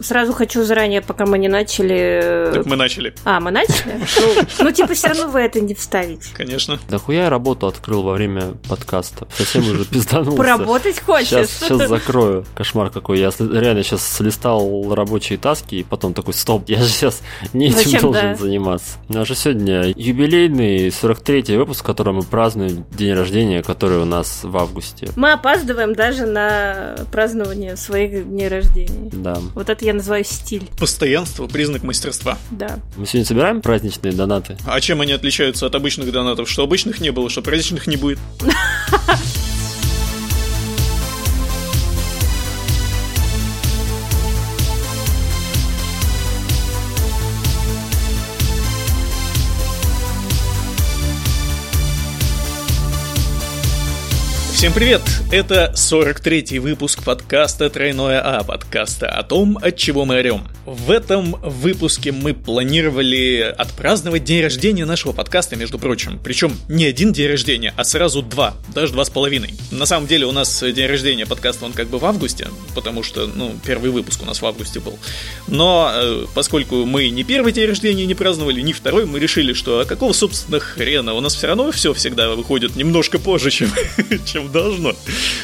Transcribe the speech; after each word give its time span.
Сразу 0.00 0.32
хочу 0.32 0.64
заранее, 0.64 1.00
пока 1.00 1.26
мы 1.26 1.38
не 1.38 1.48
начали... 1.48 2.50
Так 2.52 2.66
мы 2.66 2.76
начали. 2.76 3.14
А, 3.24 3.40
мы 3.40 3.50
начали? 3.50 4.00
Ну, 4.20 4.64
ну, 4.64 4.70
типа, 4.72 4.94
все 4.94 5.08
равно 5.08 5.28
вы 5.28 5.40
это 5.40 5.60
не 5.60 5.74
вставите. 5.74 6.30
Конечно. 6.34 6.78
Да 6.88 6.98
хуя 6.98 7.24
я 7.24 7.30
работу 7.30 7.66
открыл 7.66 8.02
во 8.02 8.12
время 8.12 8.54
подкаста. 8.68 9.26
Совсем 9.36 9.62
уже 9.70 9.84
пизданулся. 9.84 10.36
Поработать 10.36 11.00
хочешь? 11.00 11.28
Сейчас, 11.28 11.50
сейчас 11.50 11.88
закрою. 11.88 12.44
Кошмар 12.54 12.90
какой. 12.90 13.18
Я 13.18 13.30
реально 13.38 13.82
сейчас 13.82 14.06
слистал 14.06 14.94
рабочие 14.94 15.38
таски 15.38 15.76
и 15.76 15.82
потом 15.82 16.14
такой, 16.14 16.34
стоп, 16.34 16.68
я 16.68 16.78
же 16.78 16.88
сейчас 16.88 17.22
не 17.52 17.68
этим 17.68 17.76
Зачем, 17.78 18.00
должен 18.02 18.22
да? 18.22 18.34
заниматься. 18.36 18.98
У 19.08 19.14
нас 19.14 19.28
же 19.28 19.34
сегодня 19.34 19.92
юбилейный 19.96 20.88
43-й 20.88 21.56
выпуск, 21.56 21.82
в 21.82 21.86
котором 21.86 22.16
мы 22.16 22.22
празднуем 22.22 22.84
день 22.90 23.14
рождения, 23.14 23.62
который 23.62 23.98
у 23.98 24.04
нас 24.04 24.40
в 24.42 24.56
августе. 24.56 25.08
Мы 25.16 25.32
опаздываем 25.32 25.94
даже 25.94 26.26
на 26.26 26.96
празднование 27.12 27.76
своих 27.76 28.28
дней 28.28 28.48
рождения. 28.48 29.10
Да. 29.12 29.38
Вот 29.54 29.68
это 29.68 29.84
я 29.84 29.89
называю 29.92 30.24
стиль, 30.24 30.68
Постоянство– 30.78 31.46
признак 31.48 31.82
мастерства. 31.82 32.38
да. 32.50 32.78
Мы 32.96 33.06
сегодня 33.06 33.26
собираем 33.26 33.60
праздничные 33.60 34.12
донаты? 34.12 34.56
А 34.66 34.80
чем 34.80 35.00
они 35.00 35.12
отличаются 35.12 35.66
от 35.66 35.74
обычных 35.74 36.10
донатов? 36.12 36.48
Что 36.48 36.62
обычных 36.62 37.00
не 37.00 37.10
было, 37.10 37.28
что 37.30 37.42
праздничных 37.42 37.86
не 37.86 37.96
будет? 37.96 38.18
Всем 54.60 54.74
привет! 54.74 55.00
Это 55.32 55.72
43-й 55.74 56.58
выпуск 56.58 57.02
подкаста 57.02 57.70
«Тройное 57.70 58.20
А», 58.20 58.44
подкаста 58.44 59.08
о 59.08 59.22
том, 59.22 59.56
от 59.56 59.74
чего 59.78 60.04
мы 60.04 60.16
орем. 60.16 60.46
В 60.66 60.90
этом 60.90 61.32
выпуске 61.40 62.12
мы 62.12 62.34
планировали 62.34 63.54
отпраздновать 63.56 64.22
день 64.22 64.42
рождения 64.42 64.84
нашего 64.84 65.12
подкаста, 65.12 65.56
между 65.56 65.78
прочим. 65.78 66.20
Причем 66.22 66.52
не 66.68 66.84
один 66.84 67.14
день 67.14 67.28
рождения, 67.28 67.72
а 67.74 67.84
сразу 67.84 68.20
два, 68.20 68.54
даже 68.74 68.92
два 68.92 69.06
с 69.06 69.08
половиной. 69.08 69.54
На 69.70 69.86
самом 69.86 70.06
деле 70.06 70.26
у 70.26 70.32
нас 70.32 70.62
день 70.62 70.86
рождения 70.86 71.24
подкаста, 71.24 71.64
он 71.64 71.72
как 71.72 71.88
бы 71.88 71.98
в 71.98 72.04
августе, 72.04 72.48
потому 72.74 73.02
что, 73.02 73.26
ну, 73.26 73.54
первый 73.64 73.90
выпуск 73.90 74.22
у 74.22 74.26
нас 74.26 74.42
в 74.42 74.46
августе 74.46 74.78
был. 74.78 74.98
Но 75.48 75.90
э, 75.94 76.26
поскольку 76.34 76.84
мы 76.84 77.08
ни 77.08 77.22
первый 77.22 77.52
день 77.52 77.66
рождения 77.66 78.04
не 78.04 78.14
праздновали, 78.14 78.60
ни 78.60 78.72
второй, 78.72 79.06
мы 79.06 79.20
решили, 79.20 79.54
что 79.54 79.80
а 79.80 79.86
какого, 79.86 80.12
собственно, 80.12 80.60
хрена? 80.60 81.14
У 81.14 81.20
нас 81.22 81.34
все 81.34 81.46
равно 81.46 81.72
все 81.72 81.94
всегда 81.94 82.28
выходит 82.28 82.76
немножко 82.76 83.18
позже, 83.18 83.50
чем, 83.50 83.70
должно. 84.50 84.94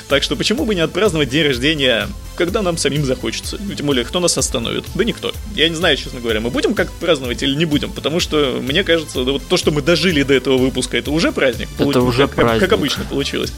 Так 0.08 0.22
что 0.22 0.36
почему 0.36 0.64
бы 0.64 0.74
не 0.74 0.80
отпраздновать 0.80 1.28
день 1.28 1.44
рождения, 1.46 2.08
когда 2.36 2.62
нам 2.62 2.76
самим 2.76 3.04
захочется? 3.04 3.58
Тем 3.76 3.86
более, 3.86 4.04
кто 4.04 4.20
нас 4.20 4.36
остановит? 4.38 4.84
Да 4.94 5.04
никто. 5.04 5.32
Я 5.54 5.68
не 5.68 5.74
знаю, 5.74 5.96
честно 5.96 6.20
говоря, 6.20 6.40
мы 6.40 6.50
будем 6.50 6.74
как 6.74 6.90
праздновать 6.92 7.42
или 7.42 7.54
не 7.54 7.64
будем, 7.64 7.92
потому 7.92 8.20
что 8.20 8.60
мне 8.62 8.84
кажется, 8.84 9.24
да 9.24 9.32
вот 9.32 9.42
то, 9.48 9.56
что 9.56 9.70
мы 9.70 9.82
дожили 9.82 10.22
до 10.22 10.34
этого 10.34 10.56
выпуска, 10.58 10.96
это 10.96 11.10
уже 11.10 11.32
праздник. 11.32 11.68
Это 11.78 11.84
Получ- 11.84 12.08
уже 12.08 12.26
как, 12.26 12.36
праздник. 12.36 12.60
Как 12.60 12.72
обычно 12.72 13.04
получилось. 13.04 13.52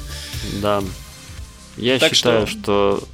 Да. 0.63 0.83
Я 1.77 1.99
Так 1.99 2.15
считаю, 2.15 2.47
что- 2.47 2.59
что... 2.63 3.05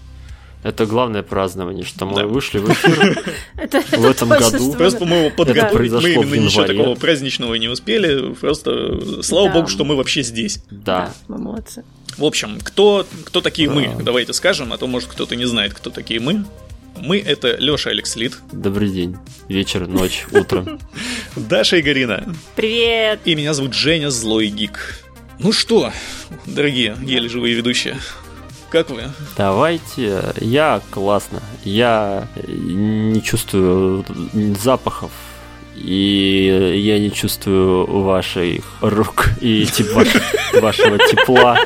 Это 0.63 0.87
главное 0.87 1.23
празднование, 1.23 1.85
что 1.85 2.07
мы 2.07 2.23
Да. 2.23 2.27
вышли 2.27 2.57
в 2.59 2.73
эфир. 2.73 3.23
В 3.55 3.59
это 3.59 3.79
этом 4.09 4.29
году 4.31 4.73
Просто 4.73 5.05
мы- 5.05 5.17
его 5.17 5.31
подготовить, 5.31 5.93
мы 5.93 6.13
именно 6.13 6.35
ничего 6.47 6.65
такого 6.65 6.95
праздничного 6.95 7.55
не 7.57 7.69
успели. 7.69 8.33
Просто 8.33 9.23
слава 9.23 9.51
богу, 9.53 9.69
что 9.69 9.85
мы 9.85 9.95
вообще 9.95 10.23
здесь. 10.23 10.61
Да. 10.71 11.13
мы 11.29 11.37
молодцы. 11.37 11.85
В 12.17 12.25
общем, 12.25 12.59
кто, 12.63 13.07
кто 13.25 13.41
такие 13.41 13.69
мы? 13.69 13.89
Да. 13.97 14.05
Давайте 14.05 14.33
скажем, 14.33 14.73
а 14.73 14.79
то, 14.79 14.87
может, 14.87 15.09
кто-то 15.09 15.37
не 15.37 15.45
знает, 15.47 15.75
кто 15.75 15.91
такие 15.91 16.21
мы. 16.21 16.45
Мы— 16.97 17.19
это 17.27 17.57
Лёша 17.57 17.91
Алекс 17.91 18.15
Лид, 18.15 18.39
Добрый 18.53 18.89
день. 18.89 19.17
Вечер, 19.49 19.89
ночь, 19.89 20.27
утро. 20.31 20.79
Даша 21.37 21.79
и 21.79 21.83
Гарина. 21.83 22.35
Привет! 22.55 23.21
И 23.25 23.35
меня 23.35 23.53
зовут 23.53 23.75
Женя 23.75 24.11
Злой 24.11 24.47
Гик. 24.47 25.01
Ну 25.41 25.51
что, 25.53 25.93
дорогие, 26.47 26.97
еле 27.03 27.29
живые 27.29 27.55
ведущие, 27.57 27.97
как 28.75 28.91
вы? 28.91 29.05
Давайте. 29.37 30.35
Я 30.41 30.81
классно. 30.91 31.41
Я 31.63 32.27
не 32.47 33.23
чувствую 33.23 34.05
запахов. 34.63 35.13
И 35.77 36.75
я 36.77 36.99
не 36.99 37.11
чувствую 37.11 37.87
ваших 38.03 38.65
рук 38.81 39.31
и 39.41 39.67
тип- 39.67 39.93
ваш- 39.93 40.61
вашего 40.61 40.99
тепла. 40.99 41.59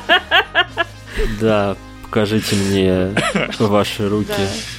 Да, 1.40 1.76
покажите 2.04 2.56
мне 2.56 3.14
ваши 3.58 4.08
руки. 4.08 4.32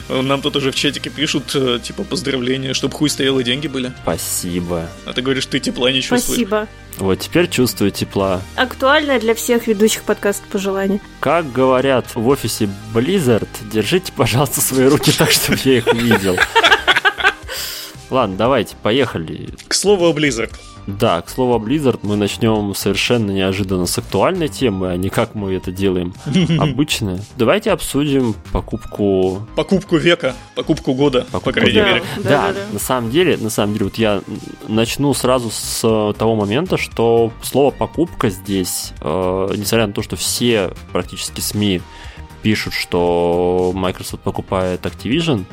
Нам 0.09 0.41
тут 0.41 0.55
уже 0.55 0.71
в 0.71 0.75
чатике 0.75 1.09
пишут, 1.11 1.51
э, 1.53 1.79
типа, 1.83 2.03
поздравления, 2.03 2.73
чтобы 2.73 2.95
хуй 2.95 3.09
стоял 3.09 3.39
и 3.39 3.43
деньги 3.43 3.67
были. 3.67 3.91
Спасибо. 4.01 4.87
А 5.05 5.13
ты 5.13 5.21
говоришь, 5.21 5.45
ты 5.45 5.59
тепла 5.59 5.91
не 5.91 6.01
чувствуешь. 6.01 6.25
Спасибо. 6.39 6.67
Вот 6.97 7.19
теперь 7.19 7.47
чувствую 7.47 7.91
тепла. 7.91 8.41
Актуально 8.55 9.19
для 9.19 9.35
всех 9.35 9.67
ведущих 9.67 10.03
подкаста 10.03 10.43
пожеланий. 10.51 10.99
Как 11.19 11.51
говорят 11.51 12.07
в 12.15 12.27
офисе 12.27 12.67
Blizzard, 12.93 13.47
держите, 13.71 14.11
пожалуйста, 14.11 14.59
свои 14.61 14.87
руки 14.87 15.11
так, 15.11 15.29
чтобы 15.31 15.59
я 15.65 15.77
их 15.77 15.93
видел. 15.93 16.37
Ладно, 18.09 18.35
давайте, 18.37 18.75
поехали. 18.81 19.49
К 19.67 19.73
слову 19.73 20.07
о 20.07 20.13
Blizzard. 20.13 20.51
Да, 20.87 21.21
к 21.21 21.29
слову 21.29 21.53
о 21.53 21.59
Blizzard 21.59 21.99
мы 22.01 22.15
начнем 22.15 22.73
совершенно 22.73 23.29
неожиданно 23.29 23.85
с 23.85 23.95
актуальной 23.99 24.47
темы, 24.47 24.89
а 24.89 24.97
не 24.97 25.09
как 25.09 25.35
мы 25.35 25.53
это 25.53 25.71
делаем 25.71 26.13
обычно. 26.59 27.19
Давайте 27.37 27.71
обсудим 27.71 28.33
покупку 28.51 29.45
Покупку 29.55 29.97
века, 29.97 30.33
покупку 30.55 30.95
года, 30.95 31.25
по 31.31 31.39
Покупку 31.39 31.51
крайней 31.59 31.73
Да. 31.79 31.85
мере. 31.87 32.03
Да, 32.17 32.23
Да, 32.23 32.47
да, 32.47 32.53
да. 32.53 32.59
на 32.73 32.79
самом 32.79 33.11
деле, 33.11 33.37
на 33.37 33.51
самом 33.51 33.73
деле, 33.73 33.85
вот 33.85 33.97
я 33.99 34.21
начну 34.67 35.13
сразу 35.13 35.51
с 35.51 35.81
того 36.17 36.35
момента, 36.35 36.77
что 36.77 37.31
слово 37.43 37.69
покупка 37.69 38.31
здесь, 38.31 38.93
э, 39.01 39.49
несмотря 39.55 39.85
на 39.85 39.93
то, 39.93 40.01
что 40.01 40.15
все 40.15 40.71
практически 40.91 41.41
СМИ 41.41 41.81
пишут, 42.41 42.73
что 42.73 43.73
Microsoft 43.75 44.23
покупает 44.23 44.85
Activision, 44.85 45.43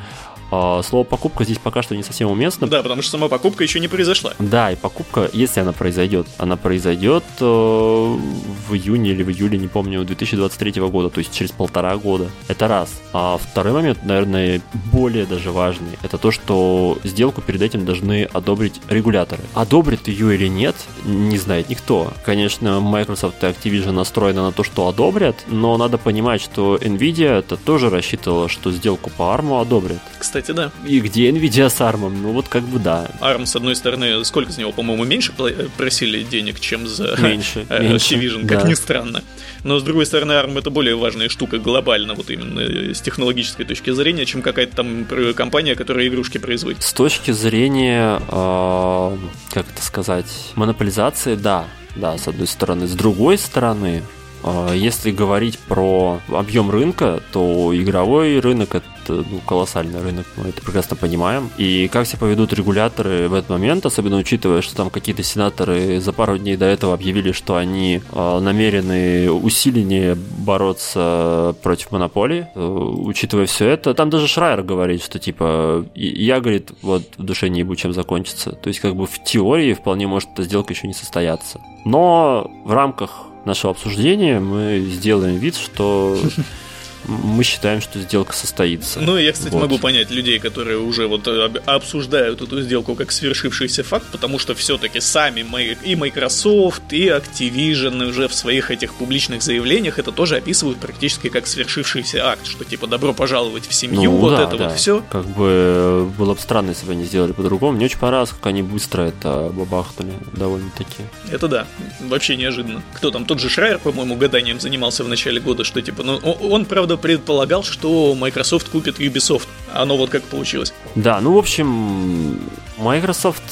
э, 0.50 0.82
слово 0.84 1.04
покупка 1.04 1.44
здесь 1.44 1.58
пока 1.58 1.82
что 1.82 1.96
не 1.96 2.02
совсем 2.02 2.30
уместно. 2.30 2.66
Да, 2.66 2.82
потому 2.82 3.02
что 3.02 3.12
сама 3.12 3.28
покупка 3.28 3.62
еще 3.62 3.80
не 3.80 3.88
произошла. 3.88 4.32
Да, 4.38 4.72
и 4.72 4.76
покупка, 4.76 5.30
если 5.32 5.60
она 5.60 5.72
произойдет, 5.72 6.26
она 6.38 6.56
произойдет 6.56 7.24
э, 7.40 7.44
в 7.44 8.74
июне 8.74 9.10
или 9.10 9.22
в 9.22 9.30
июле, 9.30 9.58
не 9.58 9.68
помню, 9.68 10.04
2023 10.04 10.80
года, 10.82 11.10
то 11.10 11.18
есть 11.18 11.32
через 11.32 11.52
полтора 11.52 11.96
года. 11.96 12.28
Это 12.48 12.68
раз. 12.68 12.90
А 13.12 13.38
второй 13.38 13.72
момент, 13.72 14.04
наверное, 14.04 14.60
более 14.92 15.26
даже 15.26 15.50
важный, 15.50 15.98
это 16.02 16.18
то, 16.18 16.30
что 16.30 16.98
сделку 17.04 17.40
перед 17.40 17.62
этим 17.62 17.84
должны 17.84 18.24
одобрить 18.24 18.80
регуляторы. 18.88 19.42
Одобрит 19.54 20.08
ее 20.08 20.34
или 20.34 20.48
нет, 20.48 20.76
не 21.04 21.38
знает 21.38 21.68
никто. 21.68 22.12
Конечно, 22.24 22.80
Microsoft 22.80 23.42
и 23.42 23.46
Activision 23.46 23.92
настроены 23.92 24.42
на 24.42 24.52
то, 24.52 24.64
что 24.64 24.88
одобрят, 24.88 25.36
но 25.48 25.76
надо 25.76 25.98
понимать, 25.98 26.40
что 26.40 26.76
Nvidia 26.76 27.38
это 27.38 27.56
тоже 27.56 27.90
рассчитывала, 27.90 28.48
что 28.48 28.72
сделку 28.72 29.10
по 29.10 29.34
ARM 29.34 29.60
одобрят. 29.60 29.98
Кстати, 30.18 30.45
да. 30.54 30.70
И 30.86 31.00
где 31.00 31.30
Nvidia 31.30 31.68
с 31.68 31.80
ARM? 31.80 32.08
Ну 32.08 32.32
вот 32.32 32.48
как 32.48 32.62
бы 32.64 32.78
да, 32.78 33.08
ARM, 33.20 33.46
с 33.46 33.56
одной 33.56 33.76
стороны, 33.76 34.24
сколько 34.24 34.52
с 34.52 34.58
него, 34.58 34.72
по-моему, 34.72 35.04
меньше 35.04 35.32
пла- 35.36 35.70
просили 35.76 36.22
денег, 36.22 36.60
чем 36.60 36.86
за 36.86 37.16
Меньше, 37.18 37.66
э, 37.68 37.82
меньше, 37.82 38.14
Activision, 38.14 38.46
как 38.46 38.62
да. 38.62 38.68
ни 38.68 38.74
странно. 38.74 39.22
Но, 39.64 39.78
с 39.78 39.82
другой 39.82 40.06
стороны, 40.06 40.32
ARM 40.32 40.58
это 40.58 40.70
более 40.70 40.96
важная 40.96 41.28
штука 41.28 41.58
глобально, 41.58 42.14
вот 42.14 42.30
именно 42.30 42.60
э, 42.60 42.94
с 42.94 43.00
технологической 43.00 43.64
точки 43.64 43.90
зрения, 43.90 44.26
чем 44.26 44.42
какая-то 44.42 44.76
там 44.76 45.06
компания, 45.34 45.74
которая 45.74 46.06
игрушки 46.06 46.38
производит. 46.38 46.82
С 46.82 46.92
точки 46.92 47.30
зрения, 47.32 48.20
э, 48.28 49.16
как 49.50 49.66
это 49.68 49.82
сказать, 49.82 50.26
монополизации, 50.54 51.34
да, 51.34 51.66
да, 51.96 52.16
с 52.18 52.28
одной 52.28 52.46
стороны. 52.46 52.86
С 52.86 52.92
другой 52.92 53.38
стороны, 53.38 54.02
э, 54.44 54.72
если 54.74 55.10
говорить 55.10 55.58
про 55.58 56.20
объем 56.28 56.70
рынка, 56.70 57.22
то 57.32 57.72
игровой 57.74 58.38
рынок 58.40 58.74
это 58.74 58.86
ну, 59.12 59.40
колоссальный 59.46 60.00
рынок, 60.00 60.26
мы 60.36 60.48
это 60.48 60.62
прекрасно 60.62 60.96
понимаем. 60.96 61.50
И 61.58 61.88
как 61.88 62.06
себя 62.06 62.18
поведут 62.18 62.52
регуляторы 62.52 63.28
в 63.28 63.34
этот 63.34 63.50
момент, 63.50 63.86
особенно 63.86 64.16
учитывая, 64.16 64.62
что 64.62 64.76
там 64.76 64.90
какие-то 64.90 65.22
сенаторы 65.22 66.00
за 66.00 66.12
пару 66.12 66.38
дней 66.38 66.56
до 66.56 66.66
этого 66.66 66.94
объявили, 66.94 67.32
что 67.32 67.56
они 67.56 68.00
э, 68.12 68.38
намерены 68.40 69.30
усиленнее 69.30 70.14
бороться 70.14 71.54
против 71.62 71.92
монополии, 71.92 72.46
Э, 72.56 72.60
учитывая 72.66 73.44
все 73.46 73.68
это, 73.68 73.92
там 73.92 74.08
даже 74.08 74.26
Шрайер 74.26 74.62
говорит, 74.62 75.02
что 75.02 75.18
типа 75.18 75.86
я, 75.94 76.40
говорит, 76.40 76.72
вот 76.80 77.02
в 77.16 77.22
душе 77.22 77.48
не 77.48 77.60
ебу, 77.60 77.76
чем 77.76 77.92
закончится. 77.92 78.52
То 78.52 78.68
есть 78.68 78.80
как 78.80 78.96
бы 78.96 79.06
в 79.06 79.22
теории 79.22 79.74
вполне 79.74 80.06
может 80.06 80.30
эта 80.32 80.42
сделка 80.42 80.72
еще 80.72 80.86
не 80.86 80.94
состояться. 80.94 81.60
Но 81.84 82.50
в 82.64 82.72
рамках 82.72 83.26
нашего 83.44 83.72
обсуждения 83.72 84.40
мы 84.40 84.80
сделаем 84.90 85.36
вид, 85.36 85.54
что 85.54 86.18
мы 87.06 87.44
считаем, 87.44 87.80
что 87.80 88.00
сделка 88.00 88.34
состоится. 88.34 89.00
Ну, 89.00 89.16
я, 89.16 89.32
кстати, 89.32 89.52
Вот. 89.52 89.62
могу 89.62 89.78
понять 89.78 90.10
людей, 90.10 90.38
которые 90.38 90.78
уже 90.78 91.06
вот 91.06 91.26
об- 91.28 91.58
обсуждают 91.66 92.42
эту 92.42 92.60
сделку 92.62 92.94
как 92.94 93.12
свершившийся 93.12 93.84
факт, 93.84 94.06
потому 94.12 94.38
что 94.38 94.54
все-таки 94.54 95.00
сами 95.00 95.44
и 95.84 95.94
Microsoft, 95.96 96.92
и 96.92 97.06
Activision 97.08 98.08
уже 98.08 98.28
в 98.28 98.34
своих 98.34 98.70
этих 98.70 98.94
публичных 98.94 99.42
заявлениях 99.42 99.98
это 99.98 100.12
тоже 100.12 100.36
описывают 100.36 100.78
практически 100.78 101.28
как 101.28 101.46
свершившийся 101.46 102.26
акт, 102.28 102.46
что 102.46 102.64
типа 102.64 102.86
добро 102.86 103.12
пожаловать 103.12 103.66
в 103.68 103.72
семью, 103.74 104.10
Ну, 104.10 104.16
вот 104.16 104.36
да, 104.36 104.44
это 104.44 104.56
да. 104.56 104.68
вот 104.68 104.76
все. 104.78 105.02
Как 105.10 105.24
бы 105.26 106.10
было 106.18 106.34
бы 106.34 106.40
странно, 106.40 106.70
если 106.70 106.86
бы 106.86 106.92
они 106.92 107.04
сделали 107.04 107.32
по-другому. 107.32 107.76
Мне 107.76 107.86
очень 107.86 107.98
понравилось, 107.98 108.30
как 108.30 108.46
они 108.46 108.62
быстро 108.62 109.02
это 109.02 109.50
бабахнули 109.54 110.12
довольно-таки. 110.32 111.02
Это 111.30 111.48
да, 111.48 111.66
вообще 112.00 112.36
неожиданно. 112.36 112.82
Кто 112.94 113.10
там, 113.10 113.24
тот 113.24 113.40
же 113.40 113.48
Шрайер, 113.48 113.78
по-моему, 113.78 114.16
гаданием 114.16 114.60
занимался 114.60 115.04
в 115.04 115.08
начале 115.08 115.40
года, 115.40 115.64
что 115.64 115.80
типа, 115.82 116.02
ну, 116.02 116.16
он, 116.16 116.64
правда, 116.64 116.95
предполагал, 116.96 117.62
что 117.62 118.14
Microsoft 118.14 118.68
купит 118.68 118.98
Ubisoft. 118.98 119.46
Оно 119.72 119.96
вот 119.96 120.10
как 120.10 120.22
получилось. 120.24 120.72
Да, 120.94 121.20
ну, 121.20 121.32
в 121.34 121.38
общем, 121.38 122.38
Microsoft 122.78 123.42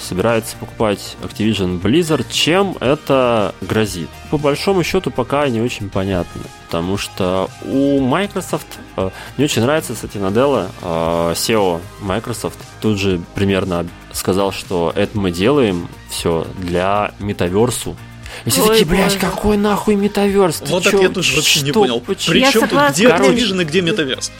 собирается 0.00 0.56
покупать 0.56 1.16
Activision 1.22 1.80
Blizzard. 1.80 2.26
Чем 2.30 2.76
это 2.80 3.54
грозит? 3.62 4.08
По 4.30 4.36
большому 4.38 4.82
счету, 4.82 5.10
пока 5.10 5.48
не 5.48 5.60
очень 5.62 5.88
понятно. 5.88 6.42
Потому 6.66 6.98
что 6.98 7.48
у 7.64 8.00
Microsoft... 8.00 8.66
э, 8.96 9.10
Мне 9.36 9.44
очень 9.46 9.62
нравится, 9.62 9.94
кстати, 9.94 10.18
Наделла, 10.18 10.68
э, 10.82 11.32
SEO 11.34 11.80
Microsoft, 12.02 12.58
тут 12.82 12.98
же 12.98 13.20
примерно 13.34 13.86
сказал, 14.12 14.52
что 14.52 14.92
это 14.94 15.16
мы 15.18 15.30
делаем 15.30 15.88
все 16.10 16.46
для 16.58 17.12
метаверсу. 17.18 17.96
И 18.44 18.50
все 18.50 18.62
Ой, 18.62 18.68
такие, 18.68 18.86
блядь, 18.86 19.14
боже. 19.14 19.18
какой 19.18 19.56
нахуй 19.56 19.94
метаверс? 19.96 20.56
Ты 20.56 20.70
вот 20.72 20.82
чё? 20.84 20.90
это 20.90 21.02
я 21.02 21.08
тоже 21.08 21.36
вообще 21.36 21.60
не 21.62 21.70
Что? 21.70 21.80
понял. 21.80 22.00
Почему? 22.00 22.32
Причем 22.32 22.60
тут 22.68 22.78
где. 22.90 23.06
Activision 23.08 23.62
и 23.62 23.64
где 23.64 23.80
Метаверс? 23.80 24.30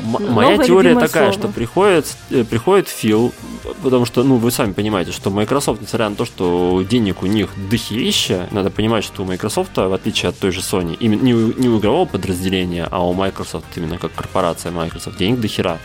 М- 0.00 0.12
Новое 0.12 0.30
Моя 0.30 0.58
теория 0.58 0.94
такая, 0.94 1.32
слово. 1.32 1.32
что 1.32 1.48
приходит, 1.48 2.06
э, 2.30 2.44
приходит 2.44 2.88
Фил, 2.88 3.34
потому 3.82 4.04
что, 4.06 4.22
ну, 4.22 4.36
вы 4.36 4.52
сами 4.52 4.72
понимаете, 4.72 5.10
что 5.10 5.28
Microsoft, 5.30 5.80
несмотря 5.82 6.08
на 6.08 6.14
то, 6.14 6.24
что 6.24 6.84
денег 6.88 7.24
у 7.24 7.26
них 7.26 7.48
дохерища, 7.68 8.46
надо 8.52 8.70
понимать, 8.70 9.02
что 9.02 9.22
у 9.22 9.24
Microsoft, 9.24 9.76
в 9.76 9.92
отличие 9.92 10.28
от 10.28 10.38
той 10.38 10.52
же 10.52 10.60
Sony, 10.60 10.96
именно 11.00 11.22
не 11.22 11.34
у, 11.34 11.52
не 11.58 11.68
у 11.68 11.80
игрового 11.80 12.04
подразделения, 12.06 12.86
а 12.88 13.04
у 13.04 13.12
Microsoft, 13.12 13.64
именно 13.74 13.98
как 13.98 14.14
корпорация 14.14 14.70
Microsoft, 14.70 15.18
денег 15.18 15.40
дохера. 15.40 15.78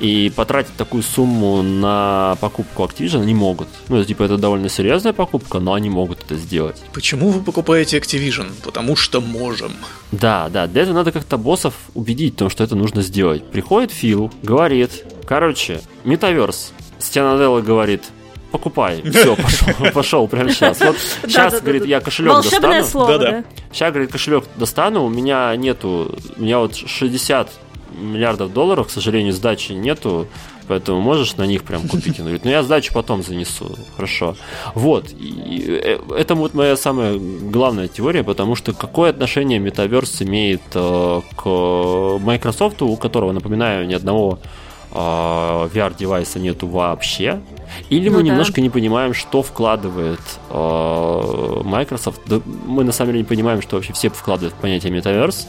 И 0.00 0.30
потратить 0.36 0.76
такую 0.76 1.02
сумму 1.02 1.60
на 1.62 2.36
покупку 2.40 2.84
Activision 2.84 3.24
не 3.24 3.34
могут. 3.34 3.66
Ну, 3.88 4.04
типа, 4.04 4.22
это 4.22 4.36
довольно 4.38 4.68
серьезная 4.68 5.12
покупка, 5.12 5.58
но 5.58 5.72
они 5.74 5.90
могут 5.90 6.22
это 6.22 6.36
сделать. 6.36 6.76
Почему 6.92 7.30
вы 7.30 7.42
покупаете 7.42 7.98
Activision? 7.98 8.46
Потому 8.62 8.94
что 8.94 9.20
можем. 9.20 9.72
Да, 10.12 10.48
да, 10.50 10.68
для 10.68 10.82
этого 10.82 10.94
надо 10.94 11.10
как-то 11.10 11.36
боссов 11.36 11.74
убедить 11.94 12.34
в 12.34 12.36
том, 12.36 12.48
что 12.50 12.62
это 12.62 12.76
нужно 12.76 13.02
сделать. 13.02 13.44
Приходит 13.50 13.90
Фил, 13.90 14.32
говорит, 14.42 15.04
короче, 15.26 15.80
метаверс. 16.04 16.72
Стенаделла 17.00 17.60
говорит, 17.60 18.04
покупай. 18.52 19.02
Все, 19.10 19.34
пошел, 19.36 19.74
пошел 19.92 20.28
прямо 20.28 20.50
сейчас. 20.52 20.80
Вот 20.80 20.96
сейчас, 21.22 21.34
Да-да-да-да. 21.34 21.60
говорит, 21.60 21.86
я 21.86 22.00
кошелек 22.00 22.32
Волшебное 22.34 22.80
достану. 22.82 22.86
слово, 22.86 23.18
Да-да. 23.18 23.30
да? 23.30 23.44
Сейчас, 23.72 23.92
говорит, 23.92 24.12
кошелек 24.12 24.44
достану, 24.56 25.04
у 25.04 25.08
меня 25.08 25.54
нету, 25.56 26.16
у 26.36 26.40
меня 26.42 26.60
вот 26.60 26.76
60 26.76 27.50
миллиардов 27.96 28.52
долларов, 28.52 28.88
к 28.88 28.90
сожалению, 28.90 29.32
сдачи 29.32 29.72
нету, 29.72 30.26
поэтому 30.66 31.00
можешь 31.00 31.36
на 31.36 31.46
них 31.46 31.62
прям 31.64 31.88
купить. 31.88 32.18
Он 32.18 32.26
говорит, 32.26 32.44
ну 32.44 32.50
я 32.50 32.62
сдачу 32.62 32.92
потом 32.92 33.22
занесу, 33.22 33.76
хорошо. 33.96 34.36
Вот, 34.74 35.10
и 35.10 35.80
э, 35.82 35.98
это 36.16 36.34
вот 36.34 36.54
моя 36.54 36.76
самая 36.76 37.18
главная 37.18 37.88
теория, 37.88 38.22
потому 38.22 38.54
что 38.54 38.72
какое 38.72 39.10
отношение 39.10 39.58
метаверс 39.58 40.22
имеет 40.22 40.62
э, 40.74 41.20
к 41.36 41.44
Microsoft, 42.24 42.82
у 42.82 42.96
которого, 42.96 43.32
напоминаю, 43.32 43.86
ни 43.86 43.94
одного 43.94 44.38
э, 44.92 44.96
VR-девайса 44.96 46.38
нету 46.38 46.66
вообще, 46.66 47.40
или 47.90 48.08
мы 48.08 48.16
Ну 48.18 48.22
да. 48.22 48.28
немножко 48.28 48.60
не 48.60 48.70
понимаем, 48.70 49.14
что 49.14 49.42
вкладывает 49.42 50.20
э, 50.50 51.60
Microsoft. 51.64 52.20
Да, 52.26 52.40
мы 52.66 52.84
на 52.84 52.92
самом 52.92 53.12
деле 53.12 53.22
не 53.22 53.28
понимаем, 53.28 53.62
что 53.62 53.76
вообще 53.76 53.92
все 53.92 54.08
вкладывают 54.08 54.54
в 54.54 54.58
понятие 54.58 54.92
метаверс. 54.92 55.48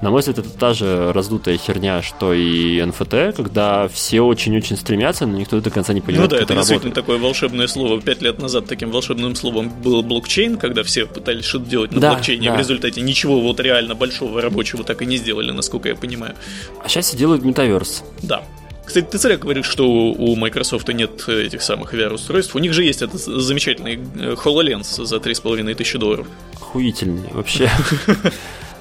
На 0.00 0.10
мой 0.10 0.20
взгляд, 0.20 0.38
это 0.38 0.48
та 0.50 0.74
же 0.74 1.12
раздутая 1.12 1.56
херня, 1.56 2.02
что 2.02 2.32
и 2.32 2.78
NFT, 2.78 3.32
когда 3.32 3.88
все 3.88 4.20
очень-очень 4.20 4.76
стремятся, 4.76 5.26
но 5.26 5.36
никто 5.36 5.60
до 5.60 5.70
конца 5.70 5.92
не 5.92 6.00
Ну 6.00 6.06
понимает, 6.06 6.30
да, 6.30 6.36
как 6.36 6.44
это 6.44 6.52
это 6.52 6.60
действительно 6.60 6.94
работает. 6.94 7.06
такое 7.06 7.18
волшебное 7.18 7.66
слово. 7.66 8.00
Пять 8.00 8.22
лет 8.22 8.38
назад 8.40 8.66
таким 8.66 8.90
волшебным 8.92 9.34
словом 9.34 9.70
был 9.82 10.02
блокчейн, 10.04 10.56
когда 10.56 10.84
все 10.84 11.06
пытались 11.06 11.44
что-то 11.46 11.66
делать 11.66 11.90
на 11.92 12.00
Да, 12.00 12.12
блокчейне, 12.14 12.48
да. 12.48 12.54
в 12.54 12.58
результате 12.58 13.00
ничего 13.00 13.40
вот 13.40 13.58
реально 13.58 13.96
большого 13.96 14.40
рабочего 14.40 14.84
так 14.84 15.02
и 15.02 15.06
не 15.06 15.16
сделали, 15.16 15.50
насколько 15.50 15.88
я 15.88 15.96
понимаю. 15.96 16.36
А 16.84 16.88
сейчас 16.88 17.06
все 17.08 17.16
делают 17.16 17.44
метаверс. 17.44 18.04
Да. 18.22 18.42
Кстати, 18.86 19.04
ты 19.04 19.18
зря 19.18 19.36
говоришь, 19.36 19.66
что 19.66 19.86
у 19.86 20.34
Microsoft 20.36 20.88
нет 20.88 21.24
э, 21.26 21.42
этих 21.44 21.60
самых 21.60 21.92
VR-устройств. 21.92 22.54
У 22.54 22.58
них 22.58 22.72
же 22.72 22.84
есть 22.84 23.02
этот 23.02 23.20
замечательный 23.20 23.96
э, 24.16 24.34
HoloLens 24.34 25.04
за 25.04 25.16
3,5 25.16 25.74
тысячи 25.74 25.98
долларов. 25.98 26.26
Охуительный 26.54 27.28
вообще. 27.32 27.68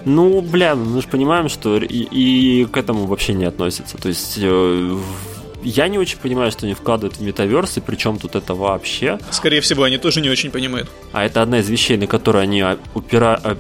Ну, 0.10 0.42
бля, 0.42 0.74
мы 0.74 1.02
же 1.02 1.08
понимаем, 1.10 1.50
что 1.50 1.76
и, 1.78 1.86
и 1.86 2.66
к 2.66 2.78
этому 2.78 3.08
вообще 3.08 3.34
не 3.34 3.44
относится. 3.44 3.98
То 3.98 4.08
есть 4.08 4.40
э, 4.42 4.98
я 5.70 5.88
не 5.88 5.98
очень 5.98 6.18
понимаю, 6.18 6.52
что 6.52 6.66
они 6.66 6.74
вкладывают 6.74 7.18
в 7.18 7.22
метаверс, 7.22 7.78
и 7.78 7.82
причем 7.82 8.18
тут 8.20 8.36
это 8.36 8.54
вообще. 8.54 9.20
Скорее 9.32 9.62
всего, 9.62 9.84
они 9.84 9.98
тоже 9.98 10.22
не 10.22 10.30
очень 10.30 10.52
понимают. 10.52 10.90
А 11.14 11.26
это 11.26 11.42
одна 11.42 11.60
из 11.60 11.70
вещей, 11.70 11.98
на 11.98 12.08
которые 12.08 12.44
они 12.44 12.62
а, 12.62 12.78
упира- 12.96 13.40
а, 13.44 13.58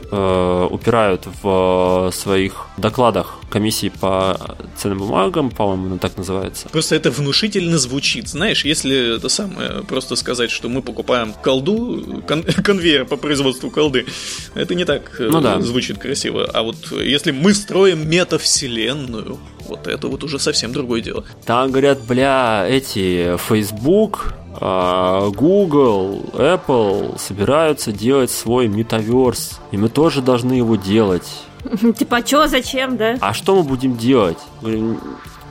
э, 0.69 0.73
упирают 0.73 1.27
в 1.41 2.07
э, 2.09 2.11
своих 2.15 2.67
докладах 2.77 3.35
комиссии 3.49 3.89
по 3.89 4.57
ценным 4.77 4.99
бумагам, 4.99 5.49
по-моему, 5.49 5.87
она 5.87 5.97
так 5.97 6.17
называется. 6.17 6.67
Просто 6.69 6.95
это 6.95 7.09
внушительно 7.11 7.77
звучит. 7.77 8.27
Знаешь, 8.27 8.65
если 8.65 9.15
это 9.17 9.29
самое, 9.29 9.83
просто 9.83 10.15
сказать, 10.15 10.51
что 10.51 10.69
мы 10.69 10.81
покупаем 10.81 11.33
колду, 11.33 12.21
кон- 12.27 12.43
конвейер 12.63 13.05
по 13.05 13.15
производству 13.17 13.69
колды, 13.71 14.05
это 14.53 14.75
не 14.75 14.85
так 14.85 15.19
э, 15.19 15.29
Ну 15.31 15.41
да. 15.41 15.59
звучит 15.61 15.97
красиво. 15.97 16.49
А 16.53 16.61
вот 16.63 16.91
если 16.91 17.31
мы 17.31 17.53
строим 17.53 18.09
метавселенную, 18.09 19.39
вот 19.67 19.87
это 19.87 20.07
вот 20.07 20.23
уже 20.23 20.39
совсем 20.39 20.71
другое 20.73 21.01
дело. 21.01 21.23
Там 21.45 21.71
говорят, 21.71 21.99
бля, 22.01 22.65
эти 22.67 23.37
Facebook, 23.37 24.33
а, 24.59 25.29
Google, 25.29 26.23
Apple 26.33 27.19
собираются 27.19 27.91
делать 27.91 28.31
свой 28.31 28.67
метаверс, 28.67 29.59
и 29.71 29.77
мы 29.77 29.89
тоже 29.89 30.21
должны 30.21 30.53
его 30.53 30.75
делать. 30.75 31.27
Типа, 31.97 32.17
а 32.17 32.21
чё, 32.21 32.47
зачем, 32.47 32.97
да? 32.97 33.17
А 33.21 33.33
что 33.33 33.55
мы 33.55 33.63
будем 33.63 33.97
делать? 33.97 34.37
Говорю, 34.61 34.99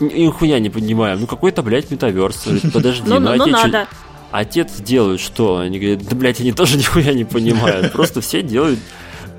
«Ни- 0.00 0.12
Нихуя 0.24 0.58
не 0.60 0.68
понимаем. 0.70 1.20
Ну 1.20 1.26
какой-то, 1.26 1.62
блядь, 1.62 1.90
метаверс. 1.90 2.44
Говорит, 2.44 2.72
Подожди, 2.72 3.02
Ну, 3.06 3.18
ну 3.18 3.34
ну, 3.34 3.46
ну 3.46 3.46
надо. 3.46 3.86
Отец 4.32 4.72
делают 4.80 5.20
что? 5.20 5.58
Они 5.58 5.78
говорят, 5.78 6.02
да, 6.06 6.16
блядь, 6.16 6.40
они 6.40 6.52
тоже 6.52 6.76
нихуя 6.78 7.14
не 7.14 7.24
понимают. 7.24 7.92
Просто 7.92 8.20
все 8.20 8.42
делают 8.42 8.78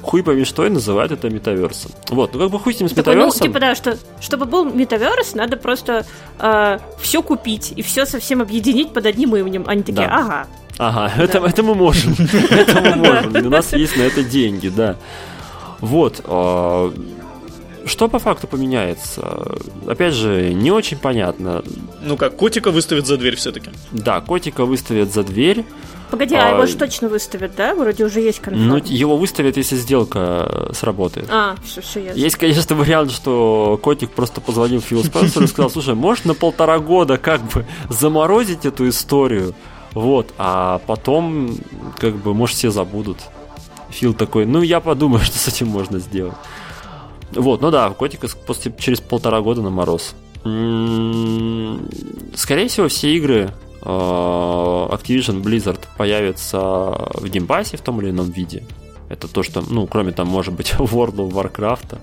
хуй 0.07 0.23
пойми 0.23 0.45
что 0.45 0.65
и 0.65 0.69
называют 0.69 1.11
это 1.11 1.29
метаверсом. 1.29 1.91
Вот, 2.09 2.33
ну 2.33 2.39
как 2.39 2.49
бы 2.49 2.59
хуй 2.59 2.73
с 2.73 2.79
ним 2.79 2.89
с 2.89 2.93
Такой, 2.93 3.13
ну, 3.15 3.25
метаверсом. 3.25 3.47
типа, 3.47 3.59
да, 3.59 3.75
что, 3.75 3.97
чтобы 4.21 4.45
был 4.45 4.65
метаверс, 4.65 5.35
надо 5.35 5.57
просто 5.57 6.05
все 6.99 7.21
купить 7.21 7.73
и 7.75 7.81
все 7.81 8.05
совсем 8.05 8.41
объединить 8.41 8.93
под 8.93 9.05
одним 9.05 9.35
именем. 9.35 9.63
Они 9.67 9.81
такие, 9.83 10.07
Да. 10.07 10.15
ага. 10.17 10.47
Ага, 10.79 11.11
это, 11.21 11.39
это 11.39 11.63
мы 11.63 11.73
можем. 11.75 12.13
Это 12.51 12.81
мы 12.81 12.95
можем. 12.95 13.47
У 13.47 13.49
нас 13.49 13.73
есть 13.73 13.97
на 13.97 14.03
это 14.03 14.23
деньги, 14.23 14.69
да. 14.69 14.95
Вот. 15.81 16.21
а, 16.25 16.93
Что 17.85 18.07
по 18.07 18.19
факту 18.19 18.45
поменяется? 18.47 19.57
Опять 19.87 20.13
же, 20.13 20.53
не 20.53 20.69
очень 20.71 20.97
понятно. 20.99 21.63
Ну 22.03 22.15
как, 22.15 22.35
котика 22.35 22.69
выставят 22.69 23.07
за 23.07 23.17
дверь 23.17 23.35
все-таки. 23.37 23.71
Да, 23.91 24.21
котика 24.21 24.65
выставят 24.65 25.11
за 25.11 25.23
дверь. 25.23 25.65
Погоди, 26.09 26.35
а 26.35 26.47
А, 26.47 26.53
его 26.53 26.65
же 26.65 26.75
точно 26.77 27.09
выставят, 27.09 27.55
да? 27.55 27.75
Вроде 27.75 28.05
уже 28.05 28.21
есть 28.21 28.39
конферм. 28.39 28.67
Ну, 28.67 28.77
его 28.77 29.17
выставят, 29.17 29.57
если 29.57 29.75
сделка 29.75 30.69
сработает. 30.73 31.27
А, 31.29 31.55
все, 31.65 31.81
все 31.81 32.03
ясно. 32.03 32.19
Есть, 32.19 32.35
конечно, 32.37 32.75
вариант, 32.75 33.11
что 33.11 33.79
котик 33.81 34.11
просто 34.11 34.39
позвонил 34.41 34.81
Филу 34.81 35.03
Спенсеру 35.03 35.45
и 35.45 35.47
сказал, 35.47 35.69
слушай, 35.69 35.95
можешь 35.95 36.23
на 36.23 36.33
полтора 36.33 36.79
года 36.79 37.17
как 37.17 37.41
бы 37.51 37.65
заморозить 37.89 38.65
эту 38.65 38.87
историю, 38.87 39.53
вот, 39.93 40.33
а 40.37 40.79
потом, 40.85 41.57
как 41.97 42.15
бы, 42.15 42.33
может, 42.33 42.55
все 42.55 42.71
забудут. 42.71 43.17
Фил 43.89 44.13
такой, 44.13 44.45
ну, 44.45 44.61
я 44.61 44.79
подумаю, 44.79 45.21
что 45.25 45.37
с 45.37 45.47
этим 45.47 45.67
можно 45.67 45.99
сделать. 45.99 46.35
Вот, 47.31 47.61
ну 47.61 47.71
да, 47.71 47.89
Котика 47.89 48.27
пошлют, 48.45 48.73
через 48.79 49.01
полтора 49.01 49.41
года 49.41 49.61
на 49.61 49.69
мороз. 49.69 50.15
Скорее 52.35 52.67
всего, 52.69 52.87
все 52.87 53.13
игры 53.15 53.51
э, 53.81 53.85
Activision 53.85 55.41
Blizzard 55.41 55.79
появятся 55.97 56.57
в 56.59 57.27
геймпассе 57.27 57.77
в 57.77 57.81
том 57.81 58.01
или 58.01 58.09
ином 58.11 58.29
виде. 58.31 58.63
Это 59.09 59.27
то, 59.27 59.41
что, 59.43 59.61
ну, 59.67 59.87
кроме 59.87 60.11
там, 60.11 60.27
может 60.27 60.53
быть, 60.53 60.71
World 60.77 61.15
of 61.15 61.31
Warcraft 61.31 61.97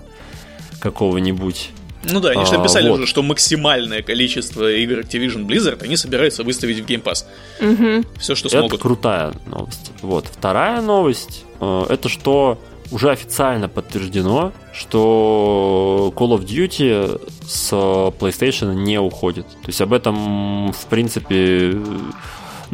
какого-нибудь. 0.79 1.71
Ну 2.11 2.19
да, 2.19 2.29
они 2.29 2.45
же 2.45 2.53
А, 2.55 2.57
написали 2.59 2.87
вот. 2.89 2.95
уже, 2.99 3.07
что 3.07 3.23
максимальное 3.23 4.03
количество 4.03 4.71
игр 4.71 4.99
Activision 4.99 5.45
Blizzard 5.47 5.83
они 5.83 5.97
собираются 5.97 6.43
выставить 6.43 6.79
в 6.79 6.85
Game 6.85 7.01
Pass. 7.01 7.25
Мгм. 7.59 8.05
Все, 8.19 8.35
что 8.35 8.47
Это 8.47 8.59
смогут. 8.59 8.81
крутая 8.81 9.33
новость. 9.47 9.91
Вот. 10.03 10.27
Вторая 10.27 10.81
новость, 10.81 11.43
э, 11.59 11.85
это 11.89 12.07
что 12.09 12.59
уже 12.91 13.09
официально 13.09 13.67
подтверждено, 13.67 14.51
что 14.71 16.13
Call 16.15 16.37
of 16.37 16.45
Duty 16.45 17.19
с 17.47 17.71
PlayStation 18.19 18.75
не 18.75 18.99
уходит. 18.99 19.47
То 19.47 19.67
есть 19.67 19.81
об 19.81 19.91
этом, 19.91 20.71
в 20.71 20.85
принципе, 20.85 21.75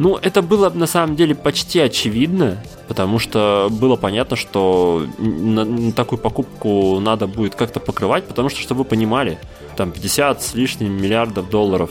ну, 0.02 0.16
это 0.16 0.42
было 0.42 0.68
на 0.68 0.88
самом 0.88 1.14
деле 1.14 1.36
почти 1.36 1.78
очевидно, 1.78 2.60
потому 2.88 3.20
что 3.20 3.68
было 3.70 3.94
понятно, 3.94 4.34
что 4.34 5.06
на, 5.16 5.64
на 5.64 5.92
такую 5.92 6.18
покупку 6.18 6.98
надо 6.98 7.28
будет 7.28 7.54
как-то 7.54 7.78
покрывать, 7.78 8.26
потому 8.26 8.48
что, 8.48 8.60
чтобы 8.60 8.80
вы 8.80 8.84
понимали, 8.84 9.38
там 9.76 9.92
50 9.92 10.42
с 10.42 10.54
лишним 10.54 11.00
миллиардов 11.00 11.48
долларов 11.48 11.90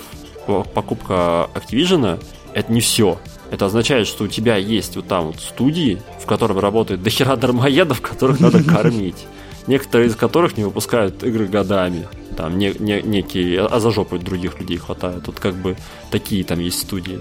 покупка 0.74 1.50
Activision 1.54 2.22
это 2.54 2.74
не 2.74 2.82
все. 2.82 3.18
Это 3.50 3.68
означает, 3.68 4.08
что 4.08 4.26
у 4.26 4.28
тебя 4.28 4.58
есть 4.58 4.98
вот 4.98 5.08
там 5.08 5.28
вот 5.28 5.40
студии, 5.40 6.02
в 6.22 6.26
которых 6.26 6.62
работает 6.62 7.02
дохера 7.02 7.38
дармоедов, 7.38 8.02
которых 8.02 8.42
надо 8.42 8.62
кормить. 8.76 9.26
Некоторые 9.68 10.10
из 10.10 10.16
которых 10.16 10.58
не 10.58 10.64
выпускают 10.64 11.24
игры 11.24 11.48
годами. 11.48 12.08
Там 12.36 12.58
не, 12.58 12.74
не, 12.80 13.02
некие, 13.02 13.66
а 13.66 13.80
за 13.80 13.92
жопой 13.92 14.20
других 14.20 14.60
людей 14.60 14.78
хватает. 14.78 15.26
Тут 15.26 15.40
как 15.40 15.56
бы 15.56 15.78
такие 16.10 16.44
там 16.44 16.60
есть 16.60 16.80
студии. 16.80 17.20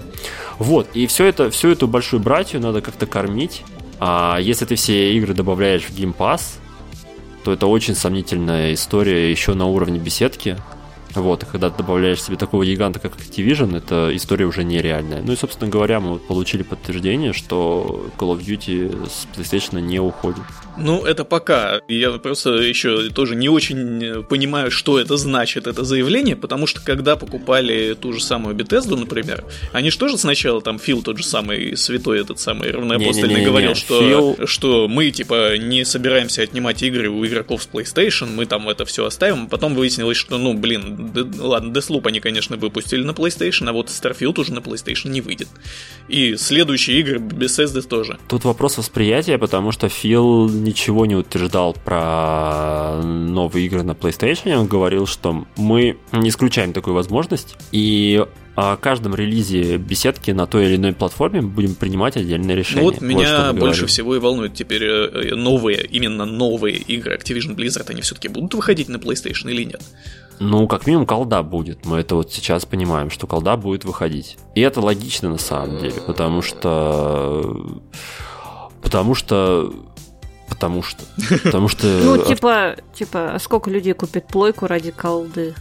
Вот, 0.57 0.87
и 0.93 1.05
все 1.07 1.25
это, 1.25 1.49
всю 1.51 1.69
эту 1.69 1.87
большую 1.87 2.21
братью 2.21 2.59
надо 2.59 2.81
как-то 2.81 3.05
кормить. 3.05 3.63
А 3.99 4.39
если 4.39 4.65
ты 4.65 4.75
все 4.75 5.15
игры 5.15 5.33
добавляешь 5.33 5.83
в 5.83 5.91
Game 5.91 6.15
Pass, 6.15 6.57
то 7.43 7.53
это 7.53 7.67
очень 7.67 7.95
сомнительная 7.95 8.73
история 8.73 9.29
еще 9.29 9.53
на 9.53 9.65
уровне 9.67 9.99
беседки. 9.99 10.57
Вот, 11.13 11.43
и 11.43 11.45
когда 11.45 11.69
ты 11.69 11.79
добавляешь 11.79 12.23
себе 12.23 12.37
такого 12.37 12.65
гиганта, 12.65 12.99
как 12.99 13.17
Activision, 13.17 13.77
эта 13.77 14.15
история 14.15 14.45
уже 14.45 14.63
нереальная. 14.63 15.21
Ну 15.21 15.33
и, 15.33 15.35
собственно 15.35 15.69
говоря, 15.69 15.99
мы 15.99 16.19
получили 16.19 16.63
подтверждение, 16.63 17.33
что 17.33 18.07
Call 18.17 18.37
of 18.37 18.45
Duty 18.45 19.09
с 19.09 19.27
PlayStation 19.35 19.81
не 19.81 19.99
уходит. 19.99 20.43
Ну, 20.77 21.03
это 21.05 21.25
пока. 21.25 21.81
Я 21.87 22.11
просто 22.11 22.51
еще 22.53 23.09
тоже 23.09 23.35
не 23.35 23.49
очень 23.49 24.23
понимаю, 24.23 24.71
что 24.71 24.99
это 24.99 25.17
значит, 25.17 25.67
это 25.67 25.83
заявление, 25.83 26.35
потому 26.35 26.67
что 26.67 26.81
когда 26.81 27.15
покупали 27.15 27.93
ту 27.93 28.13
же 28.13 28.21
самую 28.21 28.55
Bethesda, 28.55 28.95
например, 28.95 29.43
они 29.73 29.91
же 29.91 29.97
тоже 29.97 30.17
сначала, 30.17 30.61
там, 30.61 30.79
Фил 30.79 31.01
тот 31.03 31.17
же 31.17 31.23
самый 31.23 31.75
святой, 31.77 32.21
этот 32.21 32.39
самый 32.39 32.71
равноапостольный, 32.71 33.43
говорил, 33.43 33.75
что, 33.75 34.01
Фил... 34.01 34.47
что 34.47 34.87
мы, 34.87 35.11
типа, 35.11 35.57
не 35.57 35.85
собираемся 35.85 36.41
отнимать 36.41 36.81
игры 36.83 37.09
у 37.09 37.25
игроков 37.25 37.63
с 37.63 37.69
PlayStation, 37.71 38.27
мы 38.33 38.45
там 38.45 38.69
это 38.69 38.85
все 38.85 39.05
оставим, 39.05 39.47
потом 39.47 39.75
выяснилось, 39.75 40.17
что, 40.17 40.37
ну, 40.37 40.53
блин, 40.53 41.11
д- 41.13 41.41
ладно, 41.41 41.71
Deathloop 41.71 42.07
они, 42.07 42.19
конечно, 42.19 42.57
выпустили 42.57 43.03
на 43.03 43.11
PlayStation, 43.11 43.69
а 43.69 43.73
вот 43.73 43.87
Starfield 43.87 44.39
уже 44.39 44.53
на 44.53 44.59
PlayStation 44.59 45.09
не 45.09 45.21
выйдет. 45.21 45.49
И 46.07 46.35
следующие 46.35 46.99
игры 46.99 47.17
Bethesda 47.17 47.81
тоже. 47.81 48.17
Тут 48.27 48.43
вопрос 48.43 48.77
восприятия, 48.77 49.37
потому 49.37 49.71
что 49.71 49.89
Фил 49.89 50.49
ничего 50.63 51.05
не 51.05 51.15
утверждал 51.15 51.73
про 51.73 53.01
новые 53.03 53.65
игры 53.65 53.83
на 53.83 53.91
PlayStation. 53.91 54.55
Он 54.55 54.67
говорил, 54.67 55.05
что 55.05 55.45
мы 55.57 55.97
не 56.11 56.29
исключаем 56.29 56.73
такую 56.73 56.93
возможность. 56.93 57.57
И 57.71 58.25
о 58.55 58.75
каждом 58.75 59.15
релизе 59.15 59.77
беседки 59.77 60.31
на 60.31 60.45
той 60.45 60.65
или 60.65 60.75
иной 60.75 60.93
платформе 60.93 61.41
будем 61.41 61.73
принимать 61.73 62.17
отдельное 62.17 62.55
решение. 62.55 62.83
Ну 62.83 62.91
вот 62.91 63.01
меня 63.01 63.53
больше 63.53 63.85
всего 63.85 64.15
и 64.15 64.19
волнует 64.19 64.53
теперь 64.53 64.83
э, 64.83 65.35
новые, 65.35 65.85
именно 65.85 66.25
новые 66.25 66.77
игры 66.77 67.15
Activision 67.15 67.55
Blizzard, 67.55 67.89
они 67.89 68.01
все-таки 68.01 68.27
будут 68.27 68.53
выходить 68.53 68.89
на 68.89 68.97
PlayStation 68.97 69.49
или 69.49 69.63
нет? 69.63 69.81
Ну, 70.39 70.67
как 70.67 70.87
минимум, 70.87 71.05
колда 71.05 71.43
будет. 71.43 71.85
Мы 71.85 71.99
это 71.99 72.15
вот 72.15 72.33
сейчас 72.33 72.65
понимаем, 72.65 73.09
что 73.09 73.27
колда 73.27 73.57
будет 73.57 73.85
выходить. 73.85 74.37
И 74.55 74.61
это 74.61 74.81
логично 74.81 75.29
на 75.29 75.37
самом 75.37 75.79
деле, 75.79 76.01
потому 76.05 76.41
что... 76.41 77.79
Потому 78.81 79.13
что 79.13 79.71
Потому 80.61 80.83
что. 80.83 81.03
Потому 81.43 81.67
что. 81.67 81.87
Ну, 82.03 82.17
типа, 82.23 82.75
типа, 82.93 83.33
а 83.33 83.39
сколько 83.39 83.71
людей 83.71 83.93
купит 83.93 84.27
плойку 84.27 84.67
ради 84.67 84.91
колды? 84.91 85.55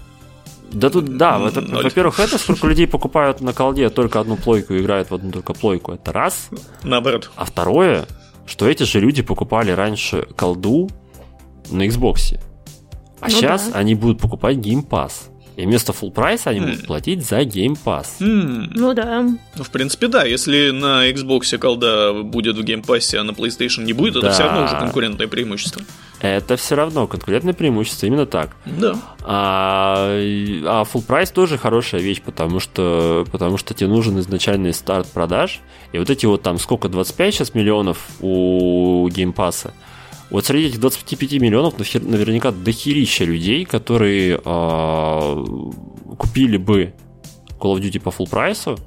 Да 0.72 0.90
тут, 0.90 1.16
да, 1.16 1.38
во-первых, 1.38 2.20
это 2.20 2.38
сколько 2.38 2.68
людей 2.68 2.86
покупают 2.86 3.40
на 3.40 3.52
колде 3.52 3.88
только 3.88 4.20
одну 4.20 4.36
плойку 4.36 4.74
и 4.74 4.80
играют 4.80 5.10
в 5.10 5.14
одну 5.14 5.32
только 5.32 5.54
плойку. 5.54 5.92
Это 5.92 6.12
раз. 6.12 6.50
Наоборот. 6.84 7.30
А 7.34 7.44
второе, 7.44 8.06
что 8.46 8.68
эти 8.68 8.82
же 8.82 9.00
люди 9.00 9.22
покупали 9.22 9.70
раньше 9.72 10.28
колду 10.36 10.90
на 11.70 11.86
Xbox. 11.86 12.38
А 13.20 13.24
ну 13.26 13.30
сейчас 13.30 13.70
да. 13.70 13.78
они 13.78 13.94
будут 13.94 14.20
покупать 14.20 14.58
Game 14.58 14.86
Pass. 14.86 15.29
И 15.60 15.66
вместо 15.66 15.92
full 15.92 16.10
прайса 16.10 16.50
они 16.50 16.60
будут 16.60 16.86
платить 16.86 17.22
за 17.22 17.40
Game 17.40 17.76
Pass. 17.84 18.06
Ну 18.18 18.94
да. 18.94 19.20
Ну, 19.20 19.62
в 19.62 19.70
принципе, 19.70 20.08
да. 20.08 20.24
Если 20.24 20.70
на 20.70 21.06
Xbox 21.10 21.58
колда 21.58 22.14
будет 22.14 22.56
в 22.56 22.60
Game 22.60 22.82
Pass, 22.82 23.14
а 23.14 23.22
на 23.24 23.32
PlayStation 23.32 23.84
не 23.84 23.92
будет, 23.92 24.14
да. 24.14 24.20
это 24.20 24.30
все 24.30 24.44
равно 24.44 24.64
уже 24.64 24.78
конкурентное 24.78 25.28
преимущество. 25.28 25.82
Это 26.20 26.56
все 26.56 26.76
равно 26.76 27.06
конкурентное 27.06 27.52
преимущество, 27.52 28.06
именно 28.06 28.24
так. 28.24 28.56
Да. 28.64 28.94
А, 29.22 30.06
а 30.08 30.84
full 30.84 31.02
прайс 31.02 31.30
тоже 31.30 31.58
хорошая 31.58 32.00
вещь, 32.00 32.22
потому 32.22 32.58
что, 32.58 33.26
потому 33.30 33.58
что 33.58 33.74
тебе 33.74 33.90
нужен 33.90 34.18
изначальный 34.18 34.72
старт 34.72 35.08
продаж. 35.08 35.60
И 35.92 35.98
вот 35.98 36.08
эти 36.08 36.24
вот 36.24 36.42
там 36.42 36.58
сколько, 36.58 36.88
25 36.88 37.34
сейчас 37.34 37.54
миллионов 37.54 38.08
у 38.20 39.08
Game 39.08 39.34
Pass, 39.34 39.70
вот 40.30 40.46
среди 40.46 40.68
этих 40.68 40.80
25 40.80 41.32
миллионов 41.34 41.78
наверняка 41.78 42.52
дохерища 42.52 43.24
людей, 43.24 43.64
которые 43.64 44.40
э, 44.42 45.44
купили 46.16 46.56
бы 46.56 46.94
Call 47.58 47.76
of 47.76 47.80
Duty 47.80 48.00
по 48.00 48.10
full 48.10 48.28
price'у, 48.30 48.78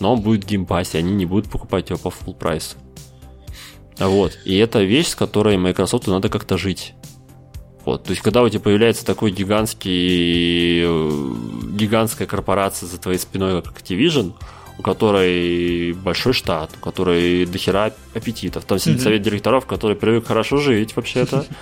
но 0.00 0.14
он 0.14 0.20
будет 0.20 0.44
в 0.44 0.46
Game 0.46 0.65
Pass'е, 0.65 0.98
они 0.98 1.12
не 1.12 1.26
будут 1.26 1.50
покупать 1.50 1.90
его 1.90 1.98
по 1.98 2.08
full 2.08 2.34
price'у. 2.34 2.76
Вот. 3.98 4.38
И 4.44 4.56
это 4.56 4.82
вещь, 4.82 5.08
с 5.08 5.14
которой 5.14 5.56
Microsoft 5.56 6.06
надо 6.06 6.28
как-то 6.28 6.58
жить. 6.58 6.94
Вот, 7.84 8.04
то 8.04 8.10
есть, 8.10 8.22
когда 8.22 8.42
у 8.42 8.48
тебя 8.48 8.60
появляется 8.60 9.04
такой 9.04 9.30
гигантский, 9.30 10.84
э, 10.84 11.34
гигантская 11.72 12.26
корпорация 12.26 12.86
за 12.86 12.98
твоей 12.98 13.18
спиной, 13.18 13.60
как 13.62 13.78
Activision, 13.78 14.32
у 14.78 14.82
которой 14.82 15.92
большой 15.92 16.32
штат, 16.32 16.70
у 16.76 16.84
которой 16.84 17.46
дохера 17.46 17.92
аппетитов. 18.14 18.64
Там 18.64 18.78
сидит 18.78 19.00
mm-hmm. 19.00 19.04
совет 19.04 19.22
директоров, 19.22 19.66
который 19.66 19.96
привык 19.96 20.26
хорошо 20.26 20.58
жить 20.58 20.96
вообще-то. 20.96 21.46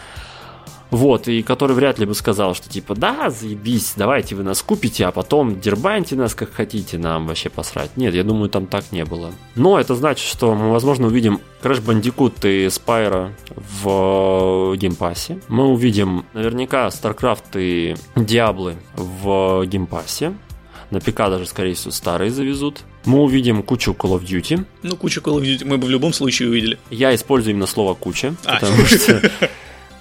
Вот, 0.92 1.26
и 1.26 1.42
который 1.42 1.74
вряд 1.74 1.98
ли 1.98 2.04
бы 2.04 2.14
сказал, 2.14 2.54
что 2.54 2.68
типа, 2.68 2.94
да, 2.94 3.30
заебись, 3.30 3.94
давайте 3.96 4.34
вы 4.34 4.42
нас 4.42 4.60
купите, 4.60 5.06
а 5.06 5.10
потом 5.10 5.58
дербаньте 5.58 6.16
нас 6.16 6.34
как 6.34 6.52
хотите, 6.52 6.98
нам 6.98 7.26
вообще 7.26 7.48
посрать. 7.48 7.96
Нет, 7.96 8.12
я 8.12 8.22
думаю, 8.22 8.50
там 8.50 8.66
так 8.66 8.92
не 8.92 9.06
было. 9.06 9.32
Но 9.54 9.80
это 9.80 9.94
значит, 9.94 10.28
что 10.28 10.54
мы, 10.54 10.70
возможно, 10.70 11.06
увидим 11.06 11.40
Crash 11.62 11.82
Bandicoot 11.82 12.46
и 12.46 12.66
Spyro 12.66 13.30
в 13.56 14.76
Game 14.76 15.00
Pass'е. 15.00 15.40
Мы 15.48 15.64
увидим 15.68 16.26
наверняка 16.34 16.88
StarCraft 16.88 17.58
и 17.58 17.96
Diablo 18.14 18.76
в 18.94 19.64
Game 19.64 19.90
Pass'е. 19.90 20.34
На 20.90 21.00
ПК 21.00 21.16
даже, 21.20 21.46
скорее 21.46 21.72
всего, 21.72 21.90
старые 21.90 22.30
завезут. 22.30 22.82
Мы 23.04 23.20
увидим 23.20 23.62
кучу 23.62 23.92
Call 23.92 24.18
of 24.18 24.24
Duty. 24.24 24.64
Ну, 24.82 24.96
кучу 24.96 25.20
Call 25.20 25.40
of 25.40 25.42
Duty 25.42 25.64
мы 25.64 25.78
бы 25.78 25.86
в 25.86 25.90
любом 25.90 26.12
случае 26.12 26.48
увидели. 26.48 26.78
Я 26.90 27.14
использую 27.14 27.52
именно 27.52 27.66
слово 27.66 27.94
«куча», 27.94 28.34
а. 28.44 28.54
потому 28.54 28.84
что... 28.86 29.30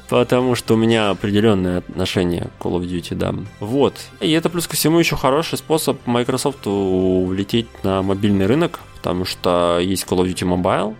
Потому 0.09 0.55
что 0.55 0.73
у 0.73 0.77
меня 0.77 1.09
определенное 1.09 1.77
отношение 1.77 2.49
к 2.59 2.65
Call 2.65 2.81
of 2.81 2.85
Duty, 2.85 3.15
да. 3.15 3.33
Вот. 3.61 3.95
И 4.19 4.29
это 4.31 4.49
плюс 4.49 4.67
ко 4.67 4.75
всему 4.75 4.99
еще 4.99 5.15
хороший 5.15 5.57
способ 5.57 6.05
Microsoft 6.05 6.65
влететь 6.65 7.67
на 7.83 8.01
мобильный 8.01 8.45
рынок, 8.45 8.81
потому 8.97 9.23
что 9.23 9.79
есть 9.79 10.03
Call 10.03 10.17
of 10.17 10.27
Duty 10.27 10.61
Mobile, 10.61 10.95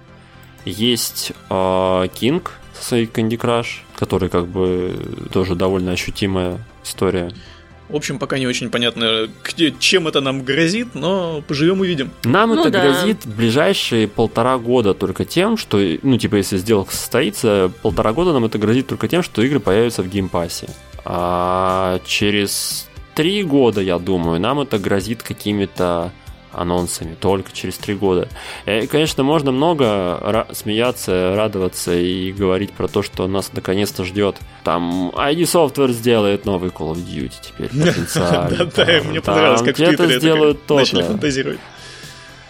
есть 0.64 1.34
э, 1.50 1.54
King 1.54 2.48
со 2.74 2.86
своей 2.86 3.06
Candy 3.06 3.38
Crush, 3.38 3.82
который 3.98 4.30
как 4.30 4.48
бы 4.48 4.96
тоже 5.34 5.56
довольно 5.56 5.92
ощутимая 5.92 6.66
история. 6.82 7.34
В 7.92 7.96
общем, 7.96 8.20
пока 8.20 8.40
не 8.40 8.48
очень 8.48 8.70
понятно, 8.70 9.28
где, 9.44 9.74
чем 9.78 10.08
это 10.08 10.22
нам 10.22 10.44
грозит, 10.44 10.96
но 10.96 11.44
поживем 11.48 11.82
увидим. 11.82 12.10
Нам 12.24 12.56
ну, 12.56 12.62
это 12.62 12.70
да. 12.70 12.82
грозит 12.82 13.26
в 13.26 13.36
ближайшие 13.36 14.08
полтора 14.08 14.58
года 14.58 14.94
только 14.94 15.26
тем, 15.26 15.58
что, 15.58 15.78
ну, 16.02 16.18
типа, 16.18 16.36
если 16.36 16.58
сделка 16.58 16.96
состоится, 16.96 17.72
полтора 17.82 18.14
года 18.14 18.32
нам 18.32 18.46
это 18.46 18.58
грозит 18.58 18.88
только 18.88 19.08
тем, 19.08 19.24
что 19.24 19.42
игры 19.42 19.60
появятся 19.60 20.04
в 20.04 20.10
Game 20.10 20.32
Pass'е. 20.32 20.70
А 21.04 22.00
через 22.06 22.90
три 23.14 23.44
года, 23.44 23.82
я 23.82 24.00
думаю, 24.00 24.40
нам 24.40 24.62
это 24.62 24.80
грозит 24.80 25.22
какими-то 25.22 26.14
анонсами 26.54 27.16
только 27.16 27.52
через 27.52 27.78
три 27.78 27.96
года. 27.96 28.28
И, 28.66 28.88
конечно, 28.88 29.24
можно 29.24 29.52
много 29.52 30.48
смеяться, 30.54 31.36
радоваться 31.36 31.94
и 31.94 32.32
говорить 32.32 32.72
про 32.72 32.88
то, 32.88 33.04
что 33.04 33.28
нас 33.28 33.52
наконец-то 33.54 34.04
ждет. 34.06 34.38
Там 34.64 35.10
ID 35.10 35.42
Software 35.42 35.92
сделает 35.92 36.46
новый 36.46 36.70
Call 36.70 36.94
of 36.94 37.06
Duty 37.06 37.34
теперь 37.42 37.70
потенциально. 37.70 38.66
Да, 38.76 38.86
мне 39.04 39.22
понравилось, 39.22 39.62
как 39.62 39.80
это 39.80 40.20
сделают 40.20 40.66
то 40.66 40.84
фантазировать. 40.84 41.60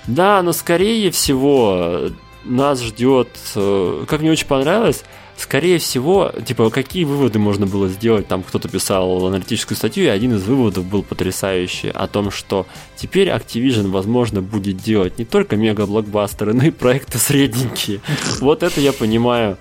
Да, 0.08 0.42
но 0.42 0.52
скорее 0.52 1.12
всего 1.12 2.10
нас 2.44 2.82
ждет, 2.82 3.30
э, 3.56 4.06
как 4.08 4.22
мне 4.22 4.32
очень 4.32 4.48
понравилось, 4.48 5.04
скорее 5.42 5.80
всего, 5.80 6.32
типа, 6.46 6.70
какие 6.70 7.04
выводы 7.04 7.40
можно 7.40 7.66
было 7.66 7.90
сделать? 7.90 8.28
Там 8.28 8.44
кто-то 8.44 8.70
писал 8.70 9.26
аналитическую 9.26 9.78
статью, 9.78 10.06
и 10.06 10.08
один 10.08 10.36
из 10.36 10.44
выводов 10.44 10.86
был 10.86 11.04
потрясающий 11.04 11.90
о 11.90 12.08
том, 12.08 12.32
что 12.32 12.66
теперь 12.96 13.30
Activision, 13.30 13.90
возможно, 13.90 14.42
будет 14.42 14.78
делать 14.78 15.18
не 15.20 15.26
только 15.26 15.56
мега-блокбастеры, 15.56 16.54
но 16.54 16.64
и 16.64 16.72
проекты 16.72 17.18
средненькие. 17.18 18.02
Вот 18.40 18.64
это 18.64 18.82
я 18.82 18.94
понимаю 18.94 19.58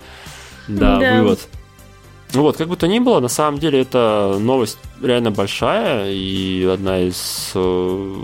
Да, 0.69 0.99
да, 0.99 1.17
вывод. 1.17 1.41
Ну 2.33 2.43
вот, 2.43 2.57
как 2.57 2.69
бы 2.69 2.77
то 2.77 2.87
ни 2.87 2.99
было, 3.01 3.21
на 3.21 3.29
самом 3.29 3.59
деле 3.59 3.81
это 3.81 4.37
новость 4.39 4.79
реально 5.03 5.33
большая 5.33 6.13
и 6.13 6.65
одна 6.65 7.01
из 7.01 7.53
э, 7.55 8.15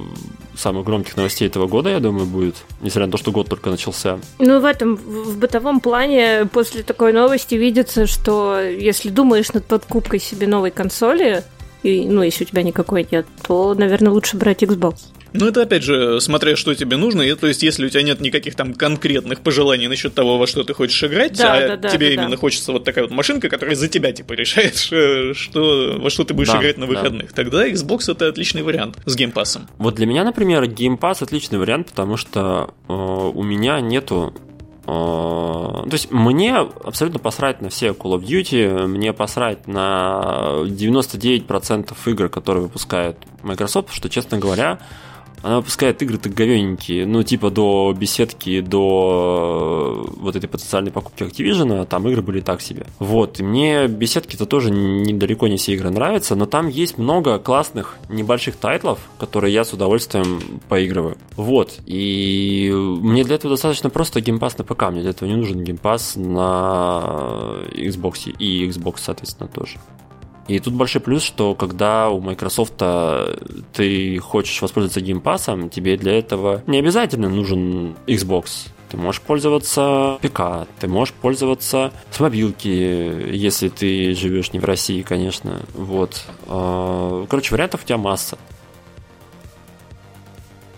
самых 0.56 0.84
громких 0.84 1.16
новостей 1.16 1.48
этого 1.48 1.66
года, 1.66 1.90
я 1.90 2.00
думаю, 2.00 2.26
будет, 2.26 2.56
несмотря 2.80 3.06
на 3.06 3.12
то, 3.12 3.18
что 3.18 3.32
год 3.32 3.48
только 3.48 3.70
начался. 3.70 4.18
Ну, 4.38 4.60
в 4.60 4.64
этом, 4.64 4.96
в 4.96 5.38
бытовом 5.38 5.80
плане, 5.80 6.48
после 6.52 6.82
такой 6.82 7.12
новости 7.12 7.54
видится, 7.54 8.06
что 8.06 8.60
если 8.60 9.08
думаешь 9.08 9.52
над 9.52 9.64
подкупкой 9.66 10.20
себе 10.20 10.46
новой 10.46 10.70
консоли, 10.70 11.44
и, 11.82 12.04
ну, 12.06 12.22
если 12.22 12.44
у 12.44 12.46
тебя 12.46 12.62
никакой 12.62 13.06
нет, 13.10 13.26
то, 13.46 13.74
наверное, 13.74 14.12
лучше 14.12 14.36
брать 14.36 14.62
Xbox. 14.62 14.96
Ну, 15.32 15.46
это 15.46 15.62
опять 15.62 15.82
же, 15.82 16.20
смотря 16.20 16.56
что 16.56 16.74
тебе 16.74 16.96
нужно. 16.96 17.22
И, 17.22 17.34
то 17.34 17.46
есть, 17.46 17.62
если 17.62 17.86
у 17.86 17.88
тебя 17.88 18.02
нет 18.02 18.20
никаких 18.20 18.54
там 18.54 18.74
конкретных 18.74 19.40
пожеланий 19.40 19.86
насчет 19.86 20.14
того, 20.14 20.38
во 20.38 20.46
что 20.46 20.64
ты 20.64 20.72
хочешь 20.72 21.02
играть, 21.04 21.36
да, 21.36 21.54
а 21.54 21.76
да, 21.76 21.88
тебе 21.88 22.08
да, 22.08 22.12
именно 22.14 22.30
да. 22.30 22.36
хочется 22.36 22.72
вот 22.72 22.84
такая 22.84 23.04
вот 23.04 23.12
машинка, 23.12 23.48
которая 23.48 23.76
за 23.76 23.88
тебя 23.88 24.12
типа 24.12 24.32
решает, 24.32 24.76
что, 25.36 25.96
во 25.98 26.10
что 26.10 26.24
ты 26.24 26.34
будешь 26.34 26.48
да, 26.48 26.58
играть 26.58 26.78
на 26.78 26.86
выходных, 26.86 27.28
да. 27.28 27.34
тогда 27.34 27.68
Xbox 27.68 28.10
это 28.10 28.28
отличный 28.28 28.62
вариант 28.62 28.96
с 29.04 29.14
геймпасом. 29.14 29.68
Вот 29.78 29.94
для 29.96 30.06
меня, 30.06 30.24
например, 30.24 30.64
Game 30.64 30.98
Pass 30.98 31.22
отличный 31.22 31.58
вариант, 31.58 31.88
потому 31.88 32.16
что 32.16 32.74
э, 32.88 32.92
у 32.92 33.42
меня 33.42 33.80
нету 33.80 34.34
то 34.86 35.88
есть 35.90 36.12
мне 36.12 36.56
абсолютно 36.56 37.18
посрать 37.18 37.60
на 37.60 37.70
все 37.70 37.88
Call 37.88 38.18
of 38.18 38.22
Duty, 38.22 38.86
мне 38.86 39.12
посрать 39.12 39.66
на 39.66 40.62
99% 40.64 41.94
игр, 42.06 42.28
которые 42.28 42.62
выпускает 42.62 43.18
Microsoft, 43.42 43.92
что, 43.92 44.08
честно 44.08 44.38
говоря, 44.38 44.78
она 45.46 45.58
выпускает 45.58 46.02
игры-то 46.02 46.28
говененькие, 46.28 47.06
ну, 47.06 47.22
типа 47.22 47.50
до 47.52 47.94
Bethesda'ки, 47.96 48.60
до 48.60 50.04
э, 50.08 50.10
вот 50.16 50.34
этой 50.34 50.48
потенциальной 50.48 50.90
покупки 50.90 51.22
Activision, 51.22 51.82
а 51.82 51.84
там 51.84 52.08
игры 52.08 52.20
были 52.20 52.40
так 52.40 52.60
себе. 52.60 52.86
Вот, 52.98 53.38
и 53.38 53.44
мне 53.44 53.86
Bethesda'ки-то 53.86 54.44
тоже 54.46 54.72
недалеко 54.72 55.46
не 55.46 55.56
все 55.56 55.74
игры 55.74 55.90
нравятся, 55.90 56.34
но 56.34 56.46
там 56.46 56.66
есть 56.66 56.98
много 56.98 57.38
классных 57.38 57.96
небольших 58.08 58.56
тайтлов, 58.56 58.98
которые 59.20 59.54
я 59.54 59.64
с 59.64 59.72
удовольствием 59.72 60.60
поигрываю. 60.68 61.16
Вот, 61.36 61.78
и 61.86 62.72
мне 62.74 63.22
для 63.22 63.36
этого 63.36 63.52
достаточно 63.52 63.88
просто 63.88 64.20
Game 64.20 64.39
Pass 64.39 64.58
на 64.58 64.64
ПК, 64.64 64.90
мне 64.90 65.02
для 65.02 65.10
этого 65.10 65.28
не 65.28 65.36
нужен 65.36 65.62
Game 65.62 65.89
Pass 65.89 66.16
на 66.16 67.62
Xbox 67.72 68.32
и 68.36 68.66
Xbox, 68.66 68.96
соответственно, 68.98 69.48
тоже. 69.48 69.78
И 70.48 70.60
тут 70.60 70.74
большой 70.74 71.00
плюс, 71.00 71.22
что 71.22 71.54
когда 71.54 72.08
у 72.08 72.20
Microsoft 72.20 72.74
ты 73.72 74.18
хочешь 74.18 74.62
воспользоваться 74.62 75.00
геймпасом, 75.00 75.70
тебе 75.70 75.96
для 75.96 76.16
этого 76.18 76.62
не 76.66 76.78
обязательно 76.78 77.28
нужен 77.28 77.96
Xbox. 78.06 78.68
Ты 78.88 78.96
можешь 78.96 79.20
пользоваться 79.20 80.18
ПК, 80.22 80.68
ты 80.78 80.86
можешь 80.86 81.12
пользоваться 81.14 81.92
с 82.12 82.20
мобилки, 82.20 82.68
если 82.68 83.68
ты 83.68 84.14
живешь 84.14 84.52
не 84.52 84.60
в 84.60 84.64
России, 84.64 85.02
конечно. 85.02 85.60
Вот. 85.74 86.24
А, 86.46 87.26
короче, 87.28 87.52
вариантов 87.52 87.82
у 87.82 87.86
тебя 87.86 87.98
масса. 87.98 88.38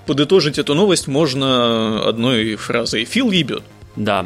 Подытожить 0.07 0.59
эту 0.59 0.75
новость 0.75 1.07
можно 1.07 2.09
одной 2.09 2.57
фразой. 2.57 3.05
Фил 3.05 3.31
ебет. 3.31 3.63
Да, 3.95 4.25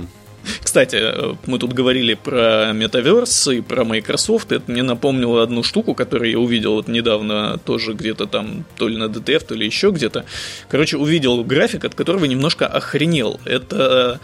кстати, 0.62 1.00
мы 1.46 1.58
тут 1.58 1.72
говорили 1.72 2.14
про 2.14 2.72
Metaverse 2.72 3.58
и 3.58 3.60
про 3.60 3.84
Microsoft. 3.84 4.52
Это 4.52 4.70
мне 4.70 4.82
напомнило 4.82 5.42
одну 5.42 5.62
штуку, 5.62 5.94
которую 5.94 6.30
я 6.30 6.38
увидел 6.38 6.74
вот 6.74 6.88
недавно 6.88 7.58
тоже 7.58 7.92
где-то 7.92 8.26
там, 8.26 8.64
то 8.76 8.88
ли 8.88 8.96
на 8.96 9.04
DTF, 9.04 9.44
то 9.44 9.54
ли 9.54 9.66
еще 9.66 9.90
где-то. 9.90 10.24
Короче, 10.68 10.96
увидел 10.96 11.44
график, 11.44 11.84
от 11.84 11.94
которого 11.94 12.24
немножко 12.24 12.66
охренел. 12.66 13.40
Это 13.44 14.20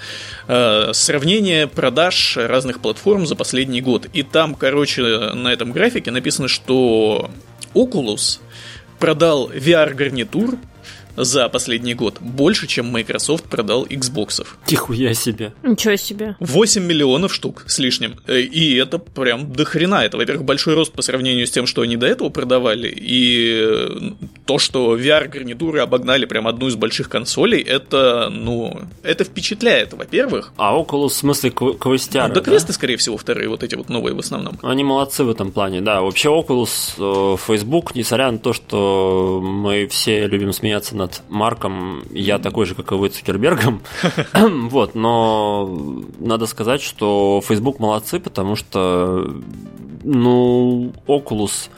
э, 0.47 0.91
сравнение 0.93 1.67
продаж 1.67 2.37
разных 2.37 2.81
платформ 2.81 3.27
за 3.27 3.37
последний 3.37 3.81
год. 3.81 4.07
И 4.13 4.23
там, 4.23 4.55
короче, 4.55 5.03
на 5.35 5.53
этом 5.53 5.73
графике 5.73 6.11
написано, 6.11 6.49
что 6.49 7.31
Oculus 7.75 8.41
продал 8.99 9.51
VR-гарнитур 9.51 10.59
за 11.19 11.49
последний 11.49 11.95
год 11.95 12.17
больше, 12.21 12.67
чем 12.67 12.87
Microsoft 12.87 13.45
продал 13.45 13.85
Xbox. 13.85 14.47
Тихуя 14.67 15.15
себе. 15.15 15.53
Ничего 15.63 15.97
себе. 15.97 16.37
8 16.41 16.83
миллионов 16.83 17.35
штук 17.35 17.65
с 17.67 17.79
лишним. 17.79 18.17
Э, 18.27 18.41
и 18.41 18.75
это 18.77 18.99
прям 18.99 19.53
до 19.53 19.65
хрена. 19.65 20.05
Это, 20.05 20.17
во-первых, 20.17 20.45
большой 20.45 20.75
рост 20.75 20.93
по 20.93 21.03
сравнению 21.03 21.47
с 21.47 21.51
тем, 21.51 21.67
что 21.67 21.83
они 21.83 21.97
до 21.97 22.07
этого 22.07 22.29
продавали. 22.29 22.89
И 22.89 23.61
э, 23.61 23.89
то, 24.47 24.59
что 24.59 24.97
VR-гарнитуры 24.97 25.81
обогнали 25.81 26.25
прям 26.27 26.47
одну 26.47 26.69
из 26.69 26.77
больших 26.77 27.09
консолей, 27.09 27.61
это, 27.61 28.29
ну, 28.31 28.81
это 29.03 29.25
впечатляет, 29.25 29.93
во-первых. 29.93 30.53
А 30.57 30.77
Oculus 30.79 31.09
в 31.09 31.15
смысле 31.15 31.51
квестяры, 31.51 32.35
Да, 32.35 32.41
квесты, 32.41 32.73
скорее 32.73 32.97
всего, 32.97 33.17
вторые, 33.17 33.49
вот 33.49 33.63
эти 33.63 33.75
вот 33.75 33.89
новые 33.89 34.15
в 34.15 34.19
основном. 34.19 34.59
Они 34.63 34.85
молодцы 34.85 35.25
в 35.25 35.31
этом 35.31 35.53
плане, 35.53 35.81
да. 35.81 36.03
Вообще 36.03 36.29
Oculus, 36.29 36.95
э, 36.99 37.37
Facebook, 37.47 37.95
несмотря 37.95 38.31
на 38.31 38.39
то, 38.39 38.53
что 38.53 39.41
мы 39.43 39.87
все 39.89 40.27
любим 40.27 40.53
смеяться 40.53 40.97
над 40.97 41.08
над 41.09 41.23
Марком, 41.29 42.03
я 42.13 42.39
такой 42.39 42.67
же, 42.67 42.75
как 42.75 42.93
и 42.93 42.95
вы, 42.95 43.09
Цукербергом. 43.09 43.83
вот, 44.35 44.95
но 44.95 46.05
надо 46.19 46.47
сказать, 46.47 46.83
что 46.83 47.41
Facebook 47.47 47.79
молодцы, 47.79 48.21
потому 48.21 48.57
что, 48.57 49.35
ну, 50.05 50.93
Oculus 51.07 51.71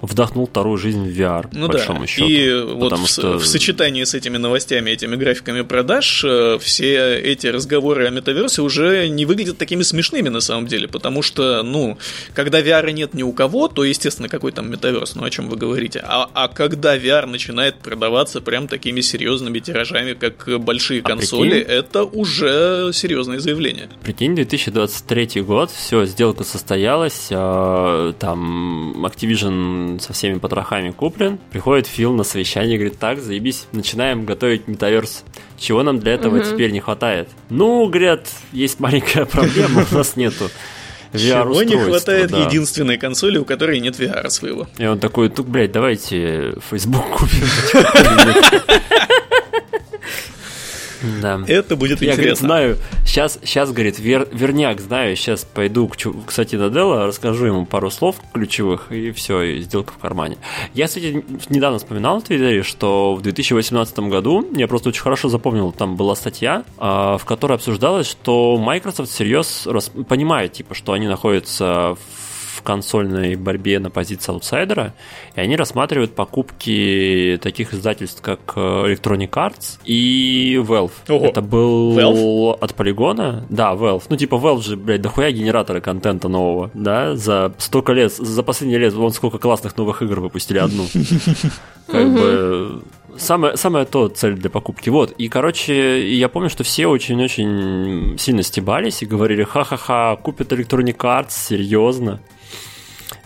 вдохнул 0.00 0.46
вторую 0.46 0.78
жизнь 0.78 1.08
в 1.08 1.18
VR, 1.18 1.48
ну 1.52 1.66
по 1.66 1.74
да. 1.74 2.06
счету. 2.06 2.28
И 2.28 2.62
вот 2.62 2.92
в, 2.92 3.06
что... 3.06 3.38
в 3.38 3.46
сочетании 3.46 4.04
с 4.04 4.14
этими 4.14 4.36
новостями, 4.36 4.90
этими 4.90 5.16
графиками 5.16 5.62
продаж, 5.62 6.24
э, 6.24 6.58
все 6.60 7.18
эти 7.18 7.46
разговоры 7.46 8.06
о 8.06 8.10
метаверсе 8.10 8.62
уже 8.62 9.08
не 9.08 9.26
выглядят 9.26 9.58
такими 9.58 9.82
смешными 9.82 10.28
на 10.28 10.40
самом 10.40 10.66
деле, 10.66 10.88
потому 10.88 11.22
что, 11.22 11.62
ну, 11.62 11.98
когда 12.34 12.60
VR 12.60 12.92
нет 12.92 13.14
ни 13.14 13.22
у 13.22 13.32
кого, 13.32 13.68
то, 13.68 13.84
естественно, 13.84 14.28
какой 14.28 14.52
там 14.52 14.70
метаверс, 14.70 15.14
ну 15.14 15.24
о 15.24 15.30
чем 15.30 15.48
вы 15.48 15.56
говорите. 15.56 16.02
А, 16.04 16.28
а 16.34 16.48
когда 16.48 16.96
VR 16.96 17.26
начинает 17.26 17.76
продаваться 17.76 18.40
прям 18.40 18.68
такими 18.68 19.00
серьезными 19.00 19.58
тиражами, 19.58 20.14
как 20.14 20.48
большие 20.60 21.00
а 21.02 21.08
консоли, 21.08 21.50
прикинь, 21.50 21.72
это 21.72 22.04
уже 22.04 22.90
серьезное 22.92 23.38
заявление. 23.38 23.88
Прикинь, 24.02 24.34
2023 24.34 25.42
год, 25.42 25.70
все, 25.70 26.04
сделка 26.06 26.44
состоялась, 26.44 27.28
а, 27.30 28.12
там 28.18 29.04
Activision 29.04 29.83
со 30.00 30.12
всеми 30.12 30.38
потрохами 30.38 30.90
куплен. 30.90 31.38
Приходит 31.50 31.86
Фил 31.86 32.12
на 32.12 32.24
совещание 32.24 32.76
и 32.76 32.78
говорит, 32.78 32.98
так, 32.98 33.20
заебись, 33.20 33.66
начинаем 33.72 34.24
готовить 34.24 34.68
метаверс. 34.68 35.24
Чего 35.58 35.82
нам 35.82 35.98
для 35.98 36.14
этого 36.14 36.38
угу. 36.38 36.44
теперь 36.44 36.70
не 36.70 36.80
хватает? 36.80 37.28
Ну, 37.50 37.86
говорят, 37.86 38.28
есть 38.52 38.80
маленькая 38.80 39.24
проблема, 39.26 39.84
у 39.90 39.94
нас 39.94 40.16
нету. 40.16 40.50
Чего 41.14 41.62
не 41.62 41.76
хватает 41.76 42.30
да. 42.30 42.46
единственной 42.46 42.98
консоли, 42.98 43.38
у 43.38 43.44
которой 43.44 43.78
нет 43.80 43.98
VR 43.98 44.28
своего. 44.30 44.66
И 44.78 44.86
он 44.86 44.98
такой, 44.98 45.28
тут, 45.28 45.46
блядь, 45.46 45.72
давайте 45.72 46.54
Facebook 46.70 47.04
купим. 47.18 47.46
Да. 51.20 51.40
Это 51.46 51.76
будет 51.76 52.00
Я, 52.00 52.12
интересно. 52.12 52.22
Говорит, 52.22 52.38
знаю, 52.38 52.76
сейчас, 53.04 53.38
сейчас, 53.42 53.72
говорит, 53.72 53.98
вер, 53.98 54.28
верняк 54.32 54.80
знаю, 54.80 55.16
сейчас 55.16 55.44
пойду, 55.44 55.88
к, 55.88 55.96
кстати, 56.26 56.56
на 56.56 56.70
Делла, 56.70 57.06
расскажу 57.06 57.46
ему 57.46 57.66
пару 57.66 57.90
слов 57.90 58.16
ключевых, 58.32 58.90
и 58.92 59.10
все, 59.12 59.42
и 59.42 59.60
сделка 59.60 59.92
в 59.92 59.98
кармане. 59.98 60.36
Я, 60.74 60.86
кстати, 60.86 61.24
недавно 61.48 61.78
вспоминал 61.78 62.20
в 62.20 62.24
Твиттере, 62.24 62.62
что 62.62 63.14
в 63.14 63.22
2018 63.22 63.98
году, 64.00 64.46
я 64.54 64.66
просто 64.68 64.90
очень 64.90 65.02
хорошо 65.02 65.28
запомнил, 65.28 65.72
там 65.72 65.96
была 65.96 66.14
статья, 66.14 66.64
а, 66.78 67.18
в 67.18 67.24
которой 67.24 67.54
обсуждалось, 67.54 68.06
что 68.06 68.56
Microsoft 68.56 69.10
всерьез 69.10 69.68
понимает, 70.08 70.52
типа, 70.52 70.74
что 70.74 70.92
они 70.92 71.06
находятся 71.06 71.96
в 71.96 72.33
консольной 72.62 73.36
борьбе 73.36 73.78
на 73.78 73.90
позиции 73.90 74.32
аутсайдера, 74.32 74.94
и 75.34 75.40
они 75.40 75.56
рассматривают 75.56 76.14
покупки 76.14 77.38
таких 77.42 77.74
издательств, 77.74 78.20
как 78.22 78.40
э, 78.56 78.60
Electronic 78.60 79.30
Arts 79.30 79.78
и 79.84 80.56
Valve. 80.62 80.92
Ого. 81.08 81.26
Это 81.26 81.42
был 81.42 81.98
Valve? 81.98 82.58
от 82.60 82.74
Полигона. 82.74 83.46
Да, 83.48 83.72
Valve. 83.74 84.04
Ну, 84.08 84.16
типа, 84.16 84.36
Valve 84.36 84.62
же, 84.62 84.76
блядь, 84.76 85.02
дохуя 85.02 85.30
генераторы 85.30 85.80
контента 85.80 86.28
нового, 86.28 86.70
да, 86.74 87.16
за 87.16 87.52
столько 87.58 87.92
лет, 87.92 88.12
за 88.12 88.42
последние 88.42 88.78
лет, 88.78 88.92
вон 88.94 89.12
сколько 89.12 89.38
классных 89.38 89.76
новых 89.76 90.02
игр 90.02 90.20
выпустили 90.20 90.58
одну. 90.58 90.84
Как 91.86 92.12
бы 92.12 92.82
самое, 93.16 93.56
самое 93.56 93.84
то 93.84 94.08
цель 94.08 94.34
для 94.34 94.50
покупки. 94.50 94.90
Вот. 94.90 95.12
И, 95.12 95.28
короче, 95.28 96.14
я 96.14 96.28
помню, 96.28 96.50
что 96.50 96.64
все 96.64 96.86
очень-очень 96.86 98.16
сильно 98.18 98.42
стебались 98.42 99.02
и 99.02 99.06
говорили, 99.06 99.44
ха-ха-ха, 99.44 100.16
купят 100.16 100.52
Electronic 100.52 100.96
Arts, 100.96 101.30
серьезно. 101.30 102.20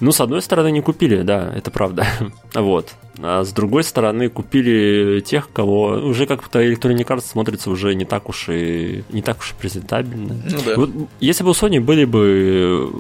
Ну, 0.01 0.13
с 0.13 0.21
одной 0.21 0.43
стороны, 0.43 0.71
не 0.71 0.81
купили, 0.81 1.23
да, 1.23 1.53
это 1.55 1.71
правда. 1.71 2.07
вот. 2.55 2.95
А 3.21 3.43
с 3.43 3.53
другой 3.53 3.83
стороны, 3.83 4.29
купили 4.29 5.21
тех, 5.21 5.51
кого 5.53 5.89
уже 5.89 6.27
как-то 6.27 6.63
Electronic 6.63 7.07
Arts 7.07 7.27
смотрится 7.27 7.71
уже 7.71 7.95
не 7.95 8.05
так 8.05 8.29
уж 8.29 8.49
и 8.49 9.03
не 9.11 9.23
так 9.23 9.39
уж 9.41 9.53
и 9.53 9.55
презентабельно. 9.55 10.37
Ну, 10.45 10.59
да. 10.65 10.77
вот, 10.77 10.91
если 11.19 11.43
бы 11.43 11.51
у 11.51 11.53
Sony 11.53 11.81
были 11.81 12.05
бы 12.05 12.93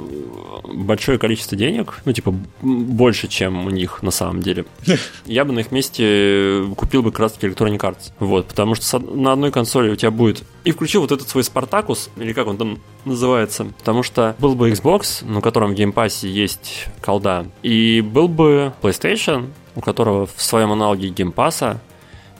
большое 0.64 1.18
количество 1.18 1.56
денег, 1.56 2.00
ну, 2.04 2.12
типа, 2.12 2.34
больше, 2.62 3.28
чем 3.28 3.66
у 3.66 3.70
них 3.70 4.02
на 4.02 4.10
самом 4.10 4.42
деле, 4.42 4.64
я 5.26 5.44
бы 5.44 5.52
на 5.52 5.60
их 5.60 5.72
месте 5.72 6.64
купил 6.76 7.02
бы 7.02 7.10
как 7.10 7.20
раз 7.20 7.32
таки 7.32 7.46
Electronic 7.46 7.78
Arts. 7.78 8.12
Вот, 8.18 8.46
потому 8.46 8.74
что 8.74 8.98
на 8.98 9.32
одной 9.32 9.50
консоли 9.50 9.90
у 9.90 9.96
тебя 9.96 10.10
будет... 10.10 10.42
И 10.64 10.72
включил 10.72 11.02
вот 11.02 11.12
этот 11.12 11.28
свой 11.28 11.44
Спартакус, 11.44 12.10
или 12.16 12.32
как 12.32 12.46
он 12.46 12.58
там 12.58 12.78
называется, 13.04 13.66
потому 13.78 14.02
что 14.02 14.36
был 14.38 14.54
бы 14.54 14.70
Xbox, 14.70 15.24
на 15.24 15.40
котором 15.40 15.72
в 15.72 15.74
Game 15.74 15.96
Pass'е 15.96 16.28
есть 16.28 16.86
колда, 17.00 17.46
и 17.62 18.00
был 18.00 18.28
бы 18.28 18.72
PlayStation, 18.82 19.50
у 19.74 19.80
которого 19.80 20.26
в 20.26 20.42
своем 20.42 20.72
аналоге 20.72 21.08
Game 21.08 21.37
Pass'а 21.37 21.80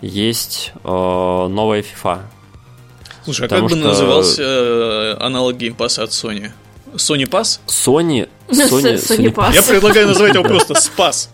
есть 0.01 0.73
э, 0.85 0.89
новая 0.89 1.83
FIFA. 1.83 2.21
Слушай, 3.25 3.47
а 3.47 3.49
как 3.49 3.63
бы 3.63 3.69
что... 3.69 3.79
назывался 3.79 4.43
э, 4.43 5.17
аналог 5.21 5.57
Game 5.57 5.76
Pass'а 5.76 6.05
от 6.05 6.11
Sony? 6.11 6.51
Sony 6.95 7.29
Pass? 7.29 7.61
Sony... 7.67 8.29
Sony, 8.49 8.95
Sony 8.95 9.33
Pass. 9.33 9.55
Я 9.55 9.63
предлагаю 9.63 10.09
назвать 10.09 10.35
его 10.35 10.45
просто 10.45 10.75
Спас. 10.75 11.31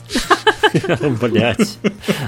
Блять. 1.21 1.79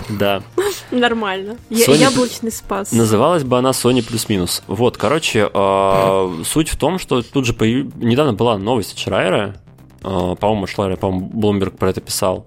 Да. 0.09 0.43
Нормально. 0.91 1.57
Яблочный 1.71 2.53
спас. 2.53 2.93
Называлась 2.93 3.43
бы 3.43 3.59
она 3.59 3.71
Sony 3.71 4.03
плюс-минус. 4.03 4.63
Вот, 4.67 4.97
короче, 4.97 5.51
а, 5.53 6.33
суть 6.45 6.69
в 6.69 6.77
том, 6.77 6.99
что 6.99 7.23
тут 7.23 7.47
же 7.47 7.55
недавно 7.55 8.33
была 8.33 8.57
новость 8.59 8.93
от 8.93 8.99
Шрайера, 8.99 9.57
а, 10.03 10.37
по-моему, 10.37 10.67
Шрайер, 10.67 10.97
по-моему, 10.97 11.27
Блумберг 11.33 11.77
про 11.77 11.91
это 11.91 12.01
писал, 12.01 12.47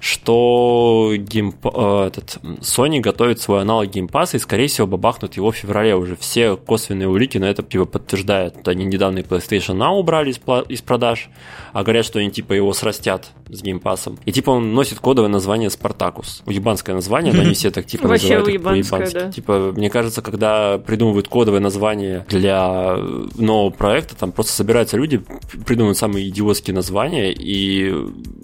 что 0.00 1.12
Game 1.16 1.41
P... 1.41 1.66
Э, 1.66 2.06
этот, 2.06 2.38
Sony 2.60 3.00
готовит 3.00 3.40
свой 3.40 3.60
аналог 3.60 3.90
Game 3.90 4.09
Pass'а 4.09 4.38
и, 4.38 4.40
скорее 4.40 4.66
всего, 4.66 4.86
бабахнут 4.86 5.36
его 5.36 5.50
в 5.50 5.56
феврале 5.56 5.94
уже. 5.94 6.16
Все 6.16 6.56
косвенные 6.56 7.08
улики 7.08 7.38
на 7.38 7.44
это 7.44 7.62
типа 7.62 7.84
подтверждают. 7.84 8.66
Они 8.66 8.84
недавно 8.84 9.18
и 9.18 9.22
PlayStation 9.22 9.76
Now 9.76 9.98
убрали 9.98 10.30
из, 10.30 10.40
из 10.68 10.80
продаж, 10.82 11.28
а 11.72 11.82
говорят, 11.82 12.06
что 12.06 12.18
они 12.18 12.30
типа 12.30 12.54
его 12.54 12.72
срастят 12.72 13.30
с 13.52 13.62
геймпасом. 13.62 14.18
И 14.24 14.32
типа 14.32 14.50
он 14.50 14.74
носит 14.74 14.98
кодовое 15.00 15.30
название 15.30 15.70
Спартакус. 15.70 16.42
Уебанское 16.46 16.94
название, 16.94 17.32
но 17.32 17.42
они 17.42 17.54
все 17.54 17.70
так 17.70 17.86
типа 17.86 18.08
Вообще 18.08 18.38
называют. 18.38 18.90
Вообще 18.90 19.20
да. 19.20 19.32
Типа, 19.32 19.72
мне 19.76 19.90
кажется, 19.90 20.22
когда 20.22 20.78
придумывают 20.78 21.28
кодовое 21.28 21.60
название 21.60 22.26
для 22.28 22.96
нового 23.36 23.70
проекта, 23.70 24.16
там 24.16 24.32
просто 24.32 24.52
собираются 24.52 24.96
люди, 24.96 25.22
придумывают 25.66 25.98
самые 25.98 26.28
идиотские 26.28 26.74
названия 26.74 27.32
и 27.32 27.94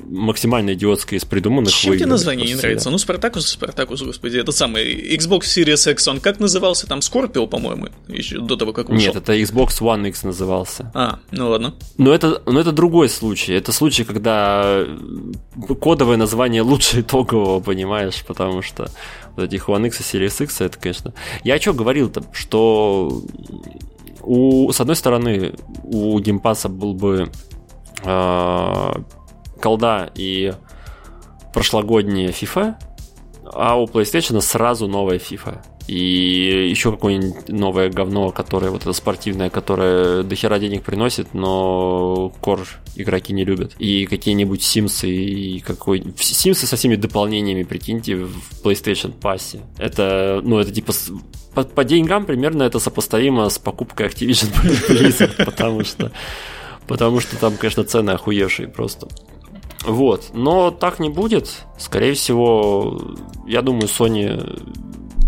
максимально 0.09 0.75
идиотское 0.75 1.19
из 1.19 1.25
придуманных. 1.25 1.73
Чем 1.73 1.95
тебе 1.95 2.07
название 2.07 2.47
не 2.47 2.55
нравится? 2.55 2.91
Ну, 2.91 2.99
Спартакус, 2.99 3.47
Спартакус, 3.47 4.03
господи, 4.03 4.39
это 4.39 4.53
самый 4.53 5.17
Xbox 5.17 5.41
Series 5.43 5.91
X, 5.93 6.09
он 6.09 6.21
как 6.21 6.41
назывался? 6.41 6.87
Там 6.87 7.01
Scorpio, 7.01 7.47
по-моему, 7.47 7.89
еще 8.09 8.41
до 8.41 8.57
того, 8.57 8.73
как 8.73 8.89
вышел. 8.89 9.07
Нет, 9.07 9.17
это 9.17 9.37
Xbox 9.37 9.81
One 9.81 10.09
X 10.09 10.25
назывался. 10.25 10.91
А, 10.95 11.19
ну 11.31 11.51
ладно. 11.51 11.75
Но 11.99 12.15
это, 12.15 12.43
но 12.47 12.61
это 12.61 12.73
другой 12.73 13.09
случай. 13.09 13.53
Это 13.53 13.73
случай, 13.73 14.05
когда 14.05 14.85
кодовое 15.81 16.17
название 16.17 16.63
лучше 16.63 17.01
итогового, 17.01 17.61
понимаешь, 17.61 18.25
потому 18.27 18.63
что 18.63 18.89
вот 19.37 19.45
этих 19.45 19.69
One 19.69 19.87
X 19.87 20.01
и 20.01 20.19
Series 20.19 20.43
X, 20.45 20.61
это, 20.61 20.79
конечно... 20.79 21.13
Я 21.45 21.61
что 21.61 21.75
говорил-то, 21.75 22.23
что 22.33 23.23
у, 24.23 24.73
с 24.73 24.81
одной 24.81 24.97
стороны, 24.97 25.55
у 25.85 26.19
Game 26.19 26.39
Pass'а 26.39 26.69
был 26.69 26.95
бы 26.95 27.31
э, 28.05 28.93
колда 29.61 30.11
и 30.15 30.53
прошлогодняя 31.53 32.31
FIFA, 32.31 32.75
а 33.53 33.77
у 33.77 33.87
PlayStation 33.87 34.41
сразу 34.41 34.89
новая 34.89 35.19
FIFA. 35.19 35.63
И 35.87 36.69
еще 36.69 36.91
какое-нибудь 36.91 37.49
новое 37.49 37.91
говно, 37.91 38.31
которое 38.33 38.71
вот 38.71 38.83
это 38.83 38.93
спортивное, 38.93 39.51
которое 39.51 40.23
до 40.23 40.35
хера 40.35 40.59
денег 40.59 40.83
приносит, 40.83 41.33
но 41.33 42.33
кор 42.41 42.67
игроки 42.97 43.33
не 43.33 43.45
любят. 43.45 43.75
И 43.79 44.07
какие-нибудь 44.07 44.63
Симсы 44.63 45.09
и 45.09 45.61
какой... 45.61 46.03
Симсы 46.19 46.67
со 46.67 46.77
всеми 46.77 46.97
дополнениями, 46.97 47.63
прикиньте, 47.63 48.17
в 48.17 48.65
PlayStation 48.65 49.13
пассе. 49.13 49.61
Это, 49.79 50.41
ну, 50.43 50.59
это 50.59 50.73
типа 50.73 50.93
по, 51.55 51.65
по 51.65 51.85
деньгам 51.85 52.27
примерно 52.27 52.65
это 52.65 52.79
сопоставимо 52.79 53.49
с 53.49 53.59
покупкой 53.59 54.09
Activision 54.09 54.53
Blizzard, 54.89 55.45
потому 55.45 55.85
что 55.85 56.13
потому 56.87 57.21
что 57.21 57.39
там, 57.39 57.57
конечно, 57.57 57.85
цены 57.85 58.11
охуевшие 58.11 58.69
просто. 58.69 59.09
Вот, 59.85 60.31
но 60.35 60.71
так 60.71 60.99
не 60.99 61.09
будет. 61.09 61.49
Скорее 61.79 62.15
всего, 62.15 63.01
я 63.47 63.63
думаю, 63.63 63.85
Sony 63.85 64.63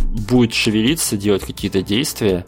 будет 0.08 0.54
шевелиться, 0.54 1.16
делать 1.16 1.44
какие-то 1.44 1.82
действия, 1.82 2.46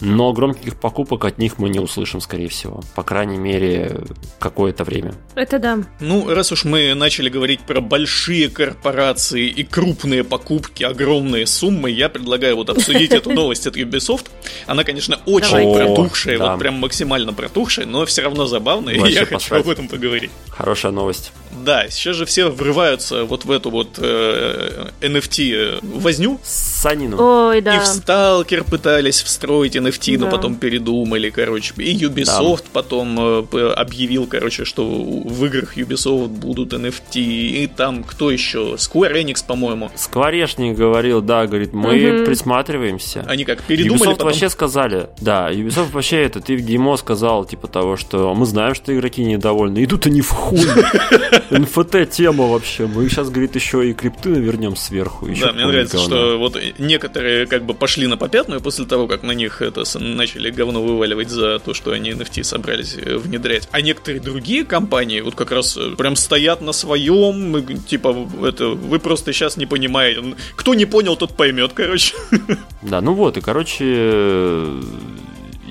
но 0.00 0.32
громких 0.32 0.78
покупок 0.78 1.24
от 1.24 1.38
них 1.38 1.58
мы 1.58 1.68
не 1.68 1.80
услышим, 1.80 2.20
скорее 2.20 2.48
всего. 2.48 2.82
По 2.94 3.02
крайней 3.02 3.38
мере, 3.38 4.00
какое-то 4.38 4.84
время. 4.84 5.14
Это 5.34 5.58
да. 5.58 5.78
Ну, 6.00 6.32
раз 6.32 6.52
уж 6.52 6.64
мы 6.64 6.94
начали 6.94 7.28
говорить 7.28 7.60
про 7.60 7.80
большие 7.80 8.48
корпорации 8.48 9.46
и 9.46 9.64
крупные 9.64 10.24
покупки, 10.24 10.84
огромные 10.84 11.46
суммы, 11.46 11.90
я 11.90 12.08
предлагаю 12.08 12.56
вот 12.56 12.70
обсудить 12.70 13.12
эту 13.12 13.30
новость 13.34 13.66
от 13.66 13.76
Ubisoft. 13.76 14.26
Она, 14.66 14.84
конечно, 14.84 15.18
очень 15.26 15.74
протухшая, 15.74 16.38
вот 16.38 16.58
прям 16.58 16.74
максимально 16.74 17.32
протухшая, 17.32 17.86
но 17.86 18.06
все 18.06 18.22
равно 18.22 18.46
забавная, 18.46 18.94
и 18.94 19.12
я 19.12 19.26
хочу 19.26 19.54
об 19.54 19.68
этом 19.68 19.88
поговорить. 19.88 20.30
Хорошая 20.50 20.92
новость. 20.92 21.32
Да, 21.64 21.88
сейчас 21.88 22.16
же 22.16 22.24
все 22.24 22.48
врываются 22.48 23.24
вот 23.24 23.44
в 23.44 23.50
эту 23.50 23.70
вот 23.70 23.98
э, 23.98 24.90
NFT 25.00 25.54
э, 25.54 25.78
возню. 25.82 26.38
Санину. 26.42 27.48
Ой, 27.48 27.60
да. 27.60 27.76
И 27.76 27.80
в 27.80 27.86
Сталкер 27.86 28.64
пытались 28.64 29.22
встроить 29.22 29.76
NFT, 29.76 29.87
да. 30.16 30.24
но 30.24 30.30
потом 30.30 30.54
передумали, 30.56 31.30
короче. 31.30 31.74
И 31.78 31.96
Ubisoft 31.96 32.64
да. 32.64 32.70
потом 32.72 33.18
э, 33.52 33.72
объявил, 33.72 34.26
короче, 34.26 34.64
что 34.64 34.84
в 34.84 35.44
играх 35.46 35.76
Ubisoft 35.76 36.28
будут 36.28 36.72
NFT. 36.72 37.20
И 37.20 37.70
там 37.74 38.04
кто 38.04 38.30
еще? 38.30 38.74
Square 38.76 39.22
Enix, 39.22 39.44
по-моему. 39.46 39.90
Скворечник 39.94 40.76
говорил, 40.76 41.20
да, 41.22 41.46
говорит, 41.46 41.72
мы 41.72 42.18
угу. 42.18 42.26
присматриваемся. 42.26 43.24
Они 43.28 43.44
как, 43.44 43.62
передумали 43.62 44.02
Ubisoft 44.02 44.12
потом... 44.12 44.26
вообще 44.26 44.48
сказали, 44.48 45.08
да, 45.20 45.50
Ubisoft 45.50 45.92
вообще 45.92 46.22
это, 46.22 46.40
ты 46.40 46.56
в 46.56 46.64
демо 46.64 46.96
сказал, 46.96 47.44
типа 47.44 47.68
того, 47.68 47.96
что 47.96 48.34
мы 48.34 48.46
знаем, 48.46 48.74
что 48.74 48.94
игроки 48.94 49.24
недовольны. 49.24 49.84
Идут 49.84 50.06
они 50.06 50.20
в 50.20 50.30
хуй. 50.30 50.58
НФТ-тема 51.50 52.46
вообще. 52.46 52.86
Мы 52.86 53.08
сейчас, 53.08 53.30
говорит, 53.30 53.54
еще 53.54 53.88
и 53.88 53.92
крипты 53.92 54.30
вернем 54.30 54.76
сверху. 54.76 55.26
Еще 55.26 55.46
да, 55.46 55.52
мне 55.52 55.66
нравится, 55.66 55.98
что 55.98 56.38
вот 56.38 56.58
некоторые 56.78 57.46
как 57.46 57.64
бы 57.64 57.74
пошли 57.74 58.06
на 58.06 58.16
попятную 58.16 58.60
после 58.60 58.84
того, 58.84 59.06
как 59.06 59.22
на 59.22 59.32
них 59.32 59.62
это 59.62 59.77
начали 59.98 60.50
говно 60.50 60.82
вываливать 60.82 61.30
за 61.30 61.58
то, 61.58 61.74
что 61.74 61.92
они 61.92 62.10
NFT 62.10 62.44
собрались 62.44 62.96
э, 62.96 63.16
внедрять. 63.16 63.68
А 63.72 63.80
некоторые 63.80 64.20
другие 64.20 64.64
компании 64.64 65.20
вот 65.20 65.34
как 65.34 65.50
раз 65.50 65.76
э, 65.76 65.94
прям 65.96 66.16
стоят 66.16 66.60
на 66.60 66.72
своем, 66.72 67.64
типа, 67.86 68.28
это 68.44 68.68
вы 68.68 68.98
просто 68.98 69.32
сейчас 69.32 69.56
не 69.56 69.66
понимаете. 69.66 70.34
Кто 70.56 70.74
не 70.74 70.86
понял, 70.86 71.16
тот 71.16 71.36
поймет, 71.36 71.72
короче. 71.74 72.14
Да, 72.80 73.00
ну 73.00 73.12
вот, 73.12 73.36
и 73.36 73.40
короче, 73.40 73.74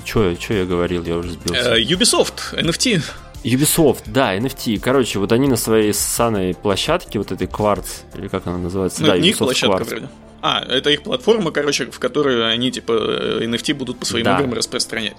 что 0.06 0.36
я 0.50 0.66
говорил, 0.66 1.04
я 1.04 1.18
уже 1.18 1.32
сбился. 1.32 1.76
Э, 1.76 1.82
Ubisoft, 1.82 2.54
NFT. 2.54 3.02
Ubisoft, 3.44 4.04
да, 4.08 4.36
NFT. 4.36 4.80
Короче, 4.80 5.20
вот 5.20 5.32
они 5.32 5.48
на 5.48 5.56
своей 5.56 5.94
ссаной 5.94 6.54
площадке, 6.54 7.20
вот 7.20 7.32
этой 7.32 7.48
Quartz, 7.48 8.04
или 8.16 8.28
как 8.28 8.46
она 8.48 8.58
называется? 8.58 9.02
Ну, 9.02 9.08
да, 9.08 9.18
не 9.18 9.30
их 9.30 9.38
площадка, 9.38 9.78
Quartz. 9.78 9.90
вроде. 9.90 10.10
А, 10.42 10.64
это 10.68 10.90
их 10.90 11.04
платформа, 11.04 11.52
короче, 11.52 11.86
в 11.86 12.00
которой 12.00 12.52
они, 12.52 12.72
типа, 12.72 12.92
NFT 13.42 13.74
будут 13.74 14.00
по 14.00 14.06
своим 14.06 14.26
да. 14.26 14.38
играм 14.38 14.54
распространять. 14.54 15.18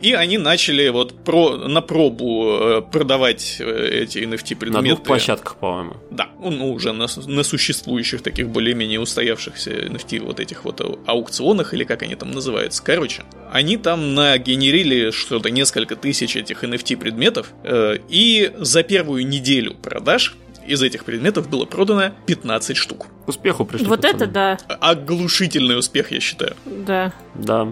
И 0.00 0.14
они 0.14 0.38
начали 0.38 0.88
вот 0.88 1.24
про, 1.24 1.56
на 1.56 1.82
пробу 1.82 2.58
э, 2.58 2.82
продавать 2.90 3.56
э, 3.60 4.02
эти 4.02 4.18
NFT-предметы. 4.18 4.72
На 4.72 4.82
двух 4.82 5.02
площадках, 5.02 5.56
по-моему. 5.56 5.96
Да, 6.10 6.30
ну, 6.40 6.72
уже 6.72 6.92
на, 6.92 7.06
на 7.26 7.42
существующих 7.42 8.22
таких 8.22 8.48
более-менее 8.48 8.98
устоявшихся 8.98 9.70
NFT 9.70 10.20
вот 10.20 10.40
этих 10.40 10.64
вот 10.64 10.80
аукционах, 11.06 11.74
или 11.74 11.84
как 11.84 12.02
они 12.02 12.14
там 12.14 12.30
называются. 12.30 12.82
Короче, 12.82 13.24
они 13.52 13.76
там 13.76 14.14
нагенерили 14.14 15.10
что-то 15.10 15.50
несколько 15.50 15.96
тысяч 15.96 16.34
этих 16.34 16.64
NFT-предметов, 16.64 17.52
э, 17.64 17.98
и 18.08 18.52
за 18.58 18.82
первую 18.82 19.26
неделю 19.26 19.74
продаж 19.74 20.34
из 20.70 20.82
этих 20.82 21.04
предметов 21.04 21.48
было 21.48 21.64
продано 21.64 22.12
15 22.26 22.76
штук. 22.76 23.06
Успеху 23.26 23.64
пришли. 23.64 23.86
Вот 23.86 24.02
пацаны. 24.02 24.16
это 24.16 24.26
да. 24.26 24.58
Оглушительный 24.80 25.78
успех, 25.78 26.12
я 26.12 26.20
считаю. 26.20 26.54
Да. 26.64 27.12
Да. 27.34 27.68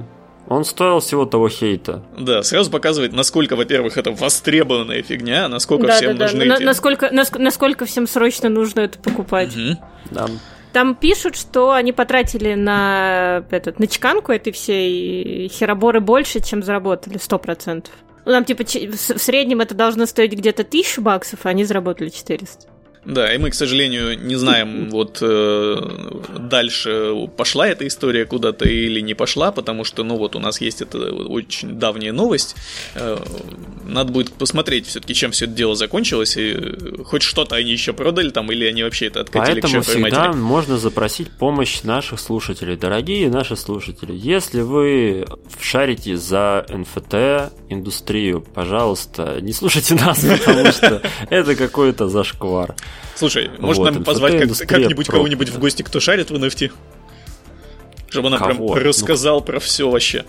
Он 0.49 0.65
стоил 0.65 1.01
всего 1.01 1.27
того 1.27 1.49
хейта. 1.51 2.03
Да, 2.19 2.43
сразу 2.43 2.71
показывает, 2.71 3.13
насколько, 3.13 3.55
во-первых, 3.55 3.99
это 3.99 4.13
востребованная 4.13 5.03
фигня, 5.03 5.47
насколько 5.49 5.87
да, 5.87 5.97
всем 5.97 6.17
да, 6.17 6.25
нужны 6.25 6.49
да. 6.49 6.55
эти... 6.55 6.63
Насколько, 6.63 7.11
насколько 7.13 7.85
всем 7.85 8.07
срочно 8.07 8.49
нужно 8.49 8.81
это 8.81 8.99
покупать. 8.99 9.55
Угу. 9.55 9.79
Да. 10.11 10.27
Там 10.73 10.95
пишут, 10.95 11.37
что 11.37 11.73
они 11.73 11.93
потратили 11.93 12.55
на, 12.55 13.45
этот, 13.51 13.79
на 13.79 13.87
чеканку 13.87 14.33
этой 14.33 14.53
всей 14.53 15.49
хероборы 15.49 16.01
больше, 16.01 16.41
чем 16.41 16.63
заработали, 16.63 17.19
сто 17.19 17.39
процентов. 17.39 17.93
Ну, 18.25 18.33
там, 18.33 18.45
типа, 18.45 18.65
в 18.65 19.19
среднем 19.19 19.61
это 19.61 19.75
должно 19.75 20.07
стоить 20.07 20.33
где-то 20.33 20.65
тысячу 20.65 21.01
баксов, 21.01 21.41
а 21.45 21.49
они 21.51 21.65
заработали 21.65 22.11
400. 22.11 22.69
Да, 23.05 23.33
и 23.33 23.39
мы, 23.39 23.51
к 23.51 23.55
сожалению, 23.55 24.19
не 24.19 24.37
знаем, 24.37 24.89
вот 24.91 25.19
э, 25.21 25.77
дальше 26.39 27.29
пошла 27.37 27.69
эта 27.69 27.87
история 27.87 28.25
куда-то 28.27 28.69
или 28.69 29.01
не 29.01 29.15
пошла, 29.15 29.53
потому 29.53 29.85
что, 29.85 30.05
ну 30.05 30.17
вот, 30.17 30.37
у 30.37 30.39
нас 30.39 30.61
есть 30.61 30.83
эта 30.83 30.99
очень 31.13 31.79
давняя 31.79 32.13
новость. 32.13 32.57
Э, 32.95 33.19
надо 33.85 34.13
будет 34.13 34.33
посмотреть 34.33 34.87
все-таки, 34.87 35.15
чем 35.15 35.31
все 35.31 35.47
это 35.47 35.55
дело 35.55 35.75
закончилось, 35.75 36.37
и 36.37 36.57
хоть 37.05 37.23
что-то 37.23 37.57
они 37.57 37.73
еще 37.73 37.93
продали 37.93 38.31
там, 38.31 38.51
или 38.53 38.65
они 38.67 38.83
вообще 38.83 39.07
это 39.07 39.21
откатили 39.21 39.61
Поэтому 39.61 39.83
к 39.83 39.87
всегда 39.87 40.33
можно 40.33 40.79
запросить 40.79 41.31
помощь 41.31 41.83
наших 41.83 42.21
слушателей. 42.21 42.77
Дорогие 42.77 43.31
наши 43.31 43.57
слушатели, 43.57 44.13
если 44.15 44.61
вы 44.61 45.27
шарите 45.61 46.17
за 46.17 46.67
НФТ 46.69 47.53
индустрию, 47.69 48.41
пожалуйста, 48.55 49.39
не 49.41 49.53
слушайте 49.53 49.95
нас, 50.07 50.21
потому 50.21 50.73
что 50.73 51.03
это 51.31 51.55
какой-то 51.55 52.09
зашквар. 52.09 52.75
Слушай, 53.15 53.51
может 53.59 53.79
Вот, 53.83 53.93
нам 53.95 54.05
позвать 54.05 54.39
как- 54.39 54.69
как-нибудь 54.69 55.07
про- 55.07 55.17
кого-нибудь 55.17 55.49
в 55.49 55.59
гости, 55.59 55.83
кто 55.83 55.99
шарит 56.01 56.31
в 56.31 56.35
NFT? 56.37 56.71
Чтобы 58.11 58.27
он 58.27 58.33
нам 58.33 58.41
Кого? 58.41 58.73
прям 58.75 58.87
рассказал 58.87 59.41
про 59.41 59.59
все 59.61 59.91
вообще. 59.91 60.25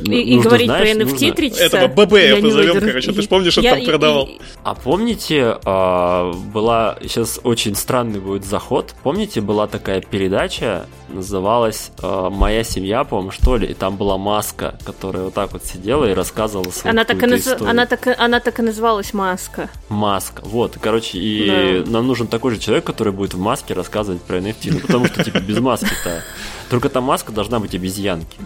И, 0.00 0.20
и 0.20 0.34
Нужно, 0.36 0.50
говорить 0.50 0.66
знаешь, 0.66 0.90
про 0.90 1.02
NFT 1.04 1.10
нужно- 1.12 1.32
три 1.32 1.50
часа. 1.50 1.64
Этого 1.64 1.86
ББ 1.88 2.12
я 2.12 2.36
не 2.36 2.42
позовем, 2.42 2.72
выдержу. 2.74 2.86
короче. 2.88 3.12
Ты 3.12 3.22
ж 3.22 3.28
помнишь, 3.28 3.58
он 3.58 3.64
Я- 3.64 3.70
там 3.70 3.80
и- 3.80 3.86
продавал? 3.86 4.24
и- 4.26 4.38
А 4.62 4.74
помните, 4.74 5.56
а, 5.64 6.32
была 6.32 6.98
сейчас 7.02 7.40
очень 7.42 7.74
странный 7.74 8.20
будет 8.20 8.44
заход. 8.44 8.94
Помните, 9.02 9.40
была 9.40 9.66
такая 9.66 10.00
передача, 10.02 10.86
называлась 11.08 11.90
а, 12.02 12.28
«Моя 12.30 12.62
семья», 12.64 13.04
по-моему, 13.04 13.30
что 13.30 13.56
ли, 13.56 13.68
и 13.68 13.74
там 13.74 13.96
была 13.96 14.18
маска, 14.18 14.78
которая 14.84 15.24
вот 15.24 15.34
так 15.34 15.52
вот 15.52 15.64
сидела 15.64 16.04
и 16.10 16.14
рассказывала 16.14 16.70
свою 16.70 16.90
Она 16.92 17.04
так, 17.04 17.22
и 17.22 17.26
наз- 17.26 17.38
историю. 17.38 17.70
она, 17.70 17.86
так, 17.86 18.06
и- 18.06 18.14
она 18.18 18.40
так 18.40 18.58
и 18.58 18.62
называлась 18.62 19.14
маска. 19.14 19.70
Маска. 19.88 20.42
Вот, 20.44 20.76
короче, 20.80 21.16
и 21.18 21.84
нам 21.86 22.06
нужен 22.06 22.26
такой 22.26 22.52
же 22.54 22.58
человек, 22.60 22.84
который 22.84 23.12
будет 23.12 23.34
в 23.34 23.38
маске 23.38 23.72
рассказывать 23.74 24.20
про 24.22 24.36
NFT. 24.38 24.72
Ну, 24.72 24.80
потому 24.80 25.06
что, 25.06 25.24
типа, 25.24 25.38
без 25.38 25.58
маски-то. 25.58 26.22
Только 26.68 26.88
та 26.88 27.00
маска 27.00 27.32
должна 27.32 27.60
быть 27.60 27.74
обезьянки. 27.74 28.36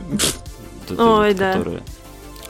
Вот 0.90 1.00
этой 1.00 1.07
Ой, 1.07 1.29
вот, 1.29 1.37
да. 1.37 1.53
которая- 1.55 1.83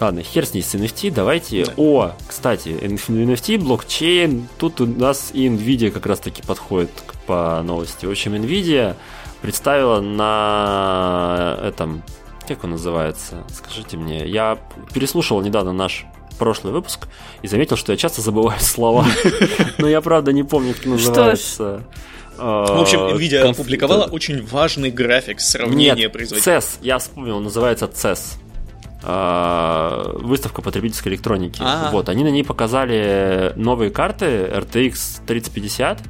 Ладно, 0.01 0.23
хер 0.23 0.47
с 0.47 0.55
ней 0.55 0.63
с 0.63 0.75
NFT, 0.75 1.11
давайте... 1.13 1.67
О, 1.77 2.13
кстати, 2.27 2.69
NFT, 2.69 3.59
блокчейн, 3.59 4.49
тут 4.59 4.81
у 4.81 4.87
нас 4.87 5.31
и 5.35 5.47
Nvidia 5.47 5.91
как 5.91 6.07
раз-таки 6.07 6.41
подходит 6.43 6.91
по 7.27 7.61
новости. 7.63 8.07
В 8.07 8.11
общем, 8.11 8.35
Nvidia 8.35 8.97
представила 9.43 10.01
на 10.01 11.59
этом... 11.63 12.03
Как 12.49 12.65
он 12.65 12.71
называется? 12.71 13.45
Скажите 13.55 13.97
мне. 13.99 14.27
Я 14.27 14.59
переслушал 14.95 15.41
недавно 15.43 15.73
наш 15.73 16.07
прошлый 16.39 16.73
выпуск 16.73 17.07
и 17.43 17.47
заметил, 17.47 17.77
что 17.77 17.93
я 17.93 17.99
часто 17.99 18.23
забываю 18.23 18.59
слова. 18.61 19.05
Но 19.79 19.87
я, 19.87 20.01
правда, 20.01 20.33
не 20.33 20.43
помню, 20.43 20.75
как 20.75 20.87
называется. 20.87 21.83
В 22.41 22.81
общем, 22.81 23.01
Nvidia 23.01 23.43
Конф- 23.45 23.51
опубликовала 23.53 24.05
очень 24.05 24.45
важный 24.47 24.91
график 24.91 25.41
сравнения 25.41 25.95
Нет, 26.05 26.13
производителей. 26.13 26.57
CES, 26.57 26.79
я 26.83 26.99
вспомнил, 26.99 27.39
называется 27.41 27.87
CES. 27.93 28.37
А, 29.03 30.13
Выставка 30.19 30.63
потребительской 30.63 31.13
электроники. 31.13 31.61
А. 31.65 31.91
Вот, 31.91 32.09
они 32.09 32.23
на 32.25 32.29
ней 32.29 32.45
показали 32.45 33.53
новые 33.57 33.91
карты 33.91 34.27
RTX 34.27 35.23
3050. 35.27 36.01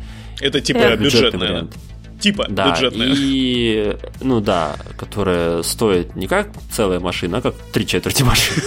Это 0.40 0.60
типа 0.60 0.78
Э, 0.78 0.96
бюджетная. 0.96 1.40
вариант. 1.48 1.76
Типа 2.20 2.46
Да, 2.50 2.70
бюджетная. 2.70 3.08
и, 3.16 3.96
ну 4.20 4.40
да, 4.40 4.76
которая 4.98 5.62
стоит 5.62 6.16
не 6.16 6.26
как 6.26 6.48
целая 6.70 7.00
машина, 7.00 7.38
а 7.38 7.40
как 7.40 7.54
три 7.72 7.86
четверти 7.86 8.22
машины. 8.24 8.60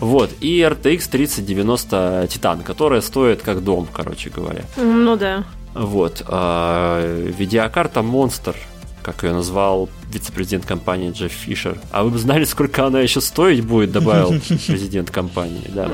Вот, 0.00 0.30
и 0.40 0.58
RTX 0.60 1.08
3090 1.10 2.24
Titan, 2.28 2.62
которая 2.64 3.00
стоит 3.00 3.42
как 3.42 3.62
дом, 3.64 3.86
короче 3.92 4.28
говоря. 4.30 4.64
Ну 4.76 5.16
да. 5.16 5.44
Вот. 5.74 6.22
а, 6.26 7.26
Видеокарта 7.26 8.00
Monster, 8.00 8.56
как 9.02 9.22
ее 9.22 9.32
назвал 9.32 9.88
вице-президент 10.10 10.64
компании 10.66 11.12
Джефф 11.12 11.32
Фишер. 11.32 11.78
А 11.92 12.02
вы 12.02 12.10
бы 12.10 12.18
знали, 12.18 12.44
сколько 12.44 12.86
она 12.86 13.00
еще 13.00 13.20
стоить 13.20 13.64
будет, 13.64 13.92
добавил 13.92 14.30
президент 14.66 15.10
компании, 15.10 15.64
да. 15.68 15.90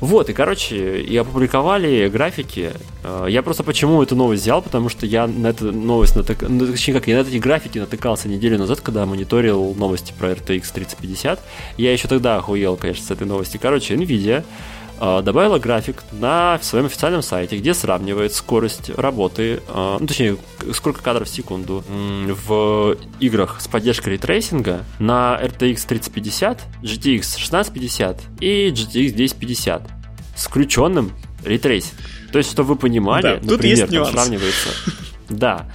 Вот, 0.00 0.28
и, 0.28 0.32
короче, 0.32 1.00
и 1.00 1.16
опубликовали 1.16 2.08
графики. 2.08 2.72
А, 3.02 3.26
Я 3.26 3.42
просто 3.42 3.64
почему 3.64 4.02
эту 4.02 4.16
новость 4.16 4.42
взял, 4.42 4.62
потому 4.62 4.88
что 4.88 5.06
я 5.06 5.26
на 5.26 5.48
эту 5.48 5.72
новость 5.72 6.16
натык... 6.16 6.42
ну, 6.48 6.66
точнее 6.66 6.94
как, 6.94 7.06
я 7.08 7.22
на 7.22 7.26
эти 7.26 7.36
графики 7.38 7.78
натыкался 7.78 8.28
неделю 8.28 8.58
назад, 8.58 8.80
когда 8.80 9.04
мониторил 9.06 9.74
новости 9.74 10.14
про 10.18 10.32
RTX 10.32 10.64
3050. 10.72 11.40
Я 11.76 11.92
еще 11.92 12.08
тогда 12.08 12.36
охуел, 12.36 12.76
конечно, 12.76 13.04
с 13.04 13.10
этой 13.10 13.26
новости. 13.26 13.58
Короче, 13.60 13.94
Nvidia 13.94 14.44
добавила 15.00 15.58
график 15.58 16.02
на 16.12 16.58
своем 16.62 16.86
официальном 16.86 17.22
сайте, 17.22 17.58
где 17.58 17.74
сравнивает 17.74 18.32
скорость 18.34 18.90
работы, 18.90 19.60
а, 19.68 19.98
ну 19.98 20.06
точнее, 20.06 20.36
сколько 20.72 21.02
кадров 21.02 21.28
в 21.28 21.30
секунду 21.30 21.84
в 21.88 22.96
играх 23.20 23.60
с 23.60 23.68
поддержкой 23.68 24.10
рейтрейсинга 24.10 24.84
на 24.98 25.38
RTX 25.42 25.86
3050, 25.86 26.62
GTX 26.82 27.20
1650 27.20 28.20
и 28.40 28.68
GTX 28.70 29.12
1050 29.14 29.82
с 30.36 30.46
включенным 30.46 31.12
рейтрейсингом. 31.44 31.98
То 32.32 32.38
есть, 32.38 32.50
чтобы 32.50 32.70
вы 32.70 32.76
понимали, 32.76 33.22
Да, 33.22 33.36
тут 33.40 33.50
например, 33.52 33.86
там 33.86 33.90
нюанс. 33.90 34.10
сравнивается. 34.10 34.68
Да. 35.28 35.66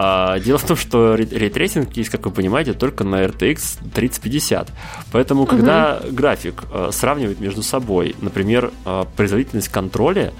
А, 0.00 0.38
дело 0.38 0.58
в 0.58 0.64
том, 0.64 0.76
что 0.76 1.16
рей- 1.16 1.26
рейтрейсинг 1.28 1.96
есть, 1.96 2.08
как 2.08 2.24
вы 2.24 2.30
понимаете, 2.30 2.72
только 2.72 3.02
на 3.02 3.16
RTX 3.24 3.78
3050. 3.92 4.70
Поэтому, 5.10 5.44
когда 5.44 6.00
график 6.08 6.62
э, 6.72 6.90
сравнивает 6.92 7.40
между 7.40 7.64
собой, 7.64 8.14
например, 8.20 8.70
э, 8.84 9.04
производительность 9.16 9.70
Control'а, 9.70 10.32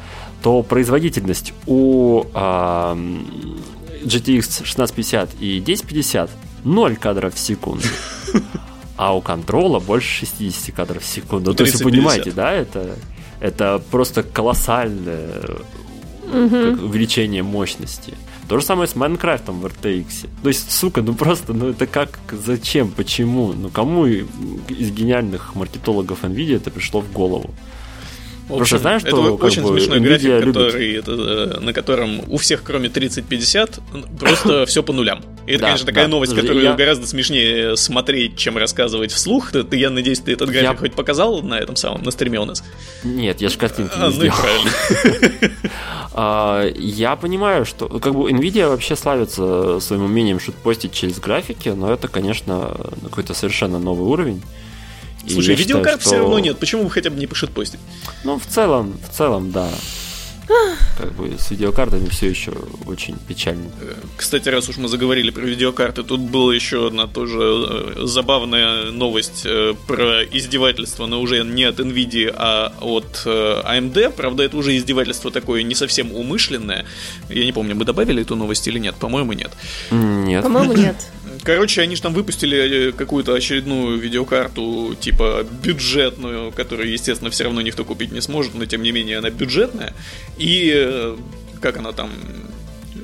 то 0.44 0.62
производительность 0.62 1.55
у 1.66 2.23
а, 2.35 2.97
GTX 4.05 4.61
1650 4.61 5.31
и 5.40 5.59
1050 5.61 6.31
0 6.62 6.97
кадров 6.97 7.35
в 7.35 7.38
секунду. 7.40 7.83
А 8.97 9.16
у 9.16 9.21
контрола 9.21 9.81
больше 9.81 10.27
60 10.27 10.73
кадров 10.73 11.03
в 11.03 11.07
секунду. 11.07 11.53
То 11.53 11.64
есть 11.64 11.83
вы 11.83 11.90
30-50. 11.90 11.94
понимаете, 11.94 12.31
да, 12.31 12.53
это, 12.53 12.94
это 13.40 13.83
просто 13.90 14.23
колоссальное 14.23 15.42
увеличение 16.33 17.42
мощности. 17.42 18.14
То 18.48 18.58
же 18.58 18.64
самое 18.64 18.88
с 18.88 18.96
Майнкрафтом 18.96 19.61
в 19.61 19.66
RTX. 19.66 20.26
То 20.42 20.48
есть, 20.48 20.70
сука, 20.72 21.02
ну 21.02 21.14
просто, 21.14 21.52
ну 21.52 21.68
это 21.68 21.87
как, 21.87 22.18
зачем, 22.32 22.90
почему? 22.90 23.52
Ну 23.52 23.68
кому 23.68 24.06
из 24.06 24.90
гениальных 24.90 25.54
маркетологов 25.54 26.24
NVIDIA 26.24 26.56
это 26.56 26.70
пришло 26.70 27.02
в 27.02 27.12
голову? 27.12 27.54
Просто 28.48 28.78
знаешь, 28.78 29.02
это 29.02 29.11
что, 29.11 29.37
как 29.37 29.44
очень 29.46 29.62
бы, 29.62 29.68
смешной 29.78 30.00
график, 30.00 30.44
который, 30.46 30.94
это, 30.96 31.12
э, 31.12 31.61
на 31.61 31.72
котором 31.72 32.22
у 32.28 32.38
всех, 32.38 32.62
кроме 32.62 32.88
3050, 32.88 33.78
просто 34.18 34.64
все 34.66 34.82
по 34.82 34.92
нулям. 34.92 35.20
И 35.46 35.52
это, 35.52 35.61
Да, 35.61 35.66
конечно, 35.68 35.87
такая 35.87 36.04
да. 36.04 36.11
новость, 36.11 36.34
которую 36.34 36.62
я- 36.62 36.72
гораздо 36.74 37.06
смешнее 37.06 37.76
смотреть, 37.76 38.37
чем 38.37 38.56
рассказывать 38.56 39.12
вслух. 39.12 39.52
Ты, 39.52 39.76
я 39.76 39.90
надеюсь, 39.90 40.20
ты 40.20 40.32
этот 40.32 40.48
график 40.50 40.70
Я- 40.70 40.76
хоть 40.76 40.94
показал 40.94 41.42
на 41.42 41.58
этом 41.58 41.76
самом, 41.76 42.02
на 42.02 42.11
стриме 42.11 42.40
у 42.40 42.44
нас? 42.46 42.64
Нет, 43.04 43.40
я 43.40 43.48
же 43.50 43.58
картинки 43.58 43.92
А, 43.96 44.08
не 44.08 44.14
ну 44.16 44.24
и 44.24 44.30
сделал. 44.30 44.37
правильно. 44.40 45.50
А, 46.20 46.66
Я 46.74 47.14
понимаю, 47.16 47.64
что 47.64 47.87
как 47.88 48.14
бы 48.14 48.30
Nvidia 48.30 48.68
вообще 48.68 48.96
славится 48.96 49.78
своим 49.80 50.02
умением 50.04 50.40
шутпостить 50.40 50.92
через 50.92 51.20
графики, 51.20 51.68
но 51.68 51.92
это, 51.92 52.08
конечно, 52.08 52.76
какой-то 53.04 53.34
совершенно 53.34 53.78
новый 53.78 54.06
уровень. 54.08 54.42
И 55.29 55.33
Слушай, 55.35 55.57
считаю, 55.57 55.79
видеокарт 55.79 56.01
что- 56.01 56.11
все 56.11 56.19
равно 56.19 56.38
нет. 56.38 56.59
Почему 56.59 56.85
бы 56.85 56.91
хотя 56.91 57.11
бы 57.11 57.17
не 57.19 57.27
пошитпостить? 57.27 57.81
Ну, 58.25 58.38
в 58.38 58.47
целом, 58.47 58.99
в 59.09 59.14
целом, 59.17 59.51
да. 59.53 59.69
Как 60.97 61.12
бы 61.12 61.37
с 61.38 61.51
видеокартами 61.51 62.09
все 62.09 62.31
еще 62.31 62.53
очень 62.87 63.17
печально. 63.29 63.71
Кстати, 64.17 64.49
раз 64.49 64.69
уж 64.71 64.79
мы 64.79 64.88
заговорили 64.88 65.31
про 65.31 65.43
видеокарты, 65.43 66.03
тут 66.03 66.21
была 66.21 66.55
еще 66.55 66.87
одна 66.87 67.07
тоже 67.07 67.38
э, 67.38 68.07
забавная 68.07 68.91
новость 68.91 69.43
э, 69.45 69.75
про 69.87 70.25
издевательство, 70.25 71.05
но 71.07 71.21
уже 71.21 71.45
не 71.45 71.64
от 71.64 71.79
NVIDIA, 71.81 72.35
а 72.35 72.73
от 72.81 73.23
э, 73.27 73.62
AMD. 73.62 74.11
Правда, 74.17 74.43
это 74.43 74.57
уже 74.57 74.75
издевательство 74.77 75.31
такое 75.31 75.62
не 75.62 75.75
совсем 75.75 76.12
умышленное. 76.12 76.87
Я 77.29 77.45
не 77.45 77.53
помню, 77.53 77.75
мы 77.77 77.85
добавили 77.85 78.23
эту 78.23 78.35
новость 78.35 78.67
или 78.69 78.79
нет. 78.79 78.95
По-моему, 78.97 79.35
нет. 79.35 79.53
Нет. 79.91 80.43
По-моему, 80.43 80.73
нет. 80.77 80.97
Короче, 81.42 81.83
они 81.83 81.96
же 81.96 82.03
там 82.03 82.14
выпустили 82.14 82.88
э, 82.88 82.92
какую-то 82.92 83.35
очередную 83.35 83.98
видеокарту, 83.98 84.96
типа 85.01 85.46
бюджетную, 85.62 86.53
которую, 86.53 86.90
естественно, 86.90 87.31
все 87.31 87.44
равно 87.44 87.61
никто 87.61 87.85
купить 87.85 88.12
не 88.12 88.20
сможет, 88.20 88.55
но 88.55 88.66
тем 88.66 88.83
не 88.83 88.92
менее 88.92 89.18
она 89.18 89.31
бюджетная. 89.31 89.94
И 90.37 90.72
э, 90.74 91.16
как 91.61 91.77
она 91.77 91.92
там 91.92 92.11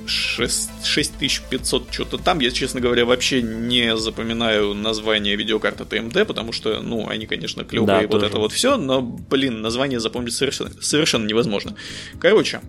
6, 0.07 0.85
6500 0.85 1.93
что-то 1.93 2.19
там. 2.19 2.41
Я, 2.41 2.51
честно 2.51 2.81
говоря, 2.81 3.05
вообще 3.05 3.43
не 3.43 3.97
запоминаю 3.97 4.75
название 4.75 5.37
видеокарты 5.37 5.85
TMD, 5.85 6.25
потому 6.25 6.53
что, 6.53 6.81
ну, 6.81 7.09
они, 7.09 7.27
конечно, 7.27 7.65
клевые, 7.65 7.87
Да, 7.87 8.01
вот 8.03 8.11
тоже. 8.11 8.27
это 8.27 8.39
вот 8.39 8.53
все, 8.53 8.77
но, 8.77 9.01
блин, 9.03 9.63
название 9.63 10.01
запомнить 10.01 10.35
совершенно, 10.35 10.71
совершенно 10.81 11.27
невозможно. 11.27 11.77
Короче, 12.21 12.61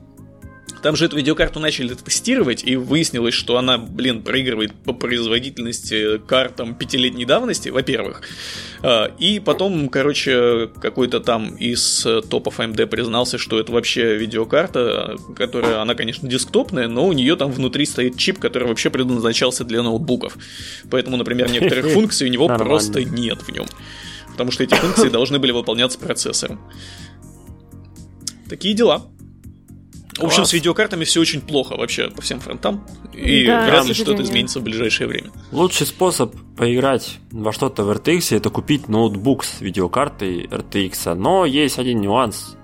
Там 0.85 0.95
же 0.95 1.05
эту 1.05 1.17
видеокарту 1.17 1.59
начали 1.59 1.95
тестировать, 1.95 2.63
и 2.63 2.75
выяснилось, 2.75 3.33
что 3.33 3.57
она, 3.57 3.79
блин, 3.79 4.21
проигрывает 4.21 4.71
по 4.71 4.93
производительности 4.93 6.19
картам 6.19 6.75
пятилетней 6.75 7.25
давности, 7.25 7.69
во-первых. 7.69 8.21
А, 8.83 9.05
и 9.17 9.39
потом, 9.39 9.89
короче, 9.89 10.69
какой-то 10.79 11.21
там 11.21 11.55
из 11.55 12.05
топов 12.29 12.59
AMD 12.59 12.85
признался, 12.85 13.39
что 13.39 13.59
это 13.59 13.71
вообще 13.71 14.15
видеокарта, 14.15 15.17
которая, 15.35 15.81
она, 15.81 15.95
конечно, 15.95 16.29
десктопная, 16.29 16.87
но 16.87 17.07
у 17.07 17.13
нее 17.13 17.35
там 17.35 17.51
внутри 17.51 17.87
стоит 17.87 18.15
чип, 18.15 18.37
который 18.37 18.67
вообще 18.67 18.91
предназначался 18.91 19.63
для 19.63 19.81
ноутбуков. 19.81 20.37
Поэтому, 20.91 21.17
например, 21.17 21.49
некоторых 21.49 21.87
функций 21.93 22.27
у 22.27 22.31
него 22.31 22.47
просто 22.47 23.03
нет 23.03 23.39
в 23.41 23.49
нем. 23.51 23.65
Потому 24.33 24.51
что 24.51 24.63
эти 24.63 24.75
функции 24.75 25.09
должны 25.09 25.39
были 25.39 25.51
выполняться 25.51 25.97
процессором. 25.97 26.61
Такие 28.47 28.75
дела. 28.75 29.07
В 30.17 30.23
общем, 30.23 30.37
Класс. 30.37 30.49
с 30.49 30.53
видеокартами 30.53 31.03
все 31.03 31.19
очень 31.19 31.41
плохо 31.41 31.75
вообще 31.75 32.09
по 32.09 32.21
всем 32.21 32.39
фронтам. 32.39 32.85
И 33.13 33.45
да, 33.45 33.65
вряд 33.65 33.85
ли 33.85 33.93
что-то 33.93 34.23
изменится 34.23 34.59
в 34.59 34.63
ближайшее 34.63 35.07
время. 35.07 35.29
Лучший 35.51 35.85
способ 35.85 36.33
поиграть 36.55 37.17
во 37.31 37.51
что-то 37.51 37.83
в 37.83 37.91
RTX 37.91 38.37
это 38.37 38.49
купить 38.49 38.87
ноутбук 38.87 39.43
с 39.43 39.59
видеокартой 39.59 40.45
RTX. 40.45 41.15
Но 41.15 41.45
есть 41.45 41.79
один 41.79 41.99
нюанс. 41.99 42.55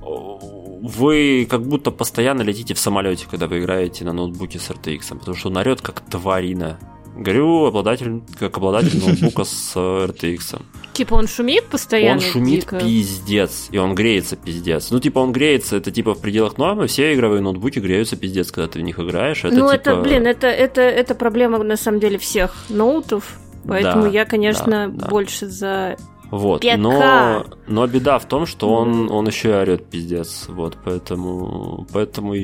Вы 0.00 1.46
как 1.50 1.66
будто 1.66 1.90
постоянно 1.90 2.42
летите 2.42 2.74
в 2.74 2.78
самолете, 2.78 3.26
когда 3.28 3.48
вы 3.48 3.58
играете 3.58 4.04
на 4.04 4.12
ноутбуке 4.12 4.60
с 4.60 4.70
RTX, 4.70 5.18
потому 5.18 5.36
что 5.36 5.48
он 5.48 5.56
орет 5.56 5.80
как 5.80 6.00
тварина. 6.02 6.78
Говорю, 7.16 7.64
обладатель, 7.64 8.22
как 8.38 8.56
обладатель 8.58 8.98
ноутбука 8.98 9.44
с 9.44 9.74
RTX. 9.74 10.60
Типа 10.92 11.14
он 11.14 11.26
шумит 11.26 11.64
постоянно? 11.64 12.20
Он 12.20 12.20
шумит 12.20 12.60
дико. 12.60 12.78
пиздец, 12.78 13.68
и 13.70 13.78
он 13.78 13.94
греется 13.94 14.36
пиздец. 14.36 14.90
Ну, 14.90 15.00
типа 15.00 15.18
он 15.18 15.32
греется, 15.32 15.76
это 15.76 15.90
типа 15.90 16.14
в 16.14 16.20
пределах 16.20 16.58
нормы, 16.58 16.86
все 16.86 17.14
игровые 17.14 17.42
ноутбуки 17.42 17.78
греются 17.78 18.16
пиздец, 18.16 18.50
когда 18.50 18.68
ты 18.68 18.78
в 18.78 18.82
них 18.82 18.98
играешь. 18.98 19.44
Это, 19.44 19.54
ну, 19.54 19.70
типа... 19.70 19.74
это, 19.74 19.96
блин, 19.96 20.26
это, 20.26 20.46
это, 20.46 20.80
это 20.80 21.14
проблема 21.14 21.58
на 21.62 21.76
самом 21.76 22.00
деле 22.00 22.18
всех 22.18 22.54
ноутов, 22.68 23.38
поэтому 23.66 24.04
да, 24.04 24.08
я, 24.08 24.24
конечно, 24.24 24.88
да, 24.88 25.04
да. 25.04 25.08
больше 25.08 25.46
за 25.46 25.96
вот, 26.30 26.64
но, 26.76 27.46
но 27.68 27.86
беда 27.86 28.18
в 28.18 28.26
том, 28.26 28.46
что 28.46 28.70
он, 28.70 29.10
он 29.10 29.28
еще 29.28 29.50
и 29.50 29.52
орет 29.52 29.86
пиздец. 29.86 30.46
Вот, 30.48 30.76
поэтому, 30.84 31.86
поэтому 31.92 32.34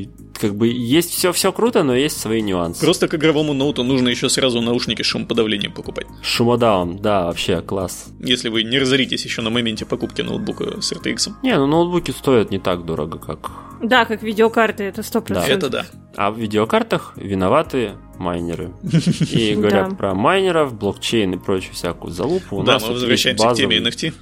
как 0.42 0.56
бы 0.56 0.66
есть 0.66 1.12
все, 1.12 1.32
все 1.32 1.52
круто, 1.52 1.84
но 1.84 1.94
есть 1.94 2.20
свои 2.20 2.42
нюансы. 2.42 2.80
Просто 2.84 3.06
к 3.06 3.14
игровому 3.14 3.52
ноуту 3.52 3.84
нужно 3.84 4.08
еще 4.08 4.28
сразу 4.28 4.60
наушники 4.60 5.02
с 5.02 5.06
шумоподавлением 5.06 5.72
покупать. 5.72 6.06
Шумодаун, 6.20 6.98
да, 6.98 7.26
вообще 7.26 7.60
класс. 7.60 8.06
Если 8.18 8.48
вы 8.48 8.64
не 8.64 8.80
разоритесь 8.80 9.24
еще 9.24 9.40
на 9.40 9.50
моменте 9.50 9.86
покупки 9.86 10.20
ноутбука 10.20 10.82
с 10.82 10.90
RTX. 10.92 11.34
Не, 11.44 11.56
ну 11.56 11.68
ноутбуки 11.68 12.10
стоят 12.10 12.50
не 12.50 12.58
так 12.58 12.84
дорого, 12.84 13.18
как... 13.18 13.52
Да, 13.80 14.04
как 14.04 14.24
видеокарты, 14.24 14.82
это 14.82 15.02
100%. 15.02 15.32
Да. 15.32 15.46
Это 15.46 15.70
да. 15.70 15.86
А 16.16 16.32
в 16.32 16.38
видеокартах 16.38 17.12
виноваты 17.14 17.92
майнеры. 18.18 18.72
И 19.30 19.54
говоря 19.54 19.90
про 19.90 20.14
майнеров, 20.14 20.74
блокчейн 20.74 21.34
и 21.34 21.36
прочую 21.36 21.74
всякую 21.74 22.12
залупу, 22.12 22.56
у 22.56 22.62
да, 22.64 22.74
нас 22.74 22.82
мы 22.82 22.94
возвращаемся 22.94 23.48
к 23.48 23.54
теме 23.54 23.78
NFT. 23.78 24.12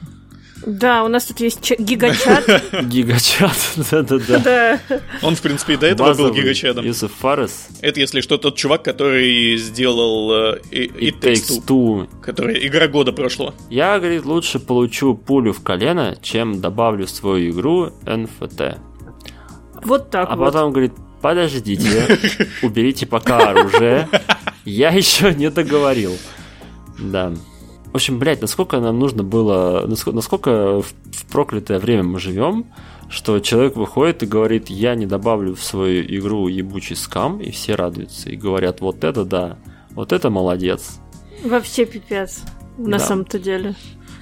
Да, 0.66 1.04
у 1.04 1.08
нас 1.08 1.24
тут 1.24 1.40
есть 1.40 1.78
гигачат. 1.78 2.44
Гигачат, 2.84 3.56
да-да-да. 3.90 4.80
Он, 5.22 5.34
в 5.34 5.40
принципе, 5.40 5.74
и 5.74 5.76
до 5.76 5.86
этого 5.86 6.14
был 6.14 6.32
гигачатом. 6.32 6.84
Юсуф 6.84 7.12
Фарес. 7.14 7.68
Это, 7.80 8.00
если 8.00 8.20
что, 8.20 8.36
тот 8.36 8.56
чувак, 8.56 8.82
который 8.82 9.56
сделал 9.56 10.30
uh, 10.54 10.62
It, 10.70 11.20
Takes 11.20 11.64
Two, 11.66 12.08
который 12.20 12.66
игра 12.66 12.88
года 12.88 13.12
прошлого. 13.12 13.54
Я, 13.70 13.98
говорит, 13.98 14.24
лучше 14.24 14.58
получу 14.58 15.14
пулю 15.14 15.52
в 15.52 15.62
колено, 15.62 16.16
чем 16.20 16.60
добавлю 16.60 17.06
в 17.06 17.10
свою 17.10 17.52
игру 17.52 17.92
NFT. 18.04 18.78
Вот 19.84 20.10
так 20.10 20.28
А 20.30 20.36
вот. 20.36 20.46
потом, 20.46 20.72
говорит, 20.72 20.92
подождите, 21.22 22.18
уберите 22.62 23.06
пока 23.06 23.50
оружие. 23.50 24.08
Я 24.64 24.90
еще 24.90 25.34
не 25.34 25.50
договорил. 25.50 26.16
Да. 26.98 27.32
В 27.92 27.96
общем, 27.96 28.18
блядь, 28.20 28.40
насколько 28.40 28.78
нам 28.78 28.98
нужно 28.98 29.24
было, 29.24 29.84
насколько, 29.86 30.14
насколько 30.14 30.82
в, 30.82 30.92
проклятое 31.30 31.80
время 31.80 32.04
мы 32.04 32.20
живем, 32.20 32.66
что 33.08 33.40
человек 33.40 33.74
выходит 33.74 34.22
и 34.22 34.26
говорит, 34.26 34.70
я 34.70 34.94
не 34.94 35.06
добавлю 35.06 35.56
в 35.56 35.62
свою 35.62 36.02
игру 36.04 36.46
ебучий 36.46 36.94
скам, 36.94 37.40
и 37.40 37.50
все 37.50 37.74
радуются, 37.74 38.30
и 38.30 38.36
говорят, 38.36 38.80
вот 38.80 39.02
это 39.02 39.24
да, 39.24 39.58
вот 39.90 40.12
это 40.12 40.30
молодец. 40.30 41.00
Вообще 41.44 41.84
пипец, 41.84 42.42
на 42.78 42.98
да. 42.98 43.04
самом-то 43.04 43.40
деле. 43.40 43.74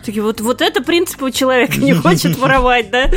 Такие 0.03 0.23
вот, 0.23 0.41
вот 0.41 0.63
это 0.63 0.83
принцип 0.83 1.23
у 1.23 1.31
человека, 1.31 1.79
не 1.79 1.93
хочет 1.93 2.39
воровать, 2.39 2.91
да? 2.91 3.11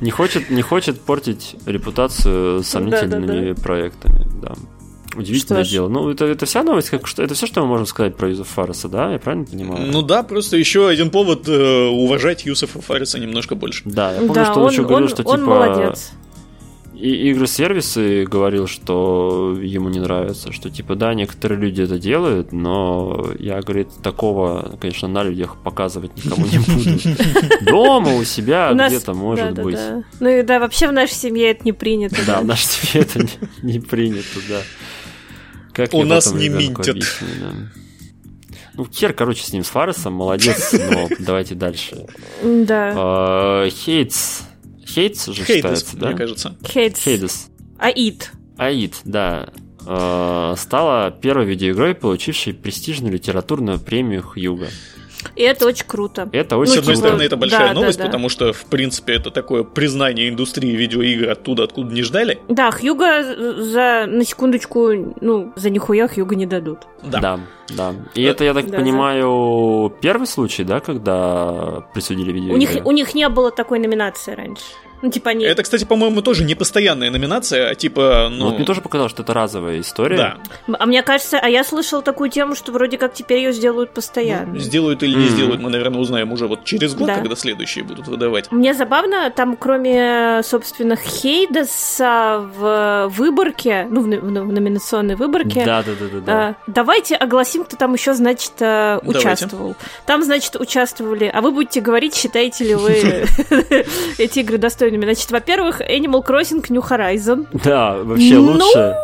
Не 0.00 0.10
хочет, 0.10 0.48
не 0.48 0.62
хочет 0.62 0.98
портить 1.02 1.56
репутацию 1.66 2.62
сомнительными 2.62 3.52
проектами, 3.52 4.26
да. 4.40 4.54
Удивительное 5.14 5.64
дело. 5.64 5.88
Ну, 5.88 6.10
это, 6.10 6.24
это 6.24 6.46
вся 6.46 6.62
новость, 6.62 6.90
как 6.90 7.06
что 7.06 7.22
это 7.22 7.34
все, 7.34 7.46
что 7.46 7.60
мы 7.62 7.66
можем 7.66 7.86
сказать 7.86 8.16
про 8.16 8.28
Юзефа 8.28 8.50
Фареса, 8.54 8.88
да? 8.88 9.12
Я 9.12 9.18
правильно 9.18 9.46
понимаю? 9.46 9.90
Ну 9.90 10.02
да, 10.02 10.22
просто 10.22 10.56
еще 10.56 10.88
один 10.88 11.10
повод 11.10 11.48
э, 11.48 11.86
уважать 11.86 12.44
Юсефа 12.44 12.80
Фареса 12.80 13.18
немножко 13.18 13.54
больше. 13.54 13.82
Да, 13.84 14.12
я 14.12 14.18
помню, 14.18 14.34
да, 14.34 14.44
что 14.44 14.60
он, 14.60 14.66
он 14.66 14.72
еще 14.72 14.82
говорил, 14.82 15.06
он, 15.06 15.08
что 15.08 15.22
он 15.22 15.38
типа. 15.38 15.50
Молодец. 15.50 16.12
И 17.02 17.30
игры-сервисы 17.30 18.24
говорил, 18.26 18.68
что 18.68 19.58
ему 19.60 19.88
не 19.88 19.98
нравится, 19.98 20.52
что 20.52 20.70
типа 20.70 20.94
да, 20.94 21.14
некоторые 21.14 21.60
люди 21.60 21.82
это 21.82 21.98
делают, 21.98 22.52
но 22.52 23.26
я, 23.40 23.60
говорит, 23.60 23.88
такого, 24.04 24.76
конечно, 24.80 25.08
на 25.08 25.24
людях 25.24 25.56
показывать 25.56 26.12
никому 26.16 26.46
не 26.46 26.58
буду. 26.58 27.64
Дома 27.64 28.14
у 28.14 28.22
себя 28.22 28.72
где-то 28.72 29.14
может 29.14 29.52
быть. 29.52 29.80
Ну 30.20 30.28
и 30.28 30.42
да, 30.42 30.60
вообще 30.60 30.86
в 30.86 30.92
нашей 30.92 31.14
семье 31.14 31.50
это 31.50 31.64
не 31.64 31.72
принято. 31.72 32.18
Да, 32.24 32.40
в 32.40 32.44
нашей 32.44 32.66
семье 32.66 33.04
это 33.04 33.26
не 33.62 33.80
принято, 33.80 34.38
да. 34.48 34.60
Как 35.74 35.94
У 35.94 36.04
нас 36.04 36.32
не 36.32 36.48
минтят. 36.48 36.96
Ну, 38.74 38.86
хер, 38.90 39.12
короче, 39.12 39.44
с 39.44 39.52
ним, 39.52 39.64
с 39.64 39.68
Фаресом, 39.68 40.14
молодец, 40.14 40.72
но 40.72 41.08
давайте 41.18 41.54
дальше. 41.54 42.06
Да. 42.42 42.92
А, 42.96 43.68
Хейтс. 43.68 44.42
Хейтс 44.86 45.26
же 45.26 45.44
считается, 45.44 45.96
да? 45.96 46.08
мне 46.08 46.16
кажется. 46.16 46.56
Хейтс. 46.66 47.00
Хейтс. 47.00 47.46
Аид. 47.78 48.32
Аид, 48.56 48.96
да. 49.04 49.50
А, 49.84 50.54
стала 50.56 51.10
первой 51.10 51.44
видеоигрой, 51.44 51.94
получившей 51.94 52.54
престижную 52.54 53.12
литературную 53.12 53.78
премию 53.78 54.22
Хьюга. 54.22 54.68
И 55.36 55.42
это 55.42 55.66
очень 55.66 55.86
круто. 55.86 56.28
Это 56.32 56.56
очень 56.56 56.74
ну, 56.74 56.76
С 56.76 56.80
одной 56.80 56.96
стороны, 56.96 57.22
это 57.22 57.36
большая 57.36 57.68
да, 57.68 57.74
новость, 57.74 57.98
да, 57.98 58.04
да. 58.04 58.08
потому 58.08 58.28
что, 58.28 58.52
в 58.52 58.64
принципе, 58.66 59.14
это 59.14 59.30
такое 59.30 59.62
признание 59.64 60.28
индустрии 60.28 60.70
видеоигр 60.70 61.30
оттуда, 61.30 61.64
откуда 61.64 61.92
не 61.92 62.02
ждали. 62.02 62.40
Да, 62.48 62.70
Хьюга 62.70 63.22
за, 63.62 64.06
на 64.06 64.24
секундочку, 64.24 65.14
ну, 65.20 65.52
за 65.56 65.70
нихуя 65.70 66.08
Хьюга 66.08 66.34
не 66.36 66.46
дадут. 66.46 66.80
Да. 67.02 67.20
Да, 67.20 67.40
да. 67.70 67.94
И 68.14 68.24
да. 68.24 68.30
это, 68.30 68.44
я 68.44 68.54
так 68.54 68.70
да, 68.70 68.78
понимаю, 68.78 69.92
за... 69.94 70.00
первый 70.00 70.26
случай, 70.26 70.64
да, 70.64 70.80
когда 70.80 71.84
присудили 71.94 72.32
видеоигры? 72.32 72.54
У 72.54 72.58
них, 72.58 72.86
у 72.86 72.90
них 72.92 73.14
не 73.14 73.28
было 73.28 73.50
такой 73.50 73.78
номинации 73.78 74.34
раньше. 74.34 74.64
Ну, 75.02 75.10
типа 75.10 75.30
они... 75.30 75.44
Это, 75.44 75.62
кстати, 75.62 75.84
по-моему, 75.84 76.22
тоже 76.22 76.44
не 76.44 76.54
постоянная 76.54 77.10
номинация, 77.10 77.70
а 77.70 77.74
типа, 77.74 78.28
ну... 78.30 78.36
ну... 78.36 78.44
Вот 78.46 78.56
мне 78.56 78.64
тоже 78.64 78.80
показалось, 78.80 79.12
что 79.12 79.22
это 79.22 79.34
разовая 79.34 79.80
история. 79.80 80.16
Да. 80.16 80.76
А 80.78 80.86
мне 80.86 81.02
кажется, 81.02 81.38
а 81.40 81.48
я 81.48 81.64
слышал 81.64 82.02
такую 82.02 82.30
тему, 82.30 82.54
что 82.54 82.70
вроде 82.72 82.98
как 82.98 83.12
теперь 83.12 83.38
ее 83.38 83.52
сделают 83.52 83.90
постоянно. 83.90 84.54
Ну, 84.54 84.58
сделают 84.60 85.02
или 85.02 85.14
не 85.14 85.26
mm-hmm. 85.26 85.28
сделают, 85.28 85.60
мы, 85.60 85.70
наверное, 85.70 86.00
узнаем 86.00 86.32
уже 86.32 86.46
вот 86.46 86.64
через 86.64 86.94
год, 86.94 87.08
да. 87.08 87.16
когда 87.16 87.34
следующие 87.34 87.84
будут 87.84 88.06
выдавать. 88.06 88.50
Мне 88.52 88.74
забавно, 88.74 89.30
там 89.30 89.56
кроме, 89.56 90.40
собственно, 90.44 90.96
Хейдеса 90.96 92.48
в 92.56 93.08
выборке, 93.08 93.86
ну, 93.90 94.02
в, 94.02 94.04
в 94.04 94.52
номинационной 94.52 95.16
выборке... 95.16 95.64
Да, 95.64 95.82
да, 95.82 95.92
да, 95.98 96.06
да, 96.12 96.20
да. 96.20 96.32
А, 96.32 96.54
давайте 96.68 97.16
огласим, 97.16 97.64
кто 97.64 97.76
там 97.76 97.94
еще, 97.94 98.14
значит, 98.14 98.52
э, 98.60 99.00
участвовал. 99.02 99.74
Давайте. 99.74 99.80
Там, 100.06 100.22
значит, 100.22 100.56
участвовали, 100.56 101.30
а 101.32 101.40
вы 101.40 101.50
будете 101.50 101.80
говорить, 101.80 102.14
считаете 102.14 102.64
ли 102.64 102.74
вы 102.74 102.92
эти 104.18 104.40
игры 104.40 104.58
достойны 104.58 104.91
достойными. 104.92 105.04
Значит, 105.04 105.30
во-первых, 105.30 105.80
Animal 105.80 106.24
Crossing 106.24 106.64
New 106.68 106.82
Horizon. 106.82 107.46
Да, 107.64 107.96
вообще 107.96 108.34
ну, 108.34 108.52
лучше. 108.52 108.96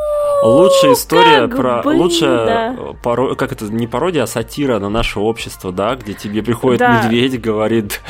Лучшая 0.43 0.93
история 0.93 1.49
про 1.49 1.83
бы, 1.83 1.89
лучшая 1.89 2.47
да. 2.47 2.77
паро... 3.03 3.35
как 3.35 3.51
это 3.51 3.65
не 3.65 3.89
пародия, 3.89 4.23
а 4.23 4.27
сатира 4.29 4.79
на 4.79 4.89
наше 4.89 5.19
общество, 5.19 5.73
да, 5.73 5.97
где 5.97 6.15
тебе 6.15 6.45
приходит 6.45 6.79
да. 6.79 7.03
медведь, 7.03 7.41
говорит 7.41 8.01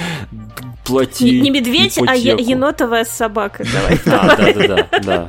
плати. 0.84 1.24
Не, 1.24 1.40
не 1.40 1.50
медведь, 1.50 1.98
ипотеку. 1.98 2.38
а 2.38 2.42
енотовая 2.42 3.04
собака. 3.04 3.64
Давай. 3.72 3.98
А, 4.20 4.36
да, 4.36 4.52
да, 4.52 4.88
да, 4.90 4.98
да. 5.00 5.28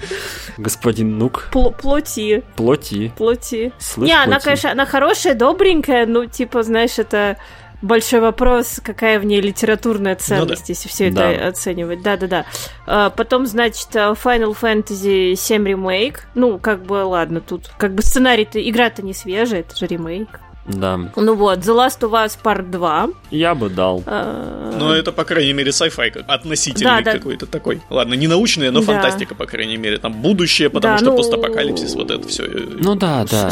Господин 0.57 1.17
Нук. 1.17 1.49
Плоти. 1.51 2.43
Плоти. 2.57 3.13
Плоти. 3.17 3.71
Не, 3.95 4.13
она, 4.21 4.39
конечно, 4.39 4.71
она 4.71 4.85
хорошая, 4.85 5.35
добренькая, 5.35 6.05
ну, 6.05 6.25
типа, 6.25 6.63
знаешь, 6.63 6.97
это 6.99 7.37
большой 7.81 8.19
вопрос, 8.19 8.79
какая 8.83 9.19
в 9.19 9.25
ней 9.25 9.41
литературная 9.41 10.15
ценность, 10.15 10.49
ну, 10.61 10.67
да. 10.67 10.73
если 10.73 10.87
все 10.87 11.11
да. 11.11 11.31
это 11.31 11.47
оценивать. 11.47 12.01
Да-да-да. 12.01 12.45
А, 12.85 13.09
потом, 13.09 13.45
значит, 13.45 13.89
Final 13.93 14.57
Fantasy 14.59 15.35
7 15.35 15.67
ремейк. 15.67 16.27
Ну, 16.35 16.59
как 16.59 16.83
бы, 16.83 17.03
ладно, 17.05 17.41
тут 17.41 17.69
как 17.77 17.93
бы 17.93 18.01
сценарий-то, 18.01 18.59
игра-то 18.67 19.01
не 19.01 19.13
свежая, 19.13 19.61
это 19.61 19.75
же 19.75 19.87
ремейк. 19.87 20.39
Да. 20.65 20.99
Ну 21.15 21.35
вот, 21.35 21.59
The 21.59 21.75
Last 21.75 21.99
of 22.01 22.11
Us 22.11 22.37
Part 22.41 22.69
2. 22.69 23.09
Я 23.31 23.55
бы 23.55 23.69
дал. 23.69 24.03
А... 24.05 24.71
Ну, 24.77 24.91
это, 24.91 25.11
по 25.11 25.23
крайней 25.23 25.53
мере, 25.53 25.71
sci-fi 25.71 26.23
относительный 26.27 27.03
да, 27.03 27.13
какой-то 27.13 27.47
такой. 27.47 27.81
Ладно, 27.89 28.13
не 28.13 28.27
научная, 28.27 28.69
но 28.71 28.81
да. 28.81 28.85
фантастика, 28.85 29.35
по 29.35 29.45
крайней 29.45 29.77
мере. 29.77 29.97
Там 29.97 30.13
будущее, 30.13 30.69
потому 30.69 30.93
да, 30.93 30.97
что 30.97 31.11
ну... 31.11 31.17
постапокалипсис, 31.17 31.95
вот 31.95 32.11
это 32.11 32.27
все. 32.27 32.43
Ну 32.45 32.95
да, 32.95 33.25
да. 33.29 33.51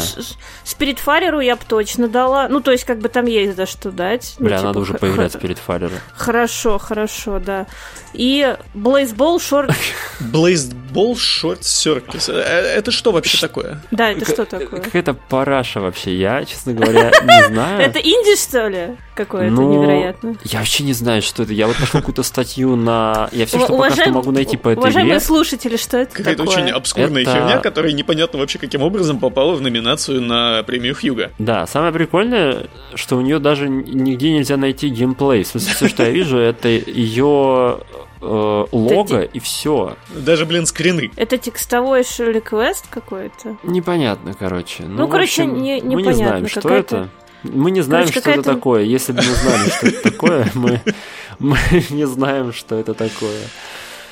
Спиритфайеру 0.64 1.40
я 1.40 1.56
бы 1.56 1.62
точно 1.66 2.08
дала. 2.08 2.48
Ну, 2.48 2.60
то 2.60 2.70
есть, 2.70 2.84
как 2.84 2.98
бы 3.00 3.08
там 3.08 3.26
есть 3.26 3.56
за 3.56 3.66
что 3.66 3.90
дать. 3.90 4.36
Ну, 4.38 4.46
Бля, 4.46 4.56
ну, 4.56 4.60
типа, 4.60 4.66
надо 4.68 4.78
уже 4.78 4.94
поиграть 4.94 5.34
в 5.34 5.38
Спиритфайеру. 5.38 5.90
Хорошо, 6.14 6.78
хорошо, 6.78 7.40
да. 7.40 7.66
И 8.12 8.56
Блейзбол 8.74 9.40
Шорт... 9.40 9.72
Блейзбол 10.20 11.16
Шорт 11.16 11.64
Серкис. 11.64 12.28
Это 12.28 12.90
что 12.90 13.12
вообще 13.12 13.38
такое? 13.38 13.82
Да, 13.90 14.10
это 14.10 14.24
что 14.24 14.44
такое? 14.44 14.80
Какая-то 14.80 15.14
параша 15.14 15.80
вообще. 15.80 16.16
Я, 16.16 16.44
честно 16.44 16.72
говоря, 16.72 17.07
не 17.10 17.46
знаю. 17.48 17.80
Это 17.80 17.98
инди, 17.98 18.36
что 18.36 18.68
ли? 18.68 18.96
Какое-то 19.14 19.52
ну, 19.52 19.72
невероятно. 19.72 20.36
Я 20.44 20.60
вообще 20.60 20.84
не 20.84 20.92
знаю, 20.92 21.22
что 21.22 21.42
это. 21.42 21.52
Я 21.52 21.66
вот 21.66 21.78
нашел 21.80 22.00
какую-то 22.00 22.22
статью 22.22 22.76
на... 22.76 23.28
Я 23.32 23.46
все, 23.46 23.58
что 23.58 23.76
пока 23.76 23.90
что 23.90 24.10
могу 24.10 24.30
найти 24.30 24.56
по 24.56 24.68
этой 24.68 24.78
Уважаемые 24.78 25.20
слушатели, 25.20 25.76
что 25.76 25.96
это 25.96 26.14
Какая-то 26.14 26.44
очень 26.44 26.70
обскурная 26.70 27.24
херня, 27.24 27.58
которая 27.58 27.92
непонятно 27.92 28.38
вообще 28.38 28.58
каким 28.58 28.82
образом 28.82 29.18
попала 29.18 29.54
в 29.54 29.60
номинацию 29.60 30.20
на 30.20 30.62
премию 30.62 30.94
Хьюга. 30.94 31.32
Да, 31.38 31.66
самое 31.66 31.92
прикольное, 31.92 32.66
что 32.94 33.16
у 33.16 33.20
нее 33.20 33.38
даже 33.38 33.68
нигде 33.68 34.32
нельзя 34.32 34.56
найти 34.56 34.88
геймплей. 34.88 35.42
В 35.42 35.48
смысле, 35.48 35.74
все, 35.74 35.88
что 35.88 36.04
я 36.04 36.10
вижу, 36.10 36.38
это 36.38 36.68
ее 36.68 37.80
э, 38.20 38.64
лого 38.72 39.16
это 39.16 39.22
и 39.22 39.38
все. 39.38 39.96
Даже, 40.10 40.46
блин, 40.46 40.66
скрины. 40.66 41.10
Это 41.16 41.38
текстовой 41.38 42.02
реквест 42.18 42.86
какой-то? 42.88 43.56
Непонятно, 43.62 44.34
короче. 44.38 44.84
Ну, 44.84 44.98
ну 44.98 45.08
короче, 45.08 45.42
общем, 45.42 45.62
не, 45.62 45.80
непонятно. 45.80 45.94
Мы 45.94 46.02
не 46.02 46.12
знаем, 46.12 46.48
что 46.48 46.68
это. 46.68 47.08
Мы 47.44 47.70
не 47.70 47.80
знаем, 47.82 48.06
Короче, 48.06 48.20
что 48.20 48.30
это 48.30 48.42
такое. 48.42 48.82
Если 48.82 49.12
бы 49.12 49.18
мы 49.18 49.34
знали, 49.34 49.68
что 49.70 49.86
это 49.86 50.10
такое, 50.10 50.50
мы, 50.54 50.80
мы 51.38 51.58
не 51.90 52.06
знаем, 52.06 52.52
что 52.52 52.74
это 52.76 52.94
такое. 52.94 53.40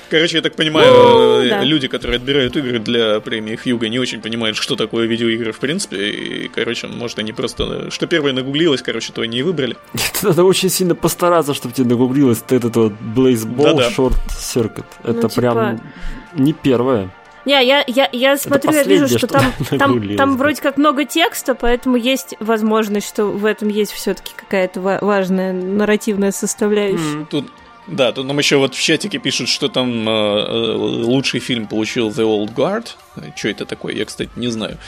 Короче, 0.08 0.36
я 0.36 0.42
так 0.42 0.54
понимаю, 0.54 0.92
ну, 0.92 1.48
да. 1.48 1.62
люди, 1.64 1.88
которые 1.88 2.16
отбирают 2.16 2.56
игры 2.56 2.78
для 2.78 3.20
премии 3.20 3.56
Хьюга, 3.56 3.88
не 3.88 3.98
очень 3.98 4.20
понимают, 4.20 4.56
что 4.56 4.76
такое 4.76 5.06
видеоигры 5.06 5.52
в 5.52 5.58
принципе. 5.58 6.10
И, 6.10 6.48
короче, 6.48 6.86
может, 6.86 7.18
они 7.18 7.32
просто... 7.32 7.90
Что 7.90 8.06
первое 8.06 8.32
нагуглилось, 8.32 8.82
короче, 8.82 9.12
то 9.12 9.22
они 9.22 9.38
и 9.38 9.42
выбрали. 9.42 9.76
Это 9.94 10.26
надо 10.28 10.44
очень 10.44 10.68
сильно 10.68 10.94
постараться, 10.94 11.54
чтобы 11.54 11.74
тебе 11.74 11.88
нагуглилось 11.88 12.42
этот 12.48 12.76
вот 12.76 12.92
Blazeball. 12.92 13.76
Short 13.96 14.16
Circuit. 14.28 14.84
Ну, 15.02 15.10
это 15.10 15.22
ну, 15.22 15.28
типа... 15.28 15.40
прям 15.40 15.80
не 16.34 16.52
первое. 16.52 17.10
Не, 17.46 17.64
я, 17.64 17.84
я, 17.86 18.08
я 18.12 18.36
смотрю, 18.36 18.72
я 18.72 18.82
вижу, 18.82 19.06
что, 19.06 19.18
что 19.18 19.26
там, 19.28 19.52
там, 19.78 20.16
там 20.16 20.36
вроде 20.36 20.60
как 20.60 20.76
много 20.76 21.04
текста, 21.04 21.54
поэтому 21.54 21.96
есть 21.96 22.34
возможность, 22.40 23.06
что 23.08 23.26
в 23.26 23.44
этом 23.44 23.68
есть 23.68 23.92
все-таки 23.92 24.32
какая-то 24.34 24.80
важная 24.80 25.52
нарративная 25.52 26.32
составляющая. 26.32 27.20
Mm. 27.20 27.26
Тут 27.30 27.46
да, 27.86 28.12
тут 28.12 28.26
нам 28.26 28.38
еще 28.38 28.56
вот 28.56 28.74
в 28.74 28.82
чатике 28.82 29.18
пишут, 29.18 29.48
что 29.48 29.68
там 29.68 30.08
э, 30.08 30.12
э 30.12 30.72
лучший 31.04 31.40
фильм 31.40 31.66
получил 31.66 32.10
The 32.10 32.24
Old 32.24 32.54
Guard. 32.54 32.88
Что 33.36 33.48
это 33.48 33.64
такое, 33.64 33.94
я, 33.94 34.04
кстати, 34.04 34.30
не 34.36 34.48
знаю. 34.48 34.78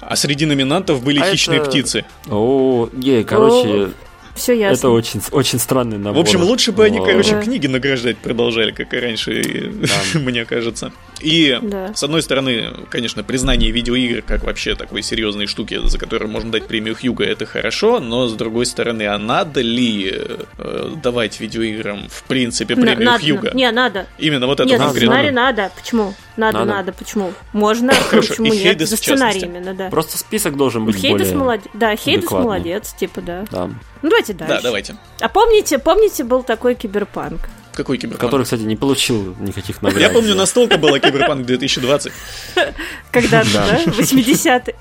А 0.00 0.16
среди 0.16 0.46
номинантов 0.46 1.02
были 1.02 1.20
а 1.20 1.30
хищные 1.30 1.60
это... 1.60 1.70
птицы. 1.70 2.04
О, 2.30 2.88
ей, 2.92 3.24
короче, 3.24 3.92
все 4.34 4.52
ясно. 4.52 4.76
Это 4.76 4.90
очень, 4.90 5.20
очень 5.30 5.58
странный 5.58 5.98
набор. 5.98 6.16
В 6.16 6.20
общем, 6.20 6.42
лучше 6.42 6.72
бы 6.72 6.84
они, 6.84 6.98
короче, 6.98 7.32
да. 7.32 7.42
книги 7.42 7.66
награждать 7.66 8.18
продолжали, 8.18 8.72
как 8.72 8.92
и 8.92 8.98
раньше, 8.98 9.72
да. 9.72 9.88
мне 10.18 10.44
кажется. 10.44 10.92
И, 11.20 11.58
да. 11.62 11.94
с 11.94 12.02
одной 12.02 12.22
стороны, 12.22 12.70
конечно, 12.90 13.22
признание 13.22 13.70
видеоигр 13.70 14.22
как 14.22 14.44
вообще 14.44 14.74
такой 14.74 15.02
серьезной 15.02 15.46
штуки, 15.46 15.80
за 15.84 15.98
которую 15.98 16.30
можно 16.30 16.50
дать 16.50 16.66
премию 16.66 16.96
Хьюга, 16.96 17.24
это 17.24 17.46
хорошо, 17.46 18.00
но, 18.00 18.26
с 18.26 18.34
другой 18.34 18.66
стороны, 18.66 19.06
а 19.06 19.16
надо 19.18 19.60
ли 19.60 20.12
э, 20.58 20.90
давать 21.02 21.40
видеоиграм, 21.40 22.08
в 22.08 22.24
принципе, 22.24 22.74
премию 22.74 23.04
надо, 23.04 23.24
Хьюга? 23.24 23.52
Не, 23.54 23.70
надо. 23.70 24.06
Именно 24.18 24.46
вот 24.46 24.60
это 24.60 24.68
Нет, 24.68 24.78
конкретно. 24.80 25.12
сценарий 25.12 25.30
надо. 25.30 25.70
Почему? 25.76 26.14
Надо, 26.36 26.60
надо, 26.60 26.72
надо. 26.72 26.92
Почему? 26.92 27.32
Можно, 27.52 27.92
Хорошо. 28.10 28.28
почему 28.28 28.52
и 28.52 28.62
нет? 28.64 28.80
За 28.86 28.96
сценарий 28.96 29.40
именно, 29.40 29.74
да. 29.74 29.88
Просто 29.88 30.18
список 30.18 30.56
должен 30.56 30.84
быть 30.84 30.96
Хейдес 30.96 31.28
более 31.28 31.36
молодец. 31.36 31.68
Да, 31.74 31.96
Хейдес 31.96 32.30
молодец, 32.30 32.92
типа, 32.92 33.20
да. 33.20 33.44
Да. 33.50 33.66
Ну, 33.66 34.08
давайте 34.08 34.32
дальше. 34.34 34.54
Да, 34.54 34.60
давайте. 34.60 34.96
А 35.20 35.28
помните, 35.28 35.78
помните, 35.78 36.24
был 36.24 36.42
такой 36.42 36.74
киберпанк? 36.74 37.48
Какой 37.72 37.98
киберпанк? 37.98 38.20
Который, 38.20 38.42
кстати, 38.42 38.62
не 38.62 38.76
получил 38.76 39.34
никаких 39.40 39.82
наград. 39.82 40.00
Я 40.00 40.10
помню, 40.10 40.34
настолько 40.34 40.78
была 40.78 40.98
киберпанк 40.98 41.46
2020. 41.46 42.12
Когда-то, 43.10 43.52
да? 43.52 43.84
80-е. 43.84 44.74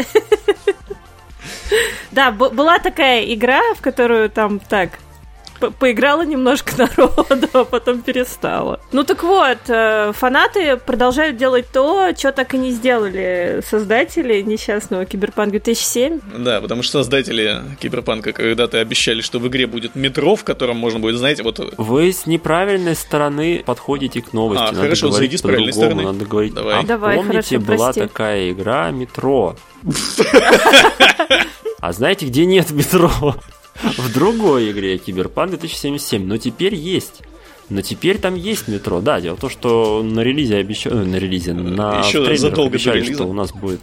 Да, 2.12 2.32
была 2.32 2.80
такая 2.80 3.24
игра, 3.34 3.62
в 3.76 3.82
которую 3.82 4.30
там 4.30 4.60
так 4.60 5.00
поиграла 5.72 6.24
немножко 6.24 6.74
народу, 6.78 7.48
а 7.54 7.64
потом 7.66 8.02
перестала. 8.02 8.80
Ну 8.92 9.04
так 9.04 9.24
вот, 9.24 9.58
э, 9.68 10.12
фанаты 10.14 10.78
продолжают 10.78 11.38
делать 11.38 11.66
то, 11.72 12.12
что 12.18 12.32
так 12.32 12.54
и 12.54 12.58
не 12.58 12.72
сделали 12.72 13.62
создатели 13.68 14.42
несчастного 14.42 15.06
Киберпанк 15.06 15.52
2007. 15.52 16.20
Да, 16.40 16.62
потому 16.62 16.84
что 16.84 17.00
создатели 17.00 17.62
Киберпанка 17.80 18.34
когда-то 18.34 18.80
обещали, 18.80 19.22
что 19.22 19.40
в 19.40 19.48
игре 19.48 19.68
будет 19.68 19.96
метро, 19.96 20.36
в 20.36 20.44
котором 20.44 20.78
можно 20.78 21.00
будет, 21.00 21.18
знаете, 21.18 21.44
вот... 21.44 21.60
Вы 21.78 22.12
с 22.12 22.26
неправильной 22.26 22.96
стороны 22.96 23.64
подходите 23.66 24.22
к 24.22 24.34
новости. 24.34 24.64
А, 24.64 24.68
надо 24.68 24.82
хорошо, 24.82 25.12
зайди 25.12 25.38
с 25.38 25.42
правильной 25.42 25.74
стороны. 25.74 26.04
Надо 26.04 26.26
говорить, 26.26 26.54
Давай. 26.54 26.80
А 26.80 26.84
Давай, 26.84 27.16
помните, 27.18 27.58
хорошо, 27.58 27.60
была 27.60 27.86
прости. 27.94 28.02
такая 28.02 28.52
игра 28.52 28.92
«Метро»? 28.92 29.56
А 31.84 31.92
знаете, 31.92 32.28
где 32.28 32.46
нет 32.46 32.72
метро? 32.72 33.36
В 33.82 34.14
другой 34.14 34.72
игре 34.72 34.98
Киберпанк 34.98 35.52
2077, 35.52 36.26
но 36.26 36.38
теперь 36.38 36.76
есть. 36.76 37.22
Но 37.70 37.82
теперь 37.82 38.18
там 38.18 38.36
есть 38.36 38.68
метро. 38.68 39.02
Да, 39.02 39.22
дело 39.22 39.36
в 39.36 39.40
том, 39.40 39.50
что 39.50 40.04
на 40.04 40.20
релизе 40.20 40.58
обещали, 40.58 40.96
э, 40.96 41.06
на 41.06 41.16
релизе, 41.16 41.54
на 41.54 42.00
Еще 42.00 42.36
задолго 42.38 42.70
обещали, 42.70 43.14
что 43.14 43.26
у 43.26 43.34
нас 43.34 43.52
будет 43.52 43.82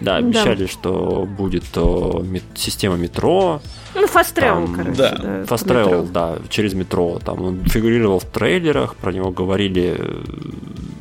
да, 0.00 0.16
обещали, 0.16 0.64
да. 0.64 0.68
что 0.68 1.26
будет 1.26 1.64
то, 1.72 2.22
мет, 2.24 2.42
система 2.54 2.96
метро. 2.96 3.60
Ну, 3.94 4.06
Fast 4.06 4.34
Travel, 4.34 4.74
короче. 4.74 4.96
Да, 4.96 5.10
да 5.16 5.42
Fast 5.42 5.66
Travel, 5.66 6.10
да, 6.10 6.38
через 6.48 6.74
метро. 6.74 7.18
Там 7.24 7.42
он 7.42 7.64
фигурировал 7.64 8.20
в 8.20 8.24
трейлерах, 8.24 8.96
про 8.96 9.12
него 9.12 9.30
говорили 9.30 9.98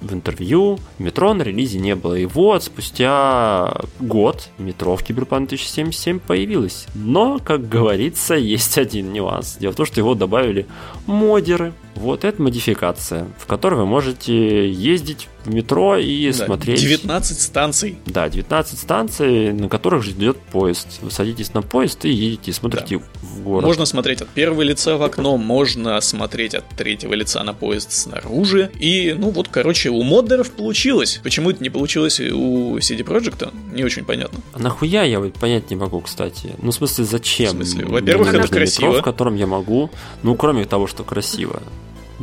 в 0.05 0.13
интервью. 0.13 0.79
Метро 0.99 1.33
на 1.33 1.43
релизе 1.43 1.79
не 1.79 1.95
было. 1.95 2.15
И 2.15 2.25
вот, 2.25 2.63
спустя 2.63 3.73
год 3.99 4.49
метро 4.57 4.95
в 4.95 5.03
Киберпанк 5.03 5.49
2077 5.49 6.19
появилось. 6.19 6.87
Но, 6.95 7.39
как 7.43 7.67
говорится, 7.67 8.35
есть 8.35 8.77
один 8.77 9.13
нюанс. 9.13 9.57
Дело 9.57 9.73
в 9.73 9.75
том, 9.75 9.85
что 9.85 9.99
его 9.99 10.15
добавили 10.15 10.65
модеры. 11.05 11.73
Вот 11.95 12.25
это 12.25 12.41
модификация, 12.41 13.27
в 13.39 13.45
которой 13.45 13.75
вы 13.75 13.85
можете 13.85 14.69
ездить 14.69 15.27
в 15.45 15.53
метро 15.53 15.97
и 15.97 16.31
да, 16.31 16.45
смотреть... 16.45 16.81
19 16.81 17.39
станций. 17.39 17.97
Да, 18.05 18.29
19 18.29 18.77
станций, 18.79 19.53
на 19.53 19.69
которых 19.69 20.03
ждет 20.03 20.37
поезд. 20.37 20.87
Вы 21.01 21.11
садитесь 21.11 21.53
на 21.53 21.61
поезд 21.61 22.05
и 22.05 22.09
едете, 22.09 22.51
смотрите 22.51 22.97
да. 22.97 23.03
в 23.21 23.41
город. 23.43 23.65
Можно 23.65 23.85
смотреть 23.85 24.21
от 24.21 24.29
первого 24.29 24.61
лица 24.63 24.97
в 24.97 25.03
окно, 25.03 25.37
можно 25.37 25.99
смотреть 26.01 26.55
от 26.55 26.67
третьего 26.69 27.13
лица 27.13 27.43
на 27.43 27.53
поезд 27.53 27.91
снаружи. 27.91 28.71
И, 28.79 29.15
ну 29.17 29.29
вот, 29.29 29.47
короче, 29.47 29.89
у 29.89 30.03
моддеров 30.03 30.51
получилось. 30.51 31.19
Почему 31.23 31.51
это 31.51 31.63
не 31.63 31.69
получилось 31.69 32.19
у 32.19 32.77
CD 32.77 33.03
Projekt, 33.03 33.53
не 33.73 33.83
очень 33.83 34.03
понятно. 34.03 34.39
А 34.53 34.59
нахуя 34.59 35.03
я 35.03 35.19
вот 35.19 35.33
понять 35.33 35.69
не 35.69 35.75
могу, 35.75 36.01
кстати. 36.01 36.53
Ну, 36.61 36.71
в 36.71 36.75
смысле, 36.75 37.05
зачем? 37.05 37.47
В 37.47 37.51
смысле, 37.51 37.85
во-первых, 37.85 38.33
это 38.33 38.47
красиво. 38.47 38.87
Метро, 38.87 39.01
в 39.01 39.03
котором 39.03 39.35
я 39.35 39.47
могу, 39.47 39.89
ну, 40.23 40.35
кроме 40.35 40.65
того, 40.65 40.87
что 40.87 41.03
красиво. 41.03 41.61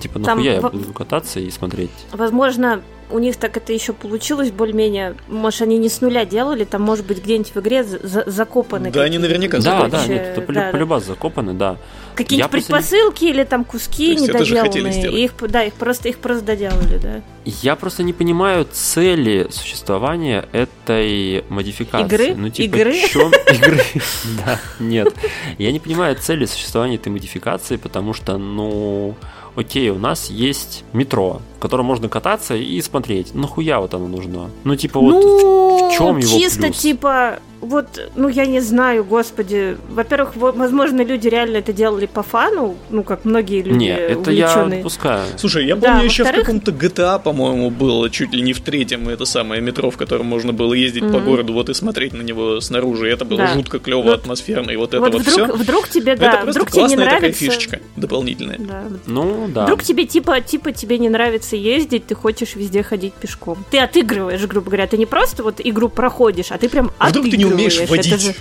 Типа, 0.01 0.19
нахуя 0.19 0.61
Там, 0.61 0.73
я 0.73 0.79
буду 0.79 0.93
кататься 0.93 1.41
и 1.41 1.51
смотреть? 1.51 1.91
Возможно, 2.13 2.83
у 3.13 3.19
них 3.19 3.37
так 3.37 3.57
это 3.57 3.73
еще 3.73 3.93
получилось 3.93 4.51
более-менее. 4.51 5.15
Может, 5.29 5.63
они 5.63 5.79
не 5.79 5.89
с 5.89 6.01
нуля 6.01 6.25
делали, 6.25 6.65
там, 6.65 6.83
может 6.83 7.07
быть, 7.07 7.23
где-нибудь 7.23 7.55
в 7.55 7.61
игре 7.61 7.85
за 7.85 8.25
закопаны. 8.27 8.91
Да, 8.91 9.03
они 9.03 9.19
наверняка 9.19 9.59
Да, 9.59 9.87
да, 9.89 10.07
нет, 10.07 10.39
это 10.39 10.53
да, 10.53 10.71
полюбас 10.73 11.05
да. 11.05 11.13
закопаны, 11.13 11.55
да. 11.55 11.77
Какие-нибудь 12.15 12.51
предпосылки 12.51 13.25
или 13.25 13.45
там 13.45 13.65
куски 13.65 14.17
недоделанные. 14.17 15.25
Их, 15.25 15.33
да, 15.41 15.63
их 15.65 15.75
просто, 15.75 16.09
их 16.09 16.19
просто 16.19 16.45
доделали, 16.45 16.99
да. 16.99 17.23
Я 17.45 17.77
просто 17.77 18.03
не 18.03 18.13
понимаю 18.13 18.67
цели 18.71 19.49
существования 19.51 20.47
этой 20.53 21.45
модификации. 21.49 22.07
Игры? 22.07 22.35
Ну, 22.35 22.49
типа, 22.51 22.77
Игры? 22.77 22.95
Чем... 23.09 23.33
Игры? 23.53 23.81
Да, 24.45 24.61
нет. 24.79 25.15
Я 25.59 25.73
не 25.73 25.81
понимаю 25.81 26.17
цели 26.17 26.47
существования 26.47 26.97
этой 26.97 27.09
модификации, 27.09 27.77
потому 27.77 28.15
что, 28.15 28.39
ну, 28.39 29.15
окей, 29.57 29.91
у 29.91 29.99
нас 29.99 30.31
есть 30.31 30.85
метро, 30.93 31.41
котором 31.63 31.87
можно 31.87 32.09
кататься 32.09 32.55
и 32.57 32.81
смотреть. 32.83 33.35
Нахуя 33.35 33.81
вот 33.81 33.95
оно 33.95 34.09
нужно? 34.09 34.51
Ну, 34.65 34.77
типа, 34.77 35.01
вот 35.01 35.13
ну, 35.13 35.89
в 35.89 35.97
чем 35.97 36.19
его 36.19 36.39
чисто, 36.39 36.63
плюс? 36.65 36.77
типа, 36.77 37.39
вот, 37.63 38.11
ну, 38.17 38.29
я 38.29 38.45
не 38.47 38.59
знаю, 38.59 39.05
господи. 39.05 39.77
Во-первых, 39.89 40.33
возможно, 40.35 41.03
люди 41.03 41.29
реально 41.29 41.59
это 41.59 41.73
делали 41.73 42.07
по 42.07 42.25
фану, 42.25 42.77
ну, 42.91 43.05
как 43.05 43.25
многие 43.25 43.63
люди 43.63 43.85
Нет, 43.85 44.01
это 44.01 44.31
увлеченные. 44.31 44.79
я 44.79 44.83
пускаю. 44.83 45.25
Слушай, 45.37 45.67
я 45.67 45.77
помню, 45.77 45.99
да, 45.99 46.03
еще 46.03 46.25
в 46.25 46.33
каком-то 46.33 46.73
GTA, 46.73 47.23
по-моему, 47.23 47.71
было 47.71 48.11
чуть 48.11 48.33
ли 48.33 48.43
не 48.43 48.53
в 48.53 48.61
третьем 48.61 49.09
это 49.09 49.25
самое 49.27 49.61
метро, 49.61 49.93
в 49.93 49.97
котором 49.97 50.27
можно 50.27 50.53
было 50.53 50.75
ездить 50.75 51.05
mm-hmm. 51.05 51.13
по 51.13 51.21
городу, 51.21 51.53
вот 51.53 51.69
и 51.69 51.75
смотреть 51.75 52.15
на 52.15 52.23
него 52.23 52.61
снаружи. 52.61 53.09
Это 53.09 53.25
было 53.25 53.39
да. 53.39 53.55
жутко 53.55 53.79
клево, 53.79 54.03
вот, 54.03 54.21
атмосферно, 54.23 54.73
и 54.73 54.77
вот, 54.77 54.93
вот 54.95 55.07
это 55.07 55.19
вот 55.19 55.23
вдруг, 55.23 55.47
все. 55.47 55.57
Вдруг 55.57 55.89
тебе, 55.89 56.17
да, 56.17 56.33
это 56.41 56.51
вдруг 56.51 56.69
тебе 56.69 56.85
не 56.87 56.97
нравится. 56.97 57.15
такая 57.15 57.33
фишечка 57.33 57.81
дополнительная. 57.95 58.59
Да. 58.59 58.85
Ну, 59.07 59.49
да. 59.55 59.67
Вдруг 59.67 59.85
тебе, 59.85 60.05
типа, 60.07 60.41
типа, 60.41 60.73
тебе 60.73 60.99
не 60.99 61.09
нравится 61.09 61.52
ездить, 61.57 62.07
ты 62.07 62.15
хочешь 62.15 62.55
везде 62.57 62.83
ходить 62.83 63.15
пешком. 63.15 63.65
Ты 63.71 63.79
отыгрываешь, 63.79 64.43
грубо 64.43 64.67
говоря. 64.67 64.87
Ты 64.87 64.99
не 64.99 65.07
просто 65.07 65.43
вот 65.43 65.61
игру 65.63 65.89
проходишь, 65.89 66.51
а 66.51 66.59
ты 66.59 66.69
прям 66.69 66.91
а 66.99 67.09
Вдруг 67.09 67.31
ты 67.31 67.37
не 67.37 67.45
умеешь 67.45 67.79
водить. 67.89 68.21
Же... 68.21 68.35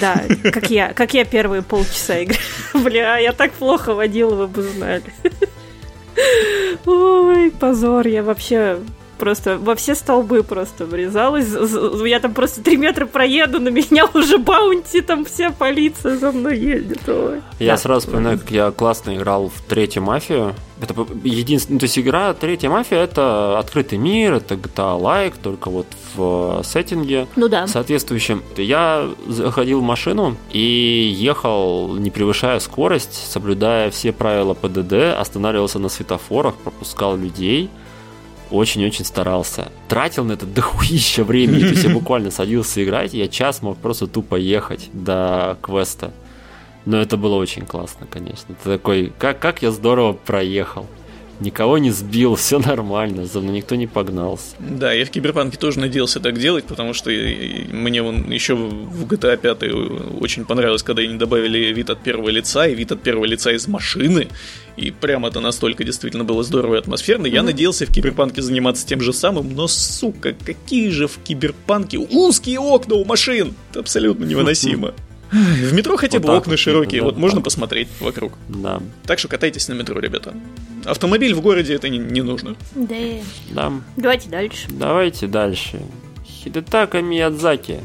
Да, 0.00 0.22
как 0.42 0.70
я, 0.70 0.92
как 0.92 1.14
я 1.14 1.24
первые 1.24 1.62
полчаса 1.62 2.18
игры. 2.18 2.38
Бля, 2.74 3.18
я 3.18 3.32
так 3.32 3.52
плохо 3.52 3.94
водила, 3.94 4.34
вы 4.34 4.46
бы 4.48 4.62
знали. 4.62 5.02
Ой, 6.86 7.50
позор, 7.50 8.06
я 8.06 8.22
вообще 8.22 8.80
просто 9.18 9.58
во 9.58 9.74
все 9.74 9.94
столбы 9.94 10.42
просто 10.42 10.84
врезалась. 10.84 11.48
Я 12.06 12.20
там 12.20 12.34
просто 12.34 12.62
три 12.62 12.76
метра 12.76 13.06
проеду, 13.06 13.60
на 13.60 13.68
меня 13.68 14.06
уже 14.14 14.38
баунти, 14.38 15.00
там 15.00 15.24
вся 15.24 15.50
полиция 15.50 16.16
за 16.16 16.32
мной 16.32 16.58
едет. 16.58 17.08
Ой. 17.08 17.40
Я 17.58 17.72
да, 17.72 17.78
сразу 17.78 18.06
вспоминаю, 18.06 18.38
как 18.38 18.50
я 18.50 18.70
классно 18.70 19.16
играл 19.16 19.48
в 19.48 19.60
третью 19.62 20.02
мафию. 20.02 20.54
Это 20.80 20.94
единственная, 21.24 21.80
то 21.80 21.84
есть 21.84 21.98
игра 21.98 22.34
третья 22.34 22.68
мафия 22.68 22.98
это 22.98 23.58
открытый 23.58 23.96
мир, 23.96 24.34
это 24.34 24.56
GTA 24.56 25.00
Like, 25.00 25.34
только 25.42 25.70
вот 25.70 25.86
в 26.14 26.62
сеттинге 26.64 27.26
ну 27.34 27.48
да. 27.48 27.66
соответствующем. 27.66 28.42
Я 28.56 29.08
заходил 29.26 29.80
в 29.80 29.82
машину 29.82 30.36
и 30.52 31.14
ехал, 31.16 31.96
не 31.96 32.10
превышая 32.10 32.58
скорость, 32.60 33.14
соблюдая 33.30 33.90
все 33.90 34.12
правила 34.12 34.52
ПДД, 34.52 35.18
останавливался 35.18 35.78
на 35.78 35.88
светофорах, 35.88 36.56
пропускал 36.56 37.16
людей– 37.16 37.70
очень-очень 38.50 39.04
старался. 39.04 39.70
Тратил 39.88 40.24
на 40.24 40.32
это 40.32 40.46
дохуища 40.56 41.24
времени. 41.24 41.60
То 41.60 41.70
есть 41.70 41.84
я 41.84 41.90
буквально 41.90 42.30
садился 42.30 42.82
играть, 42.84 43.14
я 43.14 43.28
час 43.28 43.62
мог 43.62 43.78
просто 43.78 44.06
тупо 44.06 44.36
ехать 44.36 44.88
до 44.92 45.58
квеста. 45.62 46.12
Но 46.84 46.98
это 46.98 47.16
было 47.16 47.34
очень 47.34 47.66
классно, 47.66 48.06
конечно. 48.08 48.54
Ты 48.62 48.70
такой, 48.70 49.12
как, 49.18 49.40
как 49.40 49.62
я 49.62 49.72
здорово 49.72 50.12
проехал 50.12 50.86
никого 51.40 51.78
не 51.78 51.90
сбил, 51.90 52.34
все 52.36 52.58
нормально, 52.58 53.26
за 53.26 53.40
мной 53.40 53.56
никто 53.56 53.74
не 53.74 53.86
погнался. 53.86 54.56
Да, 54.58 54.92
я 54.92 55.04
в 55.04 55.10
Киберпанке 55.10 55.56
тоже 55.56 55.80
надеялся 55.80 56.20
так 56.20 56.38
делать, 56.38 56.64
потому 56.64 56.94
что 56.94 57.10
мне 57.10 58.02
он 58.02 58.30
еще 58.30 58.54
в 58.54 59.04
GTA 59.06 59.36
5 59.36 60.20
очень 60.20 60.44
понравилось, 60.44 60.82
когда 60.82 61.02
они 61.02 61.16
добавили 61.16 61.72
вид 61.72 61.90
от 61.90 62.02
первого 62.02 62.28
лица 62.28 62.66
и 62.66 62.74
вид 62.74 62.92
от 62.92 63.02
первого 63.02 63.24
лица 63.24 63.52
из 63.52 63.66
машины. 63.68 64.28
И 64.76 64.90
прям 64.90 65.24
это 65.24 65.40
настолько 65.40 65.84
действительно 65.84 66.24
было 66.24 66.42
здорово 66.42 66.74
и 66.74 66.78
атмосферно. 66.78 67.26
Mm-hmm. 67.26 67.34
Я 67.34 67.42
надеялся 67.42 67.86
в 67.86 67.92
Киберпанке 67.92 68.42
заниматься 68.42 68.86
тем 68.86 69.00
же 69.00 69.12
самым, 69.14 69.54
но, 69.54 69.68
сука, 69.68 70.34
какие 70.44 70.90
же 70.90 71.08
в 71.08 71.18
Киберпанке 71.24 71.98
узкие 71.98 72.60
окна 72.60 72.96
у 72.96 73.04
машин! 73.04 73.54
Это 73.70 73.80
абсолютно 73.80 74.24
невыносимо. 74.26 74.92
В 75.30 75.72
метро 75.72 75.96
хотя 75.96 76.18
бы 76.18 76.28
вот 76.28 76.38
окна 76.38 76.56
широкие, 76.56 77.00
да, 77.00 77.06
вот 77.06 77.16
можно 77.16 77.40
посмотреть 77.40 77.88
вокруг. 78.00 78.32
Да. 78.48 78.80
Так 79.04 79.18
что 79.18 79.28
катайтесь 79.28 79.68
на 79.68 79.74
метро, 79.74 79.98
ребята. 79.98 80.34
Автомобиль 80.84 81.34
в 81.34 81.40
городе 81.40 81.74
это 81.74 81.88
не, 81.88 81.98
не 81.98 82.22
нужно. 82.22 82.56
Да. 82.74 82.96
да. 83.50 83.72
Давайте 83.96 84.28
дальше. 84.28 84.66
Давайте 84.70 85.26
дальше. 85.26 85.80
Хидетака 86.24 87.02
Миядзаки. 87.02 87.80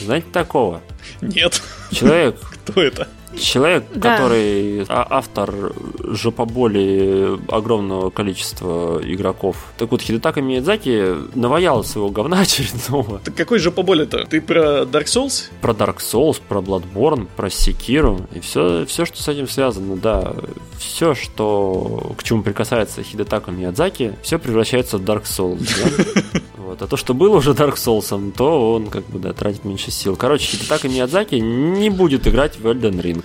Знаете 0.00 0.26
такого? 0.32 0.80
Нет. 1.20 1.62
Человек. 1.90 2.36
Кто 2.64 2.82
это? 2.82 3.08
Человек, 3.38 3.84
да. 3.94 4.16
который 4.16 4.84
а, 4.88 5.06
автор 5.10 5.72
жопоболи 5.98 7.38
огромного 7.48 8.10
количества 8.10 9.00
игроков. 9.02 9.56
Так 9.76 9.90
вот, 9.90 10.02
Хидетака 10.02 10.40
Миядзаки 10.40 11.16
наваял 11.34 11.84
своего 11.84 12.10
говна 12.10 12.40
очередного. 12.42 13.20
Так 13.24 13.34
какой 13.34 13.58
жопоболи-то? 13.58 14.24
Ты 14.24 14.40
про 14.40 14.82
Dark 14.82 15.04
Souls? 15.04 15.50
Про 15.60 15.72
Dark 15.72 15.98
Souls, 15.98 16.40
про 16.46 16.60
Bloodborne, 16.60 17.26
про 17.36 17.48
Sekiro 17.48 18.22
и 18.34 18.40
все, 18.40 18.84
все, 18.86 19.04
что 19.04 19.22
с 19.22 19.28
этим 19.28 19.48
связано, 19.48 19.96
да. 19.96 20.34
Все, 20.78 21.14
что 21.14 22.14
к 22.18 22.22
чему 22.22 22.42
прикасается 22.42 23.02
Хидетака 23.02 23.50
Миядзаки, 23.50 24.14
все 24.22 24.38
превращается 24.38 24.98
в 24.98 25.02
Dark 25.02 25.24
Souls, 25.24 25.66
да? 25.82 26.40
Вот. 26.64 26.80
А 26.80 26.86
то, 26.86 26.96
что 26.96 27.12
было 27.12 27.36
уже 27.36 27.52
Dark 27.52 27.74
Souls, 27.74 28.32
то 28.32 28.74
он 28.74 28.86
как 28.86 29.04
бы 29.06 29.18
да, 29.18 29.32
тратит 29.32 29.64
меньше 29.64 29.90
сил. 29.90 30.16
Короче, 30.16 30.46
Хидетака 30.56 30.88
Миядзаки 30.88 31.34
не 31.34 31.90
будет 31.90 32.26
играть 32.26 32.58
в 32.58 32.66
Elden 32.66 33.00
Ring 33.02 33.24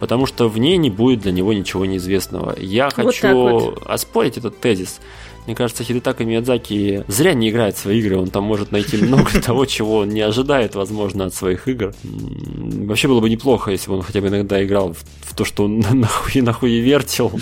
потому 0.00 0.24
что 0.24 0.48
в 0.48 0.58
ней 0.58 0.78
не 0.78 0.90
будет 0.90 1.20
для 1.20 1.30
него 1.30 1.52
ничего 1.52 1.84
неизвестного. 1.84 2.58
Я 2.58 2.86
вот 2.86 2.94
хочу 2.94 3.34
вот. 3.34 3.82
оспорить 3.86 4.38
этот 4.38 4.58
тезис. 4.58 4.98
Мне 5.50 5.56
кажется, 5.56 5.82
Хидетака 5.82 6.24
Миядзаки 6.24 7.02
зря 7.08 7.34
не 7.34 7.50
играет 7.50 7.74
в 7.74 7.80
свои 7.80 7.98
игры, 7.98 8.18
он 8.18 8.28
там 8.28 8.44
может 8.44 8.70
найти 8.70 8.96
много 8.98 9.32
того, 9.44 9.66
чего 9.66 9.96
он 9.96 10.10
не 10.10 10.20
ожидает, 10.20 10.76
возможно, 10.76 11.24
от 11.24 11.34
своих 11.34 11.66
игр. 11.66 11.92
Вообще 12.04 13.08
было 13.08 13.20
бы 13.20 13.28
неплохо, 13.28 13.72
если 13.72 13.88
бы 13.90 13.96
он 13.96 14.02
хотя 14.02 14.20
бы 14.20 14.28
иногда 14.28 14.62
играл 14.64 14.94
в 15.22 15.34
то, 15.34 15.44
что 15.44 15.64
он 15.64 15.80
нахуй 15.92 16.40
нахуй 16.42 16.78
вертел. 16.78 17.32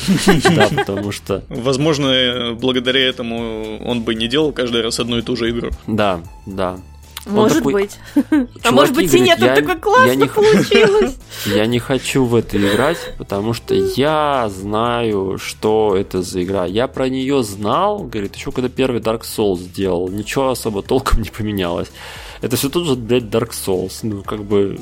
Да, 0.56 0.68
потому 0.74 1.12
что... 1.12 1.44
Возможно, 1.50 2.56
благодаря 2.59 3.06
этому 3.06 3.78
он 3.84 4.00
бы 4.00 4.14
не 4.14 4.26
делал 4.26 4.52
каждый 4.52 4.80
раз 4.80 4.98
одну 5.00 5.18
и 5.18 5.22
ту 5.22 5.36
же 5.36 5.50
игру. 5.50 5.68
Да, 5.86 6.22
да. 6.46 6.78
Может 7.29 7.59
такой, 7.59 7.72
быть. 7.72 7.99
А 8.64 8.70
может 8.70 8.95
быть 8.95 9.12
и 9.12 9.20
нет, 9.20 9.41
это 9.41 9.61
такой 9.61 9.81
классно 9.81 10.14
не, 10.14 10.26
получилось. 10.26 11.16
Я 11.47 11.66
не 11.66 11.79
хочу 11.79 12.24
в 12.24 12.35
это 12.35 12.57
играть, 12.59 12.99
потому 13.18 13.53
что 13.53 13.74
я 13.74 14.49
знаю, 14.49 15.39
что 15.39 15.97
это 15.97 16.22
за 16.22 16.43
игра. 16.43 16.64
Я 16.64 16.89
про 16.89 17.09
нее 17.09 17.43
знал, 17.43 17.99
говорит, 18.01 18.35
еще 18.37 18.51
когда 18.51 18.68
первый 18.68 19.01
Dark 19.01 19.22
Souls 19.22 19.59
сделал, 19.59 20.09
ничего 20.09 20.51
особо 20.51 20.83
толком 20.83 21.22
не 21.22 21.31
поменялось. 21.31 21.89
Это 22.41 22.57
все 22.57 22.68
тот 22.68 22.87
же, 22.87 22.95
блядь, 22.95 23.24
Dark 23.24 23.51
Souls. 23.51 24.01
Ну, 24.03 24.22
как 24.22 24.45
бы, 24.45 24.79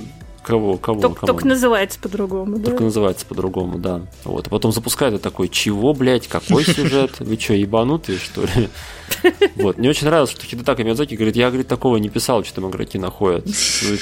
Кого? 0.47 0.77
Кого? 0.77 1.01
Только, 1.01 1.21
кого? 1.23 1.27
только 1.27 1.49
называется 1.49 1.99
по-другому, 1.99 2.59
да? 2.59 2.67
Только 2.67 2.85
называется 2.85 3.27
по-другому, 3.27 3.79
да. 3.79 4.03
Вот. 4.23 4.47
А 4.47 4.51
потом 4.51 4.71
запускает 4.71 5.15
и 5.15 5.19
такой, 5.19 5.49
чего, 5.49 5.93
блядь, 5.93 6.29
какой 6.29 6.65
сюжет? 6.65 7.19
Вы 7.19 7.37
что, 7.37 7.55
ебанутые, 7.55 8.19
что 8.19 8.43
ли? 8.43 8.69
Вот. 9.57 9.79
Мне 9.79 9.89
очень 9.89 10.07
нравилось, 10.07 10.31
что 10.31 10.45
Хидетака 10.45 10.85
Миядзаки 10.85 11.15
говорит, 11.15 11.37
я, 11.37 11.49
говорит, 11.49 11.69
такого 11.69 11.97
не 11.97 12.09
писал, 12.09 12.45
что 12.45 12.57
там 12.57 12.71
игроки 12.71 12.99
находят. 12.99 13.45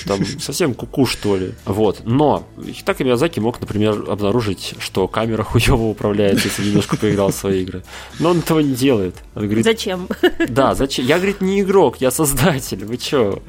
Там 0.06 0.24
совсем 0.38 0.74
куку, 0.74 1.06
что 1.06 1.36
ли. 1.36 1.54
Вот. 1.64 2.00
Но 2.04 2.44
Хидетака 2.62 3.04
Миядзаки 3.04 3.38
мог, 3.40 3.60
например, 3.60 4.04
обнаружить, 4.08 4.74
что 4.78 5.08
камера 5.08 5.42
хуево 5.42 5.84
управляется, 5.84 6.48
если 6.48 6.66
немножко 6.68 6.96
поиграл 6.96 7.30
в 7.30 7.34
свои 7.34 7.62
игры. 7.62 7.84
Но 8.18 8.30
он 8.30 8.38
этого 8.40 8.60
не 8.60 8.74
делает. 8.74 9.14
Он 9.34 9.44
говорит, 9.44 9.64
зачем? 9.64 10.08
Да, 10.48 10.74
зачем? 10.74 11.06
Я, 11.06 11.16
говорит, 11.16 11.40
не 11.40 11.60
игрок, 11.60 11.98
я 12.00 12.10
создатель. 12.10 12.84
Вы 12.84 12.96
чё? 12.98 13.42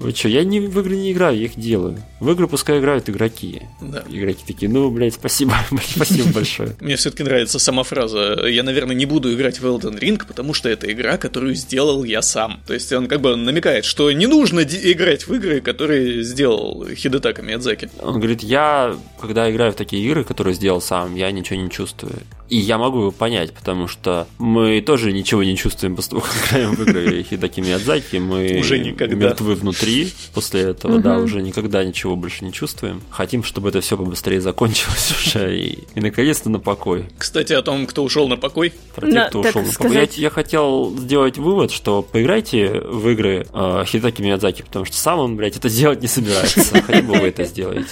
Вы 0.00 0.14
что, 0.14 0.28
я 0.28 0.44
не 0.44 0.60
в 0.60 0.78
игры 0.78 0.96
не 0.96 1.12
играю, 1.12 1.36
я 1.38 1.46
их 1.46 1.58
делаю. 1.58 1.98
В 2.20 2.30
игры 2.30 2.46
пускай 2.46 2.78
играют 2.78 3.08
игроки. 3.08 3.62
Да. 3.80 4.04
Игроки 4.08 4.44
такие, 4.46 4.70
ну, 4.70 4.90
блядь, 4.90 5.14
спасибо, 5.14 5.54
спасибо 5.84 6.32
большое. 6.32 6.76
Мне 6.80 6.96
все-таки 6.96 7.24
нравится 7.24 7.58
сама 7.58 7.82
фраза. 7.82 8.46
Я, 8.46 8.62
наверное, 8.62 8.94
не 8.94 9.06
буду 9.06 9.32
играть 9.32 9.60
в 9.60 9.66
Elden 9.66 9.98
Ring, 9.98 10.22
потому 10.26 10.54
что 10.54 10.68
это 10.68 10.90
игра, 10.90 11.16
которую 11.16 11.54
сделал 11.54 12.04
я 12.04 12.22
сам. 12.22 12.60
То 12.66 12.74
есть 12.74 12.92
он 12.92 13.08
как 13.08 13.20
бы 13.20 13.36
намекает, 13.36 13.84
что 13.84 14.10
не 14.12 14.26
нужно 14.26 14.60
играть 14.60 15.26
в 15.26 15.34
игры, 15.34 15.60
которые 15.60 16.22
сделал 16.22 16.86
Хидетака 16.88 17.42
Миядзаки. 17.42 17.90
Он 18.00 18.18
говорит, 18.18 18.42
я, 18.42 18.96
когда 19.20 19.50
играю 19.50 19.72
в 19.72 19.76
такие 19.76 20.04
игры, 20.04 20.24
которые 20.24 20.54
сделал 20.54 20.80
сам, 20.80 21.14
я 21.16 21.30
ничего 21.30 21.60
не 21.60 21.70
чувствую. 21.70 22.14
И 22.48 22.56
я 22.56 22.78
могу 22.78 23.00
его 23.00 23.10
понять, 23.10 23.52
потому 23.52 23.88
что 23.88 24.26
мы 24.38 24.80
тоже 24.80 25.12
ничего 25.12 25.44
не 25.44 25.56
чувствуем 25.56 25.96
как 25.96 26.04
играем 26.50 26.74
в 26.74 26.82
игры 26.82 27.22
Хидаки 27.22 27.60
Миядзаки. 27.60 28.16
Мы 28.16 28.58
уже 28.60 28.78
никогда. 28.78 29.14
мертвы 29.14 29.54
внутри 29.54 29.87
после 30.34 30.62
этого, 30.62 30.94
угу. 30.94 31.02
да, 31.02 31.18
уже 31.18 31.42
никогда 31.42 31.84
ничего 31.84 32.16
больше 32.16 32.44
не 32.44 32.52
чувствуем. 32.52 33.02
Хотим, 33.10 33.42
чтобы 33.42 33.68
это 33.68 33.80
все 33.80 33.96
побыстрее 33.96 34.40
закончилось 34.40 35.14
уже 35.26 35.58
и, 35.58 35.84
и 35.94 36.00
наконец-то 36.00 36.50
на 36.50 36.58
покой. 36.58 37.06
Кстати, 37.18 37.52
о 37.52 37.62
том, 37.62 37.86
кто 37.86 38.04
ушел 38.04 38.28
на 38.28 38.36
покой. 38.36 38.72
Про 38.94 39.10
тех, 39.10 39.28
кто 39.28 39.40
ушел 39.40 39.62
на 39.62 39.72
покой. 39.72 39.94
Я, 39.94 40.08
я 40.12 40.30
хотел 40.30 40.94
сделать 40.96 41.38
вывод, 41.38 41.70
что 41.70 42.02
поиграйте 42.02 42.80
в 42.80 43.08
игры 43.08 43.46
э, 43.52 43.84
Хидаки 43.86 44.22
Миядзаки, 44.22 44.62
потому 44.62 44.84
что 44.84 44.96
сам 44.96 45.18
он, 45.18 45.36
блядь, 45.36 45.56
это 45.56 45.68
делать 45.68 46.02
не 46.02 46.08
собирается. 46.08 46.82
Хотя 46.82 47.02
бы 47.02 47.14
вы 47.18 47.28
это 47.28 47.44
сделаете. 47.44 47.88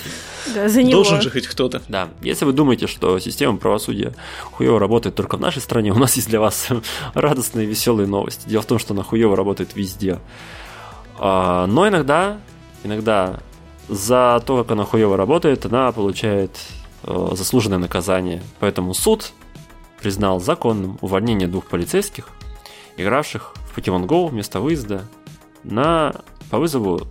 Да, 0.55 0.69
за 0.69 0.83
него. 0.83 1.03
Должен 1.03 1.21
же 1.21 1.31
хоть 1.31 1.47
кто-то. 1.47 1.83
Да. 1.89 2.09
Если 2.23 2.45
вы 2.45 2.53
думаете, 2.53 2.87
что 2.87 3.19
система 3.19 3.57
правосудия 3.57 4.15
хуево 4.53 4.79
работает 4.79 5.15
только 5.15 5.37
в 5.37 5.41
нашей 5.41 5.61
стране, 5.63 5.93
у 5.93 5.99
нас 5.99 6.17
есть 6.17 6.29
для 6.29 6.41
вас 6.41 6.69
радостные 7.15 7.67
веселые 7.67 8.07
новости. 8.07 8.49
Дело 8.49 8.63
в 8.63 8.67
том, 8.67 8.79
что 8.79 8.95
она 8.95 9.03
хуево 9.03 9.37
работает 9.37 9.71
везде. 9.75 10.19
А, 11.19 11.67
но 11.67 11.89
иногда, 11.89 12.39
иногда 12.85 13.41
за 13.89 14.43
то, 14.45 14.63
как 14.63 14.73
она 14.73 14.85
хуево 14.85 15.17
работает, 15.17 15.65
она 15.67 15.93
получает 15.93 16.59
э, 17.05 17.29
заслуженное 17.33 17.79
наказание. 17.79 18.43
Поэтому 18.59 18.95
суд 18.95 19.33
признал 20.01 20.41
законным 20.41 20.99
увольнение 21.01 21.49
двух 21.49 21.67
полицейских, 21.67 22.29
игравших 22.97 23.55
в 23.71 23.79
Pokemon 23.79 24.07
Go 24.07 24.29
вместо 24.29 24.61
выезда 24.61 25.05
на, 25.63 26.15
по 26.51 26.59
вызову 26.59 27.03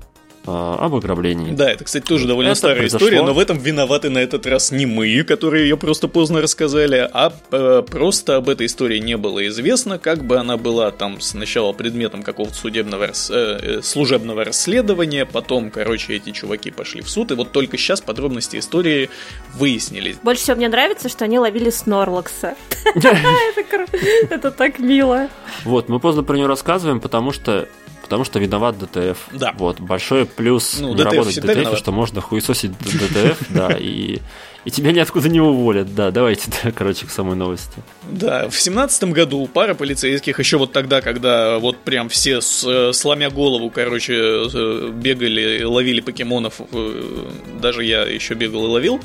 об 0.45 0.95
ограблении. 0.95 1.51
Да, 1.51 1.71
это, 1.71 1.83
кстати, 1.83 2.03
тоже 2.03 2.27
довольно 2.27 2.49
это 2.49 2.57
старая 2.57 2.77
произошло... 2.77 3.07
история, 3.07 3.23
но 3.23 3.33
в 3.33 3.39
этом 3.39 3.57
виноваты 3.57 4.09
на 4.09 4.19
этот 4.19 4.45
раз 4.45 4.71
не 4.71 4.85
мы, 4.85 5.23
которые 5.23 5.63
ее 5.63 5.77
просто 5.77 6.07
поздно 6.07 6.41
рассказали, 6.41 7.09
а 7.11 7.33
э, 7.51 7.83
просто 7.89 8.35
об 8.35 8.49
этой 8.49 8.67
истории 8.67 8.99
не 8.99 9.17
было 9.17 9.47
известно, 9.47 9.97
как 9.97 10.23
бы 10.23 10.37
она 10.37 10.57
была 10.57 10.91
там 10.91 11.19
сначала 11.21 11.73
предметом 11.73 12.23
какого-то 12.23 12.55
судебного, 12.55 13.05
э, 13.05 13.11
э, 13.29 13.81
служебного 13.81 14.43
расследования, 14.43 15.25
потом, 15.25 15.71
короче, 15.71 16.13
эти 16.13 16.31
чуваки 16.31 16.71
пошли 16.71 17.01
в 17.01 17.09
суд, 17.09 17.31
и 17.31 17.35
вот 17.35 17.51
только 17.51 17.77
сейчас 17.77 18.01
подробности 18.01 18.57
истории 18.57 19.09
выяснились. 19.53 20.17
Больше 20.23 20.43
всего 20.43 20.57
мне 20.57 20.69
нравится, 20.69 21.09
что 21.09 21.25
они 21.25 21.39
ловили 21.39 21.69
Снорлокса. 21.69 22.55
Это 24.29 24.51
так 24.51 24.79
мило. 24.79 25.29
Вот, 25.63 25.89
мы 25.89 25.99
поздно 25.99 26.23
про 26.23 26.35
него 26.35 26.47
рассказываем, 26.47 26.99
потому 26.99 27.31
что 27.31 27.67
потому 28.05 28.23
что 28.23 28.39
виноват 28.39 28.77
DTF. 28.77 29.17
Да. 29.33 29.53
Вот, 29.57 29.79
большой 29.79 30.25
плюс 30.25 30.77
ну, 30.79 30.89
не 30.89 30.95
DTF 30.95 31.11
работать 31.11 31.35
DTF, 31.41 31.55
виноват. 31.57 31.79
что 31.79 31.91
можно 31.91 32.21
хуесосить 32.21 32.71
DTF, 32.77 33.37
да, 33.49 33.75
и 33.77 34.21
и 34.65 34.71
тебя 34.71 34.91
ниоткуда 34.91 35.29
не 35.29 35.39
уволят. 35.39 35.93
Да, 35.93 36.09
давайте, 36.09 36.49
да, 36.63 36.71
короче, 36.71 37.05
к 37.05 37.11
самой 37.11 37.35
новости. 37.35 37.83
Да, 38.09 38.49
в 38.49 38.59
семнадцатом 38.59 39.11
году 39.11 39.47
пара 39.51 39.75
полицейских, 39.75 40.39
еще 40.39 40.57
вот 40.57 40.71
тогда, 40.71 41.01
когда 41.01 41.59
вот 41.59 41.77
прям 41.77 42.09
все 42.09 42.41
с, 42.41 42.91
сломя 42.93 43.29
голову, 43.29 43.69
короче, 43.69 44.15
э, 44.15 44.91
бегали, 44.91 45.63
ловили 45.63 46.01
покемонов, 46.01 46.61
э, 46.71 47.29
даже 47.61 47.83
я 47.83 48.05
еще 48.05 48.33
бегал 48.33 48.65
и 48.65 48.69
ловил. 48.69 48.99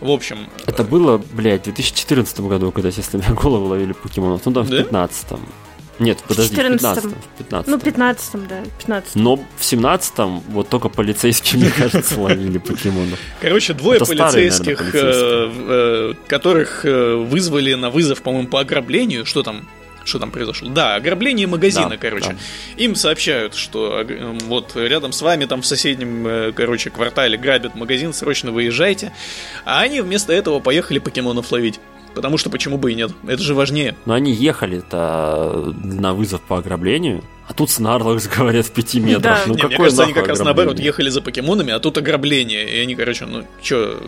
В 0.00 0.10
общем... 0.10 0.48
Это 0.66 0.82
было, 0.82 1.22
блядь, 1.32 1.62
в 1.62 1.64
2014 1.66 2.40
году, 2.40 2.72
когда 2.72 2.90
все 2.90 3.02
сломя 3.02 3.34
голову 3.40 3.66
ловили 3.66 3.92
покемонов. 3.92 4.42
Ну 4.44 4.50
да, 4.50 4.62
в 4.62 4.68
2015. 4.68 5.26
Да? 5.30 5.38
Нет, 5.98 6.18
подожди, 6.26 6.54
в 6.54 6.58
15 6.58 7.04
в 7.04 7.38
15 7.38 7.70
Ну, 7.70 7.78
15 7.78 8.48
да, 8.48 8.62
15 8.78 9.14
Но 9.14 9.36
в 9.36 9.60
17-м 9.60 10.40
вот 10.48 10.68
только 10.68 10.88
полицейские, 10.88 11.62
мне 11.62 11.70
кажется, 11.70 12.20
ловили 12.20 12.58
покемонов. 12.58 13.18
Короче, 13.40 13.74
двое 13.74 13.96
Это 13.96 14.06
полицейских, 14.06 14.28
старые, 14.28 14.50
наверное, 14.50 14.76
полицейские. 14.76 15.68
Э, 15.68 16.12
э, 16.12 16.14
которых 16.26 16.84
э, 16.84 17.14
вызвали 17.14 17.74
на 17.74 17.90
вызов, 17.90 18.22
по-моему, 18.22 18.48
по 18.48 18.60
ограблению. 18.60 19.24
Что 19.24 19.42
там? 19.42 19.68
что 20.06 20.18
там 20.18 20.30
произошло. 20.30 20.68
Да, 20.68 20.96
ограбление 20.96 21.46
магазина, 21.46 21.88
да, 21.88 21.96
короче. 21.96 22.32
Да. 22.32 22.36
Им 22.76 22.94
сообщают, 22.94 23.54
что 23.54 24.06
вот 24.42 24.72
рядом 24.76 25.12
с 25.12 25.22
вами, 25.22 25.46
там 25.46 25.62
в 25.62 25.66
соседнем, 25.66 26.52
короче, 26.52 26.90
квартале 26.90 27.38
грабят 27.38 27.74
магазин, 27.74 28.12
срочно 28.12 28.52
выезжайте. 28.52 29.14
А 29.64 29.80
они 29.80 30.02
вместо 30.02 30.34
этого 30.34 30.60
поехали 30.60 30.98
покемонов 30.98 31.50
ловить. 31.52 31.80
Потому 32.14 32.38
что 32.38 32.50
почему 32.50 32.78
бы 32.78 32.92
и 32.92 32.94
нет? 32.94 33.12
Это 33.26 33.42
же 33.42 33.54
важнее. 33.54 33.96
Но 34.06 34.14
они 34.14 34.32
ехали-то 34.32 35.74
на 35.82 36.14
вызов 36.14 36.40
по 36.42 36.58
ограблению. 36.58 37.22
А 37.46 37.52
тут 37.52 37.70
Снарлокс, 37.70 38.26
говорят, 38.26 38.66
в 38.66 38.70
пяти 38.70 39.00
метрах. 39.00 39.22
Да. 39.22 39.42
Ну, 39.46 39.54
не, 39.54 39.60
какое 39.60 39.68
мне 39.68 39.84
кажется, 39.84 40.02
они 40.04 40.12
как 40.14 40.28
раз 40.28 40.38
наоборот 40.40 40.78
ехали 40.78 41.10
за 41.10 41.20
покемонами, 41.20 41.72
а 41.72 41.78
тут 41.78 41.98
ограбление. 41.98 42.68
И 42.68 42.78
они, 42.80 42.94
короче, 42.94 43.26
ну 43.26 43.46
чё, 43.60 44.00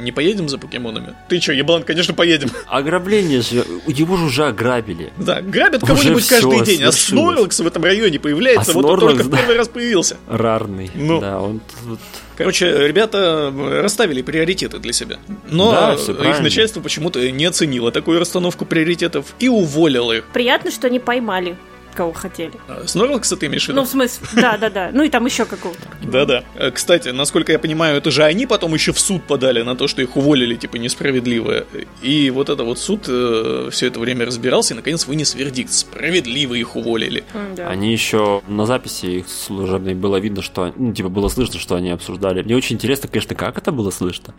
не 0.00 0.12
поедем 0.12 0.48
за 0.48 0.58
покемонами? 0.58 1.14
Ты 1.28 1.40
чё, 1.40 1.52
еблан, 1.52 1.82
конечно, 1.82 2.14
поедем. 2.14 2.50
Ограбление 2.68 3.42
же, 3.42 3.64
его 3.86 4.16
же 4.16 4.26
уже 4.26 4.44
ограбили. 4.46 5.12
Да, 5.18 5.42
грабят 5.42 5.82
кого-нибудь 5.82 6.26
каждый 6.26 6.64
день, 6.64 6.82
а 6.84 6.92
Снарлокс 6.92 7.58
в 7.58 7.66
этом 7.66 7.82
районе 7.82 8.18
появляется, 8.20 8.70
а 8.70 8.74
вот 8.74 8.84
он 8.84 9.00
только 9.00 9.24
да. 9.24 9.38
первый 9.38 9.56
раз 9.56 9.68
появился. 9.68 10.16
Рарный. 10.28 10.90
Ну. 10.94 11.20
Да, 11.20 11.40
он 11.40 11.60
тут 11.60 11.98
Короче, 12.36 12.88
ребята 12.88 13.52
расставили 13.82 14.20
приоритеты 14.20 14.78
для 14.78 14.92
себя. 14.92 15.18
Но 15.50 15.70
да, 15.70 16.30
их 16.30 16.40
начальство 16.40 16.80
почему-то 16.80 17.30
не 17.30 17.44
оценило 17.44 17.92
такую 17.92 18.18
расстановку 18.18 18.64
приоритетов 18.64 19.26
и 19.38 19.48
уволило 19.48 20.12
их. 20.12 20.24
Приятно, 20.32 20.70
что 20.70 20.90
не 20.90 20.98
поймали 20.98 21.56
кого 21.94 22.12
хотели. 22.12 22.52
А, 22.68 22.86
Снорвелкса 22.86 23.36
ты 23.36 23.46
имеешь 23.46 23.64
в 23.64 23.68
виду? 23.68 23.80
Ну, 23.80 23.86
в 23.86 23.88
смысле, 23.88 24.26
да-да-да. 24.34 24.90
Ну 24.92 25.02
и 25.02 25.08
там 25.08 25.24
еще 25.24 25.44
какого-то. 25.44 25.80
Да-да. 26.02 26.44
Э, 26.56 26.70
кстати, 26.70 27.08
насколько 27.08 27.52
я 27.52 27.58
понимаю, 27.58 27.96
это 27.96 28.10
же 28.10 28.24
они 28.24 28.46
потом 28.46 28.74
еще 28.74 28.92
в 28.92 29.00
суд 29.00 29.24
подали 29.24 29.62
на 29.62 29.76
то, 29.76 29.88
что 29.88 30.02
их 30.02 30.16
уволили, 30.16 30.54
типа, 30.56 30.76
несправедливо. 30.76 31.64
И 32.02 32.30
вот 32.30 32.48
это 32.48 32.64
вот 32.64 32.78
суд 32.78 33.04
э, 33.08 33.68
все 33.70 33.86
это 33.86 34.00
время 34.00 34.26
разбирался 34.26 34.74
и, 34.74 34.76
наконец, 34.76 35.06
вынес 35.06 35.34
вердикт. 35.34 35.72
Справедливо 35.72 36.54
их 36.54 36.76
уволили. 36.76 37.24
Да. 37.56 37.68
Они 37.68 37.92
еще 37.92 38.42
на 38.48 38.66
записи 38.66 39.06
их 39.06 39.28
служебной 39.28 39.94
было 39.94 40.16
видно, 40.16 40.42
что, 40.42 40.72
ну, 40.76 40.92
типа, 40.92 41.08
было 41.08 41.28
слышно, 41.28 41.58
что 41.58 41.76
они 41.76 41.90
обсуждали. 41.90 42.42
Мне 42.42 42.56
очень 42.56 42.76
интересно, 42.76 43.08
конечно, 43.08 43.34
как 43.34 43.58
это 43.58 43.72
было 43.72 43.90
слышно. 43.90 44.34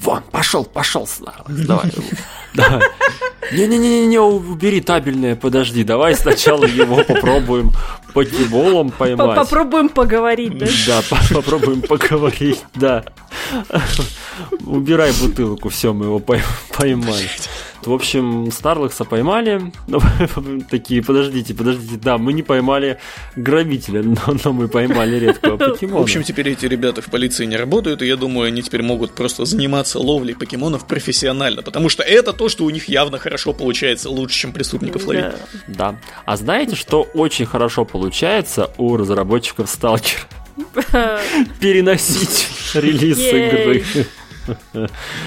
Вон, 0.00 0.22
пошел, 0.30 0.64
пошел, 0.64 1.08
давай. 1.48 1.90
Не-не-не, 3.52 4.18
убери 4.18 4.80
табельное, 4.80 5.36
подожди, 5.36 5.84
давай 5.84 6.14
сначала 6.14 6.64
его 6.64 7.04
попробуем 7.04 7.72
покеболом 8.12 8.90
поймать. 8.90 9.36
Попробуем 9.36 9.88
поговорить, 9.88 10.58
да? 10.58 10.66
Да, 10.86 11.02
попробуем 11.32 11.82
поговорить, 11.82 12.64
да. 12.74 13.04
Убирай 14.64 15.12
бутылку, 15.20 15.68
все, 15.68 15.92
мы 15.92 16.06
его 16.06 16.18
поймали. 16.18 17.28
В 17.86 17.92
общем, 17.92 18.50
Старлокса 18.50 19.04
поймали. 19.04 19.72
Ну, 19.88 20.00
такие, 20.70 21.02
подождите, 21.02 21.54
подождите, 21.54 21.96
да, 22.02 22.18
мы 22.18 22.32
не 22.32 22.42
поймали 22.42 22.98
грабителя, 23.36 24.02
но, 24.02 24.20
но 24.44 24.52
мы 24.52 24.68
поймали 24.68 25.16
редкого 25.16 25.56
покемона. 25.56 26.00
В 26.00 26.02
общем, 26.02 26.22
теперь 26.22 26.50
эти 26.50 26.66
ребята 26.66 27.00
в 27.00 27.06
полиции 27.06 27.44
не 27.46 27.56
работают, 27.56 28.02
и 28.02 28.06
я 28.06 28.16
думаю, 28.16 28.48
они 28.48 28.62
теперь 28.62 28.82
могут 28.82 29.12
просто 29.12 29.44
заниматься 29.44 29.98
ловлей 29.98 30.34
покемонов 30.34 30.86
профессионально, 30.86 31.62
потому 31.62 31.88
что 31.88 32.02
это 32.02 32.32
то, 32.32 32.48
что 32.48 32.64
у 32.64 32.70
них 32.70 32.88
явно 32.88 33.18
хорошо 33.18 33.52
получается, 33.52 34.10
лучше, 34.10 34.40
чем 34.40 34.52
преступников 34.52 35.06
ловить. 35.06 35.26
Да. 35.68 35.98
А 36.24 36.36
знаете, 36.36 36.74
что 36.76 37.02
очень 37.14 37.46
хорошо 37.46 37.84
получается 37.84 38.70
у 38.76 38.96
разработчиков 38.96 39.70
Сталкер? 39.70 40.26
Переносить 41.60 42.48
релиз 42.74 43.18
игры. 43.18 43.84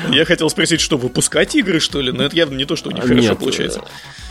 Я 0.09 0.26
хотел 0.26 0.49
спросить, 0.49 0.82
что 0.82 0.97
выпускать 0.97 1.55
игры, 1.55 1.80
что 1.80 2.01
ли? 2.01 2.11
Но 2.11 2.24
это 2.24 2.36
явно 2.36 2.55
не 2.55 2.65
то, 2.65 2.76
что 2.76 2.89
у 2.89 2.91
них 2.91 3.03
Нет, 3.03 3.09
хорошо 3.09 3.36
получается. 3.36 3.82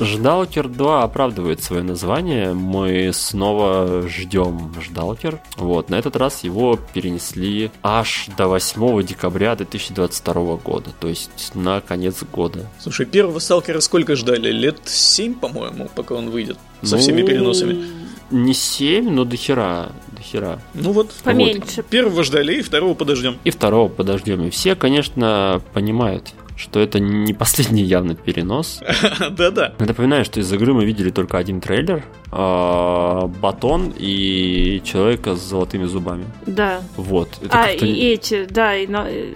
Ждалкер 0.00 0.68
2 0.68 1.02
оправдывает 1.02 1.62
свое 1.62 1.82
название. 1.82 2.52
Мы 2.52 3.10
снова 3.12 4.08
ждем 4.08 4.74
Ждалкер. 4.80 5.40
Вот, 5.56 5.90
на 5.90 5.96
этот 5.96 6.16
раз 6.16 6.44
его 6.44 6.78
перенесли 6.92 7.70
аж 7.82 8.26
до 8.36 8.48
8 8.48 9.02
декабря 9.04 9.56
2022 9.56 10.56
года. 10.56 10.90
То 11.00 11.08
есть 11.08 11.54
на 11.54 11.80
конец 11.80 12.22
года. 12.32 12.68
Слушай, 12.80 13.06
первого 13.06 13.38
Сталкера 13.38 13.80
сколько 13.80 14.16
ждали? 14.16 14.50
Лет 14.50 14.80
7, 14.84 15.34
по-моему, 15.34 15.88
пока 15.94 16.14
он 16.14 16.30
выйдет. 16.30 16.58
Со 16.82 16.96
ну... 16.96 17.02
всеми 17.02 17.22
переносами. 17.22 17.86
Не 18.30 18.54
7, 18.54 19.10
но 19.10 19.24
до 19.24 19.36
хера. 19.36 19.92
До 20.16 20.22
хера. 20.22 20.58
Ну 20.74 20.92
вот. 20.92 21.12
Поменьше. 21.24 21.76
Вот. 21.76 21.86
Первого 21.86 22.22
ждали, 22.24 22.56
и 22.56 22.62
второго 22.62 22.94
подождем. 22.94 23.38
И 23.44 23.50
второго 23.50 23.88
подождем. 23.88 24.44
И 24.44 24.50
все, 24.50 24.74
конечно, 24.74 25.62
понимают, 25.72 26.34
что 26.58 26.80
это 26.80 26.98
не 26.98 27.32
последний 27.32 27.84
явно 27.84 28.14
перенос. 28.14 28.80
Да-да. 29.30 29.74
Напоминаю, 29.78 30.24
что 30.24 30.40
из 30.40 30.52
игры 30.52 30.74
мы 30.74 30.84
видели 30.84 31.10
только 31.10 31.38
один 31.38 31.60
трейлер, 31.60 32.04
а, 32.32 33.26
батон 33.26 33.94
и 33.96 34.82
человека 34.84 35.36
с 35.36 35.40
золотыми 35.40 35.84
зубами. 35.84 36.26
Да. 36.46 36.82
Вот. 36.96 37.28
а, 37.50 37.70
и 37.70 38.12
эти, 38.12 38.44
да, 38.50 38.76
и, 38.76 38.86
но, 38.86 39.06
э, 39.06 39.34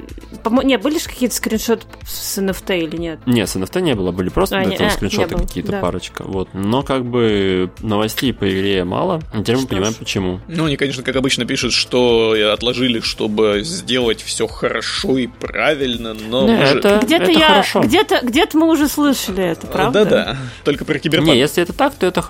не, 0.65 0.77
были 0.79 0.99
же 0.99 1.07
какие-то 1.07 1.35
скриншоты 1.35 1.87
с 2.05 2.39
NFT 2.39 2.81
или 2.81 2.97
нет? 2.97 3.21
Нет, 3.25 3.49
с 3.49 3.57
NFT 3.57 3.81
не 3.81 3.95
было, 3.95 4.11
были 4.11 4.29
просто 4.29 4.59
а, 4.59 4.65
не, 4.65 4.77
скриншоты 4.91 5.37
какие-то, 5.37 5.73
да. 5.73 5.81
парочка. 5.81 6.25
Вот. 6.25 6.49
Но 6.53 6.83
как 6.83 7.07
бы 7.07 7.71
новостей 7.81 8.35
по 8.35 8.51
игре 8.51 8.85
мало, 8.85 9.23
теперь 9.33 9.59
мы 9.59 9.67
понимаем, 9.67 9.95
почему. 9.95 10.41
Ну, 10.49 10.65
они, 10.65 10.77
конечно, 10.77 11.05
как 11.05 11.15
обычно 11.15 11.45
пишут, 11.45 11.73
что 11.73 12.35
отложили, 12.53 13.01
чтобы 13.01 13.61
сделать 13.63 14.23
все 14.23 14.49
хорошо 14.49 15.19
и 15.19 15.29
правильно, 15.29 16.15
но... 16.15 16.47
Да, 16.47 16.59
это, 16.65 17.01
где-то 17.17 17.31
это 17.31 17.41
я, 17.41 17.49
хорошо. 17.49 17.81
Где-то, 17.81 18.21
где-то 18.23 18.59
мы 18.59 18.71
уже 18.71 18.89
слышали 18.89 19.45
это, 19.45 19.67
правда? 19.67 20.05
Да-да, 20.05 20.37
только 20.65 20.85
про 20.85 20.99
киберпанк. 20.99 21.33
Не, 21.33 21.39
если 21.39 21.63
это 21.63 21.73
так, 21.73 21.95
то 21.95 22.07
это 22.07 22.25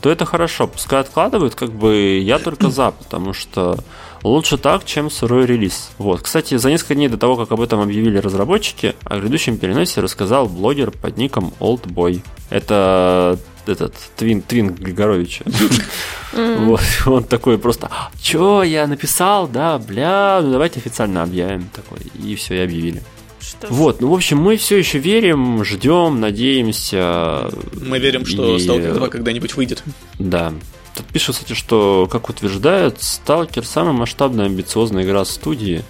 то 0.00 0.10
это 0.10 0.24
хорошо. 0.24 0.66
Пускай 0.66 1.00
откладывают, 1.00 1.54
как 1.54 1.72
бы 1.72 2.20
я 2.22 2.38
только 2.38 2.70
за, 2.70 2.90
потому 2.90 3.32
что 3.32 3.78
лучше 4.22 4.58
так, 4.58 4.84
чем 4.84 5.10
сырой 5.10 5.46
релиз. 5.46 5.90
Вот. 5.98 6.22
Кстати, 6.22 6.56
за 6.56 6.70
несколько 6.70 6.94
дней 6.94 7.08
до 7.08 7.16
того, 7.16 7.36
как 7.36 7.52
об 7.52 7.60
этом 7.60 7.80
объявили 7.80 8.18
разработчики, 8.18 8.94
о 9.04 9.18
грядущем 9.18 9.58
переносе 9.58 10.00
рассказал 10.00 10.46
блогер 10.46 10.90
под 10.90 11.16
ником 11.16 11.54
Oldboy. 11.60 12.22
Это 12.50 13.38
этот 13.66 13.94
Твин, 14.16 14.42
Твин 14.42 14.74
Григоровича. 14.74 15.44
Вот, 16.32 16.82
он 17.06 17.24
такой 17.24 17.58
просто, 17.58 17.90
чё, 18.20 18.62
я 18.62 18.86
написал, 18.86 19.48
да, 19.48 19.78
бля, 19.78 20.40
ну 20.42 20.52
давайте 20.52 20.78
официально 20.78 21.22
объявим 21.22 21.68
такой. 21.74 21.98
И 22.14 22.36
все, 22.36 22.56
и 22.56 22.60
объявили. 22.60 23.02
Что 23.40 23.66
вот, 23.68 24.00
ну, 24.00 24.08
в 24.08 24.14
общем, 24.14 24.38
мы 24.38 24.56
все 24.56 24.76
еще 24.76 24.98
верим, 24.98 25.64
ждем, 25.64 26.20
надеемся. 26.20 27.50
Мы 27.80 27.98
верим, 27.98 28.26
что 28.26 28.56
и... 28.56 28.58
Stalker 28.58 28.94
2 28.94 29.08
когда-нибудь 29.08 29.54
выйдет. 29.54 29.82
Да. 30.18 30.52
Тут 30.94 31.06
пишут, 31.06 31.36
кстати, 31.36 31.52
что, 31.52 32.08
как 32.10 32.28
утверждают, 32.30 32.96
Stalker 32.96 33.64
самая 33.64 33.92
масштабная 33.92 34.46
амбициозная 34.46 35.04
игра 35.04 35.24
студии. 35.24 35.84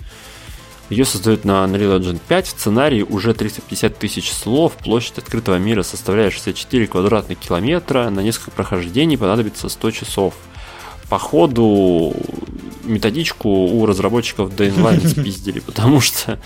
Ее 0.90 1.04
создают 1.04 1.44
на 1.44 1.64
Unreal 1.64 1.98
Engine 1.98 2.20
5. 2.28 2.46
В 2.46 2.50
сценарии 2.50 3.02
уже 3.02 3.34
350 3.34 3.98
тысяч 3.98 4.32
слов. 4.32 4.72
Площадь 4.74 5.18
открытого 5.18 5.56
мира 5.56 5.82
составляет 5.82 6.32
64 6.32 6.86
квадратных 6.86 7.38
километра. 7.38 8.08
На 8.10 8.20
несколько 8.20 8.52
прохождений 8.52 9.18
понадобится 9.18 9.68
100 9.68 9.90
часов. 9.90 10.34
По 11.08 11.18
ходу 11.18 12.14
методичку 12.84 13.48
у 13.48 13.84
разработчиков 13.86 14.50
Dying 14.50 14.78
Light 14.78 15.06
спиздили, 15.20 15.60
потому 15.60 16.00
что... 16.00 16.38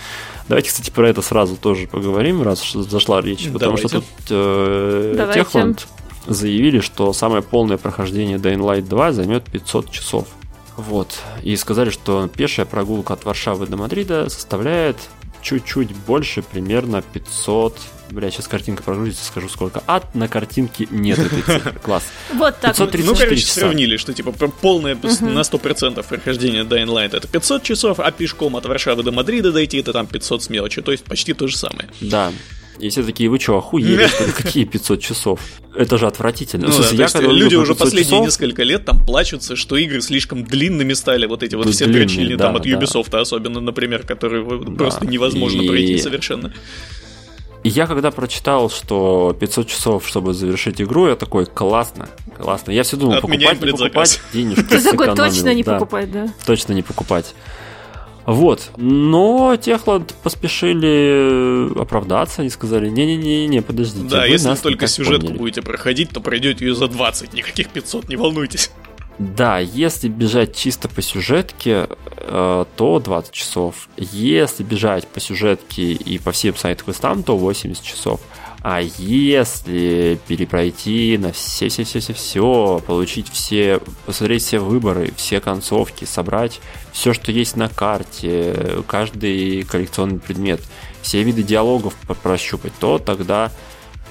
Давайте, 0.51 0.67
кстати, 0.67 0.89
про 0.89 1.07
это 1.07 1.21
сразу 1.21 1.55
тоже 1.55 1.87
поговорим, 1.87 2.41
раз 2.41 2.73
зашла 2.73 3.21
речь, 3.21 3.49
потому 3.53 3.77
что 3.77 3.87
тут 3.87 4.03
э, 4.29 5.31
Техланд 5.33 5.87
заявили, 6.27 6.81
что 6.81 7.13
самое 7.13 7.41
полное 7.41 7.77
прохождение 7.77 8.37
Dying 8.37 8.59
Light 8.59 8.81
2 8.81 9.13
займет 9.13 9.45
500 9.45 9.89
часов. 9.91 10.27
Вот. 10.75 11.07
И 11.41 11.55
сказали, 11.55 11.89
что 11.89 12.27
пешая 12.27 12.65
прогулка 12.65 13.13
от 13.13 13.23
Варшавы 13.23 13.65
до 13.65 13.77
Мадрида 13.77 14.29
составляет 14.29 14.97
чуть-чуть 15.41 15.95
больше, 15.95 16.41
примерно 16.41 17.01
500 17.01 17.77
Бля, 18.11 18.29
сейчас 18.29 18.47
картинка 18.47 18.83
прогрузится, 18.83 19.25
скажу 19.25 19.47
сколько. 19.47 19.81
А 19.87 20.03
на 20.13 20.27
картинке 20.27 20.87
нет 20.91 21.17
этой 21.17 21.41
цифры. 21.41 21.79
Класс. 21.83 22.03
Вот 22.33 22.59
так. 22.59 22.77
Ну, 22.77 23.15
короче, 23.15 23.45
сравнили, 23.45 23.97
что 23.97 24.13
типа 24.13 24.31
полное 24.31 24.95
на 24.95 25.41
100% 25.41 26.05
прохождение 26.07 26.63
Dying 26.63 26.87
Light 26.87 27.15
это 27.15 27.27
500 27.27 27.63
часов, 27.63 27.99
а 27.99 28.11
пешком 28.11 28.55
от 28.55 28.65
Варшавы 28.65 29.03
до 29.03 29.11
Мадрида 29.11 29.51
дойти 29.51 29.77
это 29.77 29.93
там 29.93 30.07
500 30.07 30.43
с 30.43 30.49
мелочью. 30.49 30.83
То 30.83 30.91
есть 30.91 31.03
почти 31.05 31.33
то 31.33 31.47
же 31.47 31.57
самое. 31.57 31.89
Да. 32.01 32.31
И 32.79 32.89
все 32.89 33.03
такие, 33.03 33.29
вы 33.29 33.39
что, 33.39 33.57
охуели, 33.57 34.07
что 34.07 34.25
ли? 34.25 34.31
Какие 34.37 34.65
500 34.65 35.01
часов? 35.01 35.39
Это 35.75 35.97
же 35.97 36.07
отвратительно. 36.07 36.67
Ну, 36.67 36.73
смысле, 36.73 36.97
да, 36.97 37.19
я, 37.19 37.27
люди 37.27 37.55
уже 37.55 37.75
последние 37.75 38.05
часов... 38.05 38.25
несколько 38.25 38.63
лет 38.63 38.85
там 38.85 39.05
плачутся, 39.05 39.55
что 39.55 39.77
игры 39.77 40.01
слишком 40.01 40.43
длинными 40.43 40.93
стали, 40.93 41.27
вот 41.27 41.43
эти 41.43 41.55
вот 41.55 41.69
все 41.69 41.85
длинные, 41.85 42.07
причины, 42.07 42.37
да, 42.37 42.45
там 42.45 42.55
от 42.55 42.65
Ubisoft 42.65 43.11
да. 43.11 43.21
особенно, 43.21 43.59
например, 43.59 44.03
которые 44.03 44.43
да. 44.43 44.71
просто 44.73 45.05
невозможно 45.05 45.61
и... 45.61 45.67
пройти 45.67 45.97
совершенно. 45.99 46.53
И 47.63 47.69
я 47.69 47.85
когда 47.85 48.09
прочитал, 48.09 48.69
что 48.69 49.35
500 49.39 49.67
часов, 49.67 50.07
чтобы 50.07 50.33
завершить 50.33 50.81
игру, 50.81 51.07
я 51.07 51.15
такой, 51.15 51.45
классно, 51.45 52.09
классно. 52.37 52.71
Я 52.71 52.81
все 52.83 52.97
думал, 52.97 53.21
покупать, 53.21 53.61
не 53.61 53.71
покупать, 53.71 54.21
денежки 54.33 54.63
Ты 54.63 54.81
такой, 54.81 55.15
точно 55.15 55.53
не 55.53 55.63
покупать, 55.63 56.11
да? 56.11 56.27
Точно 56.45 56.73
не 56.73 56.81
покупать. 56.81 57.35
Вот. 58.25 58.71
Но 58.77 59.57
Техланд 59.57 60.13
поспешили 60.23 61.79
оправдаться, 61.79 62.41
они 62.41 62.49
сказали, 62.49 62.89
не-не-не, 62.89 63.61
подождите. 63.61 64.07
Да, 64.07 64.25
если 64.25 64.55
только 64.55 64.87
сюжетку 64.87 65.33
будете 65.33 65.61
проходить, 65.61 66.09
то 66.11 66.19
пройдете 66.19 66.65
ее 66.65 66.75
за 66.75 66.87
20, 66.87 67.33
никаких 67.33 67.69
500, 67.69 68.09
не 68.09 68.15
волнуйтесь. 68.15 68.71
Да, 69.21 69.59
если 69.59 70.07
бежать 70.07 70.55
чисто 70.55 70.89
по 70.89 71.03
сюжетке, 71.03 71.87
э, 72.17 72.65
то 72.75 72.99
20 72.99 73.31
часов. 73.31 73.87
Если 73.95 74.63
бежать 74.63 75.07
по 75.07 75.19
сюжетке 75.19 75.91
и 75.91 76.17
по 76.17 76.31
всем 76.31 76.55
сайт-квестам, 76.55 77.21
то 77.21 77.37
80 77.37 77.83
часов. 77.83 78.19
А 78.63 78.81
если 78.81 80.19
перепройти 80.27 81.19
на 81.19 81.33
все-все-все-все-все, 81.33 82.81
получить 82.87 83.29
все, 83.31 83.79
посмотреть 84.07 84.43
все 84.43 84.57
выборы, 84.57 85.13
все 85.15 85.39
концовки, 85.39 86.05
собрать 86.05 86.59
все, 86.91 87.13
что 87.13 87.31
есть 87.31 87.55
на 87.55 87.69
карте, 87.69 88.83
каждый 88.87 89.63
коллекционный 89.63 90.19
предмет, 90.19 90.61
все 91.03 91.21
виды 91.21 91.43
диалогов 91.43 91.93
прощупать, 92.23 92.73
то 92.79 92.97
тогда 92.97 93.51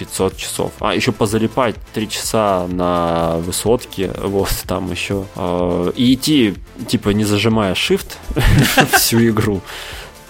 500 0.00 0.36
часов. 0.36 0.72
А, 0.80 0.94
еще 0.94 1.12
позалипать 1.12 1.76
3 1.92 2.08
часа 2.08 2.66
на 2.68 3.36
высотке, 3.36 4.10
вот, 4.16 4.50
там 4.66 4.90
еще. 4.90 5.26
Э, 5.36 5.92
и 5.94 6.14
идти, 6.14 6.54
типа, 6.88 7.10
не 7.10 7.24
зажимая 7.24 7.74
shift 7.74 8.16
всю 8.96 9.28
игру, 9.28 9.60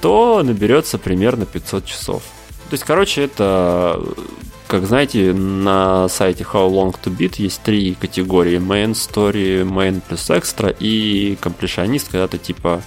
то 0.01 0.43
наберется 0.43 0.99
примерно 0.99 1.47
500 1.47 1.87
часов. 1.87 2.23
То 2.69 2.75
есть, 2.75 2.83
короче, 2.83 3.23
это, 3.23 4.03
как 4.67 4.87
знаете, 4.87 5.33
на 5.33 6.09
сайте 6.09 6.43
How 6.43 6.69
Long 6.69 6.93
to 7.01 7.17
Beat 7.17 7.35
есть 7.39 7.63
три 7.63 7.95
категории. 7.95 8.59
Main 8.59 8.93
Story, 8.93 9.63
Main 9.63 10.01
плюс 10.01 10.31
Extra 10.31 10.77
и 10.81 11.37
комплекционист, 11.41 12.09
когда 12.11 12.27
ты, 12.27 12.39
типа, 12.39 12.83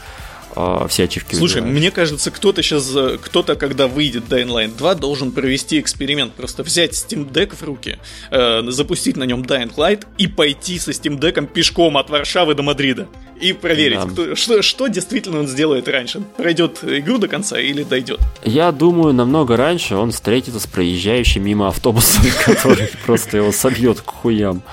э, 0.56 0.88
все 0.90 1.04
ачивки 1.04 1.36
Слушай, 1.36 1.62
выбираешь. 1.62 1.80
мне 1.80 1.92
кажется, 1.92 2.32
кто-то 2.32 2.62
сейчас, 2.62 2.92
э, 2.96 3.18
кто-то, 3.22 3.56
когда 3.56 3.88
выйдет 3.88 4.24
Dying 4.30 4.50
Light 4.50 4.78
2, 4.78 4.96
должен 4.96 5.32
провести 5.32 5.80
эксперимент, 5.80 6.34
просто 6.34 6.64
взять 6.64 6.92
Steam 6.92 7.32
Deck 7.32 7.56
в 7.56 7.64
руки, 7.64 8.00
э, 8.32 8.64
запустить 8.68 9.18
на 9.18 9.24
нем 9.24 9.42
Dying 9.42 9.74
Light 9.76 10.06
и 10.18 10.28
пойти 10.28 10.80
со 10.80 10.92
Steam 10.92 11.20
Deck 11.20 11.46
пешком 11.48 11.98
от 11.98 12.10
Варшавы 12.10 12.56
до 12.56 12.64
Мадрида. 12.64 13.08
И 13.42 13.52
проверить, 13.52 14.00
да. 14.00 14.06
кто, 14.06 14.36
что, 14.36 14.62
что 14.62 14.88
действительно 14.88 15.40
он 15.40 15.48
сделает 15.48 15.88
раньше. 15.88 16.22
Пройдет 16.38 16.80
игру 16.84 17.18
до 17.18 17.28
конца 17.28 17.60
или 17.60 17.84
дойдет? 17.84 18.20
Я 18.44 18.72
думаю, 18.72 19.14
намного 19.14 19.58
раньше 19.58 19.96
он 19.96 20.12
встретится 20.12 20.60
с 20.60 20.68
проезжающим 20.68 21.44
мимо 21.44 21.68
автобусом, 21.68 22.24
который 22.46 22.90
просто 23.06 23.38
его 23.38 23.52
собьет 23.52 24.02
к 24.02 24.10
хуям. 24.10 24.64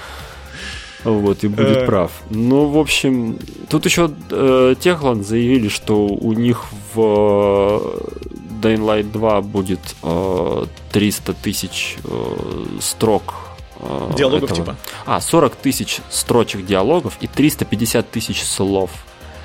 Вот, 1.04 1.44
и 1.44 1.48
будет 1.48 1.78
э. 1.78 1.86
прав. 1.86 2.10
Ну, 2.30 2.66
в 2.66 2.78
общем, 2.78 3.38
тут 3.68 3.86
еще 3.86 4.10
э, 4.30 4.74
Техланд 4.78 5.26
заявили, 5.26 5.68
что 5.68 6.06
у 6.06 6.32
них 6.32 6.64
в 6.94 7.00
э, 7.00 8.20
Dying 8.60 8.80
Light 8.80 9.10
2 9.10 9.40
будет 9.42 9.80
э, 10.02 10.64
300 10.92 11.32
тысяч 11.34 11.96
э, 12.04 12.66
строк 12.80 13.34
э, 13.80 14.12
Диалогов 14.16 14.50
этого. 14.50 14.56
типа? 14.56 14.76
А, 15.06 15.20
40 15.20 15.56
тысяч 15.56 16.00
строчек 16.10 16.66
диалогов 16.66 17.16
и 17.20 17.26
350 17.26 18.10
тысяч 18.10 18.42
слов. 18.42 18.90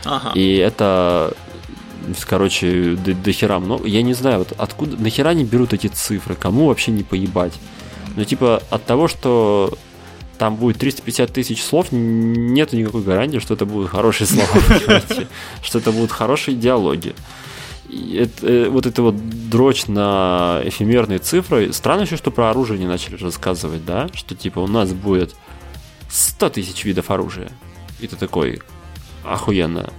Ага. 0.04 0.32
И 0.36 0.58
это 0.58 1.34
короче, 2.28 2.96
до, 2.96 3.14
до 3.14 3.32
хера 3.32 3.60
много. 3.60 3.88
Я 3.88 4.02
не 4.02 4.14
знаю, 4.14 4.40
вот 4.40 4.54
откуда, 4.58 5.02
нахера 5.02 5.30
они 5.30 5.44
берут 5.44 5.74
эти 5.74 5.88
цифры, 5.88 6.36
кому 6.36 6.68
вообще 6.68 6.92
не 6.92 7.04
поебать. 7.04 7.54
Ну, 8.16 8.24
типа, 8.24 8.62
от 8.70 8.86
того, 8.86 9.08
что 9.08 9.78
там 10.38 10.56
будет 10.56 10.78
350 10.78 11.32
тысяч 11.32 11.64
слов, 11.64 11.88
нет 11.92 12.74
никакой 12.74 13.02
гарантии, 13.04 13.40
что 13.40 13.54
это 13.54 13.66
будут 13.66 13.90
хорошие 13.90 14.28
слова, 14.28 14.50
что 15.62 15.80
это 15.80 15.92
будут 15.92 16.12
хорошие 16.12 16.58
диалоги. 16.58 17.16
Это, 17.90 18.48
э, 18.48 18.70
вот 18.70 18.86
это 18.86 19.02
вот 19.02 19.16
дрочь 19.50 19.88
на 19.88 20.62
эфемерные 20.66 21.20
цифры. 21.20 21.72
Странно 21.72 22.02
еще, 22.02 22.18
что 22.18 22.32
про 22.32 22.50
оружие 22.50 22.80
не 22.80 22.88
начали 22.88 23.16
рассказывать, 23.16 23.86
да? 23.86 24.10
Что 24.14 24.36
типа 24.36 24.60
у 24.60 24.68
нас 24.68 24.92
будет 24.94 25.36
100 26.10 26.50
тысяч 26.50 26.84
видов 26.84 27.12
оружия. 27.12 27.52
И 28.00 28.08
ты 28.08 28.16
такой, 28.16 28.62
охуенно 29.24 29.92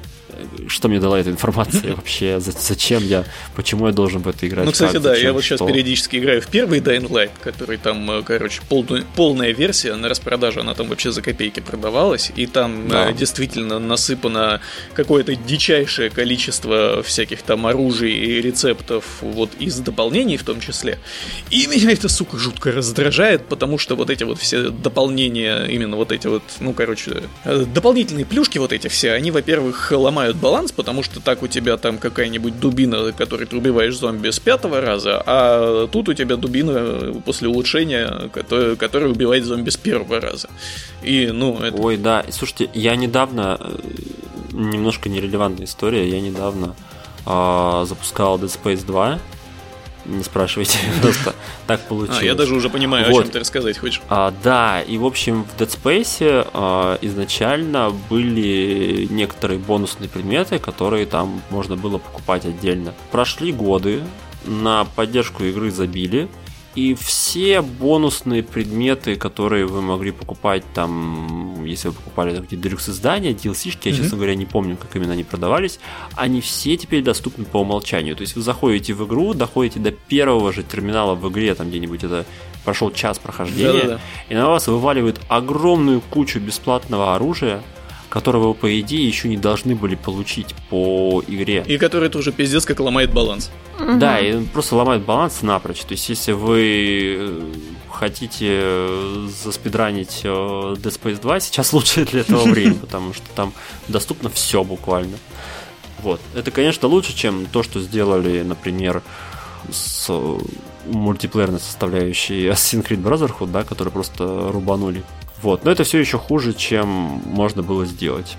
что 0.69 0.89
мне 0.89 1.01
дала 1.01 1.19
эта 1.19 1.31
информация 1.31 1.95
вообще, 1.97 2.41
зачем 2.41 3.03
я, 3.07 3.25
почему 3.55 3.87
я 3.87 3.93
должен 3.93 4.23
в 4.23 4.29
это 4.29 4.47
играть. 4.47 4.65
Ну, 4.65 4.73
кстати, 4.73 4.95
как, 4.95 5.03
да, 5.03 5.11
зачем, 5.11 5.25
я 5.27 5.33
вот 5.33 5.43
сейчас 5.43 5.59
что? 5.59 5.67
периодически 5.67 6.17
играю 6.17 6.41
в 6.41 6.49
первый 6.49 6.81
Dying 6.81 7.09
Light, 7.09 7.31
который 7.41 7.79
там, 7.79 8.11
э, 8.11 8.23
короче, 8.23 8.61
пол, 8.69 8.87
полная 9.15 9.53
версия 9.53 9.95
на 9.95 10.09
распродаже, 10.09 10.61
она 10.61 10.75
там 10.75 10.89
вообще 10.89 11.13
за 11.13 11.23
копейки 11.23 11.61
продавалась, 11.61 12.33
и 12.35 12.47
там 12.47 12.89
да. 12.89 13.11
Э, 13.11 13.13
действительно 13.13 13.79
насыпано 13.79 14.61
какое-то 14.95 15.35
дичайшее 15.35 16.11
количество 16.11 17.03
всяких 17.03 17.43
там 17.43 17.67
оружий 17.67 18.13
и 18.13 18.41
рецептов 18.41 19.05
вот 19.21 19.51
из 19.59 19.79
дополнений 19.79 20.37
в 20.37 20.43
том 20.43 20.61
числе. 20.61 20.99
И 21.51 21.67
меня 21.67 21.93
это, 21.93 22.09
сука, 22.09 22.37
жутко 22.37 22.73
раздражает, 22.73 23.47
потому 23.47 23.79
что 23.79 23.97
вот 23.97 24.11
эти 24.11 24.25
вот 24.25 24.39
все 24.39 24.71
дополнения, 24.71 25.65
именно 25.65 25.97
вот 25.97 26.13
эти 26.13 26.27
вот, 26.27 26.43
ну, 26.61 26.73
короче, 26.73 27.23
э, 27.45 27.65
дополнительные 27.65 28.25
плюшки 28.25 28.59
вот 28.59 28.73
эти 28.73 28.89
все, 28.89 29.13
они, 29.13 29.31
во-первых, 29.31 29.93
ломают 29.93 30.26
ломают 30.27 30.37
баланс, 30.39 30.73
потому 30.73 31.03
что 31.03 31.21
так 31.21 31.43
у 31.43 31.47
тебя 31.47 31.77
там 31.77 31.99
какая-нибудь 31.99 32.59
дубина, 32.59 33.13
которой 33.13 33.47
ты 33.47 33.57
убиваешь 33.57 33.97
зомби 33.97 34.31
с 34.31 34.39
пятого 34.39 34.81
раза, 34.81 35.23
а 35.25 35.87
тут 35.89 36.09
у 36.09 36.15
тебя 36.15 36.37
дубина 36.37 37.15
после 37.25 37.49
улучшения, 37.49 38.29
которая, 38.33 38.77
которая 38.77 39.11
убивает 39.11 39.45
зомби 39.45 39.71
с 39.71 39.77
первого 39.77 40.21
раза. 40.21 40.49
И, 41.03 41.31
ну, 41.33 41.59
это... 41.59 41.77
Ой, 41.81 41.97
да. 41.97 42.25
Слушайте, 42.31 42.71
я 42.75 42.97
недавно, 42.97 43.59
э, 43.61 43.79
немножко 44.53 45.09
нерелевантная 45.09 45.67
история, 45.67 46.09
я 46.09 46.21
недавно 46.21 46.75
э, 47.27 47.85
запускал 47.87 48.39
Dead 48.39 48.51
Space 48.51 48.85
2, 48.85 49.19
не 50.09 50.23
спрашивайте, 50.23 50.79
просто 51.03 51.35
так 51.67 51.81
получилось. 51.83 52.21
А, 52.23 52.25
я 52.25 52.35
даже 52.35 52.55
уже 52.55 52.71
понимаю, 52.71 53.07
вот. 53.11 53.21
о 53.21 53.23
чем 53.23 53.33
ты 53.33 53.39
рассказать 53.41 53.79
хочешь. 53.79 54.01
А, 54.09 54.33
да, 54.43 54.81
и 54.81 54.99
в 54.99 55.05
общем 55.05 55.45
в 55.45 55.61
Dead 55.61 55.69
Space 55.69 56.49
а, 56.53 56.99
изначально 57.03 57.93
были 58.11 59.07
некоторые 59.11 59.59
бонусные 59.59 60.09
предметы, 60.09 60.59
которые 60.59 61.07
там 61.07 61.43
можно 61.51 61.77
было 61.77 61.99
покупать 61.99 62.45
отдельно. 62.45 62.95
Прошли 63.11 63.53
годы, 63.53 64.03
на 64.45 64.85
поддержку 64.85 65.45
игры 65.45 65.71
забили, 65.71 66.29
и 66.77 66.95
все 66.95 67.63
бонусные 67.63 68.43
предметы, 68.43 69.17
которые 69.17 69.65
вы 69.65 69.81
могли 69.81 70.11
покупать 70.13 70.63
там, 70.75 71.65
если 71.65 71.89
вы 71.89 71.95
покупали 71.95 72.35
там 72.35 72.45
какие-то 72.45 72.63
делюкс 72.63 72.91
издания, 72.91 73.33
DLC-шки, 73.33 73.89
я, 73.89 73.93
mm-hmm. 73.93 73.97
честно 73.97 74.17
говоря, 74.17 74.35
не 74.35 74.45
помню, 74.45 74.77
как 74.77 74.95
именно 74.95 75.15
они 75.15 75.25
продавались, 75.25 75.81
они 76.17 76.43
все 76.43 76.77
теперь 76.77 77.03
доступны 77.03 77.47
по 77.47 77.59
умолчанию. 77.63 78.15
То 78.15 78.21
есть 78.21 78.37
вы 78.37 78.43
заходите 78.43 78.93
в 78.93 79.07
игру, 79.07 79.33
доходите 79.33 79.81
до 79.81 79.91
первого 79.91 80.53
же 80.53 80.63
терминала 80.63 81.15
в 81.15 81.27
игре, 81.31 81.55
там 81.55 81.71
где-нибудь 81.71 82.05
это 82.05 82.27
прошел 82.63 82.91
час 82.93 83.19
прохождения, 83.19 83.83
Да-да-да. 83.83 84.01
и 84.29 84.35
на 84.35 84.49
вас 84.49 84.67
вываливают 84.67 85.19
огромную 85.29 86.03
кучу 86.03 86.41
бесплатного 86.41 87.15
оружия, 87.15 87.63
которого 88.09 88.49
вы, 88.49 88.55
по 88.55 88.81
идее, 88.81 89.07
еще 89.07 89.29
не 89.29 89.37
должны 89.37 89.75
были 89.75 89.95
получить 89.95 90.55
по 90.71 91.23
игре. 91.27 91.65
И 91.67 91.79
который 91.79 92.09
тоже 92.09 92.33
пиздец 92.33 92.65
как 92.65 92.81
ломает 92.81 93.13
баланс. 93.13 93.51
Да, 93.79 94.19
и 94.19 94.45
просто 94.47 94.77
ломает 94.77 95.03
баланс 95.03 95.43
напрочь. 95.43 95.81
То 95.81 95.93
есть, 95.93 96.09
если 96.09 96.33
вы 96.33 97.45
хотите 97.91 98.47
э, 98.63 99.29
заспидранить 99.43 100.21
э, 100.25 100.29
Dead 100.29 101.01
Space 101.01 101.21
2, 101.21 101.41
сейчас 101.41 101.73
лучше 101.73 102.05
для 102.05 102.21
этого 102.21 102.45
время, 102.51 102.75
потому 102.75 103.15
что 103.15 103.25
там 103.35 103.53
доступно 103.89 104.29
все 104.31 104.63
буквально. 104.65 105.17
Вот. 106.03 106.21
Это, 106.35 106.51
конечно, 106.51 106.89
лучше, 106.89 107.15
чем 107.17 107.47
то, 107.47 107.63
что 107.63 107.81
сделали, 107.81 108.43
например, 108.43 109.03
с 109.71 110.07
э, 110.09 110.39
мультиплеерной 110.87 111.61
составляющей 111.61 112.49
Assassin's 112.49 112.87
Creed 112.87 113.03
Brotherhood, 113.03 113.51
да, 113.51 113.65
которые 113.65 113.93
просто 113.93 114.51
рубанули. 114.53 115.03
Вот. 115.47 115.65
Но 115.65 115.71
это 115.71 115.85
все 115.85 115.99
еще 115.99 116.19
хуже, 116.19 116.55
чем 116.55 116.89
можно 116.89 117.63
было 117.63 117.87
сделать. 117.87 118.37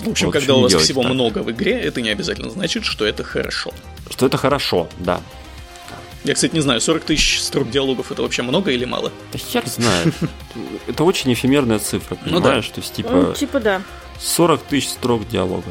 В 0.00 0.08
общем, 0.08 0.26
вот, 0.26 0.32
когда 0.32 0.56
у 0.56 0.62
вас 0.62 0.74
всего 0.74 1.02
так. 1.02 1.12
много 1.12 1.38
в 1.44 1.50
игре, 1.52 1.78
это 1.78 2.00
не 2.00 2.10
обязательно 2.10 2.50
значит, 2.50 2.84
что 2.84 3.06
это 3.06 3.22
хорошо. 3.22 3.70
Что 4.10 4.26
это 4.26 4.36
хорошо, 4.36 4.88
да. 4.98 5.20
Я, 6.24 6.34
кстати, 6.34 6.52
не 6.54 6.60
знаю, 6.60 6.80
40 6.80 7.04
тысяч 7.04 7.40
строк 7.40 7.70
диалогов 7.70 8.10
это 8.10 8.22
вообще 8.22 8.42
много 8.42 8.72
или 8.72 8.84
мало? 8.84 9.12
Да 9.32 9.38
хер 9.38 9.64
знает. 9.66 10.12
Это 10.88 11.04
очень 11.04 11.32
эфемерная 11.32 11.78
цифра, 11.78 12.16
понимаешь? 12.16 12.66
Ну, 12.66 12.70
да. 12.70 12.74
То 12.74 12.80
есть, 12.80 12.92
типа... 12.94 13.10
Ну, 13.12 13.32
типа, 13.34 13.60
да. 13.60 13.82
40 14.18 14.62
тысяч 14.64 14.88
строк 14.88 15.28
диалога. 15.28 15.70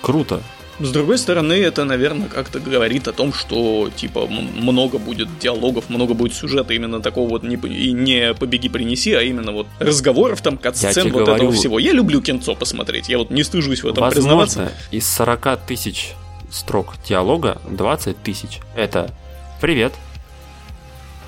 Круто. 0.00 0.42
С 0.80 0.90
другой 0.90 1.18
стороны, 1.18 1.54
это, 1.54 1.84
наверное, 1.84 2.28
как-то 2.28 2.60
говорит 2.60 3.08
о 3.08 3.12
том, 3.12 3.32
что, 3.32 3.90
типа, 3.94 4.26
много 4.26 4.98
будет 4.98 5.28
диалогов, 5.40 5.90
много 5.90 6.14
будет 6.14 6.34
сюжета 6.34 6.72
именно 6.74 7.00
такого 7.00 7.28
вот, 7.28 7.42
не, 7.42 7.56
и 7.56 7.92
не 7.92 8.34
побеги 8.34 8.68
принеси, 8.68 9.12
а 9.12 9.22
именно 9.22 9.52
вот 9.52 9.66
разговоров 9.80 10.40
там, 10.40 10.56
кат-сцен, 10.56 11.10
вот 11.10 11.24
говорю, 11.24 11.34
этого 11.34 11.52
всего. 11.52 11.78
Я 11.78 11.92
люблю 11.92 12.20
кинцо 12.20 12.54
посмотреть, 12.54 13.08
я 13.08 13.18
вот 13.18 13.30
не 13.30 13.42
стыжусь 13.42 13.82
в 13.82 13.88
этом 13.88 14.02
возможно, 14.04 14.46
признаваться. 14.46 14.72
из 14.92 15.08
40 15.08 15.66
тысяч 15.66 16.12
строк 16.50 16.94
диалога 17.06 17.60
20 17.68 18.22
тысяч 18.22 18.60
это 18.76 19.10
«Привет», 19.60 19.92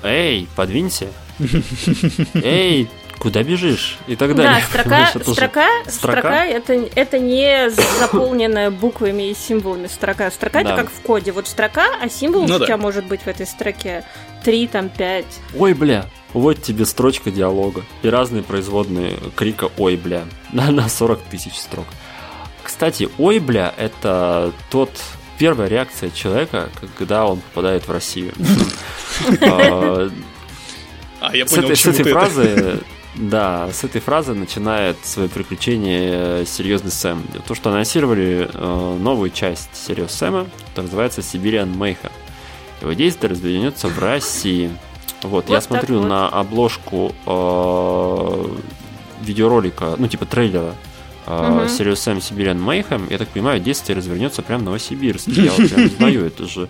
«Эй, 0.03 0.47
подвинься», 0.55 1.07
«Эй, 2.33 2.89
куда 3.21 3.43
бежишь 3.43 3.99
и 4.07 4.15
так 4.15 4.35
далее. 4.35 4.63
Да, 4.63 4.67
строка, 4.67 5.07
строка, 5.09 5.33
строка, 5.35 5.67
строка 5.91 6.45
это, 6.45 6.73
это 6.95 7.19
не 7.19 7.69
заполненная 7.69 8.71
буквами 8.71 9.29
и 9.29 9.35
символами 9.35 9.85
строка. 9.85 10.31
Строка 10.31 10.63
да. 10.63 10.73
это 10.73 10.83
как 10.83 10.91
в 10.91 11.01
коде. 11.01 11.31
Вот 11.31 11.47
строка, 11.47 11.85
а 12.01 12.09
символ 12.09 12.47
ну, 12.47 12.55
у 12.55 12.57
тебя 12.57 12.65
да. 12.65 12.77
может 12.77 13.05
быть 13.05 13.21
в 13.21 13.27
этой 13.27 13.45
строке 13.45 14.03
три, 14.43 14.65
там, 14.65 14.89
пять. 14.89 15.39
Ой, 15.55 15.75
бля, 15.75 16.07
вот 16.33 16.63
тебе 16.63 16.83
строчка 16.83 17.29
диалога 17.29 17.83
и 18.01 18.09
разные 18.09 18.41
производные 18.41 19.19
крика 19.35 19.69
«Ой, 19.77 19.97
бля» 19.97 20.23
на, 20.51 20.71
на 20.71 20.89
40 20.89 21.21
тысяч 21.29 21.53
строк. 21.53 21.85
Кстати, 22.63 23.07
«Ой, 23.19 23.37
бля»— 23.37 23.71
это 23.77 24.51
тот 24.71 24.89
первая 25.37 25.67
реакция 25.67 26.09
человека, 26.09 26.69
когда 26.97 27.27
он 27.27 27.39
попадает 27.41 27.87
в 27.87 27.91
Россию. 27.91 28.33
А, 31.23 31.35
я 31.35 31.45
понял, 31.45 31.75
с 31.75 31.85
этой 31.85 32.11
фразы 32.11 32.79
да, 33.15 33.69
с 33.71 33.83
этой 33.83 33.99
фразы 33.99 34.33
начинает 34.33 34.97
свое 35.05 35.27
приключение 35.27 36.41
э, 36.41 36.45
серьезный 36.45 36.91
Сэм. 36.91 37.23
То, 37.45 37.55
что 37.55 37.69
анонсировали 37.69 38.49
э, 38.51 38.97
новую 38.99 39.31
часть 39.31 39.75
серии 39.75 40.07
Сэма, 40.07 40.47
которая 40.69 40.85
называется 40.85 41.21
Siberian 41.21 41.75
Mayhem. 41.75 42.11
Его 42.81 42.93
действие 42.93 43.31
развернется 43.31 43.89
в 43.89 43.99
России. 43.99 44.71
Вот, 45.23 45.45
вот 45.45 45.49
я 45.49 45.61
смотрю 45.61 45.99
вот. 45.99 46.07
на 46.07 46.29
обложку 46.29 47.13
э, 47.25 48.57
видеоролика, 49.21 49.95
ну, 49.97 50.07
типа 50.07 50.25
трейлера 50.25 50.73
Uh-huh. 51.27 51.67
Serious 51.67 51.93
Sam 51.93 52.17
Siberian 52.17 52.59
Mayhem, 52.59 53.07
я 53.11 53.17
так 53.17 53.29
понимаю, 53.29 53.59
действие 53.59 53.95
развернется 53.95 54.41
прямо 54.41 54.61
в 54.61 54.65
Новосибирске. 54.65 55.31
Я 55.43 55.51
вот 55.51 55.69
прям 55.69 55.89
знаю, 55.89 56.25
это 56.25 56.47
же, 56.47 56.69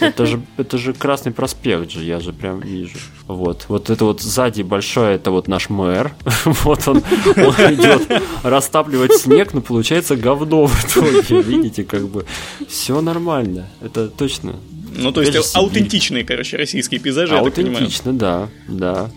это 0.00 0.26
же, 0.26 0.40
это 0.56 0.78
же 0.78 0.92
Красный 0.92 1.32
проспект 1.32 1.90
же, 1.90 2.04
я 2.04 2.20
же 2.20 2.32
прям 2.32 2.60
вижу. 2.60 2.98
Вот, 3.26 3.64
вот 3.68 3.90
это 3.90 4.04
вот 4.04 4.20
сзади 4.20 4.62
большое, 4.62 5.16
это 5.16 5.30
вот 5.30 5.48
наш 5.48 5.70
мэр. 5.70 6.12
вот 6.44 6.86
он, 6.86 6.98
он 6.98 7.74
идет 7.74 8.22
растапливать 8.42 9.14
снег, 9.14 9.54
но 9.54 9.60
получается 9.60 10.16
говно 10.16 10.66
в 10.66 10.84
итоге. 10.84 11.42
Видите, 11.42 11.84
как 11.84 12.08
бы 12.08 12.26
все 12.68 13.00
нормально. 13.00 13.68
Это 13.80 14.08
точно. 14.08 14.56
Ну, 14.94 15.12
то 15.12 15.22
есть 15.22 15.56
аутентичные, 15.56 16.24
короче, 16.24 16.56
российские 16.56 17.00
пейзажи, 17.00 17.36
Аутентично, 17.36 18.12
да, 18.12 18.48
да. 18.68 19.10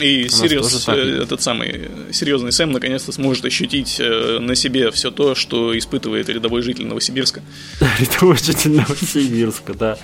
И 0.00 0.28
серьез, 0.28 0.88
э, 0.88 1.22
этот 1.22 1.42
самый 1.42 1.90
серьезный 2.12 2.52
Сэм 2.52 2.72
наконец-то 2.72 3.12
сможет 3.12 3.44
ощутить 3.44 3.96
э, 3.98 4.38
на 4.40 4.54
себе 4.54 4.90
все 4.90 5.10
то, 5.10 5.34
что 5.34 5.76
испытывает 5.76 6.28
рядовой 6.28 6.62
житель 6.62 6.86
Новосибирска. 6.86 7.42
Рядовой 7.98 8.36
житель 8.36 8.72
Новосибирска, 8.72 9.74
да. 9.74 9.98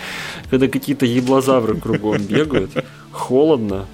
Когда 0.51 0.68
какие-то 0.68 1.07
еблозавры 1.07 1.77
кругом 1.79 2.22
бегают, 2.22 2.70
холодно. 3.11 3.87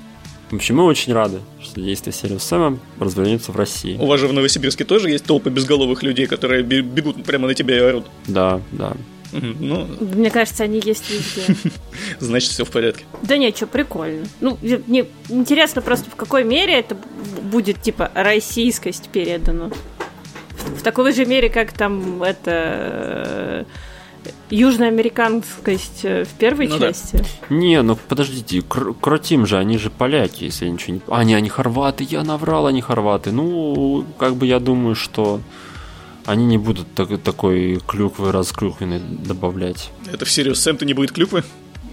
В 0.51 0.57
общем, 0.57 0.77
мы 0.77 0.85
очень 0.85 1.15
рады, 1.15 1.39
что 1.63 1.81
действие 1.81 2.13
Сириус 2.13 2.43
Сэма 2.43 2.79
развернется 2.99 3.53
в 3.53 3.57
России. 3.57 3.97
У 3.99 4.07
вас 4.07 4.21
же 4.21 4.29
в 4.29 4.33
Новосибирске 4.35 4.85
тоже 4.85 5.09
есть 5.09 5.25
толпы 5.25 5.49
безголовых 5.49 6.03
людей, 6.03 6.27
которые 6.27 6.63
бегут 6.63 7.25
прямо 7.25 7.49
на 7.49 7.55
тебя 7.55 7.77
и 7.77 7.81
орут. 7.81 8.07
Да, 8.27 8.61
да. 8.73 8.93
Ну... 9.33 9.87
Мне 10.01 10.31
кажется, 10.31 10.65
они 10.65 10.81
есть 10.85 11.11
везде. 11.11 11.57
Значит, 12.21 12.51
все 12.51 12.65
в 12.65 12.71
порядке. 12.71 13.05
Да 13.23 13.37
нет, 13.37 13.57
что, 13.57 13.67
прикольно. 13.67 14.27
Ну, 14.41 14.59
мне 14.61 15.07
интересно 15.29 15.83
просто, 15.83 16.11
в 16.11 16.17
какой 16.17 16.45
мере 16.45 16.75
это 16.75 16.97
будет, 17.43 17.81
типа, 17.81 18.11
российскость 18.15 19.09
передана. 19.09 19.71
В 20.77 20.83
такой 20.83 21.13
же 21.13 21.25
мере, 21.25 21.49
как 21.49 21.73
там 21.73 22.23
это 22.23 23.67
южноамериканскость 24.51 26.05
э, 26.05 26.25
в 26.25 26.29
первой 26.35 26.69
ну, 26.69 26.79
части. 26.79 27.17
Да. 27.17 27.55
Не, 27.55 27.83
ну 27.83 27.97
подождите, 27.97 28.63
Кр- 28.63 28.95
Кротим 28.95 29.47
же, 29.47 29.57
они 29.57 29.79
же 29.79 29.91
поляки, 29.91 30.45
если 30.45 30.67
я 30.67 30.71
ничего 30.71 30.95
не... 30.95 31.01
А, 31.09 31.25
не, 31.25 31.35
они 31.35 31.49
хорваты, 31.49 32.05
я 32.05 32.23
наврал, 32.23 32.67
они 32.67 32.83
хорваты. 32.83 33.33
Ну, 33.33 34.05
как 34.19 34.37
бы 34.37 34.47
я 34.47 34.61
думаю, 34.61 34.95
что 34.95 35.41
они 36.27 36.45
не 36.45 36.59
будут 36.59 36.93
так, 36.95 37.21
такой 37.21 37.81
клюквы 37.87 38.33
разклюквенной 38.33 39.01
добавлять. 39.01 39.91
Это 40.13 40.25
в 40.25 40.31
Сириус 40.31 40.61
Сэм-то 40.61 40.85
не 40.85 40.95
будет 40.95 41.13
клюквы? 41.13 41.45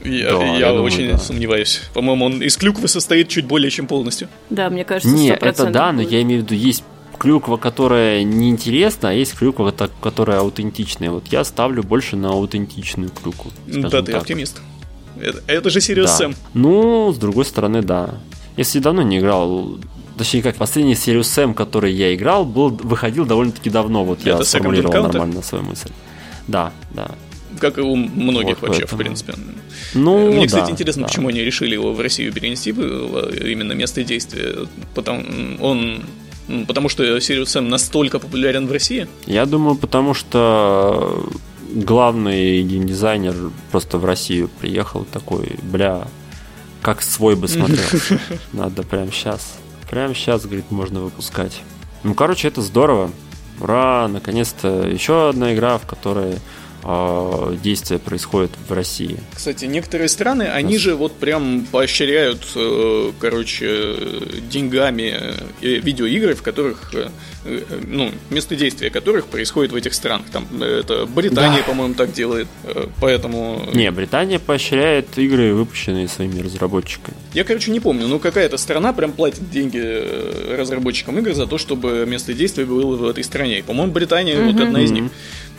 Я, 0.04 0.32
да, 0.32 0.46
я, 0.46 0.58
я 0.58 0.68
думаю, 0.70 0.84
очень 0.86 1.12
да. 1.12 1.18
сомневаюсь. 1.18 1.82
По-моему, 1.94 2.26
он 2.26 2.42
из 2.42 2.56
клюквы 2.56 2.88
состоит 2.88 3.28
чуть 3.28 3.46
более 3.46 3.70
чем 3.70 3.88
полностью. 3.88 4.30
Да, 4.50 4.70
мне 4.70 4.86
кажется, 4.86 5.14
Не, 5.14 5.32
это 5.32 5.66
да, 5.68 5.92
но 5.92 6.02
я 6.02 6.22
имею 6.22 6.42
в 6.42 6.46
виду, 6.46 6.56
есть 6.56 6.84
клюква, 7.18 7.58
которая 7.58 8.24
неинтересна, 8.24 9.10
а 9.10 9.12
есть 9.12 9.36
клюква, 9.36 9.74
которая 10.02 10.40
аутентичная. 10.40 11.12
Вот 11.12 11.28
я 11.28 11.44
ставлю 11.44 11.84
больше 11.84 12.16
на 12.16 12.30
аутентичную 12.30 13.12
клюкву. 13.12 13.52
Да, 13.68 13.90
ты 14.02 14.14
так. 14.14 14.22
оптимист. 14.22 14.62
Это, 15.20 15.44
это 15.48 15.70
же 15.70 15.82
Сириус 15.82 16.12
да. 16.12 16.16
Сэм. 16.16 16.36
Ну, 16.54 17.12
с 17.12 17.18
другой 17.18 17.44
стороны, 17.44 17.82
да. 17.82 18.16
Если 18.56 18.80
давно 18.80 19.02
не 19.02 19.20
играл 19.20 19.78
Точнее, 20.20 20.42
как 20.42 20.58
последний 20.58 20.96
Serious 20.96 21.22
Sam, 21.22 21.54
который 21.54 21.94
я 21.94 22.14
играл, 22.14 22.44
был, 22.44 22.72
выходил 22.72 23.26
довольно-таки 23.26 23.70
давно. 23.70 24.04
Вот 24.04 24.20
Это 24.20 24.30
я 24.30 24.44
сформулировал 24.44 25.04
нормально 25.04 25.42
свою 25.42 25.64
мысль. 25.64 25.92
Да, 26.46 26.74
да. 26.92 27.12
Как 27.58 27.78
и 27.78 27.82
у 27.82 27.96
многих 27.96 28.60
вот 28.60 28.68
вообще, 28.68 28.82
поэтому. 28.82 29.00
в 29.00 29.04
принципе. 29.06 29.36
Ну, 29.94 30.34
Мне, 30.34 30.46
кстати, 30.46 30.66
да, 30.66 30.72
интересно, 30.72 31.04
да. 31.04 31.08
почему 31.08 31.30
они 31.30 31.40
решили 31.40 31.76
его 31.76 31.94
в 31.94 32.02
Россию 32.02 32.34
перенести, 32.34 32.72
именно 32.72 33.72
место 33.72 34.04
действия. 34.04 34.68
Потому, 34.94 35.24
он 35.62 36.04
Потому 36.68 36.90
что 36.90 37.04
Sirius 37.18 37.44
Sam 37.44 37.70
настолько 37.70 38.20
популярен 38.20 38.68
в 38.68 38.72
России? 38.74 39.08
Я 39.26 39.46
думаю, 39.46 39.76
потому 39.76 40.14
что 40.14 41.30
главный 41.74 42.62
геймдизайнер 42.62 43.52
просто 43.72 43.98
в 43.98 44.04
Россию 44.04 44.50
приехал 44.60 45.06
такой, 45.06 45.56
бля, 45.64 46.08
как 46.82 47.02
свой 47.02 47.38
бы 47.38 47.48
смотрел. 47.48 48.20
Надо 48.52 48.84
прямо 48.84 49.12
сейчас 49.14 49.59
Прямо 49.90 50.14
сейчас, 50.14 50.46
говорит, 50.46 50.70
можно 50.70 51.02
выпускать. 51.02 51.62
Ну, 52.04 52.14
короче, 52.14 52.48
это 52.48 52.62
здорово. 52.62 53.12
Ура, 53.60 54.08
наконец-то 54.08 54.88
еще 54.88 55.30
одна 55.30 55.54
игра, 55.54 55.78
в 55.78 55.86
которой 55.86 56.36
э, 56.84 57.56
действие 57.64 58.00
происходит 58.00 58.52
в 58.68 58.74
России. 58.74 59.18
Кстати, 59.34 59.66
некоторые 59.66 60.10
страны, 60.10 60.44
они 60.44 60.78
же 60.78 60.96
вот 60.96 61.14
прям 61.14 61.66
поощряют, 61.72 62.46
э, 62.56 63.12
короче, 63.20 63.96
деньгами 64.50 65.14
э, 65.62 65.80
видеоигры, 65.80 66.36
в 66.36 66.42
которых, 66.42 66.94
э, 66.94 67.10
ну, 67.88 68.12
место 68.30 68.56
действия 68.56 68.90
которых 68.90 69.28
происходит 69.28 69.72
в 69.72 69.76
этих 69.76 69.94
странах. 69.94 70.28
Там 70.32 70.48
это 70.62 71.06
Британия, 71.06 71.60
да. 71.60 71.64
по-моему, 71.64 71.94
так 71.94 72.12
делает, 72.12 72.48
поэтому... 73.00 73.68
Не, 73.74 73.92
Британия 73.92 74.40
поощряет 74.40 75.18
игры, 75.18 75.54
выпущенные 75.54 76.08
своими 76.08 76.42
разработчиками. 76.42 77.18
Я, 77.34 77.44
короче, 77.44 77.72
не 77.72 77.80
помню, 77.80 78.08
но 78.08 78.20
какая-то 78.20 78.58
страна 78.58 78.94
прям 78.94 79.14
платит 79.14 79.50
деньги 79.50 79.80
разработчикам 80.56 81.18
игр 81.20 81.34
за 81.34 81.48
то, 81.48 81.58
чтобы 81.58 82.06
место 82.08 82.34
действия 82.34 82.66
было 82.66 82.96
в 82.96 83.08
этой 83.08 83.24
стране. 83.24 83.64
По-моему, 83.66 83.92
Британия 83.92 84.36
mm-hmm. 84.36 84.52
вот 84.52 84.62
одна 84.62 84.82
из 84.82 84.92
них. 84.92 85.12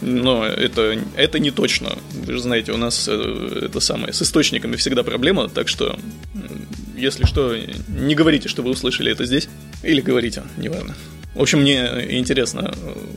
Но 0.03 0.47
это, 0.47 0.99
это 1.17 1.39
не 1.39 1.51
точно. 1.51 1.99
Вы 2.13 2.33
же 2.35 2.41
знаете, 2.41 2.73
у 2.73 2.77
нас 2.77 3.07
э, 3.09 3.63
это 3.67 3.81
самое 3.81 4.13
с 4.13 4.23
источниками 4.23 4.77
всегда 4.77 5.03
проблема, 5.03 5.49
так 5.49 5.69
что 5.69 5.99
если 6.97 7.25
что, 7.25 7.57
не 7.89 8.15
говорите, 8.15 8.49
что 8.49 8.63
вы 8.63 8.71
услышали 8.71 9.11
это 9.13 9.25
здесь. 9.25 9.49
Или 9.83 10.01
говорите, 10.01 10.43
неважно. 10.59 10.95
В 11.35 11.43
общем, 11.43 11.61
мне 11.61 11.87
интересно, 12.19 12.75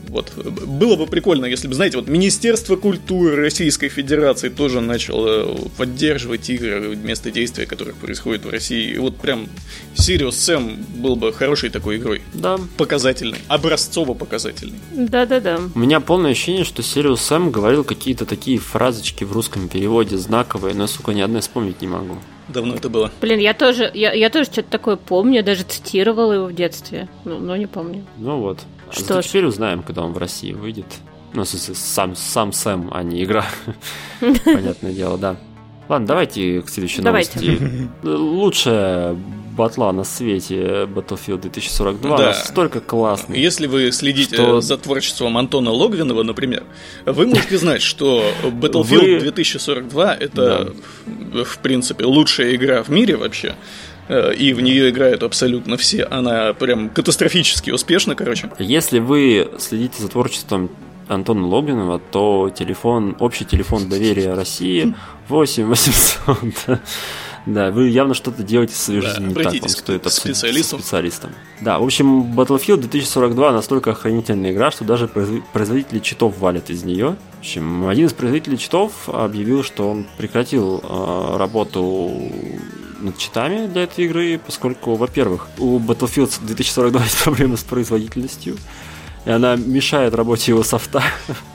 вот, 0.08 0.32
было 0.36 0.94
бы 0.94 1.06
прикольно, 1.06 1.46
если 1.46 1.66
бы, 1.66 1.74
знаете, 1.74 1.96
вот 1.96 2.06
Министерство 2.06 2.76
культуры 2.76 3.34
Российской 3.34 3.88
Федерации 3.88 4.50
тоже 4.50 4.80
начало 4.80 5.58
поддерживать 5.76 6.48
игры, 6.48 6.94
место 6.94 7.32
действия 7.32 7.66
которых 7.66 7.96
происходит 7.96 8.44
в 8.44 8.50
России. 8.50 8.94
И 8.94 8.98
вот 8.98 9.16
прям 9.16 9.48
Sirius 9.96 10.30
Sam 10.30 10.76
был 10.96 11.16
бы 11.16 11.32
хорошей 11.32 11.70
такой 11.70 11.96
игрой. 11.96 12.22
Да. 12.32 12.58
Показательный, 12.76 13.38
образцово-показательный. 13.48 14.78
Да-да-да. 14.92 15.60
У 15.74 15.78
меня 15.78 15.98
полное 15.98 16.30
ощущение, 16.30 16.64
что 16.64 16.82
Sirius 16.82 17.16
Sam 17.16 17.50
говорил 17.50 17.82
какие-то 17.82 18.26
такие 18.26 18.58
фразочки 18.58 19.24
в 19.24 19.32
русском 19.32 19.68
переводе 19.68 20.16
знаковые, 20.18 20.74
но, 20.76 20.86
сука, 20.86 21.12
ни 21.12 21.20
одной 21.20 21.40
вспомнить 21.40 21.80
не 21.80 21.88
могу. 21.88 22.18
Давно 22.48 22.74
это 22.74 22.88
было. 22.88 23.10
Блин, 23.20 23.38
я 23.38 23.54
тоже, 23.54 23.90
я, 23.94 24.12
я 24.12 24.30
тоже 24.30 24.46
что-то 24.46 24.70
такое 24.70 24.96
помню, 24.96 25.36
я 25.36 25.42
даже 25.42 25.62
цитировала 25.62 26.32
его 26.32 26.46
в 26.46 26.54
детстве, 26.54 27.08
но, 27.24 27.38
но 27.38 27.56
не 27.56 27.66
помню. 27.66 28.04
Ну 28.18 28.38
вот. 28.38 28.60
Что 28.90 29.18
а 29.18 29.22
теперь 29.22 29.46
узнаем, 29.46 29.82
когда 29.82 30.02
он 30.02 30.12
в 30.12 30.18
России 30.18 30.52
выйдет. 30.52 30.86
Ну, 31.32 31.44
сам, 31.44 32.14
сам 32.14 32.52
Сэм, 32.52 32.90
а 32.92 33.02
не 33.02 33.24
игра. 33.24 33.44
Понятное 34.20 34.92
дело, 34.92 35.18
да. 35.18 35.36
Ладно, 35.88 36.06
давайте 36.06 36.62
к 36.62 36.68
следующей 36.68 37.02
давайте. 37.02 37.40
новости. 37.40 37.90
Лучшая 38.02 39.16
батла 39.56 39.92
на 39.92 40.04
свете 40.04 40.84
Battlefield 40.84 41.42
2042 41.42 42.16
да. 42.16 42.26
настолько 42.26 42.80
классный. 42.80 43.38
Если 43.38 43.66
вы 43.66 43.92
следите 43.92 44.34
что... 44.34 44.60
за 44.60 44.76
творчеством 44.76 45.38
Антона 45.38 45.70
Логвинова, 45.70 46.22
например, 46.22 46.64
вы 47.06 47.26
можете 47.26 47.58
знать, 47.58 47.82
что 47.82 48.24
Battlefield 48.42 49.14
вы... 49.14 49.20
2042 49.20 50.14
это, 50.14 50.72
да. 51.06 51.44
в 51.44 51.58
принципе, 51.58 52.04
лучшая 52.04 52.54
игра 52.54 52.82
в 52.82 52.88
мире 52.88 53.16
вообще 53.16 53.54
э, 54.08 54.34
и 54.34 54.52
в 54.52 54.60
нее 54.60 54.90
играют 54.90 55.22
абсолютно 55.22 55.76
все. 55.76 56.04
Она 56.04 56.52
прям 56.52 56.90
катастрофически 56.90 57.70
успешна, 57.70 58.14
короче. 58.14 58.50
Если 58.58 58.98
вы 58.98 59.50
следите 59.58 60.02
за 60.02 60.08
творчеством 60.08 60.70
Антона 61.08 61.46
Логинова, 61.46 62.00
то 62.10 62.50
телефон, 62.56 63.16
общий 63.20 63.44
телефон 63.44 63.88
доверия 63.88 64.34
России 64.34 64.94
8800. 65.28 66.80
Да, 67.46 67.70
вы 67.70 67.88
явно 67.88 68.14
что-то 68.14 68.42
делаете 68.42 68.74
своей 68.74 69.00
жизни 69.00 69.26
не 69.26 69.34
так. 69.34 69.52
Вам 69.52 69.68
стоит 69.68 70.10
специалистом. 70.10 70.78
специалистом. 70.80 71.32
Да, 71.60 71.78
в 71.78 71.84
общем, 71.84 72.32
Battlefield 72.32 72.78
2042 72.78 73.52
настолько 73.52 73.90
охранительная 73.90 74.52
игра, 74.52 74.70
что 74.70 74.84
даже 74.84 75.08
производители 75.08 75.98
читов 75.98 76.38
валят 76.38 76.70
из 76.70 76.84
нее. 76.84 77.16
В 77.36 77.40
общем, 77.40 77.86
один 77.86 78.06
из 78.06 78.14
производителей 78.14 78.56
читов 78.56 79.08
объявил, 79.08 79.62
что 79.62 79.90
он 79.90 80.06
прекратил 80.16 80.80
э, 80.82 81.36
работу 81.36 82.10
над 83.00 83.18
читами 83.18 83.66
для 83.66 83.82
этой 83.82 84.06
игры, 84.06 84.40
поскольку, 84.44 84.94
во-первых, 84.94 85.48
у 85.58 85.78
Battlefield 85.78 86.32
2042 86.40 87.02
есть 87.04 87.22
проблемы 87.22 87.58
с 87.58 87.62
производительностью 87.62 88.56
и 89.24 89.30
она 89.30 89.56
мешает 89.56 90.14
работе 90.14 90.52
его 90.52 90.62
софта. 90.62 91.02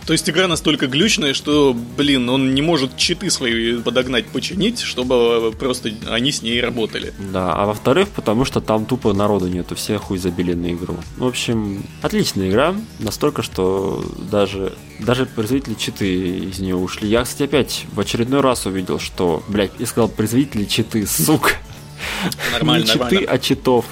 То 0.05 0.13
есть 0.13 0.27
игра 0.29 0.47
настолько 0.47 0.87
глючная, 0.87 1.33
что, 1.33 1.75
блин, 1.97 2.27
он 2.29 2.55
не 2.55 2.61
может 2.63 2.97
читы 2.97 3.29
свои 3.29 3.77
подогнать, 3.77 4.25
починить, 4.27 4.79
чтобы 4.79 5.53
просто 5.57 5.91
они 6.09 6.31
с 6.31 6.41
ней 6.41 6.59
работали. 6.61 7.13
Да, 7.31 7.53
а 7.53 7.65
во-вторых, 7.65 8.09
потому 8.09 8.43
что 8.43 8.59
там 8.59 8.85
тупо 8.85 9.13
народу 9.13 9.47
нету, 9.47 9.75
все 9.75 9.99
хуй 9.99 10.17
забили 10.17 10.53
на 10.53 10.73
игру. 10.73 10.97
В 11.17 11.25
общем, 11.25 11.83
отличная 12.01 12.49
игра, 12.49 12.75
настолько, 12.97 13.43
что 13.43 14.03
даже, 14.31 14.73
даже 14.99 15.27
производители 15.27 15.75
читы 15.75 16.39
из 16.39 16.59
нее 16.59 16.75
ушли. 16.75 17.07
Я, 17.07 17.23
кстати, 17.23 17.43
опять 17.43 17.85
в 17.93 17.99
очередной 17.99 18.41
раз 18.41 18.65
увидел, 18.65 18.99
что, 18.99 19.43
блядь, 19.47 19.71
я 19.77 19.85
сказал 19.85 20.09
производители 20.09 20.65
читы, 20.65 21.05
сука. 21.05 21.51
Нормально, 22.53 22.85
Не 22.85 22.91
читы, 22.91 23.25
а 23.25 23.37
читов. 23.37 23.85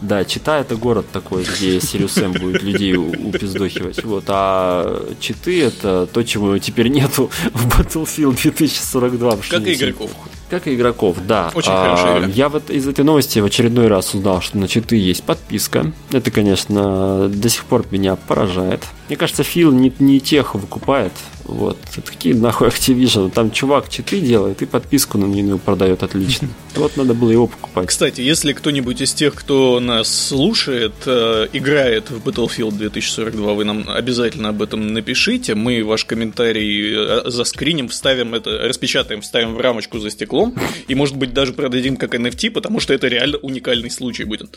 Да, 0.00 0.24
Чита 0.24 0.58
это 0.58 0.76
город 0.76 1.06
такой, 1.12 1.44
где 1.44 1.80
Сириус 1.80 2.16
М 2.18 2.32
будет 2.32 2.62
людей 2.62 2.96
упиздохивать. 2.96 4.02
Вот, 4.04 4.24
а 4.28 5.12
Читы 5.20 5.62
это 5.62 6.06
то, 6.06 6.22
чего 6.22 6.56
теперь 6.58 6.88
нету 6.88 7.30
в 7.52 7.68
Battlefield 7.68 8.40
2042. 8.40 9.36
Как 9.50 9.66
и 9.66 9.74
игроков. 9.74 10.10
Как 10.48 10.66
и 10.66 10.74
игроков, 10.74 11.18
да. 11.26 11.52
Очень 11.54 11.70
а, 11.72 11.82
хорошая 11.82 12.18
игра. 12.18 12.28
Я 12.28 12.48
вот 12.48 12.70
из 12.70 12.88
этой 12.88 13.04
новости 13.04 13.38
в 13.38 13.44
очередной 13.44 13.88
раз 13.88 14.14
узнал, 14.14 14.40
что 14.40 14.58
на 14.58 14.68
читы 14.68 14.96
есть 14.96 15.22
подписка. 15.22 15.92
Это, 16.10 16.30
конечно, 16.30 17.28
до 17.28 17.48
сих 17.48 17.64
пор 17.64 17.84
меня 17.90 18.16
поражает. 18.16 18.82
Мне 19.10 19.16
кажется, 19.16 19.42
Фил 19.42 19.72
не, 19.72 19.92
не 19.98 20.20
тех 20.20 20.54
выкупает. 20.54 21.10
Вот. 21.42 21.76
Какие 22.06 22.32
нахуй 22.34 22.68
Activision? 22.68 23.32
Там 23.32 23.50
чувак 23.50 23.88
читы 23.88 24.20
делает 24.20 24.62
и 24.62 24.66
подписку 24.66 25.18
на 25.18 25.24
нее 25.24 25.58
продает 25.58 26.04
отлично. 26.04 26.48
Вот 26.76 26.96
надо 26.96 27.14
было 27.14 27.32
его 27.32 27.48
покупать. 27.48 27.88
Кстати, 27.88 28.20
если 28.20 28.52
кто-нибудь 28.52 29.00
из 29.00 29.12
тех, 29.12 29.34
кто 29.34 29.80
нас 29.80 30.28
слушает, 30.28 30.94
э, 31.06 31.48
играет 31.52 32.08
в 32.10 32.24
Battlefield 32.24 32.76
2042, 32.76 33.54
вы 33.54 33.64
нам 33.64 33.90
обязательно 33.90 34.50
об 34.50 34.62
этом 34.62 34.86
напишите. 34.94 35.56
Мы 35.56 35.82
ваш 35.82 36.04
комментарий 36.04 36.94
э, 36.94 37.28
заскриним, 37.28 37.88
вставим 37.88 38.36
это, 38.36 38.50
распечатаем, 38.68 39.22
вставим 39.22 39.56
в 39.56 39.60
рамочку 39.60 39.98
за 39.98 40.10
стеклом. 40.10 40.54
И, 40.86 40.94
может 40.94 41.16
быть, 41.16 41.34
даже 41.34 41.52
продадим 41.52 41.96
как 41.96 42.14
NFT, 42.14 42.52
потому 42.52 42.78
что 42.78 42.94
это 42.94 43.08
реально 43.08 43.38
уникальный 43.38 43.90
случай 43.90 44.22
будет. 44.22 44.56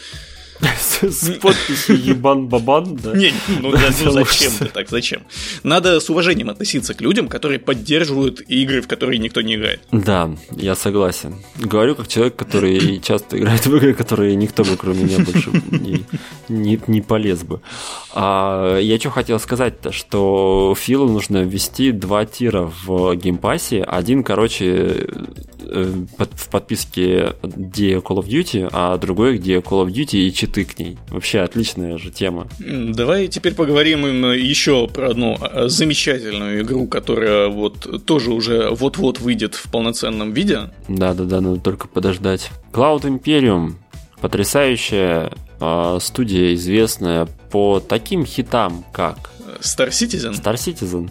С 1.01 1.29
подписью 1.41 2.01
ебан-бабан, 2.01 2.95
да? 2.95 3.13
Не, 3.13 3.33
ну, 3.61 3.71
да, 3.71 3.89
ну 4.03 4.11
зачем 4.25 4.51
ты 4.59 4.65
так, 4.65 4.89
зачем? 4.89 5.23
Надо 5.63 5.99
с 5.99 6.09
уважением 6.09 6.49
относиться 6.49 6.93
к 6.93 7.01
людям, 7.01 7.27
которые 7.27 7.59
поддерживают 7.59 8.41
игры, 8.41 8.81
в 8.81 8.87
которые 8.87 9.19
никто 9.19 9.41
не 9.41 9.55
играет. 9.55 9.81
Да, 9.91 10.31
я 10.51 10.75
согласен. 10.75 11.35
Говорю 11.57 11.95
как 11.95 12.07
человек, 12.07 12.35
который 12.35 12.99
часто 12.99 13.37
играет 13.37 13.65
в 13.65 13.75
игры, 13.75 13.93
которые 13.93 14.35
никто 14.35 14.63
бы 14.63 14.77
кроме 14.77 15.03
меня 15.03 15.19
больше 15.19 15.49
не, 15.71 16.05
не, 16.49 16.79
не 16.87 17.01
полез 17.01 17.43
бы. 17.43 17.61
А 18.13 18.77
я 18.79 18.99
что 18.99 19.09
хотел 19.09 19.39
сказать-то, 19.39 19.91
что 19.91 20.75
Филу 20.77 21.09
нужно 21.09 21.43
ввести 21.43 21.91
два 21.91 22.25
тира 22.25 22.71
в 22.85 23.15
Game 23.15 23.40
Pass'е. 23.40 23.83
Один, 23.83 24.23
короче, 24.23 25.07
в 25.63 26.49
подписке, 26.49 27.33
где 27.41 27.95
Call 27.95 28.17
of 28.17 28.27
Duty, 28.27 28.69
а 28.71 28.97
другой, 28.97 29.37
где 29.37 29.57
Call 29.57 29.85
of 29.85 29.87
Duty 29.87 30.17
и 30.17 30.33
читы 30.33 30.65
к 30.65 30.77
ней. 30.79 30.97
Вообще 31.09 31.39
отличная 31.39 31.97
же 31.97 32.11
тема. 32.11 32.47
Давай 32.59 33.27
теперь 33.27 33.53
поговорим 33.55 34.31
еще 34.31 34.87
про 34.87 35.11
одну 35.11 35.37
а, 35.39 35.67
замечательную 35.67 36.61
игру, 36.61 36.87
которая 36.87 37.47
вот 37.47 38.05
тоже 38.05 38.31
уже 38.31 38.69
вот-вот 38.69 39.19
выйдет 39.19 39.55
в 39.55 39.69
полноценном 39.71 40.33
виде. 40.33 40.71
Да-да-да, 40.87 41.41
надо 41.41 41.59
только 41.59 41.87
подождать. 41.87 42.49
Cloud 42.71 43.03
Imperium. 43.03 43.73
Потрясающая 44.21 45.31
э, 45.59 45.97
студия, 46.01 46.53
известная 46.53 47.27
по 47.51 47.81
таким 47.81 48.25
хитам, 48.25 48.85
как... 48.93 49.31
Star 49.59 49.89
Citizen? 49.89 50.31
Star 50.31 50.55
Citizen. 50.55 51.09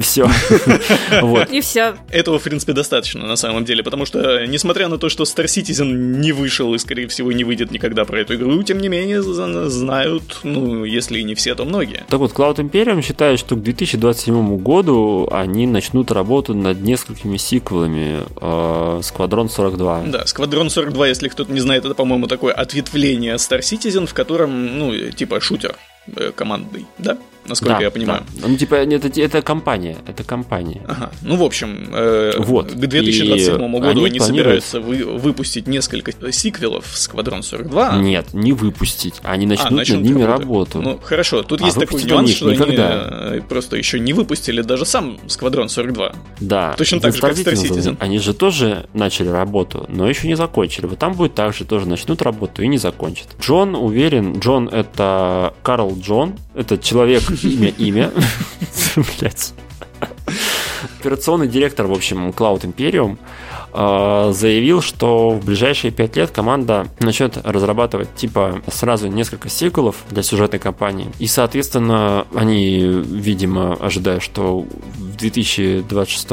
Все. 0.00 0.28
вот. 1.22 1.50
И 1.50 1.60
все. 1.60 1.96
Этого, 2.10 2.38
в 2.38 2.42
принципе, 2.42 2.72
достаточно 2.72 3.26
на 3.26 3.36
самом 3.36 3.64
деле, 3.64 3.82
потому 3.82 4.06
что, 4.06 4.46
несмотря 4.46 4.88
на 4.88 4.98
то, 4.98 5.08
что 5.08 5.24
Star 5.24 5.46
Citizen 5.46 5.92
не 5.92 6.32
вышел 6.32 6.74
и, 6.74 6.78
скорее 6.78 7.08
всего, 7.08 7.32
не 7.32 7.44
выйдет 7.44 7.70
никогда 7.70 8.04
про 8.04 8.20
эту 8.20 8.34
игру, 8.34 8.62
тем 8.62 8.78
не 8.78 8.88
менее, 8.88 9.22
знают, 9.22 10.40
ну, 10.42 10.84
если 10.84 11.18
и 11.18 11.22
не 11.22 11.34
все, 11.34 11.54
то 11.54 11.64
многие. 11.64 12.04
Так 12.08 12.20
вот, 12.20 12.32
Cloud 12.32 12.56
Imperium 12.56 13.02
считает, 13.02 13.38
что 13.38 13.56
к 13.56 13.62
2027 13.62 14.58
году 14.58 15.28
они 15.30 15.66
начнут 15.66 16.10
работу 16.10 16.54
над 16.54 16.80
несколькими 16.80 17.36
сиквелами 17.36 18.22
Сквадрон 19.02 19.48
42. 19.48 20.02
Да, 20.06 20.26
Сквадрон 20.26 20.70
42, 20.70 21.08
если 21.08 21.28
кто-то 21.28 21.52
не 21.52 21.60
знает, 21.60 21.84
это, 21.84 21.94
по-моему, 21.94 22.26
такое 22.26 22.52
ответвление 22.52 23.34
Star 23.36 23.60
Citizen, 23.60 24.06
в 24.06 24.14
котором, 24.14 24.78
ну, 24.78 25.10
типа 25.10 25.40
шутер 25.40 25.76
э, 26.16 26.32
командный, 26.34 26.86
да? 26.98 27.18
Насколько 27.48 27.78
да, 27.78 27.82
я 27.82 27.90
понимаю. 27.90 28.22
Да. 28.34 28.48
Ну, 28.48 28.56
типа, 28.56 28.74
это, 28.76 29.20
это 29.20 29.42
компания, 29.42 29.96
это 30.06 30.24
компания. 30.24 30.82
Ага. 30.86 31.10
Ну, 31.22 31.36
в 31.36 31.42
общем, 31.42 31.88
э, 31.92 32.32
вот. 32.38 32.72
к 32.72 32.74
2027 32.74 33.54
и 33.54 33.80
году 33.80 33.88
они, 33.88 34.06
они 34.06 34.18
планируют... 34.18 34.64
собираются 34.64 34.80
вы, 34.80 35.18
выпустить 35.18 35.66
несколько 35.66 36.12
сиквелов 36.32 36.86
Сквадрон 36.94 37.42
42. 37.42 37.98
Нет, 37.98 38.34
не 38.34 38.52
выпустить, 38.52 39.16
они 39.22 39.46
начнут, 39.46 39.72
а, 39.72 39.74
начнут 39.74 39.98
над 39.98 40.06
ними 40.06 40.24
круто. 40.24 40.38
работу. 40.38 40.82
Ну, 40.82 40.98
хорошо, 41.02 41.42
тут 41.42 41.62
а 41.62 41.66
есть 41.66 41.78
такой 41.78 42.02
нюанс, 42.02 42.30
что 42.30 42.52
никогда. 42.52 43.30
они 43.30 43.40
просто 43.40 43.76
еще 43.76 44.00
не 44.00 44.12
выпустили 44.12 44.62
даже 44.62 44.84
сам 44.84 45.18
Сквадрон 45.26 45.68
42. 45.68 46.12
Да. 46.40 46.74
Точно 46.76 47.00
так 47.00 47.14
же, 47.14 47.20
как 47.20 47.32
Star 47.32 47.54
Citizen. 47.54 47.96
Они 48.00 48.18
же 48.18 48.34
тоже 48.34 48.86
начали 48.94 49.28
работу, 49.28 49.86
но 49.88 50.08
еще 50.08 50.28
не 50.28 50.36
закончили. 50.36 50.86
Вот 50.86 50.98
там 50.98 51.14
будет 51.14 51.34
так 51.34 51.54
же, 51.54 51.64
тоже 51.64 51.86
начнут 51.86 52.22
работу 52.22 52.62
и 52.62 52.68
не 52.68 52.78
закончат. 52.78 53.28
Джон 53.40 53.74
уверен, 53.74 54.38
Джон 54.38 54.68
это 54.68 55.54
Карл 55.62 55.96
Джон, 56.00 56.34
это 56.54 56.78
человек, 56.78 57.22
имя, 57.44 57.68
имя. 57.78 58.12
Блять. 58.96 59.54
Операционный 61.08 61.48
директор, 61.48 61.86
в 61.86 61.92
общем, 61.92 62.28
Cloud 62.28 62.64
Imperium 62.64 63.16
э, 63.72 64.32
заявил, 64.34 64.82
что 64.82 65.30
в 65.30 65.42
ближайшие 65.42 65.90
пять 65.90 66.16
лет 66.16 66.30
команда 66.30 66.86
начнет 67.00 67.38
разрабатывать 67.44 68.14
типа 68.14 68.60
сразу 68.70 69.08
несколько 69.08 69.48
сиквелов 69.48 69.96
для 70.10 70.22
сюжетной 70.22 70.58
кампании. 70.58 71.10
И, 71.18 71.26
соответственно, 71.26 72.26
они, 72.34 72.80
видимо, 72.80 73.72
ожидают, 73.72 74.22
что 74.22 74.66
в 74.98 75.16
2026 75.16 76.30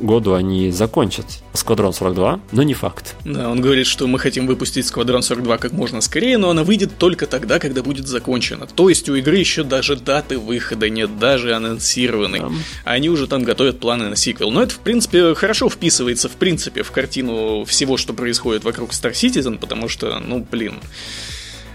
году 0.00 0.34
они 0.34 0.72
закончат 0.72 1.26
Сквадрон 1.52 1.92
42, 1.92 2.40
но 2.50 2.62
не 2.64 2.74
факт. 2.74 3.14
Да, 3.24 3.48
он 3.48 3.60
говорит, 3.60 3.86
что 3.86 4.08
мы 4.08 4.18
хотим 4.18 4.48
выпустить 4.48 4.86
Сквадрон 4.86 5.22
42 5.22 5.58
как 5.58 5.70
можно 5.70 6.00
скорее, 6.00 6.36
но 6.36 6.50
она 6.50 6.64
выйдет 6.64 6.98
только 6.98 7.26
тогда, 7.26 7.60
когда 7.60 7.84
будет 7.84 8.08
закончена. 8.08 8.66
То 8.66 8.88
есть 8.88 9.08
у 9.08 9.14
игры 9.14 9.36
еще 9.36 9.62
даже 9.62 9.94
даты 9.94 10.36
выхода 10.36 10.90
нет, 10.90 11.16
даже 11.20 11.54
анонсированной. 11.54 12.40
Да. 12.40 12.50
Они 12.84 13.08
уже 13.08 13.28
там 13.28 13.44
готовят 13.44 13.78
планы 14.00 14.10
на 14.10 14.16
сиквел. 14.16 14.50
Но 14.50 14.62
это, 14.62 14.74
в 14.74 14.78
принципе, 14.78 15.34
хорошо 15.34 15.68
вписывается, 15.68 16.28
в 16.28 16.32
принципе, 16.32 16.82
в 16.82 16.90
картину 16.90 17.64
всего, 17.64 17.96
что 17.96 18.12
происходит 18.12 18.64
вокруг 18.64 18.90
Star 18.90 19.12
Citizen, 19.12 19.58
потому 19.58 19.88
что, 19.88 20.18
ну, 20.18 20.46
блин, 20.50 20.80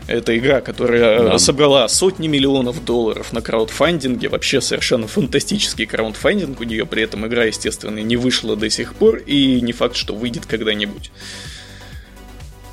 это 0.08 0.38
игра, 0.38 0.62
которая 0.62 1.32
да. 1.32 1.40
собрала 1.40 1.88
сотни 1.88 2.28
миллионов 2.28 2.84
долларов 2.84 3.34
на 3.34 3.42
краудфандинге. 3.42 4.30
Вообще 4.30 4.62
совершенно 4.62 5.08
фантастический 5.08 5.86
краудфандинг 5.86 6.60
у 6.60 6.64
нее. 6.64 6.86
При 6.86 7.04
этом 7.04 7.26
игра, 7.26 7.46
естественно, 7.46 8.00
не 8.00 8.16
вышла 8.16 8.56
до 8.56 8.70
сих 8.70 8.96
пор. 8.96 9.18
И 9.18 9.62
не 9.62 9.74
факт, 9.74 9.96
что 9.96 10.14
выйдет 10.14 10.46
когда-нибудь. 10.46 11.12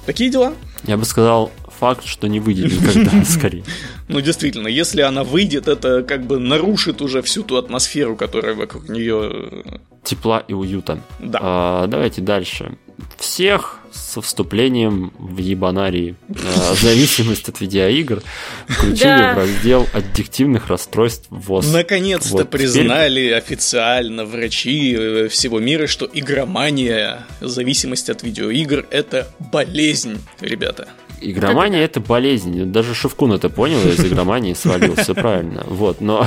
Такие 0.05 0.30
дела. 0.30 0.55
Я 0.84 0.96
бы 0.96 1.05
сказал, 1.05 1.53
факт, 1.83 2.07
что 2.07 2.28
не 2.28 2.39
выйдет 2.39 2.72
никогда, 2.80 3.24
скорее. 3.24 3.64
Ну, 4.07 4.20
действительно, 4.20 4.68
если 4.68 5.01
она 5.01 5.24
выйдет, 5.24 5.66
это 5.66 6.05
как 6.05 6.24
бы 6.24 6.39
нарушит 6.39 7.03
уже 7.03 7.22
всю 7.22 7.43
ту 7.43 7.57
атмосферу, 7.57 8.14
которая 8.14 8.55
вокруг 8.55 8.89
нее... 8.89 9.64
Тепла 10.05 10.45
и 10.47 10.53
уюта. 10.53 11.01
Да. 11.18 11.39
А, 11.43 11.87
давайте 11.89 12.20
дальше. 12.20 12.76
Всех 13.18 13.80
со 13.93 14.20
вступлением 14.20 15.12
в 15.18 15.39
ебанарии 15.39 16.14
э, 16.28 16.35
зависимость 16.80 17.49
от 17.49 17.61
видеоигр 17.61 18.22
включили 18.68 19.35
в 19.35 19.37
раздел 19.37 19.89
аддиктивных 19.93 20.68
расстройств 20.68 21.26
ВОЗ. 21.30 21.72
Наконец-то 21.72 22.39
вот, 22.39 22.51
признали 22.51 23.22
теперь... 23.22 23.35
официально 23.35 24.24
врачи 24.24 24.95
э, 24.97 25.28
всего 25.28 25.59
мира, 25.59 25.87
что 25.89 26.09
игромания, 26.12 27.26
зависимость 27.41 28.09
от 28.09 28.22
видеоигр, 28.22 28.87
это 28.91 29.28
болезнь, 29.53 30.18
ребята. 30.41 30.89
Игромания 31.22 31.80
это 31.80 32.00
болезнь. 32.00 32.64
Даже 32.64 32.94
Шевкун 32.94 33.32
это 33.32 33.48
понял, 33.48 33.78
из 33.78 34.04
игромании 34.04 34.54
свалил, 34.54 34.94
все 34.96 35.14
правильно. 35.14 35.64
Вот, 35.66 36.00
но, 36.00 36.26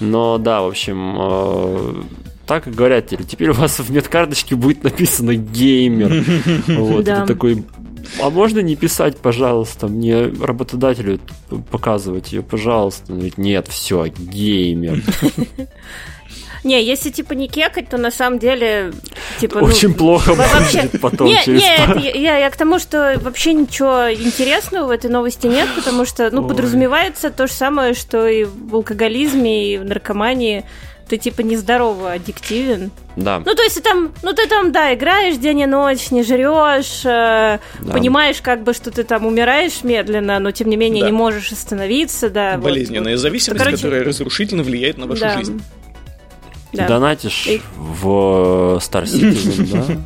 но 0.00 0.38
да, 0.38 0.62
в 0.62 0.68
общем, 0.68 1.16
э, 1.18 2.02
так 2.46 2.66
и 2.66 2.70
говорят 2.70 3.06
теперь. 3.06 3.26
Теперь 3.26 3.50
у 3.50 3.54
вас 3.54 3.78
в 3.78 3.90
медкарточке 3.90 4.54
будет 4.54 4.84
написано 4.84 5.34
геймер. 5.34 6.24
Вот, 6.68 7.08
это 7.08 7.26
такой 7.26 7.64
а 8.20 8.30
можно 8.30 8.60
не 8.60 8.76
писать, 8.76 9.18
пожалуйста, 9.18 9.88
мне 9.88 10.26
работодателю 10.26 11.20
показывать 11.70 12.32
ее, 12.32 12.42
пожалуйста? 12.42 13.12
Он 13.12 13.18
говорит, 13.18 13.38
нет, 13.38 13.68
все, 13.68 14.06
геймер. 14.06 15.02
Не, 16.68 16.84
если 16.84 17.08
типа 17.08 17.32
не 17.32 17.48
кекать, 17.48 17.88
то 17.88 17.96
на 17.96 18.10
самом 18.10 18.38
деле 18.38 18.92
типа 19.40 19.56
очень 19.56 19.88
ну, 19.88 19.94
плохо 19.94 20.34
вообще... 20.34 20.82
будет 20.82 21.00
потом 21.00 21.28
не, 21.28 21.42
через. 21.42 21.62
Не, 21.62 21.74
это, 21.74 21.98
я, 21.98 22.36
я 22.36 22.50
к 22.50 22.56
тому, 22.58 22.78
что 22.78 23.18
вообще 23.22 23.54
ничего 23.54 24.12
интересного 24.12 24.88
в 24.88 24.90
этой 24.90 25.10
новости 25.10 25.46
нет, 25.46 25.66
потому 25.74 26.04
что 26.04 26.28
ну 26.30 26.42
Ой. 26.42 26.48
подразумевается 26.48 27.30
то 27.30 27.46
же 27.46 27.54
самое, 27.54 27.94
что 27.94 28.28
и 28.28 28.44
в 28.44 28.74
алкоголизме, 28.74 29.72
и 29.72 29.78
в 29.78 29.84
наркомании 29.86 30.66
ты 31.08 31.16
типа 31.16 31.40
нездорово 31.40 32.12
аддиктивен. 32.12 32.90
Да. 33.16 33.42
Ну, 33.44 33.54
то 33.54 33.62
есть 33.62 33.76
ты 33.76 33.80
там, 33.80 34.12
ну 34.22 34.34
ты 34.34 34.46
там, 34.46 34.70
да, 34.70 34.94
играешь 34.94 35.38
день 35.38 35.60
и 35.60 35.66
ночь, 35.66 36.10
не 36.10 36.22
жрешь, 36.22 37.00
э, 37.04 37.58
да. 37.80 37.92
понимаешь, 37.92 38.42
как 38.42 38.62
бы, 38.62 38.74
что 38.74 38.90
ты 38.90 39.04
там 39.04 39.24
умираешь 39.24 39.82
медленно, 39.84 40.38
но 40.38 40.50
тем 40.50 40.68
не 40.68 40.76
менее 40.76 41.00
да. 41.00 41.06
не 41.06 41.16
можешь 41.16 41.50
остановиться, 41.50 42.28
да. 42.28 42.58
Болезненная 42.58 43.14
вот, 43.14 43.20
зависимость, 43.20 43.58
короче... 43.58 43.76
которая 43.78 44.04
разрушительно 44.04 44.62
влияет 44.62 44.98
на 44.98 45.06
вашу 45.06 45.22
да. 45.22 45.38
жизнь. 45.38 45.62
Да. 46.72 46.86
Донатишь 46.86 47.46
и... 47.46 47.62
в 47.76 48.78
Star 48.80 49.04
Citizen, 49.04 50.02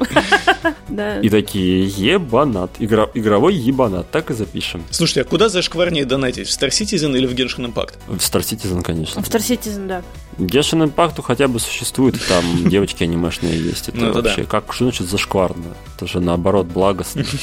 да? 0.88 1.20
И 1.20 1.28
такие, 1.28 1.84
ебанат. 1.84 2.70
Игровой 2.78 3.54
ебанат. 3.54 4.10
Так 4.10 4.30
и 4.30 4.34
запишем. 4.34 4.82
Слушайте, 4.90 5.22
а 5.22 5.24
куда 5.24 5.48
зашкварнее 5.48 6.04
донатить? 6.04 6.48
В 6.48 6.50
Star 6.50 6.68
Citizen 6.68 7.16
или 7.16 7.26
в 7.26 7.34
Genshin 7.34 7.72
Impact? 7.72 7.94
В 8.06 8.16
Star 8.16 8.40
Citizen, 8.40 8.82
конечно. 8.82 9.22
В 9.22 9.28
Star 9.28 9.40
Citizen, 9.40 9.86
да. 9.86 10.02
Genshin 10.38 10.90
Impact 10.90 11.22
хотя 11.22 11.48
бы 11.48 11.60
существует, 11.60 12.16
там 12.28 12.44
девочки 12.68 13.02
анимешные 13.02 13.58
есть. 13.58 13.88
Это 13.88 13.98
ну, 13.98 14.12
вообще, 14.12 14.44
как, 14.44 14.72
что 14.72 14.84
значит 14.84 15.08
зашкварно? 15.08 15.74
Это 15.96 16.06
же 16.06 16.20
наоборот 16.20 16.66
благостно. 16.66 17.24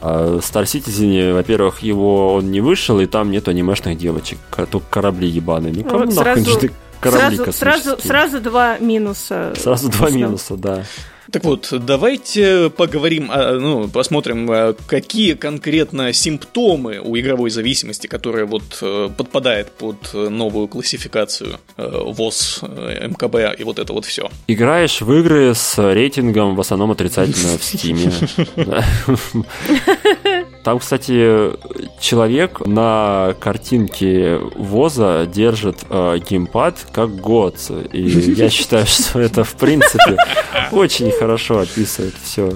А 0.00 0.38
в 0.38 0.40
Star 0.40 0.64
Citizen, 0.64 1.32
во-первых, 1.32 1.80
его 1.80 2.34
он 2.34 2.50
не 2.50 2.60
вышел, 2.60 3.00
и 3.00 3.06
там 3.06 3.30
нет 3.30 3.48
анимешных 3.48 3.98
девочек. 3.98 4.38
Только 4.70 4.86
корабли 4.90 5.28
ебаные. 5.28 5.72
Ну, 5.72 5.84
кому 5.84 6.12
нахрен 6.12 6.44
же 6.44 6.70
корабли 7.00 7.36
сразу, 7.36 7.52
сразу, 7.52 7.98
сразу 8.02 8.40
два 8.40 8.78
минуса. 8.78 9.52
Сразу 9.56 9.88
два 9.88 10.10
минуса, 10.10 10.56
да. 10.56 10.84
Так 11.30 11.44
вот, 11.44 11.68
давайте 11.70 12.70
поговорим, 12.70 13.30
ну, 13.30 13.86
посмотрим, 13.88 14.50
а, 14.50 14.74
какие 14.86 15.34
конкретно 15.34 16.14
симптомы 16.14 17.00
у 17.00 17.18
игровой 17.18 17.50
зависимости, 17.50 18.06
которая 18.06 18.46
вот 18.46 18.62
э, 18.80 19.10
подпадает 19.14 19.70
под 19.72 20.14
новую 20.14 20.68
классификацию 20.68 21.58
э, 21.76 21.86
ВОЗ, 21.86 22.60
э, 22.62 23.08
МКБ 23.08 23.60
и 23.60 23.64
вот 23.64 23.78
это 23.78 23.92
вот 23.92 24.06
все. 24.06 24.30
Играешь 24.46 25.02
в 25.02 25.12
игры 25.12 25.54
с 25.54 25.76
рейтингом 25.76 26.56
в 26.56 26.60
основном 26.60 26.92
отрицательно 26.92 27.58
в 27.58 27.64
Стиме. 27.64 28.10
Там, 30.68 30.80
кстати, 30.80 31.50
человек 31.98 32.60
на 32.66 33.34
картинке 33.40 34.36
ВОЗа 34.54 35.26
держит 35.26 35.78
э, 35.88 36.18
геймпад 36.28 36.88
как 36.92 37.16
год. 37.16 37.56
И 37.94 38.02
я 38.02 38.50
считаю, 38.50 38.84
что 38.84 39.18
это, 39.18 39.44
в 39.44 39.54
принципе, 39.54 40.18
очень 40.70 41.10
хорошо 41.10 41.60
описывает 41.60 42.12
все, 42.22 42.52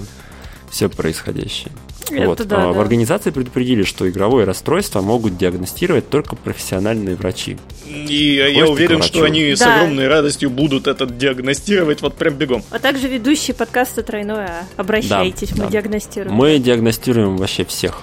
все 0.69 0.89
происходящее. 0.89 1.71
Это 2.11 2.25
вот. 2.25 2.47
да, 2.47 2.69
а, 2.69 2.73
в 2.73 2.79
организации 2.79 3.31
предупредили, 3.31 3.83
что 3.83 4.09
игровое 4.09 4.45
расстройство 4.45 5.01
могут 5.01 5.37
диагностировать 5.37 6.09
только 6.09 6.35
профессиональные 6.35 7.15
врачи. 7.15 7.57
И 7.87 8.39
Хочешь 8.41 8.57
я 8.57 8.67
уверен, 8.67 9.01
что 9.01 9.23
они 9.23 9.51
да. 9.51 9.55
с 9.55 9.61
огромной 9.61 10.07
радостью 10.07 10.49
будут 10.49 10.87
это 10.87 11.05
диагностировать 11.05 12.01
вот 12.01 12.15
прям 12.15 12.35
бегом. 12.35 12.63
А 12.69 12.79
также 12.79 13.07
ведущий 13.07 13.53
подкаста 13.53 14.03
«Тройное 14.03 14.65
А». 14.77 14.81
Обращайтесь, 14.81 15.49
да, 15.49 15.55
мы 15.55 15.63
да. 15.63 15.71
диагностируем. 15.71 16.35
Мы 16.35 16.59
диагностируем 16.59 17.37
вообще 17.37 17.65
всех. 17.65 18.01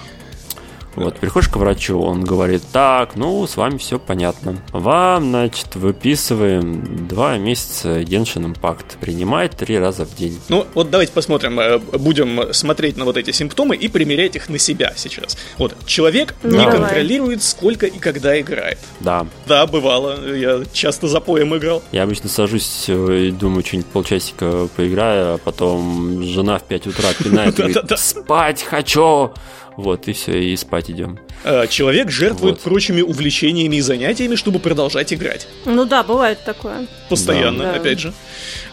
Вот, 0.95 1.17
приходишь 1.17 1.49
к 1.49 1.55
врачу, 1.55 2.01
он 2.01 2.23
говорит, 2.23 2.63
так, 2.71 3.15
ну, 3.15 3.47
с 3.47 3.55
вами 3.55 3.77
все 3.77 3.99
понятно. 3.99 4.57
Вам, 4.71 5.29
значит, 5.29 5.75
выписываем 5.75 7.07
два 7.07 7.37
месяца 7.37 8.01
Genshin 8.01 8.53
Impact. 8.53 8.97
Принимать 8.99 9.51
три 9.51 9.79
раза 9.79 10.05
в 10.05 10.15
день. 10.15 10.39
Ну, 10.49 10.67
вот 10.73 10.89
давайте 10.89 11.13
посмотрим, 11.13 11.59
э, 11.59 11.77
будем 11.77 12.53
смотреть 12.53 12.97
на 12.97 13.05
вот 13.05 13.17
эти 13.17 13.31
симптомы 13.31 13.75
и 13.75 13.87
примерять 13.87 14.35
их 14.35 14.49
на 14.49 14.57
себя 14.57 14.93
сейчас. 14.95 15.37
Вот, 15.57 15.75
человек 15.85 16.35
ну, 16.43 16.51
не 16.51 16.57
давай. 16.57 16.77
контролирует, 16.77 17.43
сколько 17.43 17.85
и 17.85 17.97
когда 17.99 18.39
играет. 18.39 18.79
Да. 18.99 19.25
Да, 19.47 19.65
бывало, 19.67 20.33
я 20.35 20.63
часто 20.73 21.07
за 21.07 21.21
поем 21.21 21.55
играл. 21.55 21.81
Я 21.91 22.03
обычно 22.03 22.29
сажусь 22.29 22.85
э, 22.87 23.27
и 23.27 23.31
думаю, 23.31 23.63
что-нибудь 23.65 23.87
полчасика 23.91 24.67
поиграю, 24.75 25.35
а 25.35 25.37
потом 25.37 26.23
жена 26.23 26.59
в 26.59 26.63
5 26.63 26.87
утра 26.87 27.09
пинает 27.17 27.57
и 27.59 27.63
говорит, 27.71 27.99
спать 27.99 28.63
хочу! 28.63 29.31
Вот, 29.77 30.07
и 30.07 30.13
все, 30.13 30.39
и 30.39 30.55
спать 30.55 30.89
идем. 30.91 31.19
А, 31.43 31.65
человек 31.67 32.11
жертвует 32.11 32.55
вот. 32.55 32.61
прочими 32.61 33.01
увлечениями 33.01 33.77
и 33.77 33.81
занятиями, 33.81 34.35
чтобы 34.35 34.59
продолжать 34.59 35.13
играть. 35.13 35.47
Ну 35.65 35.85
да, 35.85 36.03
бывает 36.03 36.39
такое. 36.45 36.87
Постоянно, 37.09 37.63
да. 37.63 37.75
опять 37.75 37.99
же. 37.99 38.13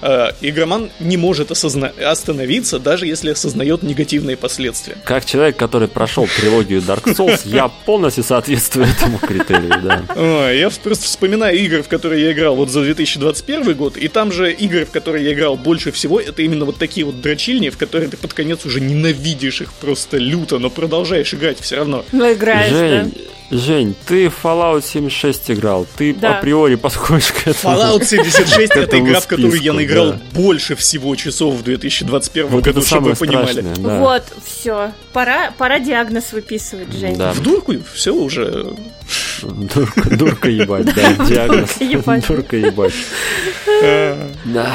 А, 0.03 0.35
игроман 0.41 0.91
не 1.01 1.17
может 1.17 1.51
осозна- 1.51 1.99
остановиться, 2.03 2.79
даже 2.79 3.07
если 3.07 3.31
осознает 3.31 3.83
негативные 3.83 4.37
последствия. 4.37 4.97
Как 5.05 5.25
человек, 5.25 5.57
который 5.57 5.89
прошел 5.89 6.27
трилогию 6.27 6.81
Dark 6.81 7.05
Souls, 7.05 7.41
я 7.45 7.69
полностью 7.69 8.25
соответствую 8.25 8.87
этому 8.87 9.19
критерию, 9.19 9.81
да. 9.83 10.51
Я 10.51 10.71
просто 10.71 11.05
вспоминаю 11.05 11.59
игры, 11.59 11.83
в 11.83 11.89
которые 11.89 12.25
я 12.25 12.33
играл 12.33 12.57
вот 12.57 12.71
за 12.71 12.83
2021 12.83 13.75
год, 13.75 13.97
и 13.97 14.09
там 14.09 14.33
же 14.33 14.53
игры, 14.53 14.85
в 14.85 14.91
которые 14.91 15.25
я 15.25 15.33
играл 15.33 15.57
больше 15.57 15.91
всего, 15.93 16.21
это 16.21 16.43
именно 16.43 16.65
вот 16.65 16.77
такие 16.77 17.07
вот 17.07 17.21
дрочильни, 17.21 17.71
в 17.71 17.79
которые 17.79 18.11
ты 18.11 18.17
под 18.17 18.35
конец 18.35 18.65
уже 18.65 18.81
ненавидишь 18.81 19.63
их 19.63 19.73
просто 19.73 20.19
люто, 20.19 20.59
но 20.59 20.71
продолжаешь 20.89 21.35
играть 21.35 21.61
все 21.61 21.77
равно. 21.77 22.03
Ну, 22.13 22.33
играешь, 22.33 22.73
Жень, 22.73 23.15
да? 23.51 23.59
Жень, 23.59 23.95
ты 24.07 24.31
в 24.31 24.43
Fallout 24.43 24.83
76 24.83 25.51
играл, 25.51 25.87
ты 25.97 26.15
да. 26.15 26.39
априори 26.39 26.77
подходишь 26.77 27.31
к 27.33 27.47
этому. 27.47 27.75
Fallout 27.75 28.05
76 28.05 28.73
это 28.75 28.99
игра, 28.99 29.21
в 29.21 29.27
которую 29.27 29.61
я 29.61 29.75
наиграл 29.75 30.15
больше 30.33 30.77
всего 30.77 31.15
часов 31.15 31.57
в 31.57 31.63
2021 31.63 32.49
вот 32.49 32.65
году, 32.65 32.81
чтобы 32.81 33.11
вы 33.11 33.17
понимали. 33.17 33.63
Вот, 33.77 34.23
все. 34.47 34.93
Пора, 35.13 35.53
пора 35.59 35.79
диагноз 35.79 36.33
выписывать, 36.33 36.91
Жень. 36.95 37.17
В 37.17 37.43
дурку 37.43 37.75
все 37.93 38.15
уже. 38.15 38.73
Дурка, 39.43 40.17
дурка 40.17 40.49
ебать, 40.49 40.87
да, 40.95 41.25
диагноз. 41.27 41.77
Дурка 42.27 42.57
ебать. 42.57 42.95
Да. 44.45 44.75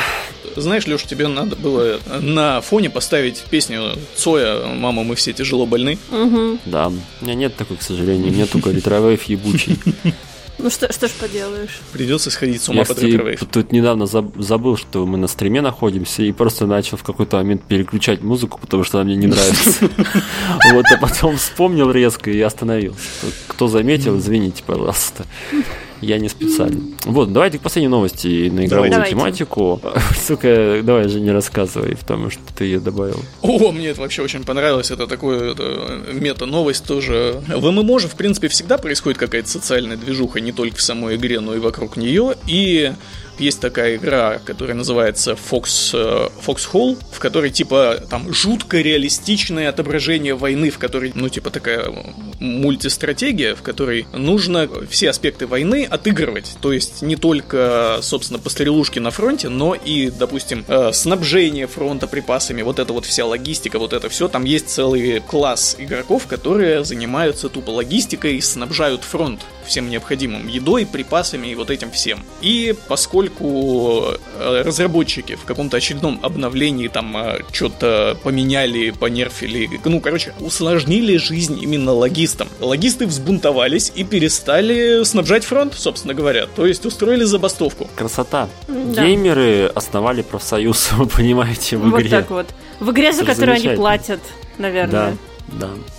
Знаешь, 0.56 0.88
Леш, 0.88 1.04
тебе 1.04 1.28
надо 1.28 1.56
было 1.56 2.00
на 2.22 2.62
фоне 2.62 2.90
поставить 2.90 3.44
песню 3.50 3.98
Цоя 4.16 4.66
«Мама, 4.68 5.04
мы 5.04 5.16
все 5.16 5.34
тяжело 5.34 5.66
больны». 5.66 5.98
Угу. 6.12 6.60
Да, 6.66 6.88
у 6.88 7.26
меня 7.26 7.36
нет 7.36 7.56
такой, 7.56 7.78
к 7.78 7.82
сожалению, 7.82 8.32
нет 8.32 8.50
только 8.50 8.72
ретровейв 8.72 9.24
ебучий. 9.24 9.78
Ну 10.60 10.70
что, 10.70 10.92
что 10.94 11.08
ж 11.08 11.12
поделаешь? 11.20 11.82
Придется 11.92 12.30
сходить 12.30 12.62
с 12.62 12.70
ума 12.70 12.82
Я, 12.82 12.86
под 12.86 12.98
кстати, 12.98 13.38
тут 13.52 13.72
недавно 13.72 14.04
заб- 14.04 14.40
забыл, 14.42 14.78
что 14.78 15.06
мы 15.06 15.18
на 15.18 15.28
стриме 15.28 15.62
находимся, 15.62 16.24
и 16.24 16.32
просто 16.32 16.68
начал 16.68 16.96
в 16.96 17.04
какой-то 17.04 17.38
момент 17.38 17.64
переключать 17.64 18.22
музыку, 18.22 18.60
потому 18.62 18.84
что 18.84 19.00
она 19.00 19.06
мне 19.06 19.16
не 19.16 19.28
нравится. 19.28 19.90
Вот, 20.72 20.86
а 20.90 20.98
потом 20.98 21.38
вспомнил 21.38 21.92
резко 21.92 22.30
и 22.32 22.40
остановился. 22.40 23.00
Кто 23.48 23.68
заметил, 23.68 24.18
извините, 24.20 24.64
пожалуйста. 24.66 25.26
Я 26.04 26.20
не 26.20 26.30
специально. 26.30 26.82
Вот, 27.06 27.32
давайте 27.32 27.60
к 27.60 27.62
последней 27.62 27.90
новости 27.90 28.50
на 28.50 28.66
игровую 28.66 28.92
Давайте. 28.92 29.16
тематику. 29.16 29.82
Сука, 30.20 30.82
давай 30.84 31.08
же 31.08 31.20
не 31.20 31.32
рассказывай, 31.32 31.96
потому 31.96 32.30
что 32.30 32.42
ты 32.56 32.66
ее 32.66 32.80
добавил. 32.80 33.20
О, 33.42 33.72
мне 33.72 33.88
это 33.88 34.02
вообще 34.02 34.22
очень 34.22 34.44
понравилось. 34.44 34.92
Это 34.92 35.08
такое 35.08 35.52
это, 35.52 36.02
мета-новость 36.12 36.86
тоже. 36.86 37.42
В 37.48 37.72
ММО 37.72 38.00
же, 38.00 38.08
в 38.08 38.16
принципе, 38.16 38.48
всегда 38.50 38.78
происходит 38.78 39.18
какая-то 39.18 39.50
социальная 39.50 39.98
движуха, 39.98 40.42
не 40.42 40.52
только 40.52 40.78
в 40.78 40.82
самой 40.82 41.16
игре, 41.16 41.40
но 41.40 41.56
и 41.56 41.60
вокруг 41.60 41.98
нее. 41.98 42.36
И 42.48 42.92
есть 43.40 43.60
такая 43.60 43.96
игра, 43.96 44.40
которая 44.44 44.76
называется 44.76 45.34
Fox, 45.34 45.92
э, 45.94 46.30
Foxhole, 46.46 46.98
в 47.12 47.20
которой, 47.20 47.50
типа, 47.50 48.04
там 48.10 48.34
жутко 48.34 48.82
реалистичное 48.82 49.70
отображение 49.70 50.36
войны, 50.36 50.70
в 50.70 50.78
которой, 50.78 51.12
ну, 51.16 51.30
типа, 51.30 51.50
такая 51.50 51.86
мультистратегия, 52.40 53.56
в 53.56 53.62
которой 53.62 54.06
нужно 54.14 54.70
все 54.90 55.10
аспекты 55.10 55.48
войны 55.48 55.88
отыгрывать. 55.90 56.56
То 56.62 56.74
есть 56.74 57.02
не 57.02 57.16
только, 57.16 58.00
собственно, 58.02 58.40
пострелушки 58.40 59.00
на 59.00 59.12
фронте, 59.12 59.50
но 59.50 59.76
и, 59.76 60.10
допустим, 60.10 60.66
э, 60.68 60.92
снабжение 60.94 61.68
фронта 61.68 62.08
припасами, 62.08 62.62
вот 62.62 62.80
это 62.80 62.94
вот 62.94 63.06
вся 63.06 63.26
логистика, 63.26 63.80
вот 63.80 63.94
это 63.94 64.10
все. 64.10 64.28
Там 64.28 64.44
есть 64.44 64.70
целый 64.70 65.22
класс 65.22 65.76
игроков, 65.80 66.28
которые 66.28 66.84
занимаются 66.84 67.50
тупо 67.50 67.72
логистикой 67.72 68.36
и 68.36 68.42
снабжают 68.42 69.04
фронт 69.04 69.42
всем 69.66 69.90
необходимым 69.90 70.48
едой, 70.48 70.86
припасами 70.86 71.48
и 71.48 71.56
вот 71.56 71.70
этим 71.70 71.92
всем. 71.92 72.24
И 72.42 72.76
поскольку 72.88 73.23
э, 73.40 74.62
разработчики 74.64 75.36
в 75.36 75.44
каком-то 75.46 75.78
очередном 75.78 76.20
обновлении 76.22 76.88
там 76.88 77.16
что-то 77.52 78.18
поменяли, 78.24 78.92
понерфили, 78.92 79.70
ну, 79.86 80.00
короче, 80.00 80.34
усложнили 80.40 81.18
жизнь 81.18 81.60
именно 81.62 81.92
логистам. 81.94 82.48
Логисты 82.60 83.06
взбунтовались 83.06 83.92
и 83.96 84.04
перестали 84.04 85.04
снабжать 85.04 85.44
фронт, 85.46 85.74
собственно 85.76 86.14
говоря. 86.14 86.48
То 86.48 86.66
есть 86.66 86.86
устроили 86.86 87.24
забастовку. 87.24 87.90
Красота. 87.96 88.50
Да. 88.68 89.04
Геймеры 89.06 89.68
основали 89.74 90.22
профсоюз, 90.22 90.92
вы 90.98 91.06
понимаете, 91.08 91.78
в 91.78 91.90
Вот 91.90 92.00
игре. 92.02 92.10
так 92.10 92.30
вот. 92.30 92.48
В 92.80 92.92
игре, 92.92 93.14
за 93.14 93.24
Это 93.24 93.32
которую 93.34 93.56
они 93.56 93.70
платят, 93.76 94.20
наверное. 94.58 94.92
да. 95.12 95.14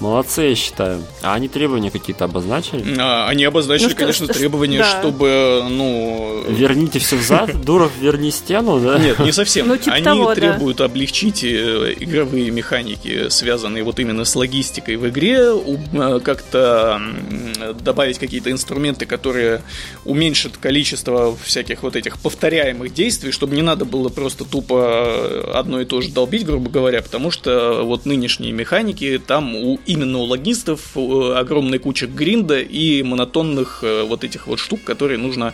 Молодцы, 0.00 0.42
я 0.42 0.54
считаю. 0.54 1.02
А 1.22 1.34
они 1.34 1.48
требования 1.48 1.90
какие-то 1.90 2.24
обозначили? 2.24 2.96
А, 2.98 3.28
Они 3.28 3.44
обозначили, 3.44 3.90
Ну 3.90 3.96
конечно, 3.96 4.24
что- 4.26 4.34
требования, 4.34 4.78
да. 4.78 5.00
чтобы, 5.00 5.64
ну... 5.70 6.44
Верните 6.48 6.98
все 6.98 7.16
взад, 7.16 7.60
Дуров, 7.64 7.92
верни 8.00 8.30
стену, 8.30 8.80
да? 8.80 8.98
Нет, 8.98 9.18
не 9.18 9.32
совсем. 9.32 9.68
Ну, 9.68 9.76
типа 9.76 9.96
Они 9.96 10.04
того, 10.04 10.26
да. 10.28 10.34
требуют 10.34 10.80
облегчить 10.80 11.42
э, 11.44 11.94
игровые 12.00 12.50
механики, 12.50 13.28
связанные 13.28 13.82
вот 13.84 13.98
именно 14.00 14.24
с 14.24 14.34
логистикой 14.36 14.96
в 14.96 15.08
игре, 15.08 15.38
э, 15.38 16.20
как-то 16.22 17.00
добавить 17.80 18.18
какие-то 18.18 18.50
инструменты, 18.50 19.06
которые 19.06 19.62
уменьшат 20.04 20.56
количество 20.56 21.36
всяких 21.36 21.82
вот 21.82 21.96
этих 21.96 22.18
повторяемых 22.18 22.92
действий, 22.92 23.32
чтобы 23.32 23.54
не 23.56 23.62
надо 23.62 23.84
было 23.84 24.08
просто 24.08 24.44
тупо 24.44 25.50
одно 25.58 25.80
и 25.80 25.84
то 25.84 26.00
же 26.00 26.10
долбить, 26.10 26.44
грубо 26.44 26.70
говоря, 26.70 27.02
потому 27.02 27.30
что 27.30 27.82
вот 27.84 28.06
нынешние 28.06 28.52
механики, 28.52 29.20
там 29.24 29.43
у, 29.52 29.80
именно 29.86 30.18
у 30.18 30.24
логистов 30.24 30.96
э, 30.96 31.34
огромная 31.36 31.78
куча 31.78 32.06
гринда 32.06 32.60
и 32.60 33.02
монотонных 33.02 33.80
э, 33.82 34.02
вот 34.04 34.24
этих 34.24 34.46
вот 34.46 34.58
штук, 34.58 34.82
которые 34.84 35.18
нужно 35.18 35.52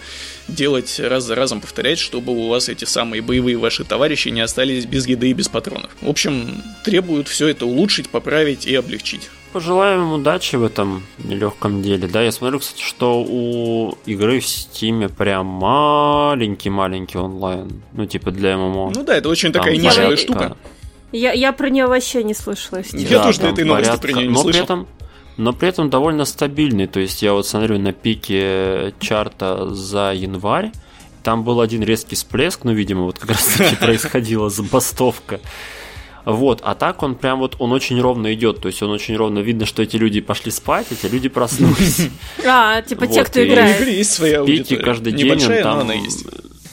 делать 0.49 1.01
раз 1.01 1.25
за 1.25 1.35
разом, 1.35 1.61
повторять, 1.61 1.99
чтобы 1.99 2.33
у 2.33 2.49
вас 2.49 2.69
эти 2.69 2.85
самые 2.85 3.23
боевые 3.23 3.57
ваши 3.57 3.85
товарищи 3.85 4.29
не 4.29 4.41
остались 4.41 4.85
без 4.85 5.07
еды 5.07 5.31
и 5.31 5.33
без 5.33 5.49
патронов. 5.49 5.91
В 6.01 6.09
общем, 6.09 6.62
требуют 6.85 7.29
все 7.29 7.49
это 7.49 7.67
улучшить, 7.67 8.09
поправить 8.09 8.67
и 8.67 8.75
облегчить. 8.75 9.31
Пожелаем 9.53 10.03
им 10.03 10.12
удачи 10.12 10.55
в 10.55 10.65
этом 10.65 11.03
нелегком 11.19 11.83
деле. 11.83 12.07
Да, 12.07 12.23
я 12.23 12.31
смотрю, 12.31 12.61
кстати, 12.61 12.83
что 12.83 13.25
у 13.29 13.99
игры 14.07 14.39
в 14.39 14.47
Стиме 14.47 15.09
прям 15.09 15.47
маленький-маленький 15.47 17.19
онлайн. 17.19 17.83
Ну, 17.93 18.07
типа 18.07 18.31
для 18.31 18.57
ММО. 18.57 18.93
Ну 18.95 19.03
да, 19.03 19.17
это 19.17 19.29
очень 19.29 19.53
Там 19.53 19.62
такая 19.62 19.77
нишевая 19.77 20.17
штука. 20.17 20.57
Я, 21.12 21.32
я 21.32 21.53
про 21.53 21.69
нее 21.70 21.87
вообще 21.87 22.23
не 22.23 22.35
слышала. 22.35 22.82
Я 22.93 23.23
тоже 23.23 23.41
до 23.41 23.49
этой 23.49 23.65
новости 23.65 23.89
порядка- 23.89 24.07
про 24.07 24.12
неё 24.12 24.27
не 24.28 24.35
но 24.35 24.43
слышал. 24.43 24.53
При 24.53 24.65
этом, 24.65 24.87
но 25.37 25.53
при 25.53 25.69
этом 25.69 25.91
довольно 25.91 26.24
стабильный. 26.24 26.87
То 26.87 27.01
есть 27.01 27.23
я 27.23 27.32
вот 27.32 27.47
смотрю 27.47 27.78
на 27.78 27.93
пике 27.93 28.95
чарта 29.01 29.69
за 29.74 30.12
январь. 30.15 30.73
Там 31.23 31.45
был 31.45 31.61
один 31.61 31.82
резкий 31.82 32.15
всплеск, 32.15 32.65
ну, 32.65 32.73
видимо, 32.73 33.03
вот 33.03 33.19
как 33.19 33.31
раз 33.31 33.45
таки 33.45 33.77
происходила 33.77 34.49
забастовка. 34.49 35.41
Вот, 36.24 36.61
а 36.62 36.74
так 36.74 37.03
он 37.03 37.15
прям 37.15 37.39
вот, 37.39 37.57
он 37.59 37.73
очень 37.73 38.01
ровно 38.01 38.32
идет, 38.35 38.61
то 38.61 38.69
есть 38.69 38.82
он 38.82 38.91
очень 38.91 39.16
ровно 39.16 39.39
видно, 39.39 39.65
что 39.65 39.82
эти 39.82 39.97
люди 39.97 40.20
пошли 40.20 40.51
спать, 40.51 40.87
эти 40.91 41.11
люди 41.11 41.28
проснулись. 41.28 42.09
А, 42.47 42.82
типа 42.82 43.07
те, 43.07 43.24
кто 43.24 43.45
играет. 43.45 43.87
есть 43.87 44.20
аудитория. 44.20 44.82
каждый 44.82 45.12
день 45.12 45.39
там... 45.62 45.91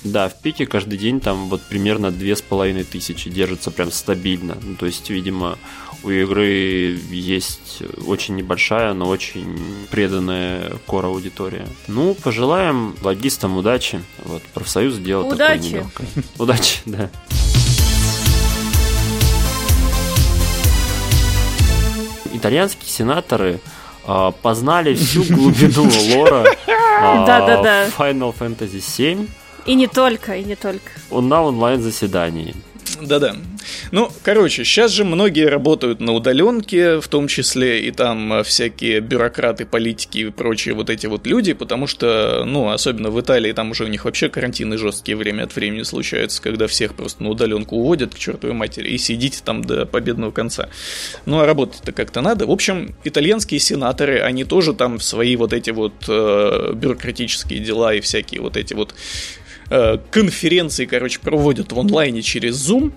Да, 0.03 0.29
в 0.29 0.35
пике 0.35 0.65
каждый 0.65 0.97
день 0.97 1.19
там 1.19 1.49
вот 1.49 1.61
примерно 1.61 2.11
две 2.11 2.35
с 2.35 2.41
половиной 2.41 2.83
тысячи 2.83 3.29
держится 3.29 3.71
прям 3.71 3.91
стабильно. 3.91 4.57
Ну, 4.61 4.75
то 4.75 4.85
есть, 4.85 5.09
видимо, 5.09 5.57
у 6.03 6.09
игры 6.09 6.97
есть 7.11 7.81
очень 8.05 8.35
небольшая, 8.35 8.93
но 8.93 9.07
очень 9.07 9.57
преданная 9.89 10.71
кор 10.85 11.05
аудитория. 11.05 11.67
Ну, 11.87 12.13
пожелаем 12.13 12.95
логистам 13.01 13.57
удачи. 13.57 14.01
Вот, 14.23 14.41
профсоюз 14.53 14.95
такое 14.95 15.33
Удачи. 15.33 15.63
нелегкое. 15.63 16.07
Удачи, 16.37 16.79
да. 16.85 17.09
Итальянские 22.33 22.87
сенаторы 22.89 23.59
а, 24.05 24.31
познали 24.31 24.93
всю 24.93 25.23
глубину 25.23 25.89
лора 26.15 26.45
а. 26.67 27.89
Final 27.97 28.33
Fantasy 28.37 28.77
VII 28.77 29.27
И 29.67 29.75
не 29.75 29.87
только, 29.87 30.35
и 30.37 30.43
не 30.43 30.55
только. 30.55 30.91
на 31.11 31.43
онлайн-заседании. 31.43 32.55
Да-да. 33.01 33.35
Ну, 33.91 34.09
короче, 34.23 34.63
сейчас 34.63 34.91
же 34.91 35.03
многие 35.03 35.47
работают 35.47 35.99
на 35.99 36.13
удаленке, 36.13 36.99
в 36.99 37.07
том 37.07 37.27
числе 37.27 37.81
и 37.81 37.91
там 37.91 38.33
э, 38.33 38.43
всякие 38.43 39.01
бюрократы, 39.01 39.65
политики 39.65 40.19
и 40.19 40.29
прочие 40.29 40.73
вот 40.73 40.89
эти 40.89 41.05
вот 41.05 41.27
люди, 41.27 41.53
потому 41.53 41.85
что, 41.85 42.43
ну, 42.45 42.69
особенно 42.69 43.09
в 43.09 43.19
Италии, 43.19 43.51
там 43.51 43.71
уже 43.71 43.83
у 43.83 43.87
них 43.87 44.05
вообще 44.05 44.29
карантины 44.29 44.77
жесткие 44.77 45.17
время 45.17 45.43
от 45.43 45.55
времени 45.55 45.83
случаются, 45.83 46.41
когда 46.41 46.67
всех 46.67 46.95
просто 46.95 47.23
на 47.23 47.29
удаленку 47.29 47.75
уводят 47.75 48.15
к 48.15 48.17
чертовой 48.17 48.55
матери 48.55 48.89
и 48.89 48.97
сидите 48.97 49.41
там 49.43 49.63
до 49.63 49.85
победного 49.85 50.31
конца. 50.31 50.69
Ну, 51.25 51.39
а 51.39 51.45
работать-то 51.45 51.91
как-то 51.91 52.21
надо. 52.21 52.47
В 52.47 52.51
общем, 52.51 52.95
итальянские 53.03 53.59
сенаторы, 53.59 54.19
они 54.21 54.43
тоже 54.43 54.73
там 54.73 54.99
свои 54.99 55.35
вот 55.35 55.53
эти 55.53 55.71
вот 55.71 55.93
э, 56.07 56.71
бюрократические 56.73 57.59
дела 57.59 57.93
и 57.93 57.99
всякие 57.99 58.41
вот 58.41 58.57
эти 58.57 58.73
вот 58.73 58.95
э, 59.69 59.97
конференции, 60.11 60.85
короче, 60.85 61.19
проводят 61.19 61.71
в 61.71 61.79
онлайне 61.79 62.21
через 62.21 62.55
Zoom. 62.55 62.91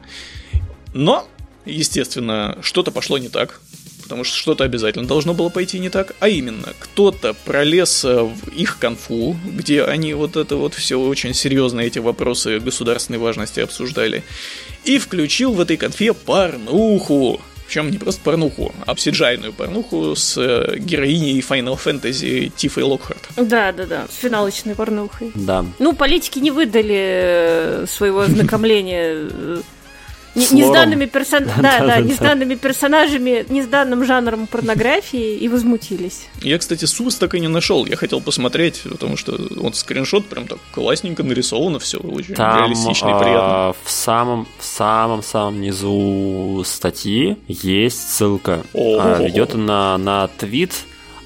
Но, 0.94 1.26
естественно, 1.64 2.58
что-то 2.62 2.90
пошло 2.90 3.18
не 3.18 3.28
так. 3.28 3.60
Потому 4.02 4.24
что 4.24 4.36
что-то 4.36 4.64
обязательно 4.64 5.06
должно 5.06 5.34
было 5.34 5.50
пойти 5.50 5.78
не 5.78 5.88
так. 5.88 6.16
А 6.18 6.28
именно, 6.28 6.72
кто-то 6.80 7.32
пролез 7.44 8.04
э, 8.04 8.22
в 8.22 8.48
их 8.48 8.78
конфу, 8.78 9.36
где 9.44 9.84
они 9.84 10.14
вот 10.14 10.36
это 10.36 10.56
вот 10.56 10.74
все 10.74 10.98
очень 10.98 11.32
серьезно, 11.32 11.80
эти 11.80 12.00
вопросы 12.00 12.58
государственной 12.58 13.20
важности 13.20 13.60
обсуждали, 13.60 14.24
и 14.84 14.98
включил 14.98 15.52
в 15.52 15.60
этой 15.60 15.76
конфе 15.76 16.12
порнуху. 16.12 17.40
Причем 17.70 17.92
не 17.92 17.98
просто 17.98 18.20
порнуху, 18.24 18.74
а 18.84 18.90
обсиджайную 18.90 19.52
порнуху 19.52 20.16
с 20.16 20.36
э, 20.36 20.76
героиней 20.76 21.38
Final 21.38 21.78
Fantasy 21.80 22.50
Тифой 22.56 22.82
Локхарт. 22.82 23.28
Да, 23.36 23.70
да, 23.70 23.86
да. 23.86 24.06
С 24.10 24.16
финалочной 24.16 24.74
порнухой. 24.74 25.30
Да. 25.36 25.64
Ну, 25.78 25.92
политики 25.92 26.40
не 26.40 26.50
выдали 26.50 26.98
э, 26.98 27.86
своего 27.88 28.22
ознакомления 28.22 29.28
э, 29.30 29.60
не, 30.34 30.44
С 30.46 30.52
не 30.52 30.62
с 30.62 30.66
лором. 30.66 30.82
данными 30.82 31.06
персон... 31.06 31.44
да, 31.60 31.80
да, 31.86 32.00
не 32.00 32.12
с 32.14 32.18
данными 32.18 32.54
персонажами, 32.54 33.44
не 33.48 33.62
с 33.62 33.66
данным 33.66 34.04
жанром 34.04 34.46
порнографии 34.46 35.36
и 35.36 35.48
возмутились. 35.48 36.26
Я, 36.42 36.58
кстати, 36.58 36.84
Сус 36.84 37.16
так 37.16 37.34
и 37.34 37.40
не 37.40 37.48
нашел. 37.48 37.86
Я 37.86 37.96
хотел 37.96 38.20
посмотреть, 38.20 38.82
потому 38.90 39.16
что 39.16 39.36
вот 39.56 39.76
скриншот 39.76 40.26
прям 40.28 40.46
так 40.46 40.58
классненько 40.72 41.22
нарисовано, 41.22 41.78
все 41.78 41.98
очень 41.98 42.34
Там 42.34 42.58
реалистично 42.60 43.08
и 43.08 43.18
приятно. 43.18 43.68
а, 43.68 43.74
в 43.84 43.90
самом 43.90 44.46
в 44.58 44.64
самом 44.64 45.22
самом 45.22 45.60
низу 45.60 46.62
статьи 46.64 47.36
есть 47.48 48.10
ссылка. 48.10 48.62
А, 48.74 49.22
Ведет 49.22 49.54
на 49.54 49.98
на 49.98 50.28
твит 50.28 50.72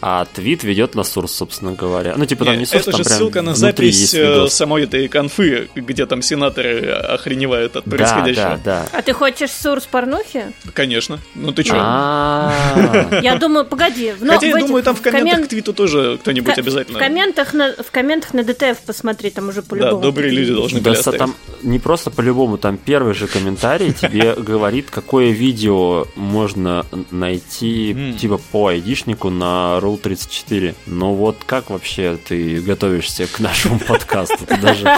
а 0.06 0.26
твит 0.26 0.64
ведет 0.64 0.94
на 0.94 1.01
source, 1.01 1.28
собственно 1.28 1.72
говоря. 1.72 2.12
Ну, 2.14 2.26
типа 2.26 2.44
там 2.44 2.59
не 2.59 2.64
source, 2.64 2.81
Это 2.81 2.90
там 2.90 3.05
же 3.05 3.09
ссылка 3.09 3.40
на 3.40 3.55
запись 3.55 4.12
э, 4.12 4.48
самой 4.48 4.82
этой 4.82 5.09
конфы, 5.09 5.70
где 5.74 6.05
там 6.05 6.20
сенаторы 6.20 6.90
охреневают 6.90 7.76
от 7.76 7.85
происходящего. 7.85 8.60
Да, 8.62 8.82
да, 8.82 8.86
да. 8.93 8.98
А 8.98 9.01
ты 9.01 9.14
хочешь 9.14 9.48
source 9.48 9.85
порнухи? 9.90 10.52
Конечно. 10.74 11.20
Ну 11.35 11.52
ты 11.52 11.62
чё? 11.62 11.76
Я 11.76 13.39
думаю, 13.40 13.64
погоди. 13.64 14.12
Хотя 14.20 14.47
я 14.47 14.59
думаю, 14.59 14.82
там 14.82 14.94
в 14.94 15.01
комментах 15.01 15.47
к 15.47 15.48
твиту 15.48 15.72
тоже 15.72 16.18
кто-нибудь 16.20 16.59
обязательно. 16.59 16.98
В 16.98 17.01
комментах 17.01 17.55
на 17.55 17.72
в 17.72 17.90
комментах 17.90 18.35
на 18.35 18.44
ДТФ 18.44 18.81
посмотри, 18.85 19.31
там 19.31 19.48
уже 19.48 19.62
по-любому. 19.62 19.97
Да, 19.97 20.02
добрые 20.02 20.32
люди 20.32 20.52
должны 20.52 20.82
были 20.82 21.16
там 21.16 21.35
не 21.62 21.78
просто 21.78 22.10
по-любому, 22.10 22.59
там 22.59 22.76
первый 22.76 23.14
же 23.14 23.26
комментарий 23.26 23.94
тебе 23.94 24.35
говорит, 24.39 24.90
какое 24.90 25.31
видео 25.31 26.06
можно 26.14 26.85
найти 27.10 28.14
типа 28.18 28.39
по 28.52 28.68
айдишнику 28.68 29.31
на 29.31 29.81
Rule 29.95 29.99
34. 30.01 30.75
Но 30.87 31.15
вот 31.15 31.39
как 31.47 31.71
вообще 31.71 32.19
ты 32.23 32.61
готовишься 32.61 33.27
к 33.27 33.41
нашему 33.41 33.79
подкасту? 33.79 34.39
Ты 34.47 34.57
даже, 34.57 34.91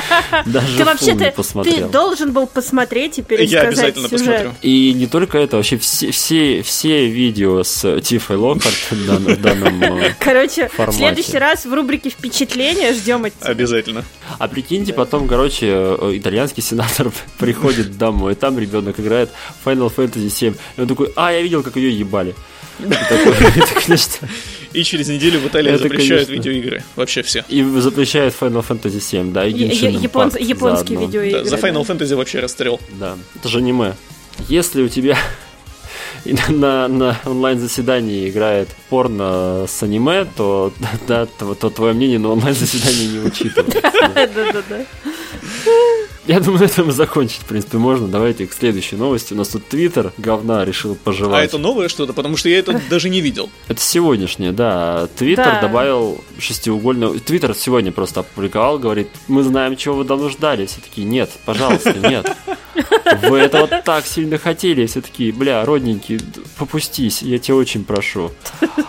даже 0.46 0.76
ты 0.76 0.84
вообще 0.84 1.12
не 1.14 1.30
посмотрел. 1.30 1.86
Ты 1.86 1.92
должен 1.92 2.32
был 2.32 2.46
посмотреть 2.46 3.18
и 3.18 3.22
пересказать 3.22 3.52
Я 3.52 3.68
обязательно 3.68 4.08
сюжет. 4.08 4.26
посмотрю. 4.26 4.52
И 4.62 4.92
не 4.94 5.06
только 5.06 5.38
это, 5.38 5.56
вообще 5.56 5.78
все, 5.78 6.10
все, 6.10 6.62
все 6.62 7.06
видео 7.06 7.62
с 7.62 8.00
Тифой 8.00 8.36
Локхарт 8.36 8.74
в 8.90 9.40
данном 9.40 9.82
э, 9.82 10.14
Короче, 10.18 10.70
в 10.76 10.92
следующий 10.92 11.38
раз 11.38 11.66
в 11.66 11.72
рубрике 11.72 12.10
«Впечатления» 12.10 12.92
ждем 12.92 13.24
от 13.24 13.38
тебя. 13.38 13.50
Обязательно. 13.50 14.04
А 14.38 14.48
прикиньте, 14.48 14.92
потом, 14.92 15.28
короче, 15.28 15.66
э, 15.68 16.12
итальянский 16.14 16.62
сенатор 16.62 17.10
приходит 17.38 17.96
домой, 17.98 18.32
и 18.32 18.36
там 18.36 18.58
ребенок 18.58 18.98
играет 19.00 19.30
Final 19.64 19.92
Fantasy 19.94 20.30
7. 20.30 20.54
И 20.76 20.80
он 20.80 20.88
такой, 20.88 21.12
а, 21.16 21.32
я 21.32 21.42
видел, 21.42 21.62
как 21.62 21.76
ее 21.76 21.96
ебали. 21.96 22.34
И 24.76 24.84
через 24.84 25.08
неделю 25.08 25.40
в 25.40 25.46
Италии 25.46 25.74
запрещают 25.74 26.28
видеоигры. 26.28 26.82
Вообще 26.96 27.22
все. 27.22 27.44
И 27.48 27.62
запрещают 27.62 28.34
Final 28.38 28.62
Fantasy 28.66 29.00
7, 29.00 29.32
да, 29.32 29.46
и 29.46 29.52
Японские 29.52 30.98
видеоигры. 30.98 31.44
За 31.46 31.56
Final 31.56 31.86
Fantasy 31.86 32.14
вообще 32.14 32.40
расстрел. 32.40 32.78
Да, 33.00 33.16
это 33.34 33.48
же 33.48 33.58
аниме. 33.58 33.94
Если 34.48 34.82
у 34.82 34.88
тебя 34.88 35.16
на, 36.48 36.88
на 36.88 37.18
онлайн-заседании 37.24 38.28
играет 38.28 38.68
порно 38.90 39.64
с 39.66 39.82
аниме, 39.82 40.26
то, 40.36 40.74
да, 41.08 41.24
то, 41.24 41.54
то 41.54 41.70
твое 41.70 41.94
мнение 41.94 42.18
на 42.18 42.32
онлайн-заседании 42.32 43.18
не 43.18 43.18
учитывается. 43.20 43.80
Да-да-да. 44.14 44.84
Я 46.26 46.40
думаю, 46.40 46.60
на 46.60 46.64
этом 46.64 46.90
закончить, 46.90 47.42
в 47.42 47.44
принципе, 47.44 47.78
можно. 47.78 48.08
Давайте 48.08 48.46
к 48.46 48.52
следующей 48.52 48.96
новости. 48.96 49.32
У 49.32 49.36
нас 49.36 49.48
тут 49.48 49.68
Твиттер 49.68 50.12
говна 50.18 50.64
решил 50.64 50.96
пожелать. 50.96 51.42
А 51.42 51.44
это 51.44 51.58
новое 51.58 51.88
что-то? 51.88 52.12
Потому 52.12 52.36
что 52.36 52.48
я 52.48 52.58
это 52.58 52.80
даже 52.90 53.08
не 53.08 53.20
видел. 53.20 53.48
Это 53.68 53.80
сегодняшнее, 53.80 54.50
да. 54.50 55.08
Твиттер 55.16 55.44
да. 55.44 55.60
добавил 55.60 56.24
шестиугольную... 56.38 57.20
Твиттер 57.20 57.54
сегодня 57.54 57.92
просто 57.92 58.20
опубликовал, 58.20 58.78
говорит, 58.80 59.08
мы 59.28 59.44
знаем, 59.44 59.76
чего 59.76 59.96
вы 59.96 60.04
давно 60.04 60.28
ждали. 60.28 60.66
Все 60.66 60.80
такие, 60.80 61.06
нет, 61.06 61.30
пожалуйста, 61.44 61.94
нет. 61.94 62.28
Вы 63.28 63.38
это 63.38 63.60
вот 63.60 63.84
так 63.84 64.04
сильно 64.04 64.36
хотели. 64.36 64.86
Все 64.86 65.02
такие, 65.02 65.32
бля, 65.32 65.64
родненький, 65.64 66.20
попустись, 66.58 67.22
я 67.22 67.38
тебя 67.38 67.54
очень 67.56 67.84
прошу. 67.84 68.32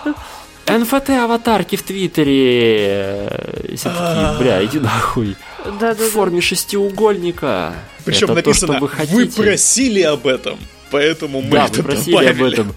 НФТ-аватарки 0.67 1.75
в 1.75 1.83
Твиттере. 1.83 3.29
Все 3.75 3.89
такие, 3.89 4.35
бля, 4.39 4.65
иди 4.65 4.79
нахуй 4.79 5.35
да, 5.79 5.93
да, 5.93 6.03
в 6.03 6.09
форме 6.09 6.41
шестиугольника. 6.41 7.73
Причем 8.05 8.33
написано, 8.33 8.79
то, 8.79 8.89
вы 9.09 9.27
просили 9.27 10.01
об 10.01 10.27
этом. 10.27 10.57
Поэтому 10.89 11.41
мы 11.41 11.51
да, 11.51 11.65
это 11.65 11.83
просили 11.83 12.11
добавили. 12.11 12.31
об 12.31 12.43
этом. 12.43 12.75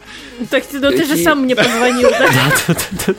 Так, 0.49 0.65
ну 0.73 0.91
ты 0.91 1.05
же 1.05 1.17
сам 1.17 1.43
мне 1.43 1.57
позвонил, 1.57 2.11
да? 2.11 3.15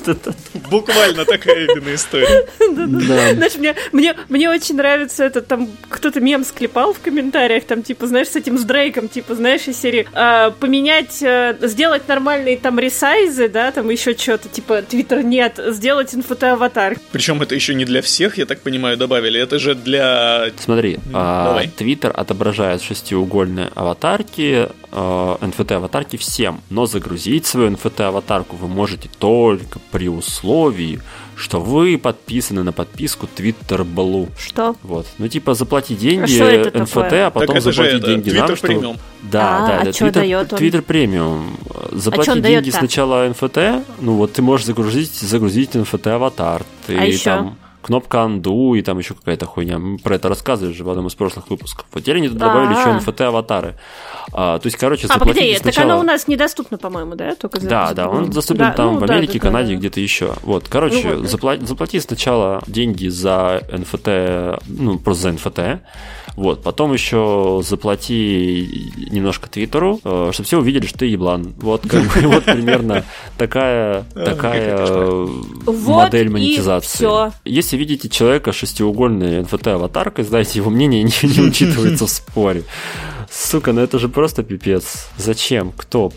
Буквально 0.69 1.25
такая 1.25 1.65
именно 1.65 1.93
история. 1.93 2.47
Знаешь, 2.59 3.55
мне, 3.55 3.75
мне, 3.91 4.15
мне 4.29 4.49
очень 4.49 4.75
нравится 4.75 5.23
это, 5.23 5.41
там 5.41 5.69
кто-то 5.89 6.19
мем 6.19 6.43
склепал 6.43 6.93
в 6.93 6.99
комментариях, 6.99 7.65
там, 7.65 7.83
типа, 7.83 8.07
знаешь, 8.07 8.29
с 8.29 8.35
этим, 8.35 8.57
с 8.57 8.63
Дрейком, 8.63 9.09
типа, 9.09 9.35
знаешь, 9.35 9.67
из 9.67 9.79
серии, 9.79 10.07
а, 10.13 10.51
поменять, 10.51 11.21
а, 11.23 11.57
сделать 11.61 12.07
нормальные 12.07 12.57
там 12.57 12.79
ресайзы, 12.79 13.49
да, 13.49 13.71
там 13.71 13.89
еще 13.89 14.15
что-то, 14.17 14.49
типа, 14.49 14.81
Твиттер 14.81 15.23
нет, 15.23 15.59
сделать 15.67 16.13
инфото-аватар. 16.13 16.97
Причем 17.11 17.41
это 17.41 17.55
еще 17.55 17.73
не 17.75 17.85
для 17.85 18.01
всех, 18.01 18.37
я 18.37 18.45
так 18.45 18.61
понимаю, 18.61 18.97
добавили, 18.97 19.39
это 19.39 19.59
же 19.59 19.75
для... 19.75 20.51
Смотри, 20.57 20.99
а, 21.13 21.61
Твиттер 21.77 22.13
отображает 22.15 22.81
шестиугольные 22.81 23.69
аватарки, 23.75 24.69
NFT-аватарки 24.91 26.17
всем, 26.17 26.61
но 26.69 26.85
загрузить 27.11 27.45
свою 27.45 27.69
NFT-аватарку 27.71 28.55
вы 28.55 28.67
можете 28.67 29.09
только 29.19 29.79
при 29.91 30.07
условии, 30.07 31.01
что 31.35 31.59
вы 31.59 31.97
подписаны 31.97 32.63
на 32.63 32.71
подписку 32.71 33.27
Twitter 33.35 33.85
Blue. 33.85 34.29
Что? 34.37 34.75
Вот. 34.83 35.07
Ну, 35.17 35.27
типа, 35.27 35.53
заплати 35.53 35.95
деньги 35.95 36.39
а 36.39 36.69
NFT, 36.69 37.25
а 37.25 37.29
потом 37.29 37.59
заплати 37.59 37.99
деньги 37.99 38.29
Twitter 38.29 38.47
нам, 38.47 38.55
что... 38.55 38.95
Да, 39.23 39.41
а, 39.41 39.67
да, 39.67 39.79
а 39.81 39.83
да. 39.85 39.91
Twitter, 39.91 40.11
дает 40.11 40.53
он? 40.53 40.59
Twitter 40.59 40.81
премиум. 40.81 41.57
Заплати 41.91 42.31
а 42.31 42.39
деньги 42.39 42.69
сначала 42.69 43.27
NFT, 43.27 43.83
ну 44.01 44.13
вот 44.13 44.33
ты 44.33 44.41
можешь 44.41 44.65
загрузить, 44.65 45.13
загрузить 45.13 45.75
NFT-аватар. 45.75 46.63
Ты 46.87 46.97
а 46.97 47.05
еще? 47.05 47.23
там 47.23 47.57
кнопка 47.81 48.19
undo 48.19 48.77
и 48.77 48.81
там 48.81 48.99
еще 48.99 49.13
какая-то 49.13 49.45
хуйня. 49.45 49.79
Мы 49.79 49.97
про 49.97 50.15
это 50.15 50.29
рассказывали 50.29 50.73
же 50.73 50.83
в 50.83 50.89
одном 50.89 51.07
из 51.07 51.15
прошлых 51.15 51.49
выпусков. 51.49 51.85
Вот 51.91 52.01
теперь 52.01 52.17
они 52.17 52.29
тут 52.29 52.37
добавили 52.37 52.71
еще 52.71 52.99
NFT-аватары. 52.99 53.75
А, 54.33 54.59
то 54.59 54.67
есть, 54.67 54.77
короче, 54.77 55.07
а, 55.09 55.19
погоди, 55.19 55.55
сначала... 55.57 55.87
так 55.87 55.95
оно 55.95 55.99
у 55.99 56.03
нас 56.03 56.27
недоступно, 56.27 56.77
по-моему, 56.77 57.15
да? 57.15 57.35
Только 57.35 57.59
за... 57.59 57.69
Да, 57.69 57.93
да, 57.93 58.09
он 58.09 58.29
доступен 58.29 58.65
да, 58.65 58.71
там 58.71 58.93
ну, 58.93 58.99
в 58.99 59.03
Америке, 59.03 59.39
да, 59.39 59.47
Канаде, 59.47 59.73
да. 59.73 59.79
где-то 59.79 59.99
еще. 59.99 60.33
Вот, 60.43 60.67
короче, 60.69 61.09
ну, 61.09 61.17
вот, 61.17 61.29
заплати, 61.29 61.65
заплати 61.65 61.99
сначала 61.99 62.61
деньги 62.67 63.07
за 63.07 63.63
NFT, 63.69 64.63
ну, 64.67 64.99
просто 64.99 65.23
за 65.23 65.29
NFT, 65.29 65.79
вот, 66.35 66.63
потом 66.63 66.93
еще 66.93 67.61
заплати 67.63 68.91
немножко 69.09 69.49
Твиттеру, 69.49 69.99
э, 70.03 70.29
чтобы 70.33 70.47
все 70.47 70.59
увидели, 70.59 70.85
что 70.85 70.99
ты 70.99 71.05
еблан. 71.07 71.53
Вот, 71.57 71.81
как 71.87 72.03
бы, 72.03 72.21
вот 72.27 72.45
примерно 72.45 73.05
такая, 73.37 74.05
такая 74.13 75.27
модель 75.65 76.29
монетизации. 76.29 77.31
Если 77.45 77.77
видите 77.77 78.09
человека 78.09 78.51
шестиугольной 78.51 79.41
NFT-аватаркой, 79.41 80.23
знаете, 80.23 80.59
его 80.59 80.69
мнение 80.69 81.03
не, 81.03 81.11
не 81.23 81.41
учитывается 81.41 82.05
в 82.05 82.09
споре. 82.09 82.63
Сука, 83.31 83.71
ну 83.71 83.81
это 83.81 83.97
же 83.97 84.09
просто 84.09 84.43
пипец. 84.43 85.07
Зачем? 85.17 85.71
Кто? 85.75 86.11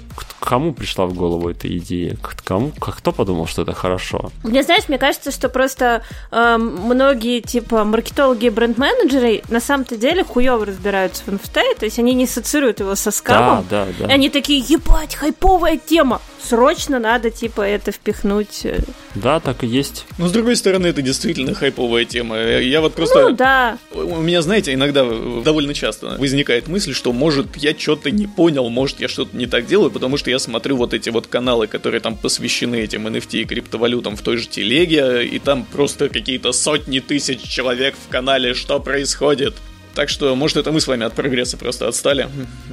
Кому 0.45 0.75
пришла 0.75 1.07
в 1.07 1.15
голову 1.15 1.49
эта 1.49 1.75
идея? 1.79 2.19
Кому? 2.45 2.71
Кто 2.79 3.13
подумал, 3.13 3.47
что 3.47 3.63
это 3.63 3.73
хорошо? 3.73 4.31
Мне, 4.43 4.63
знаешь, 4.63 4.89
мне 4.89 4.99
кажется, 4.99 5.31
что 5.31 5.49
просто 5.49 6.03
э, 6.31 6.57
многие, 6.59 7.41
типа, 7.41 7.85
маркетологи 7.85 8.47
и 8.47 8.51
бренд-менеджеры 8.51 9.43
на 9.49 9.61
самом-то 9.61 9.97
деле 9.97 10.23
хуево 10.23 10.67
разбираются 10.67 11.23
в 11.25 11.29
NFT, 11.29 11.79
то 11.79 11.87
есть 11.87 11.99
они 11.99 12.13
не 12.13 12.25
ассоциируют 12.25 12.81
его 12.81 12.95
со 12.95 13.11
скамом. 13.11 13.65
Да, 13.71 13.87
да, 13.87 13.93
да. 14.01 14.13
И 14.13 14.13
они 14.13 14.29
такие, 14.29 14.59
ебать, 14.59 15.15
хайповая 15.15 15.79
тема 15.79 16.21
срочно 16.45 16.99
надо, 16.99 17.31
типа, 17.31 17.63
это 17.63 17.91
впихнуть. 17.93 18.65
Э. 18.65 18.81
Да, 19.15 19.41
так 19.41 19.65
и 19.65 19.67
есть. 19.67 20.07
Но, 20.19 20.29
с 20.29 20.33
другой 20.33 20.57
стороны, 20.57 20.87
это 20.87 21.03
действительно 21.03 21.55
хайповая 21.55 22.05
тема. 22.05 22.37
Я 22.39 22.81
вот 22.81 22.95
просто... 22.95 23.31
Ну, 23.31 23.37
да. 23.37 23.79
У 23.93 24.21
меня, 24.21 24.43
знаете, 24.43 24.75
иногда 24.75 25.05
довольно 25.43 25.75
часто 25.75 26.17
возникает 26.19 26.69
мысль, 26.69 26.93
что, 26.93 27.13
может, 27.13 27.57
я 27.57 27.77
что-то 27.77 28.11
не 28.11 28.27
понял, 28.27 28.69
может, 28.69 29.01
я 29.01 29.09
что-то 29.09 29.37
не 29.37 29.47
так 29.47 29.67
делаю, 29.67 29.91
потому 29.91 30.17
что 30.17 30.31
я 30.31 30.34
смотрю 30.39 30.77
вот 30.77 30.95
эти 30.95 31.11
вот 31.11 31.27
каналы, 31.27 31.67
которые 31.67 32.01
там 32.01 32.17
посвящены 32.17 32.77
этим 32.77 33.07
NFT 33.07 33.43
и 33.43 33.45
криптовалютам 33.45 34.17
в 34.17 34.23
той 34.23 34.37
же 34.37 34.47
телеге, 34.49 35.25
и 35.25 35.39
там 35.39 35.65
просто 35.65 36.09
какие-то 36.09 36.53
сотни 36.53 37.01
тысяч 37.01 37.43
человек 37.43 37.95
в 37.95 38.09
канале, 38.09 38.55
что 38.55 38.81
происходит. 38.81 39.55
Так 39.95 40.09
что, 40.09 40.35
может, 40.35 40.57
это 40.57 40.73
мы 40.73 40.81
с 40.81 40.89
вами 40.89 41.07
от 41.07 41.13
прогресса 41.15 41.57
просто 41.57 41.87
отстали. 41.87 42.29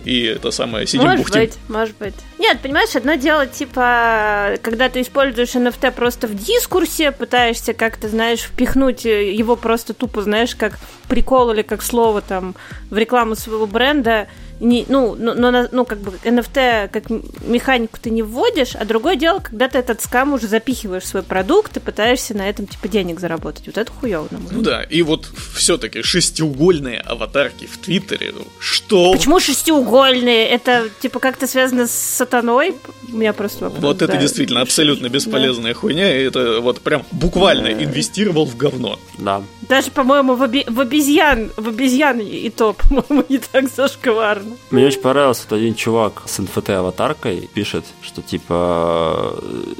И 0.05 0.23
это 0.23 0.49
самое, 0.49 0.87
сидим 0.87 1.03
Может 1.03 1.19
бухтим. 1.19 1.41
быть, 1.41 1.53
может 1.69 1.97
быть. 1.97 2.15
Нет, 2.39 2.59
понимаешь, 2.61 2.95
одно 2.95 3.13
дело, 3.13 3.45
типа, 3.45 4.57
когда 4.63 4.89
ты 4.89 5.01
используешь 5.01 5.49
NFT 5.49 5.91
просто 5.91 6.27
в 6.27 6.35
дискурсе, 6.35 7.11
пытаешься 7.11 7.73
как-то, 7.73 8.09
знаешь, 8.09 8.39
впихнуть 8.39 9.05
его 9.05 9.55
просто 9.55 9.93
тупо, 9.93 10.23
знаешь, 10.23 10.55
как 10.55 10.79
прикол 11.07 11.51
или 11.51 11.61
как 11.61 11.83
слово 11.83 12.21
там 12.21 12.55
в 12.89 12.97
рекламу 12.97 13.35
своего 13.35 13.67
бренда, 13.67 14.27
не, 14.61 14.85
ну, 14.87 15.15
но, 15.17 15.33
но, 15.33 15.67
ну, 15.71 15.85
как 15.85 15.99
бы 15.99 16.11
NFT 16.23 16.89
как 16.89 17.09
механику 17.45 17.97
ты 17.99 18.11
не 18.11 18.21
вводишь, 18.21 18.75
а 18.75 18.85
другое 18.85 19.15
дело, 19.15 19.39
когда 19.39 19.67
ты 19.67 19.79
этот 19.79 20.01
скам 20.01 20.33
уже 20.33 20.47
запихиваешь 20.47 21.03
в 21.03 21.07
свой 21.07 21.23
продукт 21.23 21.77
и 21.77 21.79
пытаешься 21.79 22.37
на 22.37 22.47
этом, 22.47 22.67
типа, 22.67 22.87
денег 22.87 23.19
заработать. 23.19 23.65
Вот 23.65 23.77
это 23.77 23.91
хуёво, 23.91 24.27
на 24.29 24.39
Ну 24.51 24.61
да, 24.61 24.83
и 24.83 25.01
вот 25.01 25.27
все 25.55 25.77
таки 25.77 26.03
шестиугольные 26.03 26.99
аватарки 26.99 27.65
в 27.65 27.77
Твиттере, 27.79 28.33
ну, 28.35 28.45
что? 28.59 29.13
Почему 29.13 29.39
шестиугольные? 29.39 30.47
Это, 30.49 30.89
типа, 31.01 31.19
как-то 31.19 31.47
связано 31.47 31.87
с 31.87 31.91
сатаной? 31.91 32.75
У 33.11 33.17
меня 33.17 33.33
просто 33.33 33.65
вопрос. 33.65 33.81
Вот 33.81 33.97
да. 33.97 34.05
это 34.05 34.17
действительно 34.17 34.61
абсолютно 34.61 35.09
бесполезная 35.09 35.73
да. 35.73 35.79
хуйня, 35.79 36.15
и 36.15 36.23
это 36.23 36.61
вот 36.61 36.81
прям 36.81 37.03
буквально 37.11 37.73
да. 37.73 37.83
инвестировал 37.83 38.45
в 38.45 38.55
говно. 38.57 38.99
Да. 39.17 39.41
Даже, 39.67 39.89
по-моему, 39.89 40.35
в, 40.35 40.41
оби- 40.41 40.65
в 40.67 40.79
обезьян, 40.79 41.51
в 41.57 41.67
обезьян 41.69 42.19
и 42.19 42.49
то, 42.49 42.73
по-моему, 42.77 43.25
не 43.27 43.39
так 43.39 43.69
зашкварно. 43.69 44.50
Забавно. 44.51 44.57
Мне 44.71 44.85
очень 44.85 45.01
понравился 45.01 45.43
вот 45.49 45.57
один 45.57 45.75
чувак 45.75 46.23
с 46.25 46.39
NFT-аватаркой, 46.39 47.47
пишет, 47.53 47.85
что 48.01 48.21
типа, 48.21 49.35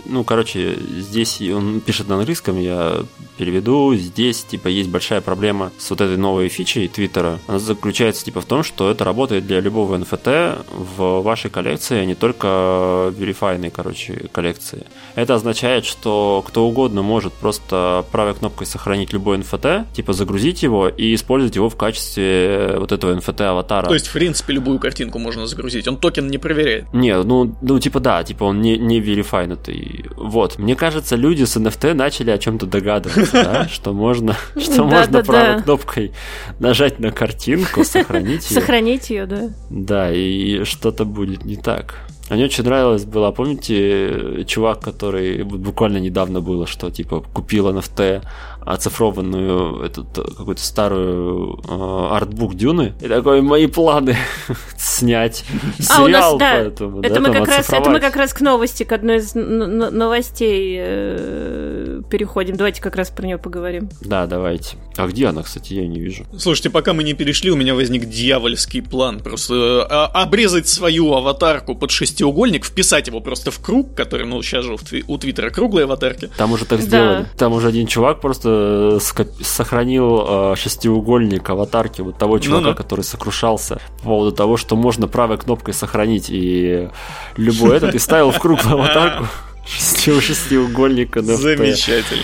ну, 0.06 0.24
короче, 0.24 0.78
здесь 0.98 1.42
он 1.42 1.82
пишет 1.82 2.08
на 2.08 2.16
английском, 2.16 2.60
я 2.60 3.04
переведу, 3.38 3.96
здесь 3.96 4.44
типа 4.44 4.68
есть 4.68 4.90
большая 4.90 5.22
проблема 5.22 5.72
с 5.78 5.90
вот 5.90 6.02
этой 6.02 6.18
новой 6.18 6.50
фичей 6.50 6.88
Твиттера. 6.88 7.40
Она 7.48 7.60
заключается 7.60 8.26
типа 8.26 8.42
в 8.42 8.46
том, 8.46 8.64
что 8.64 8.92
это 8.92 9.04
работает 9.04 9.48
для 9.48 9.60
любого 9.60 9.96
NFT 9.96 10.66
в 10.72 11.22
вашей 11.22 11.50
коллекции, 11.50 12.00
а 12.00 12.06
не 12.06 12.16
только 12.16 13.14
верифайной, 13.18 13.70
короче, 13.70 14.30
коллекции. 14.32 14.86
Это 15.16 15.36
означает, 15.36 15.86
что 15.86 16.44
кто 16.46 16.68
угодно 16.68 17.02
может 17.02 17.34
просто 17.34 18.06
правой 18.12 18.34
кнопкой 18.36 18.68
сохранить 18.68 19.14
любой 19.14 19.38
NFT, 19.38 19.86
типа 19.94 20.14
загрузить 20.14 20.64
его 20.64 20.88
и 20.88 21.16
использовать 21.16 21.56
его 21.56 21.70
в 21.70 21.76
качестве 21.76 22.76
вот 22.78 22.92
этого 22.92 23.16
NFT-аватара. 23.16 23.88
То 23.88 23.94
есть, 23.94 24.08
в 24.08 24.14
принципе, 24.14 24.54
любую 24.62 24.80
картинку 24.80 25.20
можно 25.20 25.48
загрузить. 25.48 25.88
Он 25.88 25.98
токен 25.98 26.28
не 26.28 26.38
проверяет. 26.38 26.94
Не, 26.94 27.22
ну, 27.24 27.56
ну 27.62 27.80
типа 27.80 28.00
да, 28.00 28.24
типа 28.24 28.44
он 28.44 28.62
не, 28.62 28.78
не 28.78 29.00
верифайнутый. 29.00 30.06
Вот. 30.16 30.60
Мне 30.60 30.76
кажется, 30.76 31.16
люди 31.16 31.44
с 31.44 31.58
NFT 31.58 31.94
начали 31.94 32.30
о 32.30 32.38
чем-то 32.38 32.68
догадываться, 32.68 33.32
да, 33.44 33.68
что 33.68 33.94
можно, 33.94 34.36
что 34.58 34.84
можно 34.84 35.24
правой 35.24 35.64
кнопкой 35.64 36.12
нажать 36.60 37.00
на 37.00 37.12
картинку, 37.12 37.84
сохранить 37.84 38.52
ее. 38.52 38.62
Сохранить 38.62 39.10
ее, 39.10 39.26
да. 39.26 39.50
Да, 39.70 40.12
и 40.12 40.64
что-то 40.64 41.06
будет 41.06 41.44
не 41.46 41.56
так. 41.56 41.96
Мне 42.30 42.46
очень 42.46 42.64
нравилось 42.64 43.04
было, 43.04 43.32
помните, 43.32 44.46
чувак, 44.48 44.80
который 44.80 45.44
буквально 45.44 45.98
недавно 45.98 46.40
было, 46.40 46.66
что 46.66 46.90
типа 46.90 47.20
купил 47.34 47.70
NFT, 47.70 48.22
оцифрованную 48.66 49.84
эту 49.84 50.06
какую-то 50.06 50.62
старую 50.62 51.60
э, 51.68 52.16
артбук 52.16 52.56
Дюны. 52.56 52.94
И 53.02 53.08
такой, 53.08 53.42
мои 53.42 53.68
планы 53.68 54.16
снять 54.78 55.44
сериал 55.80 56.00
а, 56.00 56.04
у 56.04 56.08
нас, 56.08 56.34
да, 56.38 56.52
поэтому. 56.56 57.00
Это, 57.02 57.16
да, 57.16 57.20
мы 57.20 57.34
как 57.34 57.48
раз, 57.48 57.70
это 57.70 57.90
мы 57.90 58.00
как 58.00 58.16
раз 58.16 58.34
к 58.34 58.42
новости, 58.42 58.84
к 58.84 58.92
одной 58.92 59.18
из 59.18 59.34
новостей 59.34 60.78
э, 60.80 62.02
переходим. 62.10 62.56
Давайте 62.56 62.82
как 62.82 62.96
раз 62.96 63.10
про 63.10 63.26
нее 63.26 63.38
поговорим. 63.38 63.90
Да, 64.02 64.28
давайте. 64.28 64.78
А 64.96 65.08
где 65.08 65.28
она, 65.28 65.42
кстати, 65.42 65.74
я 65.74 65.88
не 65.88 66.00
вижу. 66.00 66.26
Слушайте, 66.38 66.70
пока 66.70 66.94
мы 66.94 67.04
не 67.04 67.14
перешли, 67.14 67.50
у 67.50 67.56
меня 67.56 67.74
возник 67.74 68.06
дьявольский 68.06 68.84
план. 68.84 69.22
Просто 69.22 69.88
э, 69.90 69.94
обрезать 70.18 70.68
свою 70.68 71.14
аватарку 71.14 71.76
под 71.76 71.90
шестиугольник, 71.90 72.66
вписать 72.66 73.08
его 73.08 73.22
просто 73.22 73.50
в 73.50 73.60
круг, 73.60 73.96
который, 73.96 74.28
ну, 74.28 74.42
сейчас 74.44 74.66
же 74.66 74.76
у 75.08 75.18
Твиттера 75.18 75.50
круглые 75.50 75.86
аватарки. 75.86 76.30
Там 76.38 76.52
уже 76.52 76.66
так 76.66 76.82
сделали. 76.82 77.24
Да. 77.24 77.30
Там 77.38 77.54
уже 77.54 77.68
один 77.68 77.88
чувак 77.88 78.22
просто 78.22 78.51
Э, 78.52 79.00
сохранил 79.42 80.26
э, 80.28 80.56
шестиугольник 80.56 81.50
аватарки 81.50 82.02
вот 82.02 82.18
того 82.18 82.40
чувака, 82.40 82.62
ну 82.62 82.72
-ну. 82.72 82.76
который 82.76 83.02
сокрушался 83.02 83.80
по 84.00 84.04
поводу 84.04 84.32
того, 84.32 84.58
что 84.58 84.76
можно 84.76 85.08
правой 85.08 85.38
кнопкой 85.38 85.74
сохранить 85.74 86.30
и 86.30 86.90
любой 87.38 87.78
этот, 87.78 87.96
и 87.96 88.00
ставил 88.00 88.32
в 88.32 88.40
круглую 88.40 88.74
аватарку 88.80 89.28
шестиугольника. 89.66 91.22
Замечательно. 91.22 92.24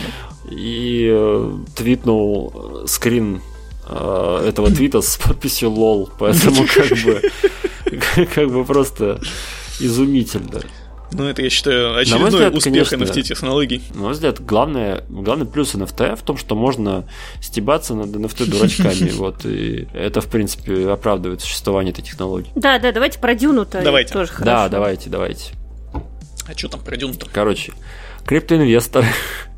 И 0.50 1.08
э, 1.12 1.52
твитнул 1.76 2.84
скрин 2.88 3.42
этого 3.90 4.70
твита 4.70 5.02
с 5.02 5.16
подписью 5.16 5.72
лол, 5.72 6.10
поэтому 6.20 6.66
как 6.76 6.98
бы 7.06 7.22
как 8.36 8.52
бы 8.52 8.66
просто 8.66 9.22
изумительно. 9.80 10.62
Ну, 11.12 11.24
это, 11.26 11.42
я 11.42 11.50
считаю, 11.50 11.98
очередной 11.98 12.30
взгляд, 12.30 12.54
успех 12.54 12.90
конечно, 12.90 12.96
NFT-технологий. 12.96 13.82
На 13.94 14.02
мой 14.02 14.12
взгляд, 14.12 14.44
главное, 14.44 15.04
главный 15.10 15.46
плюс 15.46 15.74
NFT 15.74 16.16
в 16.16 16.22
том, 16.22 16.38
что 16.38 16.56
можно 16.56 17.08
стебаться 17.42 17.96
над 17.96 18.10
NFT-дурачками. 18.10 19.08
Вот, 19.18 19.46
и 19.46 19.88
это, 19.94 20.22
в 20.22 20.28
принципе, 20.28 20.90
оправдывает 20.90 21.42
существование 21.42 21.92
этой 21.92 22.02
технологии. 22.04 22.52
Да, 22.56 22.78
да, 22.78 22.92
давайте 22.92 23.20
про 23.20 23.34
Дюну-то 23.34 23.82
давайте. 23.82 24.14
тоже 24.14 24.32
хорошо. 24.32 24.46
Да, 24.46 24.70
давайте, 24.70 25.10
давайте. 25.10 25.54
А 26.48 26.56
что 26.56 26.68
там 26.70 26.82
про 26.82 26.96
Дюну-то? 26.98 27.28
Короче, 27.32 27.74
криптоинвесторы 28.26 29.08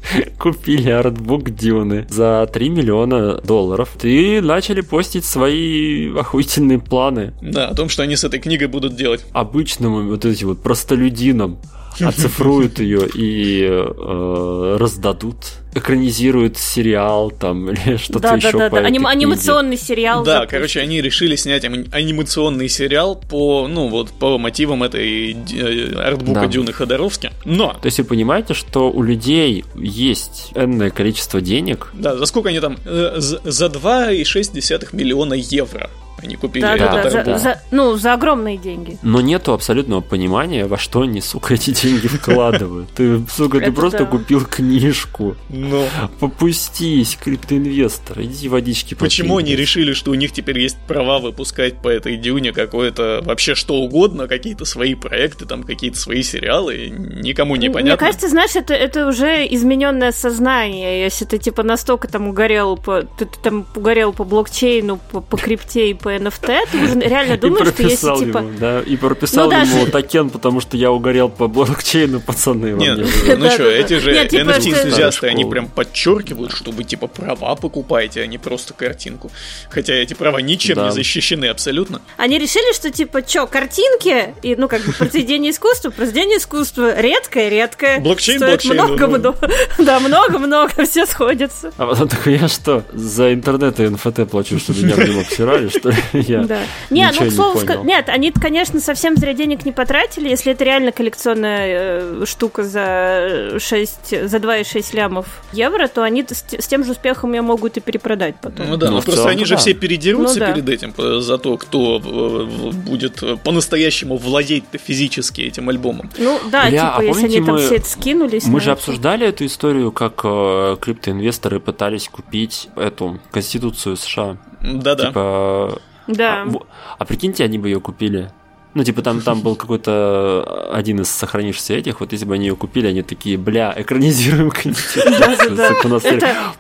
купили 0.40 0.90
артбук 0.90 1.52
Дюны 1.52 2.08
за 2.10 2.50
3 2.52 2.70
миллиона 2.70 3.40
долларов 3.42 3.90
и 4.04 4.40
начали 4.42 4.82
постить 4.82 5.26
свои 5.26 6.16
охуительные 6.16 6.80
планы. 6.80 7.34
Да, 7.42 7.68
о 7.68 7.76
том, 7.76 7.90
что 7.90 8.04
они 8.04 8.16
с 8.16 8.24
этой 8.24 8.40
книгой 8.40 8.68
будут 8.68 8.96
делать. 8.96 9.26
Обычным 9.32 10.10
вот 10.10 10.26
этим 10.26 10.48
вот 10.48 10.62
простолюдинам 10.62 11.60
оцифруют 12.00 12.80
ее 12.80 13.08
и 13.14 13.64
э, 13.70 14.78
раздадут 14.80 15.36
экранизируют 15.74 16.58
сериал 16.58 17.32
там 17.32 17.70
или 17.72 17.98
что-то 17.98 18.20
да, 18.20 18.36
еще. 18.36 18.52
Да, 18.52 18.70
да, 18.70 18.82
да. 18.82 18.88
Аним- 18.88 19.08
анимационный 19.08 19.78
сериал. 19.78 20.24
Да, 20.24 20.34
запустить. 20.34 20.52
короче, 20.52 20.80
они 20.82 21.02
решили 21.02 21.36
снять 21.36 21.66
анимационный 21.66 22.70
сериал 22.70 23.16
по, 23.16 23.68
ну 23.68 23.88
вот, 23.88 24.12
по 24.12 24.38
мотивам 24.38 24.84
этой 24.84 25.34
э, 25.34 25.94
артбука 25.96 26.42
да. 26.42 26.48
Дюны 26.48 26.74
Ходоровски. 26.74 27.32
Но. 27.46 27.74
То 27.74 27.86
есть 27.86 28.00
вы 28.00 28.06
понимаете, 28.06 28.54
что 28.54 28.92
у 28.92 29.02
людей 29.04 29.66
есть 29.76 30.52
энное 30.56 30.90
количество 30.90 31.42
денег. 31.42 31.90
Да, 31.94 32.18
за 32.18 32.26
сколько 32.26 32.50
они 32.50 32.60
там? 32.60 32.78
Э, 32.86 33.16
за 33.18 33.66
2,6 33.66 34.90
миллиона 34.94 35.34
евро. 35.34 35.90
Они 36.22 36.36
купили 36.36 36.62
да, 36.62 36.78
да, 36.78 37.04
да, 37.04 37.10
за, 37.10 37.38
за, 37.38 37.62
ну, 37.72 37.96
за 37.96 38.14
огромные 38.14 38.58
деньги. 38.58 38.98
Но 39.04 39.22
нету 39.22 39.54
абсолютного 39.54 40.02
понимания, 40.02 40.66
во 40.66 40.78
что 40.78 41.02
они, 41.02 41.22
сука, 41.22 41.54
эти 41.54 41.72
деньги 41.72 42.08
вкладывают. 42.08 42.90
Ты, 42.96 43.22
сука, 43.30 43.60
ты 43.60 43.72
просто 43.72 44.06
купил 44.06 44.46
книжку. 44.46 45.36
Но. 45.70 45.88
Попустись, 46.20 47.18
криптоинвестор, 47.22 48.22
иди 48.22 48.50
водички 48.50 48.94
Почему 48.94 49.38
они 49.38 49.56
решили, 49.56 49.94
что 49.94 50.12
у 50.12 50.14
них 50.16 50.32
теперь 50.32 50.60
есть 50.60 50.78
права 50.88 51.20
выпускать 51.20 51.82
по 51.82 51.88
этой 51.88 52.18
дюне 52.18 52.52
какое-то 52.52 53.22
вообще 53.24 53.56
что 53.56 53.76
угодно, 53.76 54.28
какие-то 54.28 54.66
свои 54.66 54.96
проекты, 54.96 55.46
там 55.46 55.64
какие-то 55.64 55.98
свои 55.98 56.24
сериалы, 56.24 56.90
никому 56.90 57.56
не 57.56 57.70
понятно. 57.70 57.92
Мне 57.92 57.98
кажется, 57.98 58.30
знаешь, 58.30 58.56
это, 58.56 58.74
это 58.74 59.08
уже 59.08 59.46
измененное 59.48 60.12
сознание. 60.12 61.02
Если 61.02 61.26
ты 61.26 61.38
типа 61.38 61.64
настолько 61.64 62.08
там 62.08 62.28
угорел 62.28 62.78
по, 62.78 63.04
ты, 63.04 63.26
ты 63.26 63.40
там 63.42 63.66
угорел 63.76 64.14
по 64.14 64.24
блокчейну, 64.24 65.00
по, 65.12 65.22
по 65.22 65.38
крипте 65.38 65.92
и 65.92 65.94
по 65.94 66.16
NFT, 66.16 66.60
ты 66.72 66.78
уже 66.78 67.00
реально 67.00 67.38
думаешь, 67.38 67.70
что 67.70 67.84
если 67.84 68.08
ему, 68.08 68.18
типа... 68.18 68.46
Да, 68.60 68.82
и 68.82 68.98
прописал 68.98 69.50
ну, 69.50 69.58
ему 69.58 69.80
даже... 69.80 69.92
токен, 69.92 70.30
потому 70.30 70.62
что 70.62 70.78
я 70.78 70.92
угорел 70.92 71.30
по 71.30 71.48
блокчейну, 71.48 72.20
пацаны. 72.20 72.72
Нет, 72.72 73.00
ну 73.38 73.50
что, 73.50 73.64
эти 73.64 74.00
же 74.00 74.12
NFT-энтузиасты, 74.12 75.28
они 75.28 75.46
прям 75.50 75.68
подчеркивают, 75.68 76.52
чтобы 76.52 76.84
типа 76.84 77.08
права 77.08 77.56
покупайте, 77.56 78.22
а 78.22 78.28
не 78.28 78.38
просто 78.38 78.74
картинку. 78.74 79.32
Хотя 79.70 79.94
эти 79.94 80.14
права 80.14 80.40
ничем 80.40 80.84
не 80.84 80.92
защищены 80.92 81.46
абсолютно. 81.46 82.02
Они 82.18 82.38
решили, 82.38 82.74
что 82.74 82.92
типа, 82.92 83.24
что, 83.28 83.48
картинки 83.48 84.34
и, 84.42 84.56
ну, 84.56 84.68
как 84.68 84.84
бы 84.84 84.94
произведение 84.94 85.52
искусства, 85.52 85.90
произведение 85.90 86.38
искусства 86.38 87.00
редкое, 87.00 87.50
редкое. 87.50 88.00
Блокчейн, 88.00 88.40
блокчейн. 88.40 88.76
Много, 88.76 89.08
много, 89.08 89.50
да, 89.78 90.00
много-много, 90.00 90.86
все 90.86 91.06
сходится. 91.06 91.72
А 91.78 91.88
потом 91.88 92.08
такой, 92.08 92.38
я 92.38 92.48
что, 92.48 92.84
за 92.94 93.34
интернет 93.34 93.80
и 93.80 93.88
НФТ 93.88 94.30
плачу, 94.30 94.60
чтобы 94.60 94.82
меня 94.82 94.96
в 94.96 95.00
него 95.00 95.22
обсирали, 95.22 95.70
что 95.70 95.90
ли? 95.90 95.98
Я 96.14 96.44
да. 96.44 96.62
Нет, 96.90 97.16
ну, 97.20 97.28
к 97.28 97.32
слову, 97.32 97.62
не 97.62 97.90
нет, 97.90 98.10
они, 98.10 98.32
конечно, 98.32 98.80
совсем 98.80 99.18
зря 99.18 99.34
денег 99.34 99.66
не 99.66 99.72
потратили, 99.72 100.30
если 100.30 100.52
это 100.52 100.64
реально 100.64 100.92
коллекционная 100.92 101.66
э, 101.68 102.26
штука 102.26 102.64
за 102.64 103.60
6, 103.60 104.30
за 104.30 104.38
2,6 104.38 104.96
лямов 104.96 105.26
евро, 105.52 105.88
то 105.88 106.04
они 106.04 106.24
с, 106.24 106.44
с 106.58 106.68
тем 106.68 106.84
же 106.84 106.92
успехом 106.92 107.34
ее 107.34 107.42
могут 107.42 107.78
и 107.78 107.80
перепродать 107.80 108.36
потом. 108.42 108.70
Ну 108.70 108.78
да, 108.78 108.88
ну, 108.88 108.98
но 108.98 109.02
просто 109.02 109.22
целом, 109.22 109.32
они 109.32 109.46
же 109.46 109.56
да. 109.56 109.60
все 109.60 109.74
передерутся 109.74 110.40
ну, 110.40 110.46
да. 110.46 110.52
перед 110.54 110.70
этим 110.70 111.22
за 111.22 111.38
то, 111.38 111.58
кто 111.58 112.00
будет 112.00 113.24
по-настоящему 113.44 114.18
владеть 114.18 114.66
физически 114.74 115.42
этим 115.42 115.70
альбомом. 115.70 116.10
Ну 116.18 116.40
да, 116.52 116.70
Бля, 116.70 116.72
типа, 116.72 116.98
а 116.98 117.04
если 117.04 117.26
они 117.26 117.46
там 117.46 117.58
все 117.58 117.76
это 117.76 117.90
скинулись. 117.90 118.46
Мы 118.46 118.60
же 118.60 118.72
это. 118.72 118.80
обсуждали 118.80 119.28
эту 119.28 119.46
историю, 119.46 119.92
как 119.92 120.22
э, 120.24 120.78
криптоинвесторы 120.80 121.60
пытались 121.60 122.08
купить 122.10 122.70
эту 122.76 123.20
Конституцию 123.32 123.98
США. 123.98 124.38
Да-да. 124.62 125.08
Типа 125.08 125.82
да. 126.10 126.44
А, 126.44 126.50
а 126.98 127.06
прикиньте, 127.06 127.44
они 127.44 127.60
бы 127.60 127.70
ее 127.70 127.80
купили. 127.80 128.32
Ну, 128.76 128.84
типа, 128.84 129.02
там, 129.02 129.22
там 129.22 129.42
был 129.42 129.56
какой-то 129.56 130.70
один 130.72 131.02
из 131.02 131.10
сохранившихся 131.10 131.74
этих, 131.74 132.02
вот 132.02 132.12
если 132.12 132.26
бы 132.26 132.36
они 132.36 132.48
ее 132.48 132.56
купили, 132.56 132.88
они 132.88 133.02
такие, 133.02 133.36
бля, 133.38 133.74
экранизируем 133.76 134.52
Конституцию. 134.52 135.16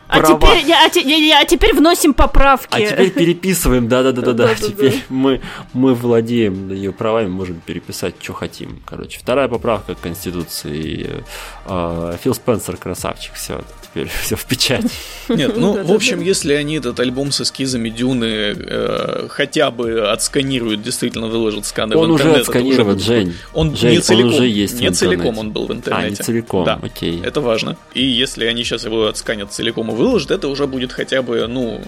А 0.08 1.46
теперь 1.46 1.76
вносим 1.76 2.14
поправки. 2.14 2.74
А 2.74 2.82
теперь 2.82 3.12
переписываем, 3.12 3.88
да-да-да-да-да. 3.88 4.56
Теперь 4.56 5.04
мы 5.10 5.42
мы 5.74 5.94
владеем 5.94 6.72
ее 6.72 6.92
правами, 6.92 7.28
можем 7.28 7.62
переписать, 7.64 8.16
что 8.20 8.34
хотим. 8.34 8.82
Короче, 8.86 9.20
вторая 9.20 9.48
поправка 9.48 9.94
к 9.94 10.00
Конституции. 10.00 11.24
А, 11.70 12.18
Фил 12.18 12.34
Спенсер 12.34 12.78
красавчик, 12.78 13.34
все 13.34 13.62
теперь 13.90 14.10
все 14.24 14.36
в 14.36 14.46
печать. 14.46 14.86
Нет, 15.30 15.58
ну, 15.58 15.84
в 15.84 15.92
общем, 15.92 16.22
если 16.22 16.54
они 16.54 16.78
этот 16.78 17.00
альбом 17.00 17.32
с 17.32 17.42
эскизами 17.42 17.90
Дюны 17.90 18.26
э, 18.26 19.28
хотя 19.30 19.72
бы 19.72 20.10
отсканируют, 20.10 20.82
действительно 20.82 21.28
выложат 21.28 21.66
сканы 21.66 21.96
он 21.96 22.12
в 22.12 22.14
интернет. 22.16 22.34
уже 22.34 22.42
отсканирован, 22.42 22.96
уже... 22.96 23.06
Жень. 23.06 23.34
Он 23.54 23.76
Жень, 23.76 23.96
не 23.96 24.00
целиком, 24.00 24.28
он 24.28 24.34
уже 24.34 24.48
есть 24.48 24.80
не 24.80 24.92
целиком 24.92 25.38
он 25.38 25.52
был 25.52 25.68
в 25.68 25.72
интернете. 25.72 26.08
А, 26.08 26.10
не 26.10 26.16
целиком, 26.16 26.66
да. 26.66 26.80
окей. 26.82 27.22
Это 27.24 27.42
важно. 27.42 27.78
И 27.94 28.04
если 28.04 28.46
они 28.46 28.64
сейчас 28.64 28.86
его 28.86 29.08
отсканят 29.08 29.52
целиком 29.52 29.92
и 29.92 29.96
выложат, 29.96 30.32
это 30.32 30.48
уже 30.48 30.68
будет 30.68 30.92
хотя 30.92 31.22
бы, 31.22 31.48
ну, 31.48 31.82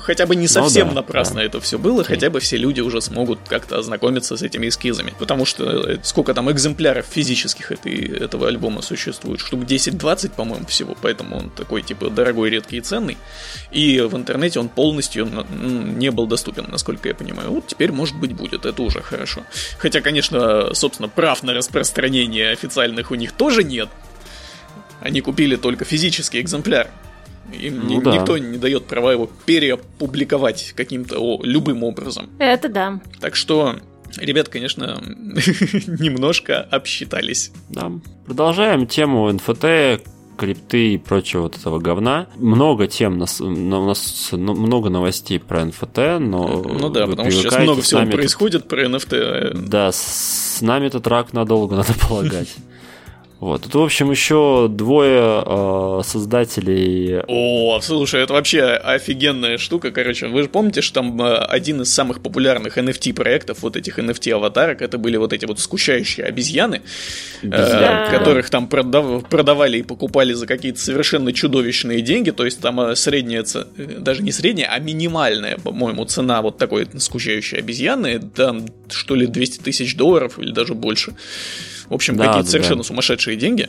хотя 0.00 0.26
бы 0.26 0.36
не 0.36 0.48
совсем 0.48 0.88
ну, 0.88 0.94
да, 0.94 1.00
напрасно 1.00 1.36
да. 1.36 1.44
это 1.44 1.60
все 1.60 1.78
было, 1.78 2.02
окей. 2.02 2.14
хотя 2.14 2.30
бы 2.30 2.40
все 2.40 2.56
люди 2.56 2.80
уже 2.80 3.00
смогут 3.00 3.40
как-то 3.48 3.78
ознакомиться 3.78 4.36
с 4.36 4.42
этими 4.42 4.68
эскизами. 4.68 5.14
Потому 5.18 5.44
что 5.44 5.64
э, 5.64 5.98
сколько 6.02 6.34
там 6.34 6.50
экземпляров 6.50 7.06
физических 7.06 7.72
этой, 7.72 7.94
этого 8.18 8.48
альбома 8.48 8.82
существует? 8.82 9.15
Штук 9.16 9.60
10-20, 9.60 10.34
по-моему, 10.34 10.66
всего, 10.66 10.96
поэтому 11.00 11.36
он 11.36 11.50
такой, 11.50 11.82
типа, 11.82 12.10
дорогой, 12.10 12.50
редкий 12.50 12.78
и 12.78 12.80
ценный. 12.80 13.16
И 13.70 14.00
в 14.00 14.16
интернете 14.16 14.60
он 14.60 14.68
полностью 14.68 15.28
не 15.50 16.10
был 16.10 16.26
доступен, 16.26 16.66
насколько 16.70 17.08
я 17.08 17.14
понимаю. 17.14 17.50
Вот 17.50 17.66
теперь, 17.66 17.92
может 17.92 18.16
быть, 18.16 18.32
будет, 18.32 18.66
это 18.66 18.82
уже 18.82 19.00
хорошо. 19.00 19.42
Хотя, 19.78 20.00
конечно, 20.00 20.74
собственно, 20.74 21.08
прав 21.08 21.42
на 21.42 21.54
распространение 21.54 22.50
официальных 22.50 23.10
у 23.10 23.14
них 23.14 23.32
тоже 23.32 23.64
нет. 23.64 23.88
Они 25.00 25.20
купили 25.20 25.56
только 25.56 25.84
физический 25.84 26.40
экземпляр. 26.40 26.90
Им 27.52 27.86
ну, 27.86 28.00
ни, 28.00 28.02
да. 28.02 28.12
никто 28.12 28.38
не 28.38 28.58
дает 28.58 28.86
права 28.86 29.12
его 29.12 29.30
переопубликовать 29.44 30.72
каким-то 30.76 31.18
о, 31.18 31.40
любым 31.44 31.84
образом. 31.84 32.28
Это 32.38 32.68
да. 32.68 33.00
Так 33.20 33.36
что 33.36 33.76
Ребят, 34.16 34.48
конечно, 34.48 35.00
немножко 35.02 36.60
обсчитались. 36.60 37.52
Да. 37.68 37.92
Продолжаем 38.26 38.86
тему 38.86 39.30
НФТ, 39.32 40.02
крипты 40.36 40.94
и 40.94 40.98
прочего 40.98 41.42
вот 41.42 41.56
этого 41.56 41.78
говна. 41.78 42.26
Много 42.36 42.86
тем, 42.86 43.18
нас, 43.18 43.40
у 43.40 43.50
нас 43.50 44.28
много 44.32 44.90
новостей 44.90 45.40
про 45.40 45.62
NFT, 45.62 46.18
но... 46.18 46.62
Ну 46.62 46.90
да, 46.90 47.06
потому 47.06 47.30
что 47.30 47.42
сейчас 47.42 47.58
много 47.58 47.82
всего 47.82 48.06
происходит 48.06 48.62
тут, 48.62 48.70
про 48.70 48.84
NFT. 48.84 49.66
Да, 49.66 49.90
с 49.92 50.58
нами 50.60 50.86
этот 50.86 51.06
рак 51.06 51.32
надолго, 51.32 51.76
надо 51.76 51.94
полагать. 52.08 52.54
Вот. 53.38 53.62
Тут, 53.62 53.74
в 53.74 53.82
общем, 53.82 54.10
еще 54.10 54.66
двое 54.70 55.42
э, 55.44 56.00
создателей. 56.04 57.20
О, 57.26 57.78
слушай, 57.82 58.22
это 58.22 58.32
вообще 58.32 58.62
офигенная 58.62 59.58
штука. 59.58 59.90
Короче, 59.90 60.28
вы 60.28 60.42
же 60.42 60.48
помните, 60.48 60.80
что 60.80 61.02
там 61.02 61.20
э, 61.20 61.36
один 61.44 61.82
из 61.82 61.92
самых 61.92 62.22
популярных 62.22 62.78
NFT 62.78 63.12
проектов, 63.12 63.58
вот 63.60 63.76
этих 63.76 63.98
NFT 63.98 64.32
аватарок, 64.32 64.80
это 64.80 64.96
были 64.96 65.18
вот 65.18 65.34
эти 65.34 65.44
вот 65.44 65.60
скучающие 65.60 66.24
обезьяны, 66.24 66.80
э, 67.42 68.10
которых 68.10 68.48
там 68.48 68.68
продав... 68.68 69.28
продавали 69.28 69.78
и 69.78 69.82
покупали 69.82 70.32
за 70.32 70.46
какие-то 70.46 70.80
совершенно 70.80 71.34
чудовищные 71.34 72.00
деньги. 72.00 72.30
То 72.30 72.46
есть 72.46 72.62
там 72.62 72.96
средняя, 72.96 73.44
э, 73.54 73.98
даже 73.98 74.22
не 74.22 74.32
средняя, 74.32 74.70
а 74.72 74.78
минимальная, 74.78 75.58
по-моему, 75.58 76.06
цена 76.06 76.40
вот 76.40 76.56
такой 76.56 76.88
скучающей 76.98 77.58
обезьяны, 77.58 78.18
там 78.18 78.64
что 78.88 79.14
ли 79.14 79.26
200 79.26 79.62
тысяч 79.62 79.94
долларов 79.94 80.38
или 80.38 80.52
даже 80.52 80.72
больше. 80.72 81.14
В 81.88 81.94
общем, 81.94 82.16
да, 82.16 82.26
какие-то 82.26 82.46
да, 82.46 82.50
совершенно 82.50 82.82
да. 82.82 82.84
сумасшедшие 82.84 83.36
деньги. 83.36 83.68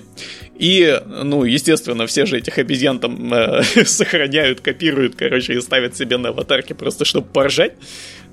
И, 0.58 1.00
ну, 1.06 1.44
естественно, 1.44 2.08
все 2.08 2.26
же 2.26 2.38
этих 2.38 2.58
обезьян 2.58 3.00
там 3.00 3.34
э, 3.34 3.64
сохраняют, 3.86 4.62
копируют, 4.62 5.16
короче, 5.16 5.54
и 5.54 5.62
ставят 5.62 5.96
себе 5.96 6.18
на 6.18 6.30
аватарке 6.30 6.74
просто 6.74 7.06
чтобы 7.06 7.28
поржать 7.28 7.74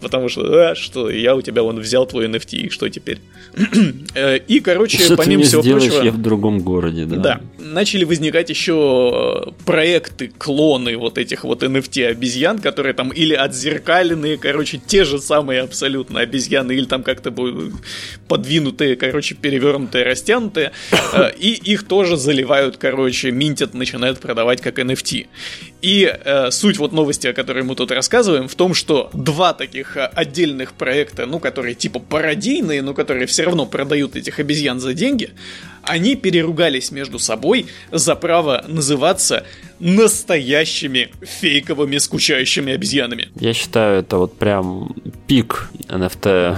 потому 0.04 0.28
что, 0.28 0.42
а, 0.70 0.74
что, 0.74 1.08
я 1.08 1.34
у 1.34 1.40
тебя 1.40 1.62
вон 1.62 1.80
взял 1.80 2.06
твой 2.06 2.26
NFT, 2.26 2.56
и 2.58 2.68
что 2.68 2.88
теперь? 2.88 3.18
Э, 4.16 4.38
и, 4.38 4.60
короче, 4.60 4.98
что 4.98 5.16
помимо 5.16 5.42
ты 5.42 5.48
всего 5.48 5.62
прочего... 5.62 6.02
я 6.02 6.12
в 6.12 6.22
другом 6.22 6.60
городе, 6.60 7.04
да. 7.04 7.16
Да. 7.16 7.40
Начали 7.58 8.04
возникать 8.04 8.48
еще 8.48 9.44
э, 9.48 9.64
проекты, 9.64 10.30
клоны 10.38 10.96
вот 10.96 11.18
этих 11.18 11.42
вот 11.42 11.64
NFT 11.64 12.06
обезьян, 12.06 12.60
которые 12.60 12.94
там 12.94 13.08
или 13.08 13.34
отзеркаленные, 13.34 14.36
короче, 14.36 14.78
те 14.78 15.04
же 15.04 15.18
самые 15.18 15.62
абсолютно 15.62 16.20
обезьяны, 16.20 16.72
или 16.72 16.84
там 16.84 17.02
как-то 17.02 17.34
подвинутые, 18.28 18.94
короче, 18.94 19.34
перевернутые, 19.34 20.04
растянутые, 20.04 20.70
и 21.36 21.58
их 21.64 21.82
тоже 21.88 22.16
заливают, 22.16 22.76
короче, 22.76 23.32
минтят, 23.32 23.74
начинают 23.74 24.20
продавать 24.20 24.60
как 24.60 24.78
NFT. 24.78 25.26
И 25.84 26.10
э, 26.24 26.50
суть 26.50 26.78
вот 26.78 26.92
новости, 26.92 27.26
о 27.26 27.34
которой 27.34 27.62
мы 27.62 27.74
тут 27.74 27.90
рассказываем, 27.90 28.48
в 28.48 28.54
том, 28.54 28.72
что 28.72 29.10
два 29.12 29.52
таких 29.52 29.93
э, 29.96 30.04
отдельных 30.04 30.72
проекта, 30.72 31.26
ну, 31.26 31.38
которые 31.38 31.74
типа 31.74 31.98
пародийные, 31.98 32.82
но 32.82 32.94
которые 32.94 33.26
все 33.26 33.44
равно 33.44 33.66
продают 33.66 34.16
этих 34.16 34.38
обезьян 34.38 34.80
за 34.80 34.94
деньги, 34.94 35.30
они 35.82 36.16
переругались 36.16 36.90
между 36.90 37.18
собой 37.18 37.66
за 37.92 38.16
право 38.16 38.64
называться 38.68 39.44
настоящими 39.80 41.10
фейковыми 41.20 41.98
скучающими 41.98 42.72
обезьянами. 42.72 43.28
Я 43.38 43.52
считаю, 43.52 44.00
это 44.00 44.18
вот 44.18 44.38
прям 44.38 44.94
пик 45.26 45.70
NFT. 45.88 46.56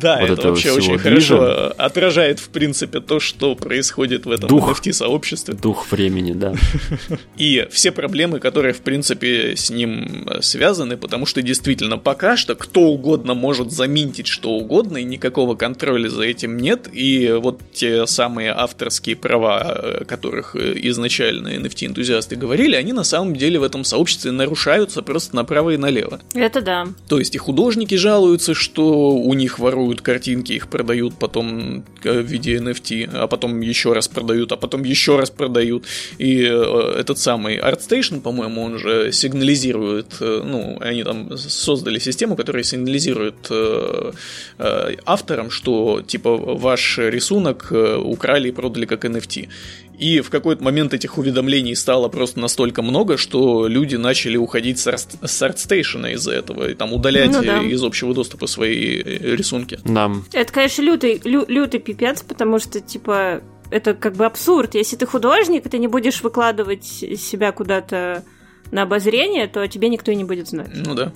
Да, 0.00 0.20
вот 0.20 0.30
это 0.30 0.48
вообще 0.48 0.72
очень 0.72 0.98
хорошо 0.98 1.72
отражает, 1.76 2.40
в 2.40 2.48
принципе, 2.48 3.00
то, 3.00 3.20
что 3.20 3.54
происходит 3.54 4.26
в 4.26 4.30
этом 4.30 4.48
NFT-сообществе. 4.50 5.54
Дух 5.54 5.90
времени, 5.90 6.32
да. 6.32 6.54
И 7.36 7.66
все 7.70 7.92
проблемы, 7.92 8.40
которые, 8.40 8.74
в 8.74 8.80
принципе, 8.80 9.54
с 9.56 9.70
ним 9.70 10.28
связаны, 10.40 10.96
потому 10.96 11.26
что 11.26 11.42
действительно 11.42 11.98
пока 11.98 12.36
что 12.36 12.54
кто 12.54 12.82
угодно 12.82 13.34
может 13.34 13.70
заминтить 13.70 14.26
что 14.26 14.50
угодно, 14.50 14.98
и 14.98 15.04
никакого 15.04 15.54
контроля 15.54 16.08
за 16.08 16.24
этим 16.24 16.56
нет, 16.56 16.88
и 16.92 17.32
вот 17.38 17.60
те 17.72 18.06
самые 18.06 18.50
авторские 18.50 19.16
права, 19.16 20.02
которых 20.06 20.56
изначально 20.56 21.48
NFT-энтузиасты 21.48 22.07
говорили, 22.36 22.74
они 22.76 22.92
на 22.92 23.04
самом 23.04 23.34
деле 23.34 23.58
в 23.58 23.62
этом 23.62 23.84
сообществе 23.84 24.32
нарушаются 24.32 25.02
просто 25.02 25.36
направо 25.36 25.70
и 25.70 25.76
налево. 25.76 26.20
Это 26.34 26.60
да. 26.60 26.86
То 27.08 27.18
есть 27.18 27.34
и 27.34 27.38
художники 27.38 27.94
жалуются, 27.94 28.54
что 28.54 29.12
у 29.12 29.34
них 29.34 29.58
воруют 29.58 30.00
картинки, 30.00 30.52
их 30.52 30.68
продают 30.68 31.14
потом 31.14 31.84
э, 32.04 32.20
в 32.20 32.26
виде 32.26 32.56
NFT, 32.56 33.10
а 33.12 33.26
потом 33.26 33.60
еще 33.60 33.92
раз 33.92 34.08
продают, 34.08 34.52
а 34.52 34.56
потом 34.56 34.84
еще 34.84 35.16
раз 35.16 35.30
продают. 35.30 35.84
И 36.18 36.42
э, 36.42 36.94
этот 37.00 37.18
самый 37.18 37.58
ArtStation, 37.58 38.20
по-моему, 38.20 38.62
он 38.62 38.78
же 38.78 39.12
сигнализирует, 39.12 40.16
э, 40.20 40.42
ну, 40.44 40.78
они 40.80 41.04
там 41.04 41.36
создали 41.36 41.98
систему, 41.98 42.36
которая 42.36 42.62
сигнализирует 42.62 43.50
авторам, 45.04 45.50
что 45.50 46.02
типа 46.06 46.36
ваш 46.36 46.98
рисунок 46.98 47.72
украли 47.72 48.48
и 48.48 48.52
продали 48.52 48.86
как 48.86 49.04
NFT. 49.04 49.48
И 49.98 50.20
в 50.20 50.30
какой-то 50.30 50.62
момент 50.62 50.94
этих 50.94 51.18
уведомлений 51.18 51.74
стало 51.74 52.08
просто 52.08 52.38
настолько 52.38 52.82
много, 52.82 53.16
что 53.16 53.66
люди 53.66 53.96
начали 53.96 54.36
уходить 54.36 54.78
с 54.78 54.86
ArtStation 54.86 56.12
из-за 56.12 56.32
этого 56.32 56.70
и 56.70 56.74
там 56.74 56.92
удалять 56.92 57.32
ну, 57.32 57.42
да. 57.42 57.62
из 57.62 57.82
общего 57.82 58.14
доступа 58.14 58.46
свои 58.46 59.02
э, 59.02 59.34
рисунки. 59.34 59.80
Да. 59.84 60.12
Это, 60.32 60.52
конечно, 60.52 60.82
лютый, 60.82 61.20
лю, 61.24 61.44
лютый 61.48 61.80
пипец, 61.80 62.22
потому 62.22 62.60
что, 62.60 62.80
типа, 62.80 63.42
это 63.70 63.94
как 63.94 64.14
бы 64.14 64.24
абсурд. 64.24 64.76
Если 64.76 64.96
ты 64.96 65.04
художник, 65.04 65.66
и 65.66 65.68
ты 65.68 65.78
не 65.78 65.88
будешь 65.88 66.22
выкладывать 66.22 66.84
себя 66.84 67.50
куда-то 67.50 68.22
на 68.70 68.82
обозрение, 68.82 69.48
то 69.48 69.66
тебе 69.66 69.88
никто 69.88 70.12
и 70.12 70.16
не 70.16 70.24
будет 70.24 70.48
знать. 70.48 70.70
Ну 70.74 70.94
да. 70.94 71.12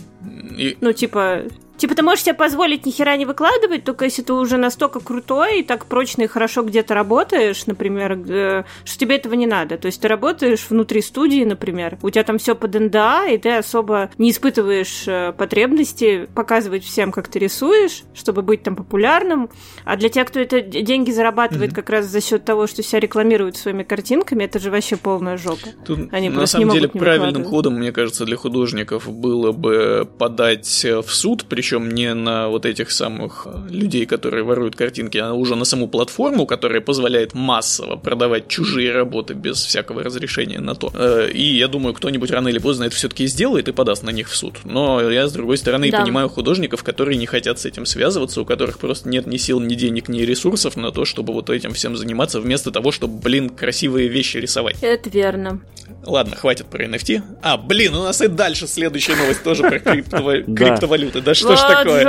И... 0.59 0.77
Ну, 0.81 0.93
типа, 0.93 1.43
Типа, 1.77 1.95
ты 1.95 2.03
можешь 2.03 2.25
себе 2.25 2.35
позволить 2.35 2.87
ни 2.87 2.91
хера 2.91 3.17
не 3.17 3.27
выкладывать, 3.27 3.85
только 3.85 4.05
если 4.05 4.23
ты 4.23 4.33
уже 4.35 4.57
настолько 4.57 5.01
крутой 5.01 5.61
и 5.61 5.63
так 5.63 5.87
прочно 5.87 6.23
и 6.23 6.27
хорошо 6.27 6.63
где-то 6.63 6.95
работаешь, 6.95 7.67
например, 7.67 8.19
э, 8.29 8.65
что 8.85 8.99
тебе 8.99 9.17
этого 9.17 9.35
не 9.35 9.47
надо. 9.47 9.79
То 9.79 9.87
есть 9.87 10.01
ты 10.01 10.07
работаешь 10.07 10.67
внутри 10.69 11.03
студии, 11.03 11.45
например, 11.45 11.99
у 12.03 12.11
тебя 12.11 12.25
там 12.25 12.39
все 12.39 12.55
под 12.55 12.75
НДА, 12.75 13.27
и 13.29 13.39
ты 13.39 13.57
особо 13.57 14.11
не 14.19 14.31
испытываешь 14.31 15.05
э, 15.07 15.33
потребности 15.33 16.29
показывать 16.35 16.85
всем, 16.85 17.11
как 17.11 17.29
ты 17.29 17.39
рисуешь, 17.39 18.05
чтобы 18.15 18.43
быть 18.43 18.63
там 18.63 18.77
популярным. 18.77 19.51
А 19.85 19.97
для 19.97 20.09
тех, 20.09 20.29
кто 20.29 20.41
это 20.41 20.61
деньги 20.61 21.11
зарабатывает 21.11 21.73
mm-hmm. 21.73 21.75
как 21.75 21.91
раз 21.91 22.07
за 22.07 22.21
счет 22.21 22.45
того, 22.45 22.67
что 22.67 22.83
себя 22.83 23.01
рекламируют 23.01 23.57
своими 23.57 23.83
картинками, 23.83 24.45
это 24.45 24.59
же 24.59 24.71
вообще 24.71 24.97
полная 24.97 25.37
жопа. 25.37 25.69
Тут, 25.85 26.13
Они 26.13 26.29
на 26.29 26.47
самом 26.47 26.71
деле 26.71 26.89
правильным 26.89 27.45
ходом, 27.45 27.75
мне 27.75 27.91
кажется, 27.93 28.25
для 28.25 28.37
художников 28.37 29.11
было 29.11 29.53
бы 29.53 30.09
подать 30.19 30.85
в 30.85 31.11
суд, 31.11 31.47
причем 31.49 31.62
причем 31.63 31.91
не 31.91 32.13
на 32.13 32.49
вот 32.49 32.67
этих 32.67 32.91
самых 32.91 33.47
э, 33.47 33.71
людей, 33.71 34.05
которые 34.05 34.43
воруют 34.43 34.75
картинки, 34.75 35.19
а 35.19 35.33
уже 35.33 35.55
на 35.55 35.65
саму 35.65 35.87
платформу, 35.87 36.45
которая 36.45 36.81
позволяет 36.81 37.35
массово 37.35 37.95
продавать 37.95 38.49
чужие 38.49 38.91
работы 38.91 39.35
без 39.35 39.65
всякого 39.65 40.03
разрешения 40.03 40.59
на 40.59 40.75
то. 40.75 40.91
Э, 40.93 41.31
и 41.33 41.57
я 41.57 41.69
думаю, 41.69 41.95
кто-нибудь 41.95 42.33
рано 42.33 42.49
или 42.49 42.59
поздно 42.59 42.85
это 42.85 42.97
все-таки 42.97 43.29
сделает 43.29 43.69
и 43.69 43.73
подаст 43.73 44.03
на 44.03 44.11
них 44.11 44.29
в 44.29 44.35
суд. 44.35 44.57
Но 44.65 45.09
я, 45.09 45.29
с 45.29 45.33
другой 45.33 45.57
стороны, 45.57 45.89
да. 45.93 46.01
понимаю 46.01 46.29
художников, 46.29 46.83
которые 46.83 47.17
не 47.17 47.27
хотят 47.27 47.61
с 47.61 47.65
этим 47.65 47.87
связываться, 47.87 48.41
у 48.41 48.45
которых 48.45 48.81
просто 48.81 49.09
нет 49.09 49.29
ни 49.29 49.37
сил, 49.37 49.61
ни 49.61 49.77
денег, 49.77 50.09
ни 50.09 50.23
ресурсов 50.23 50.77
на 50.77 50.91
то, 50.91 51.05
чтобы 51.05 51.33
вот 51.33 51.49
этим 51.49 51.75
всем 51.75 51.97
заниматься, 51.97 52.41
вместо 52.41 52.73
того, 52.73 52.91
чтобы, 52.91 53.21
блин, 53.21 53.51
красивые 53.51 54.09
вещи 54.09 54.39
рисовать. 54.39 54.79
Это 54.81 55.09
верно. 55.11 55.61
Ладно, 56.05 56.35
хватит 56.35 56.67
про 56.67 56.85
NFT. 56.85 57.23
А, 57.43 57.57
блин, 57.57 57.95
у 57.95 58.03
нас 58.03 58.21
и 58.21 58.27
дальше 58.27 58.67
следующая 58.67 59.15
новость 59.15 59.45
тоже 59.45 59.63
про 59.63 59.79
криптовалюты. 59.79 61.21
Да 61.21 61.35
что 61.35 61.52
ж 61.57 61.61
такое? 61.61 62.01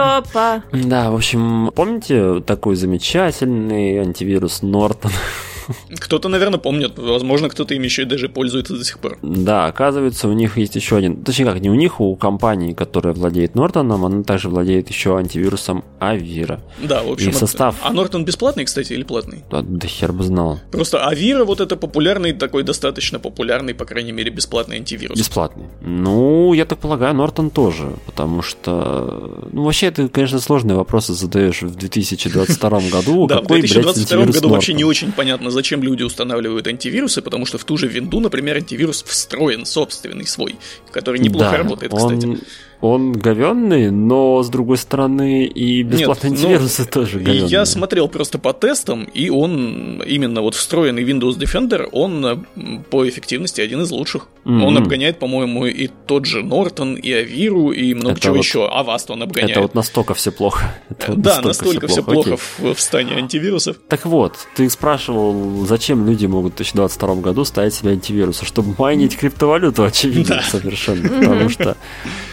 Да, 0.72 1.12
в 1.12 1.16
общем, 1.16 1.72
помните 1.76 2.42
такой 2.42 2.76
замечательный 2.76 4.00
антивирус 4.00 4.62
Нортон? 4.62 5.12
Кто-то, 6.00 6.30
наверное, 6.30 6.60
помнит. 6.60 6.98
Возможно, 6.98 7.50
кто-то 7.50 7.74
им 7.74 7.84
еще 7.84 8.04
и 8.04 8.06
даже 8.06 8.30
пользуется 8.30 8.78
до 8.78 8.84
сих 8.84 9.00
пор. 9.00 9.18
Да, 9.22 9.66
оказывается, 9.66 10.28
у 10.28 10.34
них 10.34 10.58
есть 10.58 10.76
еще 10.76 10.98
один... 10.98 11.24
Точнее 11.24 11.46
как, 11.46 11.60
не 11.60 11.70
у 11.70 11.76
них, 11.76 12.02
у 12.02 12.16
компании, 12.16 12.74
которая 12.74 13.14
владеет 13.14 13.56
Нортоном, 13.56 14.06
она 14.06 14.24
также 14.24 14.50
владеет 14.50 14.90
еще 14.90 15.18
антивирусом 15.18 15.84
Авира. 16.00 16.62
Да, 16.82 17.04
в 17.04 17.12
общем... 17.12 17.30
И 17.30 17.34
состав... 17.34 17.76
А 17.84 17.92
Нортон 17.94 18.26
бесплатный, 18.26 18.66
кстати, 18.66 18.94
или 18.94 19.04
платный? 19.04 19.44
Да, 19.50 19.62
да 19.62 19.88
хер 19.88 20.12
бы 20.12 20.24
знал. 20.24 20.60
Просто 20.72 21.06
Авира 21.06 21.46
вот 21.46 21.62
это 21.62 21.76
популярный, 21.76 22.34
такой 22.34 22.64
достаточно 22.64 23.20
популярный, 23.20 23.74
по 23.74 23.86
крайней 23.86 24.12
мере, 24.12 24.32
бесплатный 24.32 24.78
антивирус. 24.78 25.18
Бесплатный. 25.18 25.66
Ну, 25.82 26.54
я 26.54 26.66
так 26.66 26.80
полагаю, 26.80 27.14
Нортон 27.16 27.50
тоже, 27.50 27.94
потому 28.06 28.42
что... 28.42 29.48
Ну, 29.52 29.64
вообще, 29.64 29.88
это, 29.88 30.08
конечно, 30.10 30.40
сложные 30.40 30.76
вопросы 30.76 31.14
задаешь 31.14 31.62
в 31.62 31.76
2022 31.76 32.70
году. 32.92 33.28
Да, 33.28 33.42
в 33.42 33.48
2022 33.48 34.26
году 34.26 34.50
вообще 34.50 34.74
не 34.74 34.84
очень 34.84 35.12
понятно, 35.12 35.52
зачем 35.54 35.84
люди 35.84 36.04
устанавливают 36.04 36.68
антивирусы, 36.68 37.22
потому 37.22 37.46
что 37.46 37.58
в 37.58 37.64
ту 37.64 37.78
же 37.78 37.88
винду, 37.88 38.20
например, 38.20 38.58
антивирус 38.58 39.04
встроен 39.04 39.66
собственный 39.66 40.28
свой, 40.28 40.56
который 40.92 41.20
неплохо 41.20 41.58
работает, 41.58 41.94
кстати 41.94 42.38
он 42.84 43.14
говенный, 43.14 43.92
но 43.92 44.44
с 44.44 44.50
другой 44.50 44.78
стороны 44.78 45.46
и 45.46 45.84
бесплатные 45.84 46.32
Нет, 46.32 46.42
антивирусы 46.42 46.82
ну, 46.82 46.88
тоже 46.92 47.20
говенные. 47.20 47.50
Я 47.50 47.66
смотрел 47.66 48.10
просто 48.10 48.40
по 48.40 48.52
тестам, 48.52 49.06
и 49.06 49.30
он 49.30 50.04
именно 50.06 50.42
вот 50.42 50.56
встроенный 50.56 51.02
Windows 51.06 51.40
Defender, 51.40 51.88
он 51.94 52.46
по 52.90 53.08
эффективности 53.08 53.62
один 53.62 53.84
из 53.84 53.92
лучших. 53.92 54.28
Mm-hmm. 54.44 54.64
Он 54.66 54.78
обгоняет, 54.78 55.18
по-моему, 55.20 55.66
и 55.66 55.90
тот 56.08 56.26
же 56.26 56.44
Нортон, 56.44 56.96
и 56.96 57.10
Авиру, 57.14 57.72
и 57.72 57.94
много 57.94 58.16
это 58.16 58.22
чего 58.22 58.36
вот, 58.36 58.44
еще. 58.44 58.68
Аваст 58.68 59.10
он 59.10 59.24
обгоняет. 59.24 59.52
Это 59.52 59.62
вот 59.62 59.76
настолько 59.76 60.14
все 60.14 60.34
плохо. 60.34 60.76
Это 60.90 61.16
да, 61.16 61.42
настолько, 61.42 61.48
настолько 61.48 61.88
все 61.88 62.04
плохо, 62.04 62.36
все 62.36 62.58
плохо 62.58 62.74
в, 62.74 62.78
в 62.78 62.82
стане 62.82 63.14
антивирусов. 63.16 63.78
Так 63.88 64.06
вот, 64.06 64.36
ты 64.56 64.70
спрашивал, 64.70 65.66
зачем 65.66 66.06
люди 66.06 66.26
могут 66.26 66.54
в 66.54 66.58
2022 66.58 67.16
году 67.16 67.46
ставить 67.46 67.74
себе 67.74 67.92
антивирусы, 67.92 68.46
чтобы 68.46 68.76
майнить 68.78 69.16
криптовалюту, 69.16 69.84
очевидно, 69.86 70.36
да. 70.36 70.42
совершенно. 70.42 71.08
Потому 71.20 71.48
что 71.48 71.78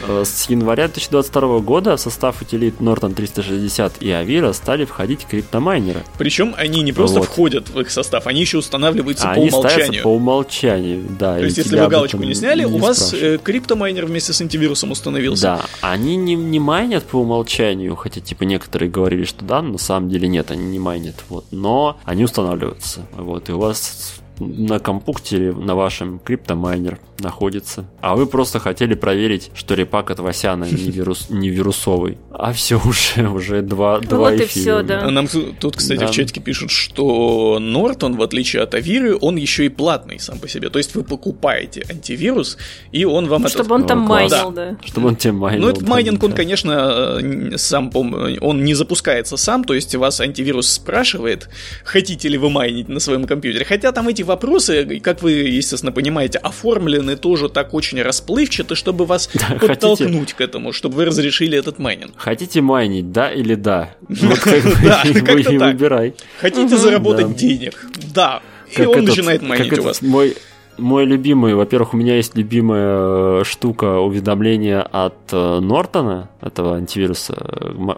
э, 0.09 0.25
с 0.41 0.49
января 0.49 0.87
2022 0.87 1.61
года 1.61 1.97
в 1.97 2.01
состав 2.01 2.41
утилит 2.41 2.81
Norton 2.81 3.15
360 3.15 4.03
и 4.03 4.07
Avira 4.07 4.55
стали 4.55 4.87
входить 4.87 5.27
криптомайнеры. 5.27 6.03
Причем 6.17 6.55
они 6.57 6.83
не 6.83 6.93
просто 6.93 7.19
вот. 7.19 7.29
входят 7.29 7.69
в 7.69 7.79
их 7.79 7.91
состав, 7.91 8.27
они 8.27 8.41
еще 8.41 8.59
устанавливаются 8.59 9.31
они 9.31 9.51
по 9.51 9.57
умолчанию. 9.57 10.03
по 10.03 10.09
умолчанию, 10.09 11.05
да. 11.19 11.37
То 11.37 11.45
есть, 11.45 11.59
если 11.59 11.79
вы 11.79 11.89
галочку 11.89 12.19
не 12.19 12.35
сняли, 12.35 12.65
не 12.65 12.73
у 12.73 12.79
вас 12.79 13.13
э, 13.13 13.39
криптомайнер 13.43 14.07
вместе 14.07 14.33
с 14.33 14.41
антивирусом 14.41 14.93
установился. 14.93 15.43
Да, 15.43 15.61
они 15.83 16.17
не, 16.17 16.35
не 16.35 16.59
майнят 16.59 17.05
по 17.05 17.17
умолчанию, 17.17 17.95
хотя, 17.97 18.21
типа, 18.21 18.45
некоторые 18.45 18.91
говорили, 18.91 19.25
что 19.25 19.45
да, 19.45 19.61
но 19.61 19.73
на 19.73 19.79
самом 19.79 20.09
деле 20.09 20.27
нет, 20.27 20.51
они 20.51 20.65
не 20.65 20.79
майнят, 20.79 21.17
вот, 21.29 21.45
но 21.51 21.99
они 22.05 22.25
устанавливаются, 22.25 23.07
вот, 23.13 23.51
и 23.51 23.53
у 23.53 23.59
вас 23.59 24.20
на 24.41 24.79
компуктере 24.79 25.53
на 25.53 25.75
вашем 25.75 26.19
криптомайнер 26.19 26.99
находится. 27.19 27.85
А 28.01 28.17
вы 28.17 28.27
просто 28.27 28.59
хотели 28.59 28.95
проверить, 28.95 29.51
что 29.55 29.75
репак 29.75 30.11
от 30.11 30.19
Васяна 30.21 30.65
не, 30.65 30.71
вирус, 30.91 31.27
не 31.29 31.51
вирусовый. 31.51 32.19
А 32.31 32.53
все 32.53 32.81
уже, 32.85 33.29
уже 33.29 33.63
два, 33.63 34.01
ну, 34.03 34.09
два 34.09 34.31
вот 34.31 34.35
эфира. 34.35 34.45
и 34.45 34.49
все, 34.49 34.83
да. 34.83 35.03
А 35.05 35.11
нам 35.11 35.29
тут, 35.29 35.77
кстати, 35.77 36.01
да. 36.01 36.07
в 36.07 36.11
чатике 36.11 36.41
пишут, 36.41 36.71
что 36.71 37.59
Нортон, 37.61 38.17
в 38.17 38.23
отличие 38.23 38.63
от 38.63 38.75
Авиры, 38.75 39.17
он 39.21 39.37
еще 39.37 39.67
и 39.67 39.69
платный 39.69 40.19
сам 40.19 40.39
по 40.39 40.49
себе. 40.49 40.71
То 40.71 40.79
есть 40.79 40.95
вы 40.95 41.05
покупаете 41.05 41.85
антивирус, 41.89 42.57
и 42.93 43.05
он 43.05 43.29
вам... 43.29 43.47
Чтобы 43.49 43.67
этот... 43.67 43.83
он 43.83 43.87
там 43.87 44.01
майнил, 44.01 44.51
да. 44.51 44.77
Чтобы 44.85 45.09
он 45.09 45.17
тебе 45.17 45.33
майнил. 45.33 45.63
Ну, 45.63 45.69
этот 45.69 45.87
майнинг, 45.87 46.23
он, 46.23 46.33
конечно, 46.33 47.21
сам, 47.57 47.91
он 47.95 48.65
не 48.65 48.75
запускается 48.75 49.37
сам, 49.37 49.65
то 49.65 49.75
есть 49.75 49.95
вас 49.95 50.21
антивирус 50.21 50.69
спрашивает, 50.71 51.49
хотите 51.85 52.29
ли 52.29 52.39
вы 52.39 52.51
майнить 52.51 52.89
на 52.89 53.01
своем 53.01 53.27
компьютере. 53.27 53.65
Хотя 53.65 53.93
там 53.93 54.09
эти 54.09 54.23
вопросы, 54.31 55.01
как 55.01 55.23
вы, 55.23 55.33
естественно, 55.33 55.93
понимаете, 55.93 56.39
оформлены 56.39 57.17
тоже 57.17 57.49
так 57.49 57.75
очень 57.75 58.01
расплывчато, 58.03 58.75
чтобы 58.75 59.05
вас 59.05 59.29
да, 59.35 59.59
подтолкнуть 59.59 60.13
хотите... 60.13 60.35
к 60.37 60.41
этому, 60.41 60.73
чтобы 60.73 60.97
вы 60.97 61.05
разрешили 61.05 61.59
этот 61.59 61.79
майнинг. 61.79 62.13
Хотите 62.17 62.61
майнить, 62.61 63.13
да 63.13 63.31
или 63.31 63.55
да? 63.55 63.95
Да, 64.09 65.03
как-то 65.15 65.53
выбирай. 65.53 66.15
Хотите 66.41 66.77
заработать 66.77 67.37
денег? 67.37 67.87
Да. 68.15 68.41
И 68.77 68.83
он 68.83 69.05
начинает 69.05 69.43
майнить 69.43 69.79
у 69.79 69.83
вас. 69.83 70.01
Мой 70.01 70.37
мой 70.81 71.05
любимый, 71.05 71.55
во-первых, 71.55 71.95
у 71.95 71.97
меня 71.97 72.17
есть 72.17 72.35
любимая 72.37 73.41
э, 73.41 73.45
штука 73.45 73.99
уведомления 73.99 74.83
от 74.83 75.17
э, 75.33 75.61
Нортона, 75.61 76.31
этого 76.41 76.77
антивируса, 76.77 77.37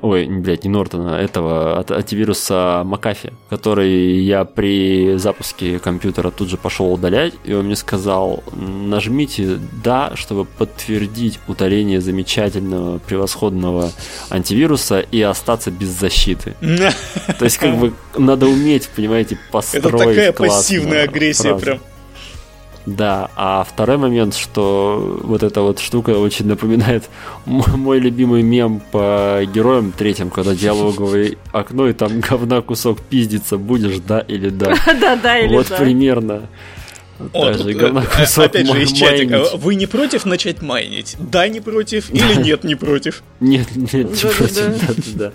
ой, 0.02 0.26
блядь, 0.26 0.64
не 0.64 0.70
Нортона, 0.70 1.16
этого 1.16 1.78
от 1.78 1.90
антивируса 1.90 2.82
Макафи, 2.84 3.32
который 3.48 4.20
я 4.20 4.44
при 4.44 5.16
запуске 5.16 5.78
компьютера 5.78 6.30
тут 6.30 6.48
же 6.48 6.56
пошел 6.56 6.92
удалять, 6.92 7.34
и 7.44 7.54
он 7.54 7.66
мне 7.66 7.76
сказал, 7.76 8.42
нажмите 8.52 9.58
«да», 9.84 10.12
чтобы 10.16 10.44
подтвердить 10.44 11.38
удаление 11.46 12.00
замечательного, 12.00 12.98
превосходного 12.98 13.90
антивируса 14.30 15.00
и 15.00 15.22
остаться 15.22 15.70
без 15.70 15.88
защиты. 15.88 16.54
То 16.60 17.44
есть, 17.44 17.58
как 17.58 17.76
бы, 17.76 17.94
надо 18.16 18.46
уметь, 18.46 18.88
понимаете, 18.88 19.38
построить 19.50 19.86
Это 19.86 19.98
такая 19.98 20.32
пассивная 20.32 21.04
агрессия 21.04 21.56
прям. 21.56 21.80
Да, 22.84 23.30
а 23.36 23.64
второй 23.64 23.96
момент, 23.96 24.34
что 24.34 25.20
вот 25.22 25.42
эта 25.42 25.60
вот 25.62 25.78
штука 25.78 26.10
очень 26.10 26.46
напоминает 26.46 27.04
мой 27.46 28.00
любимый 28.00 28.42
мем 28.42 28.80
по 28.90 29.40
героям 29.52 29.92
третьим, 29.92 30.30
когда 30.30 30.54
диалоговое 30.54 31.36
окно, 31.52 31.88
и 31.88 31.92
там 31.92 32.20
говна 32.20 32.60
кусок 32.60 33.00
пиздится, 33.00 33.56
будешь 33.56 33.98
да 33.98 34.20
или 34.20 34.48
да. 34.48 34.74
Да, 35.00 35.16
да 35.16 35.38
или 35.38 35.48
да. 35.48 35.54
Вот 35.54 35.68
примерно. 35.78 36.48
О, 37.32 37.52
тут, 37.52 37.66
э, 37.68 38.42
опять 38.42 38.66
же, 38.66 38.82
из 38.82 38.92
чатика. 38.92 39.44
Вы 39.54 39.76
не 39.76 39.86
против 39.86 40.24
начать 40.24 40.60
майнить? 40.60 41.16
Да, 41.20 41.46
не 41.46 41.60
против? 41.60 42.10
Или 42.10 42.34
нет, 42.42 42.64
не 42.64 42.74
против? 42.74 43.22
Нет, 43.38 43.68
нет, 43.76 43.92
не 43.92 44.04
против. 44.04 44.54
Да, 44.56 44.94
да. 45.14 45.32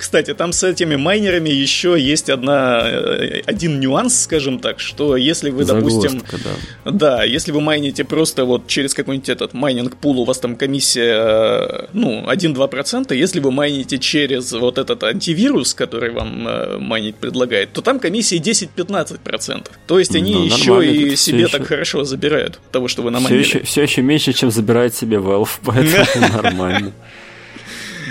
Кстати, 0.00 0.32
там 0.32 0.54
с 0.54 0.64
этими 0.64 0.96
майнерами 0.96 1.50
еще 1.50 1.94
есть 1.98 2.30
одна, 2.30 2.80
э, 2.84 3.42
один 3.44 3.80
нюанс, 3.80 4.22
скажем 4.22 4.58
так, 4.58 4.80
что 4.80 5.14
если 5.14 5.50
вы, 5.50 5.64
Загвоздка, 5.64 6.08
допустим... 6.08 6.40
Да. 6.86 6.90
да, 6.90 7.24
если 7.24 7.52
вы 7.52 7.60
майните 7.60 8.04
просто 8.04 8.46
вот 8.46 8.66
через 8.66 8.94
какой-нибудь 8.94 9.28
этот 9.28 9.52
майнинг 9.52 9.98
пул, 9.98 10.18
у 10.20 10.24
вас 10.24 10.38
там 10.38 10.56
комиссия, 10.56 11.86
ну, 11.92 12.24
1-2%, 12.26 13.14
если 13.14 13.40
вы 13.40 13.50
майните 13.50 13.98
через 13.98 14.52
вот 14.52 14.78
этот 14.78 15.04
антивирус, 15.04 15.74
который 15.74 16.12
вам 16.12 16.48
э, 16.48 16.78
майнить 16.78 17.16
предлагает, 17.16 17.74
то 17.74 17.82
там 17.82 18.00
комиссия 18.00 18.38
10-15%. 18.38 19.68
То 19.86 19.98
есть 19.98 20.16
они 20.16 20.34
ну, 20.34 20.44
еще 20.44 20.86
и 20.86 21.14
себе 21.14 21.46
так 21.46 21.66
хорошо 21.66 22.04
забирают 22.04 22.58
того, 22.72 22.88
что 22.88 23.02
вы 23.02 23.10
намайнили. 23.10 23.42
Все 23.42 23.58
еще, 23.58 23.66
все 23.66 23.82
еще 23.82 24.00
меньше, 24.00 24.32
чем 24.32 24.50
забирает 24.50 24.94
себе 24.94 25.18
Valve, 25.18 25.50
поэтому 25.62 26.28
нормально. 26.42 26.92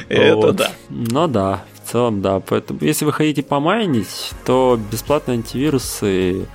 Это 0.08 0.54
да. 0.54 0.72
Ну 0.90 1.28
да, 1.28 1.64
целом, 1.90 2.22
да. 2.22 2.40
Поэтому, 2.40 2.80
если 2.82 3.06
вы 3.06 3.14
хотите 3.14 3.44
помайнить, 3.44 4.32
то 4.46 4.80
бесплатные 4.92 5.36
антивирусы 5.36 6.48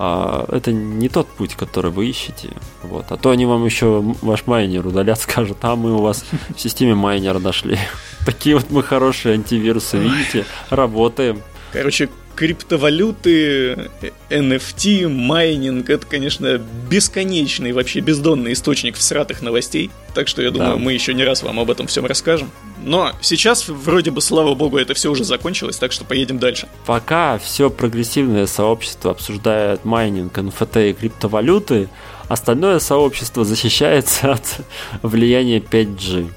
а, 0.00 0.46
это 0.48 0.72
не 0.72 1.08
тот 1.08 1.26
путь, 1.26 1.56
который 1.56 1.90
вы 1.90 2.06
ищете. 2.06 2.50
Вот. 2.84 3.06
А 3.10 3.16
то 3.16 3.30
они 3.30 3.46
вам 3.46 3.64
еще 3.64 4.00
ваш 4.22 4.46
майнер 4.46 4.86
удалят, 4.86 5.20
скажут, 5.20 5.58
а 5.62 5.74
мы 5.74 5.92
у 5.92 6.00
вас 6.00 6.24
в 6.54 6.60
системе 6.60 6.94
майнера 6.94 7.40
нашли. 7.40 7.78
Такие 8.24 8.54
вот 8.54 8.70
мы 8.70 8.84
хорошие 8.84 9.34
антивирусы, 9.34 9.98
видите, 9.98 10.46
работаем. 10.70 11.42
Короче, 11.72 12.08
криптовалюты, 12.38 13.90
NFT, 14.30 15.08
майнинг, 15.08 15.90
это, 15.90 16.06
конечно, 16.06 16.60
бесконечный, 16.88 17.72
вообще 17.72 17.98
бездонный 17.98 18.52
источник 18.52 18.94
всратых 18.94 19.42
новостей. 19.42 19.90
Так 20.14 20.28
что 20.28 20.40
я 20.40 20.52
думаю, 20.52 20.74
да. 20.74 20.76
мы 20.76 20.92
еще 20.92 21.14
не 21.14 21.24
раз 21.24 21.42
вам 21.42 21.58
об 21.58 21.68
этом 21.68 21.88
всем 21.88 22.06
расскажем. 22.06 22.52
Но 22.84 23.10
сейчас, 23.22 23.66
вроде 23.66 24.12
бы, 24.12 24.20
слава 24.20 24.54
богу, 24.54 24.78
это 24.78 24.94
все 24.94 25.10
уже 25.10 25.24
закончилось, 25.24 25.78
так 25.78 25.90
что 25.90 26.04
поедем 26.04 26.38
дальше. 26.38 26.68
Пока 26.86 27.38
все 27.38 27.70
прогрессивное 27.70 28.46
сообщество 28.46 29.10
обсуждает 29.10 29.84
майнинг, 29.84 30.38
NFT 30.38 30.90
и 30.90 30.92
криптовалюты, 30.92 31.88
остальное 32.28 32.78
сообщество 32.78 33.44
защищается 33.44 34.34
от 34.34 34.60
влияния 35.02 35.58
5G. 35.58 36.30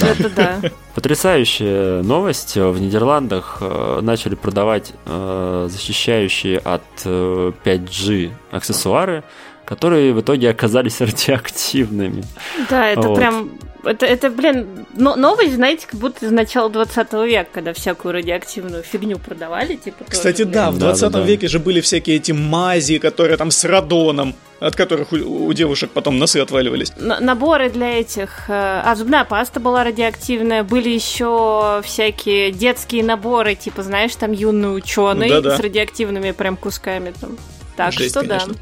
Это 0.00 0.30
да. 0.30 0.60
Потрясающая 0.94 2.02
новость. 2.02 2.56
В 2.56 2.80
Нидерландах 2.80 3.58
э, 3.60 4.00
начали 4.02 4.34
продавать 4.34 4.92
э, 5.06 5.68
защищающие 5.70 6.58
от 6.58 6.82
5G 7.04 8.30
э, 8.30 8.56
аксессуары, 8.56 9.24
которые 9.64 10.12
в 10.12 10.20
итоге 10.20 10.50
оказались 10.50 11.00
радиоактивными. 11.00 12.24
Да, 12.70 12.88
это 12.88 13.08
вот. 13.08 13.16
прям 13.16 13.50
это, 13.86 14.06
это, 14.06 14.30
блин, 14.30 14.86
но, 14.94 15.16
новость, 15.16 15.54
знаете, 15.54 15.86
как 15.86 16.00
будто 16.00 16.26
из 16.26 16.30
начала 16.30 16.68
20 16.70 17.12
века, 17.12 17.48
когда 17.52 17.72
всякую 17.72 18.12
радиоактивную 18.12 18.82
фигню 18.82 19.18
продавали, 19.18 19.76
типа. 19.76 20.04
Кстати, 20.08 20.42
тоже, 20.44 20.50
да, 20.50 20.70
в 20.70 20.78
20 20.78 21.02
да, 21.02 21.08
да. 21.10 21.20
веке 21.20 21.48
же 21.48 21.58
были 21.58 21.80
всякие 21.80 22.16
эти 22.16 22.32
мази, 22.32 22.98
которые 22.98 23.36
там 23.36 23.50
с 23.50 23.64
радоном. 23.64 24.34
от 24.60 24.76
которых 24.76 25.12
у, 25.12 25.46
у 25.46 25.52
девушек 25.52 25.90
потом 25.92 26.18
носы 26.18 26.38
отваливались. 26.38 26.92
Н- 26.98 27.24
наборы 27.24 27.68
для 27.70 27.98
этих... 28.00 28.48
Э, 28.48 28.80
а, 28.84 28.94
зубная 28.96 29.24
паста 29.24 29.60
была 29.60 29.84
радиоактивная. 29.84 30.62
Были 30.62 30.88
еще 30.88 31.82
всякие 31.84 32.50
детские 32.50 33.04
наборы, 33.04 33.56
типа, 33.56 33.82
знаешь, 33.82 34.14
там 34.16 34.32
юный 34.32 34.74
ученый 34.74 35.28
с 35.28 35.60
радиоактивными 35.60 36.30
прям 36.30 36.56
кусками 36.56 37.12
там. 37.20 37.36
Так 37.76 37.92
Жесть, 37.92 38.10
что 38.10 38.20
конечно. 38.20 38.54
да. 38.54 38.60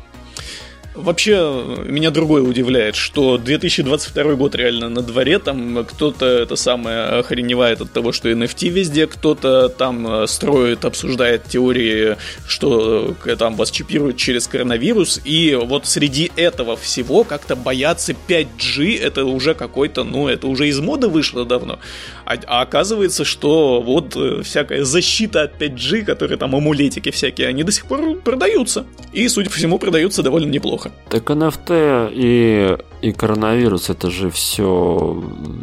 Вообще, 0.94 1.84
меня 1.86 2.10
другое 2.10 2.42
удивляет, 2.42 2.96
что 2.96 3.38
2022 3.38 4.34
год 4.34 4.54
реально 4.54 4.90
на 4.90 5.00
дворе, 5.00 5.38
там 5.38 5.86
кто-то 5.86 6.26
это 6.26 6.54
самое 6.54 7.04
охреневает 7.04 7.80
от 7.80 7.92
того, 7.92 8.12
что 8.12 8.30
NFT 8.30 8.68
везде, 8.68 9.06
кто-то 9.06 9.70
там 9.70 10.06
э, 10.06 10.26
строит, 10.26 10.84
обсуждает 10.84 11.44
теории, 11.44 12.18
что 12.46 13.16
э, 13.24 13.36
там 13.36 13.56
вас 13.56 13.70
чипируют 13.70 14.18
через 14.18 14.46
коронавирус, 14.46 15.22
и 15.24 15.58
вот 15.58 15.86
среди 15.86 16.30
этого 16.36 16.76
всего 16.76 17.24
как-то 17.24 17.56
бояться 17.56 18.14
5G, 18.28 19.00
это 19.00 19.24
уже 19.24 19.54
какой-то, 19.54 20.04
ну, 20.04 20.28
это 20.28 20.46
уже 20.46 20.68
из 20.68 20.78
моды 20.78 21.08
вышло 21.08 21.46
давно. 21.46 21.78
А, 22.26 22.36
а 22.46 22.62
оказывается, 22.62 23.24
что 23.24 23.80
вот 23.80 24.14
э, 24.16 24.42
всякая 24.42 24.84
защита 24.84 25.42
от 25.42 25.60
5G, 25.60 26.04
которые 26.04 26.38
там 26.38 26.54
амулетики 26.54 27.10
всякие, 27.10 27.48
они 27.48 27.62
до 27.62 27.72
сих 27.72 27.86
пор 27.86 28.16
продаются. 28.16 28.84
И, 29.12 29.26
судя 29.28 29.48
по 29.48 29.56
всему, 29.56 29.78
продаются 29.78 30.22
довольно 30.22 30.50
неплохо. 30.50 30.81
Так 31.08 31.30
NFT 31.30 32.12
и, 32.14 32.76
и 33.02 33.12
коронавирус 33.12 33.90
это 33.90 34.10
же 34.10 34.30
все 34.30 35.22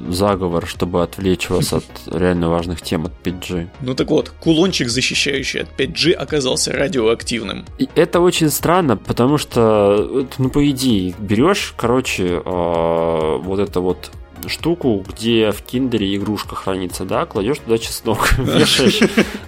заговор, 0.09 0.67
чтобы 0.67 1.03
отвлечь 1.03 1.49
вас 1.49 1.73
от 1.73 1.85
реально 2.07 2.49
важных 2.49 2.81
тем 2.81 3.05
от 3.05 3.11
5G. 3.23 3.67
Ну 3.81 3.95
так 3.95 4.09
вот, 4.09 4.29
кулончик, 4.29 4.89
защищающий 4.89 5.61
от 5.61 5.69
5G, 5.79 6.11
оказался 6.11 6.71
радиоактивным. 6.71 7.65
И 7.77 7.89
это 7.95 8.19
очень 8.19 8.49
странно, 8.49 8.97
потому 8.97 9.37
что, 9.37 10.27
ну, 10.37 10.49
по 10.49 10.69
идее, 10.69 11.15
берешь, 11.19 11.73
короче, 11.77 12.41
э, 12.45 13.37
вот 13.43 13.59
это 13.59 13.81
вот 13.81 14.11
штуку, 14.47 15.05
где 15.07 15.51
в 15.51 15.61
киндере 15.61 16.15
игрушка 16.15 16.55
хранится, 16.55 17.05
да, 17.05 17.25
кладешь 17.25 17.59
туда 17.59 17.77
чеснок, 17.77 18.33
вешаешь 18.37 18.99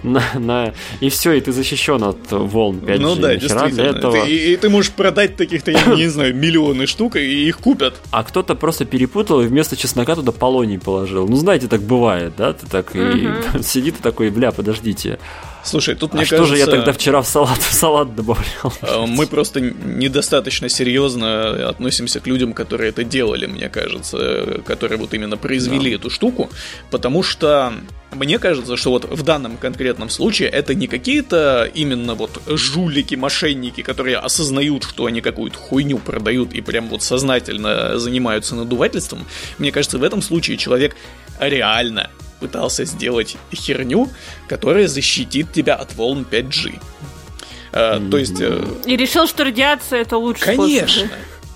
на, 0.02 0.22
на... 0.34 0.74
И 1.00 1.08
все, 1.08 1.32
и 1.32 1.40
ты 1.40 1.52
защищен 1.52 2.02
от 2.02 2.30
волн 2.30 2.78
5G. 2.78 2.98
Ну 2.98 3.16
да, 3.16 3.36
действительно. 3.36 3.82
Этого... 3.82 4.24
и, 4.24 4.52
и 4.52 4.56
ты 4.56 4.68
можешь 4.68 4.90
продать 4.92 5.36
таких-то, 5.36 5.70
я 5.70 5.84
не 5.86 6.08
знаю, 6.08 6.34
миллионы 6.34 6.86
штук, 6.86 7.16
и 7.16 7.48
их 7.48 7.58
купят. 7.58 7.94
А 8.10 8.22
кто-то 8.24 8.54
просто 8.54 8.84
перепутал 8.84 9.40
и 9.40 9.46
вместо 9.46 9.76
чеснока 9.76 10.14
туда 10.14 10.32
полоний 10.32 10.78
положил. 10.78 11.28
Ну, 11.28 11.36
знаете, 11.36 11.68
так 11.68 11.82
бывает, 11.82 12.34
да? 12.36 12.52
Ты 12.52 12.66
так 12.66 12.94
и 12.94 13.28
сидит 13.62 13.98
и 13.98 14.02
такой, 14.02 14.30
бля, 14.30 14.52
подождите. 14.52 15.18
Слушай, 15.64 15.94
тут 15.94 16.12
а 16.12 16.16
мне 16.16 16.24
что 16.24 16.38
кажется... 16.38 16.56
же 16.56 16.60
я 16.60 16.66
тогда 16.66 16.92
вчера 16.92 17.22
в 17.22 17.28
салат, 17.28 17.58
в 17.58 17.72
салат 17.72 18.14
добавлял? 18.14 18.72
Э, 18.82 19.06
мы 19.06 19.26
просто 19.26 19.60
недостаточно 19.60 20.68
серьезно 20.68 21.68
относимся 21.68 22.20
к 22.20 22.26
людям, 22.26 22.52
которые 22.52 22.90
это 22.90 23.04
делали, 23.04 23.46
мне 23.46 23.68
кажется, 23.68 24.62
которые 24.66 24.98
вот 24.98 25.14
именно 25.14 25.36
произвели 25.36 25.90
да. 25.90 25.96
эту 25.96 26.10
штуку, 26.10 26.50
потому 26.90 27.22
что 27.22 27.72
мне 28.14 28.38
кажется, 28.38 28.76
что 28.76 28.90
вот 28.90 29.04
в 29.04 29.22
данном 29.22 29.56
конкретном 29.56 30.10
случае 30.10 30.48
это 30.48 30.74
не 30.74 30.86
какие-то 30.86 31.70
именно 31.72 32.14
вот 32.14 32.42
жулики, 32.46 33.14
мошенники, 33.14 33.82
которые 33.82 34.18
осознают, 34.18 34.84
что 34.84 35.06
они 35.06 35.20
какую-то 35.20 35.58
хуйню 35.58 35.98
продают 35.98 36.52
и 36.52 36.60
прям 36.60 36.88
вот 36.88 37.02
сознательно 37.02 37.98
занимаются 37.98 38.54
надувательством. 38.54 39.26
Мне 39.58 39.72
кажется, 39.72 39.98
в 39.98 40.02
этом 40.02 40.20
случае 40.22 40.56
человек 40.56 40.96
реально 41.40 42.10
пытался 42.42 42.84
сделать 42.84 43.36
херню, 43.54 44.08
которая 44.48 44.88
защитит 44.88 45.52
тебя 45.52 45.74
от 45.74 45.94
волн 45.94 46.26
5G. 46.30 46.78
mm-hmm. 47.72 48.10
То 48.10 48.18
есть... 48.18 48.40
Э, 48.40 48.62
И 48.84 48.96
решил, 48.96 49.26
что 49.26 49.44
радиация 49.44 50.02
это 50.02 50.16
лучше. 50.18 50.44
Конечно. 50.44 50.88
Способ. 50.88 51.10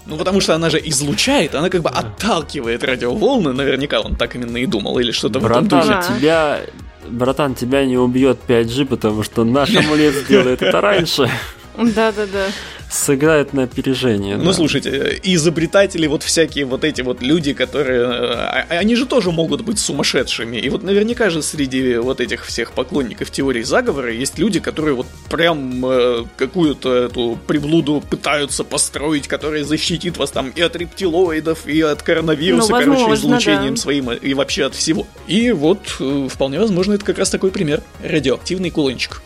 Ну, 0.06 0.16
потому 0.16 0.40
что 0.40 0.54
она 0.54 0.70
же 0.70 0.78
излучает, 0.78 1.54
она 1.54 1.68
как 1.68 1.82
бы 1.82 1.90
отталкивает 1.90 2.84
радиоволны, 2.84 3.52
наверняка 3.52 4.00
он 4.00 4.14
так 4.14 4.36
именно 4.36 4.56
и 4.58 4.66
думал, 4.66 5.00
или 5.00 5.10
что-то 5.10 5.40
в 5.40 5.46
этом 5.46 5.66
духе. 5.66 6.00
тебя, 6.08 6.60
братан, 7.08 7.56
тебя 7.56 7.84
не 7.84 7.98
убьет 7.98 8.38
5G, 8.46 8.86
потому 8.86 9.24
что 9.24 9.44
наш 9.44 9.74
амулет 9.74 10.14
сделает 10.14 10.62
это 10.62 10.80
раньше. 10.80 11.28
Да-да-да 11.76 12.46
сыграет 12.90 13.52
на 13.52 13.64
опережение. 13.64 14.36
Ну, 14.36 14.46
да. 14.46 14.52
слушайте, 14.52 15.20
изобретатели, 15.22 16.06
вот 16.06 16.22
всякие 16.22 16.64
вот 16.64 16.84
эти 16.84 17.02
вот 17.02 17.22
люди, 17.22 17.52
которые... 17.52 18.04
А, 18.04 18.66
а, 18.68 18.74
они 18.74 18.94
же 18.94 19.06
тоже 19.06 19.32
могут 19.32 19.62
быть 19.62 19.78
сумасшедшими. 19.78 20.56
И 20.56 20.68
вот 20.68 20.82
наверняка 20.82 21.30
же 21.30 21.42
среди 21.42 21.96
вот 21.96 22.20
этих 22.20 22.44
всех 22.46 22.72
поклонников 22.72 23.30
теории 23.30 23.62
заговора 23.62 24.12
есть 24.12 24.38
люди, 24.38 24.60
которые 24.60 24.94
вот 24.94 25.06
прям 25.30 25.84
э, 25.84 26.24
какую-то 26.36 26.94
эту 26.94 27.38
приблуду 27.46 28.02
пытаются 28.08 28.64
построить, 28.64 29.28
которая 29.28 29.64
защитит 29.64 30.16
вас 30.16 30.30
там 30.30 30.50
и 30.50 30.60
от 30.60 30.76
рептилоидов, 30.76 31.66
и 31.66 31.80
от 31.80 32.02
коронавируса, 32.02 32.70
ну, 32.70 32.76
возможно, 32.76 33.04
короче, 33.04 33.20
излучением 33.20 33.74
да. 33.74 33.80
своим, 33.80 34.12
и 34.12 34.34
вообще 34.34 34.64
от 34.64 34.74
всего. 34.74 35.06
И 35.26 35.50
вот, 35.52 35.96
э, 36.00 36.28
вполне 36.30 36.58
возможно, 36.58 36.94
это 36.94 37.04
как 37.04 37.18
раз 37.18 37.30
такой 37.30 37.50
пример. 37.50 37.82
Радиоактивный 38.02 38.70
кулончик. 38.70 39.22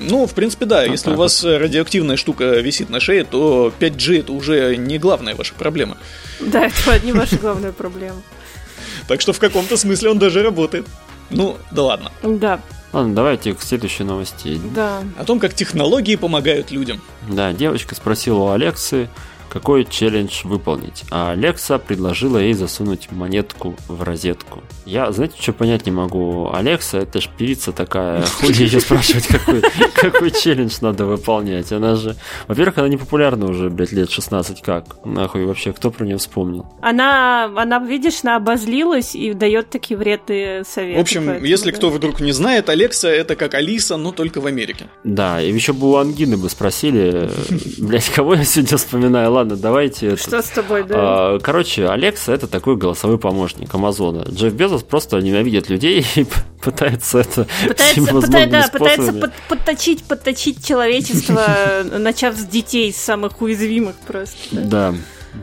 Ну, 0.00 0.26
в 0.26 0.34
принципе, 0.34 0.64
да. 0.64 0.82
Вот 0.82 0.90
Если 0.90 1.10
у 1.10 1.16
вас 1.16 1.42
вот. 1.42 1.58
радиоактивная 1.58 2.16
штука 2.16 2.44
висит 2.60 2.90
на 2.90 3.00
шее, 3.00 3.24
то 3.24 3.72
5G 3.78 4.20
это 4.20 4.32
уже 4.32 4.76
не 4.76 4.98
главная 4.98 5.34
ваша 5.34 5.54
проблема. 5.54 5.96
Да, 6.40 6.66
это 6.66 7.04
не 7.04 7.12
ваша 7.12 7.36
главная 7.36 7.72
проблема. 7.72 8.22
Так 9.06 9.20
что 9.20 9.32
в 9.32 9.38
каком-то 9.38 9.76
смысле 9.76 10.10
он 10.10 10.18
даже 10.18 10.42
работает. 10.42 10.86
Ну, 11.30 11.56
да 11.70 11.82
ладно. 11.82 12.12
Да. 12.22 12.60
Ладно, 12.92 13.14
давайте 13.14 13.52
к 13.52 13.60
следующей 13.62 14.04
новости. 14.04 14.60
Да. 14.74 15.02
О 15.18 15.24
том, 15.24 15.40
как 15.40 15.54
технологии 15.54 16.16
помогают 16.16 16.70
людям. 16.70 17.02
Да, 17.28 17.52
девочка 17.52 17.94
спросила 17.94 18.38
у 18.38 18.48
Алексы, 18.50 19.08
какой 19.48 19.84
челлендж 19.84 20.42
выполнить. 20.44 21.04
А 21.10 21.32
Алекса 21.32 21.78
предложила 21.78 22.38
ей 22.38 22.54
засунуть 22.54 23.10
монетку 23.10 23.74
в 23.88 24.02
розетку. 24.02 24.62
Я, 24.84 25.10
знаете, 25.12 25.34
что 25.40 25.52
понять 25.52 25.86
не 25.86 25.92
могу. 25.92 26.50
Алекса, 26.52 26.98
это 26.98 27.20
ж 27.20 27.28
певица 27.36 27.72
такая. 27.72 28.22
Хули 28.22 28.62
ее 28.62 28.80
спрашивать, 28.80 29.26
какой, 29.26 29.62
какой 29.94 30.30
челлендж 30.30 30.76
надо 30.80 31.04
выполнять. 31.06 31.72
Она 31.72 31.94
же... 31.96 32.16
Во-первых, 32.46 32.78
она 32.78 32.88
не 32.88 32.96
популярна 32.96 33.46
уже, 33.46 33.70
блядь, 33.70 33.92
лет 33.92 34.10
16 34.10 34.62
как. 34.62 35.04
Нахуй 35.04 35.44
вообще, 35.44 35.72
кто 35.72 35.90
про 35.90 36.04
нее 36.04 36.18
вспомнил? 36.18 36.66
Она, 36.80 37.44
она 37.56 37.78
видишь, 37.78 38.20
она 38.22 38.36
обозлилась 38.36 39.14
и 39.14 39.32
дает 39.32 39.70
такие 39.70 39.96
вредные 39.96 40.64
советы. 40.64 40.98
В 40.98 41.00
общем, 41.00 41.26
поэтому, 41.26 41.46
если 41.46 41.70
да. 41.70 41.76
кто 41.76 41.90
вдруг 41.90 42.20
не 42.20 42.32
знает, 42.32 42.68
Алекса 42.68 43.08
это 43.08 43.36
как 43.36 43.54
Алиса, 43.54 43.96
но 43.96 44.12
только 44.12 44.40
в 44.40 44.46
Америке. 44.46 44.86
Да, 45.04 45.40
и 45.40 45.52
еще 45.52 45.72
бы 45.72 45.90
у 45.90 45.96
Ангины 45.96 46.36
бы 46.36 46.48
спросили, 46.48 47.30
блядь, 47.78 48.08
кого 48.10 48.34
я 48.34 48.44
сегодня 48.44 48.76
вспоминаю? 48.76 49.37
Ладно, 49.38 49.56
давайте... 49.56 50.16
Что 50.16 50.42
с 50.42 50.48
тобой, 50.48 50.82
да? 50.82 50.94
А, 50.98 51.38
короче, 51.38 51.88
Алекса 51.88 52.32
это 52.32 52.46
такой 52.46 52.76
голосовой 52.76 53.18
помощник 53.18 53.72
Амазона. 53.74 54.24
Джефф 54.28 54.52
Безос 54.52 54.82
просто 54.82 55.18
ненавидит 55.18 55.68
людей 55.68 56.04
и 56.16 56.26
пытается 56.60 57.20
это 57.20 57.46
пытается, 57.66 58.14
пытается, 58.14 58.48
да, 58.48 58.68
пытается 58.68 59.12
под, 59.12 59.32
подточить, 59.48 60.04
подточить 60.04 60.64
человечество, 60.66 61.84
начав 61.98 62.36
с 62.36 62.44
детей, 62.44 62.92
с 62.92 62.96
самых 62.96 63.40
уязвимых 63.40 63.96
просто. 64.06 64.36
Да. 64.52 64.94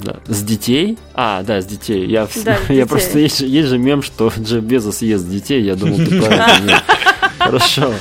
Да. 0.02 0.18
С 0.28 0.44
детей? 0.44 0.98
А, 1.14 1.44
да, 1.44 1.62
с 1.62 1.66
детей. 1.66 2.06
Я, 2.08 2.28
да, 2.44 2.58
я 2.70 2.76
детей. 2.76 2.86
просто 2.86 3.20
есть, 3.20 3.40
есть 3.40 3.70
же 3.70 3.78
мем, 3.78 4.02
что 4.02 4.32
Джефф 4.38 4.64
Безос 4.64 5.02
ест 5.02 5.28
детей. 5.28 5.62
Я 5.62 5.76
думал, 5.76 5.98
ты 5.98 6.22
правильно. 6.22 6.84
Хорошо. 7.38 7.94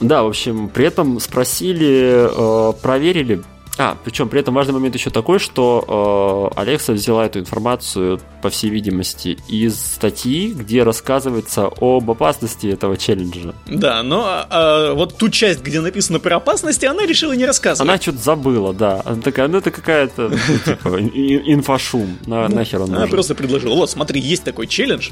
Да, 0.00 0.22
в 0.22 0.28
общем, 0.28 0.68
при 0.68 0.86
этом 0.86 1.20
спросили, 1.20 2.28
э, 2.30 2.72
проверили 2.80 3.42
а, 3.78 3.96
причем 4.02 4.28
при 4.28 4.40
этом 4.40 4.54
важный 4.54 4.74
момент 4.74 4.94
еще 4.96 5.10
такой, 5.10 5.38
что 5.38 6.52
э, 6.56 6.60
Алекса 6.60 6.92
взяла 6.92 7.26
эту 7.26 7.38
информацию, 7.38 8.20
по 8.42 8.50
всей 8.50 8.70
видимости, 8.70 9.38
из 9.48 9.78
статьи, 9.78 10.52
где 10.52 10.82
рассказывается 10.82 11.70
об 11.80 12.10
опасности 12.10 12.66
этого 12.66 12.96
челленджа. 12.96 13.54
Да, 13.66 14.02
но 14.02 14.24
а, 14.26 14.94
вот 14.94 15.16
ту 15.16 15.28
часть, 15.28 15.60
где 15.62 15.80
написано 15.80 16.18
про 16.18 16.36
опасности, 16.36 16.86
она 16.86 17.06
решила 17.06 17.32
не 17.32 17.46
рассказывать. 17.46 17.88
Она 17.88 18.00
что-то 18.00 18.18
забыла, 18.18 18.74
да. 18.74 19.00
Она 19.04 19.22
такая, 19.22 19.46
ну 19.46 19.58
это 19.58 19.70
какая-то 19.70 20.28
ну, 20.28 20.58
типа 20.64 20.88
инфошум. 21.00 22.18
На, 22.26 22.48
ну, 22.48 22.56
нахер 22.56 22.82
он 22.82 22.90
Она 22.90 23.00
нужен. 23.00 23.10
просто 23.12 23.34
предложила, 23.36 23.74
вот 23.74 23.90
смотри, 23.90 24.20
есть 24.20 24.42
такой 24.42 24.66
челлендж, 24.66 25.10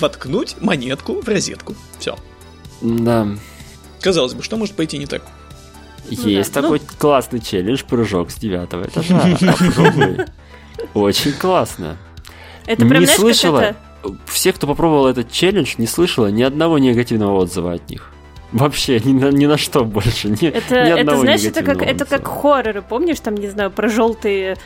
воткнуть 0.00 0.56
монетку 0.60 1.20
в 1.20 1.28
розетку. 1.28 1.74
Все. 1.98 2.16
Да. 2.80 3.28
Казалось 4.00 4.32
бы, 4.32 4.42
что 4.42 4.56
может 4.56 4.74
пойти 4.74 4.96
не 4.96 5.06
так? 5.06 5.22
Есть 6.10 6.52
да. 6.52 6.62
такой 6.62 6.80
ну... 6.80 6.86
классный 6.98 7.40
челлендж 7.40 7.82
прыжок 7.88 8.30
с 8.30 8.36
девятого 8.36 8.84
этажа. 8.84 9.22
Очень 10.94 11.32
классно. 11.32 11.96
Это 12.66 12.86
прям, 12.86 13.02
не 13.02 13.06
слышала. 13.06 13.74
Все, 14.26 14.52
кто 14.52 14.66
попробовал 14.66 15.06
этот 15.08 15.30
челлендж, 15.30 15.74
не 15.78 15.86
слышала 15.86 16.28
ни 16.28 16.42
одного 16.42 16.78
негативного 16.78 17.38
отзыва 17.40 17.74
от 17.74 17.88
них. 17.90 18.10
Вообще 18.52 18.98
ни 19.00 19.12
на, 19.12 19.30
ни 19.30 19.46
на 19.46 19.58
что 19.58 19.84
больше. 19.84 20.28
Ни, 20.28 20.48
это, 20.48 20.74
ни 20.74 21.00
это 21.00 21.20
знаешь, 21.20 21.44
это 21.44 21.62
как, 21.62 21.82
это 21.82 22.04
как 22.04 22.26
хорроры, 22.26 22.82
помнишь, 22.82 23.20
там, 23.20 23.36
не 23.36 23.48
знаю, 23.48 23.70
про 23.70 23.88
желтые, 23.88 24.56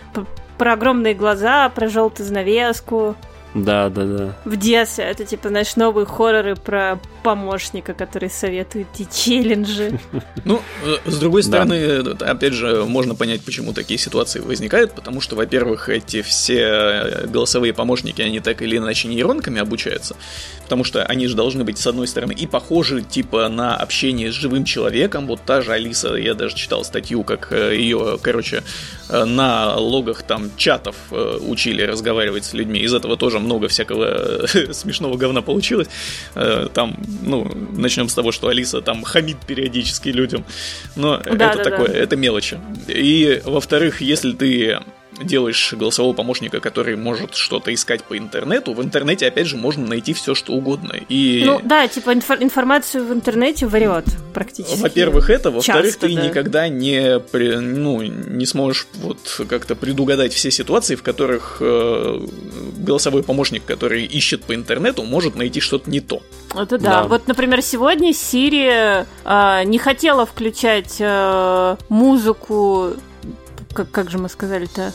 про 0.57 0.73
огромные 0.73 1.15
глаза, 1.15 1.69
про 1.69 1.89
желтую 1.89 2.27
занавеску. 2.27 3.16
Да, 3.55 3.89
да, 3.89 4.05
да. 4.05 4.37
В 4.45 4.57
детстве 4.57 5.05
это 5.05 5.25
типа, 5.25 5.49
знаешь, 5.49 5.77
новые 5.77 6.07
хорроры 6.07 6.57
про 6.57 6.99
помощника, 7.23 7.95
который 7.95 8.29
советует 8.29 8.89
эти 8.95 9.09
челленджи. 9.11 9.99
Ну, 10.45 10.61
э, 10.85 11.11
с 11.11 11.19
другой 11.19 11.43
стороны, 11.43 12.01
опять 12.21 12.53
же, 12.53 12.85
можно 12.85 13.15
понять, 13.15 13.41
почему 13.43 13.73
такие 13.73 13.97
ситуации 13.97 14.41
возникают, 14.41 14.93
потому 14.93 15.23
что, 15.23 15.37
во-первых, 15.37 15.89
эти 15.89 16.21
все 16.21 17.25
голосовые 17.27 17.73
помощники, 17.73 18.21
они 18.21 18.41
так 18.41 18.61
или 18.61 18.77
иначе 18.77 19.09
нейронками 19.09 19.59
обучаются, 19.59 20.17
потому 20.65 20.85
что 20.85 21.03
они 21.03 21.29
же 21.29 21.35
должны 21.35 21.65
быть, 21.65 21.79
с 21.79 21.87
одной 21.87 22.07
стороны, 22.07 22.33
и 22.33 22.47
похожи, 22.47 23.01
типа, 23.01 23.49
на 23.49 23.75
общение 23.75 24.31
с 24.31 24.35
живым 24.35 24.65
человеком. 24.65 25.27
Вот 25.27 25.41
та 25.47 25.63
же 25.63 25.73
Алиса, 25.73 26.15
я 26.15 26.35
даже 26.35 26.57
читал 26.57 26.85
статью, 26.85 27.25
как 27.25 27.51
э, 27.51 27.75
ее, 27.75 28.19
короче, 28.21 28.63
э, 29.09 29.25
на 29.25 29.77
логах 29.77 30.25
там 30.25 30.51
чатов 30.59 30.97
учили 31.11 31.83
разговаривать 31.83 32.45
с 32.45 32.53
людьми. 32.53 32.81
Из 32.81 32.93
этого 32.93 33.17
тоже 33.17 33.39
много 33.45 33.69
всякого 33.69 34.47
смешного 34.73 35.16
говна 35.16 35.43
получилось. 35.43 35.89
Там, 36.35 36.97
ну, 37.23 37.51
начнем 37.77 38.09
с 38.09 38.15
того, 38.15 38.33
что 38.33 38.49
Алиса 38.49 38.81
там 38.81 39.03
хамит 39.03 39.39
периодически 39.47 40.09
людям. 40.09 40.45
Но 40.97 41.19
да, 41.19 41.31
это 41.31 41.57
да, 41.59 41.65
такое, 41.65 41.89
да. 41.89 41.99
это 41.99 42.16
мелочи. 42.16 42.59
И, 42.89 43.41
во-вторых, 43.45 44.01
если 44.01 44.33
ты 44.33 44.81
делаешь 45.20 45.74
голосового 45.74 46.12
помощника, 46.12 46.61
который 46.61 46.97
может 46.97 47.35
что-то 47.35 47.73
искать 47.73 48.05
по 48.05 48.16
интернету, 48.19 48.73
в 48.73 48.82
интернете, 48.82 49.27
опять 49.27 49.47
же, 49.47 49.57
можно 49.57 49.86
найти 49.86 50.12
все, 50.12 50.35
что 50.35 50.53
угодно. 50.53 50.95
И... 51.09 51.43
Ну 51.45 51.61
да, 51.62 51.86
типа 51.89 52.15
инфор- 52.15 52.43
информацию 52.43 53.07
в 53.07 53.12
интернете 53.12 53.66
врет 53.66 54.05
практически. 54.32 54.81
Во-первых, 54.81 55.31
это. 55.31 55.51
Во-вторых, 55.51 55.97
ты 55.97 56.15
да. 56.15 56.27
никогда 56.27 56.69
не, 56.69 57.20
при, 57.20 57.57
ну, 57.57 58.03
не 58.03 58.47
сможешь 58.47 58.86
вот 58.95 59.41
как-то 59.49 59.77
предугадать 59.77 60.32
все 60.32 60.51
ситуации, 60.51 60.95
в 60.95 61.03
которых 61.03 61.59
э, 61.61 62.20
голосовой 62.78 63.23
помощник, 63.23 63.65
который 63.65 64.05
ищет 64.05 64.45
по 64.45 64.55
интернету, 64.55 65.05
может 65.05 65.36
найти 65.36 65.61
что-то 65.61 65.91
не 65.91 66.01
то. 66.01 66.23
Это 66.55 66.78
да. 66.78 67.03
да. 67.03 67.05
Вот, 67.05 67.27
например, 67.28 67.62
сегодня 67.62 68.11
Siri 68.11 69.07
э, 69.24 69.65
не 69.65 69.78
хотела 69.78 70.27
включать 70.27 70.97
э, 70.99 71.77
музыку 71.89 72.95
как, 73.75 73.91
как 73.91 74.11
же 74.11 74.19
мы 74.19 74.29
сказали-то, 74.29 74.93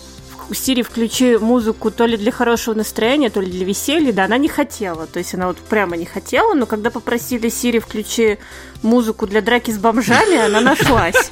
Сири, 0.52 0.82
включи 0.82 1.38
музыку 1.38 1.92
то 1.92 2.06
ли 2.06 2.18
для 2.18 2.32
хорошего 2.32 2.74
настроения, 2.74 3.30
то 3.30 3.40
ли 3.40 3.52
для 3.52 3.66
веселья, 3.66 4.12
да, 4.12 4.26
она 4.26 4.38
не 4.38 4.48
хотела. 4.48 5.06
То 5.06 5.20
есть 5.20 5.36
она 5.36 5.48
вот 5.48 5.58
прямо 5.58 5.96
не 5.96 6.06
хотела, 6.06 6.54
но 6.56 6.66
когда 6.66 6.90
попросили 6.90 7.50
Сири, 7.50 7.80
включи 7.80 8.40
музыку 8.82 9.28
для 9.28 9.42
драки 9.42 9.72
с 9.72 9.78
бомжами, 9.78 10.38
она 10.38 10.62
нашлась. 10.62 11.32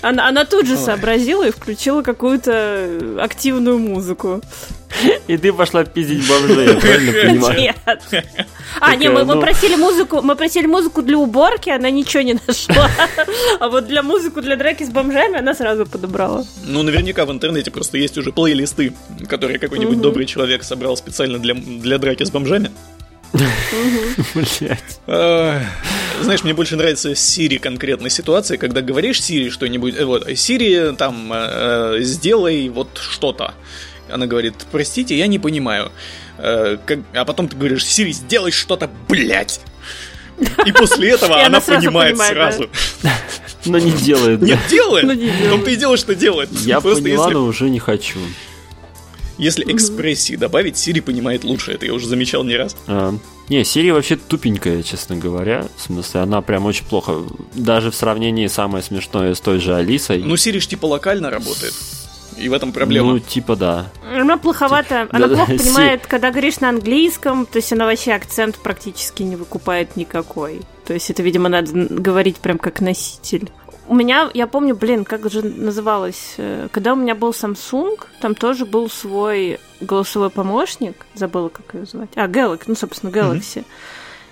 Она, 0.00 0.28
она 0.28 0.44
тут 0.44 0.66
же 0.66 0.76
сообразила 0.76 1.48
и 1.48 1.50
включила 1.50 2.02
какую-то 2.02 3.18
активную 3.22 3.78
музыку. 3.78 4.42
И 5.26 5.36
ты 5.36 5.52
пошла 5.52 5.84
пиздить 5.84 6.26
бомжей, 6.28 6.66
я 6.66 6.74
правильно 6.74 7.12
понимаю? 7.28 7.60
Нет. 7.60 7.76
А, 8.80 8.96
не, 8.96 9.08
мы, 9.08 9.24
мы 9.24 9.34
ну. 9.34 9.40
просили 9.40 9.76
музыку, 9.76 10.20
мы 10.22 10.36
просили 10.36 10.66
музыку 10.66 11.02
для 11.02 11.18
уборки, 11.18 11.70
она 11.70 11.90
ничего 11.90 12.22
не 12.22 12.34
нашла. 12.46 12.90
А 13.60 13.68
вот 13.68 13.86
для 13.86 14.02
музыку 14.02 14.40
для 14.40 14.56
драки 14.56 14.84
с 14.84 14.90
бомжами 14.90 15.38
она 15.38 15.54
сразу 15.54 15.86
подобрала. 15.86 16.44
Ну, 16.64 16.82
наверняка 16.82 17.24
в 17.24 17.32
интернете 17.32 17.70
просто 17.70 17.98
есть 17.98 18.18
уже 18.18 18.32
плейлисты, 18.32 18.92
которые 19.28 19.58
какой-нибудь 19.58 20.00
добрый 20.00 20.26
человек 20.26 20.64
собрал 20.64 20.96
специально 20.96 21.38
для, 21.38 21.54
для 21.54 21.98
драки 21.98 22.24
с 22.24 22.30
бомжами. 22.30 22.70
Блять. 24.34 25.00
Знаешь, 25.06 26.44
мне 26.44 26.54
больше 26.54 26.76
нравится 26.76 27.12
Siri 27.12 27.58
конкретной 27.58 28.10
ситуации, 28.10 28.56
когда 28.56 28.82
говоришь 28.82 29.18
Siri 29.18 29.50
что-нибудь, 29.50 29.96
э, 29.96 30.04
вот, 30.04 30.28
Siri 30.28 30.94
там, 30.94 31.30
э, 31.32 31.98
сделай 32.00 32.68
вот 32.68 32.98
что-то. 32.98 33.54
Она 34.10 34.26
говорит, 34.26 34.54
простите, 34.70 35.16
я 35.16 35.26
не 35.26 35.38
понимаю. 35.38 35.90
Э, 36.38 36.78
как... 36.84 37.00
А 37.14 37.24
потом 37.24 37.48
ты 37.48 37.56
говоришь, 37.56 37.86
Сири, 37.86 38.12
сделай 38.12 38.50
что-то, 38.50 38.90
блядь! 39.08 39.60
И 40.66 40.72
после 40.72 41.10
этого 41.14 41.44
она 41.44 41.60
понимает 41.60 42.18
сразу. 42.18 42.68
Но 43.64 43.78
не 43.78 43.92
делает. 43.92 44.42
Не 44.42 44.58
делает? 44.68 45.06
В 45.06 45.50
том-то 45.50 45.70
и 45.70 45.76
дело, 45.76 45.96
что 45.96 46.14
делает. 46.14 46.50
Я 46.60 46.80
поняла, 46.80 47.30
но 47.30 47.44
уже 47.44 47.70
не 47.70 47.78
хочу. 47.78 48.18
Если 49.38 49.64
экспрессии 49.72 50.36
добавить, 50.36 50.76
Сири 50.76 51.00
понимает 51.00 51.44
лучше. 51.44 51.72
Это 51.72 51.86
я 51.86 51.94
уже 51.94 52.06
замечал 52.06 52.44
не 52.44 52.56
раз. 52.56 52.76
А, 52.86 53.14
не, 53.48 53.64
Сири 53.64 53.90
вообще 53.90 54.16
тупенькая, 54.16 54.82
честно 54.82 55.16
говоря. 55.16 55.66
В 55.76 55.82
смысле, 55.82 56.20
она 56.20 56.40
прям 56.40 56.66
очень 56.66 56.84
плохо. 56.84 57.24
Даже 57.54 57.90
в 57.90 57.94
сравнении 57.94 58.46
самое 58.46 58.84
смешное 58.84 59.34
с 59.34 59.40
той 59.40 59.58
же 59.58 59.74
Алисой. 59.74 60.22
Ну, 60.22 60.36
Сири 60.36 60.60
ж 60.60 60.68
типа 60.68 60.86
локально 60.86 61.30
работает. 61.30 61.74
И 62.44 62.48
в 62.48 62.52
этом 62.52 62.72
проблема. 62.72 63.12
Ну, 63.14 63.18
типа 63.20 63.56
да. 63.56 63.86
Она 64.14 64.36
плоховато, 64.36 65.08
она 65.10 65.28
да, 65.28 65.34
плохо 65.34 65.52
да, 65.56 65.58
понимает, 65.58 66.02
си... 66.02 66.08
когда 66.10 66.30
говоришь 66.30 66.60
на 66.60 66.68
английском, 66.68 67.46
то 67.46 67.56
есть 67.56 67.72
она 67.72 67.86
вообще 67.86 68.12
акцент 68.12 68.56
практически 68.58 69.22
не 69.22 69.34
выкупает 69.34 69.96
никакой. 69.96 70.60
То 70.84 70.92
есть 70.92 71.08
это, 71.08 71.22
видимо, 71.22 71.48
надо 71.48 71.72
говорить 71.72 72.36
прям 72.36 72.58
как 72.58 72.82
носитель. 72.82 73.50
У 73.88 73.94
меня, 73.94 74.30
я 74.34 74.46
помню, 74.46 74.76
блин, 74.76 75.06
как 75.06 75.30
же 75.30 75.40
называлось, 75.40 76.34
э, 76.36 76.68
когда 76.70 76.92
у 76.92 76.96
меня 76.96 77.14
был 77.14 77.30
Samsung, 77.30 77.98
там 78.20 78.34
тоже 78.34 78.66
был 78.66 78.90
свой 78.90 79.58
голосовой 79.80 80.28
помощник, 80.28 81.06
забыла, 81.14 81.48
как 81.48 81.74
ее 81.74 81.86
звать. 81.86 82.10
А, 82.14 82.26
Galaxy, 82.26 82.64
ну, 82.66 82.74
собственно, 82.74 83.10
Galaxy. 83.10 83.60
Mm-hmm. 83.60 83.64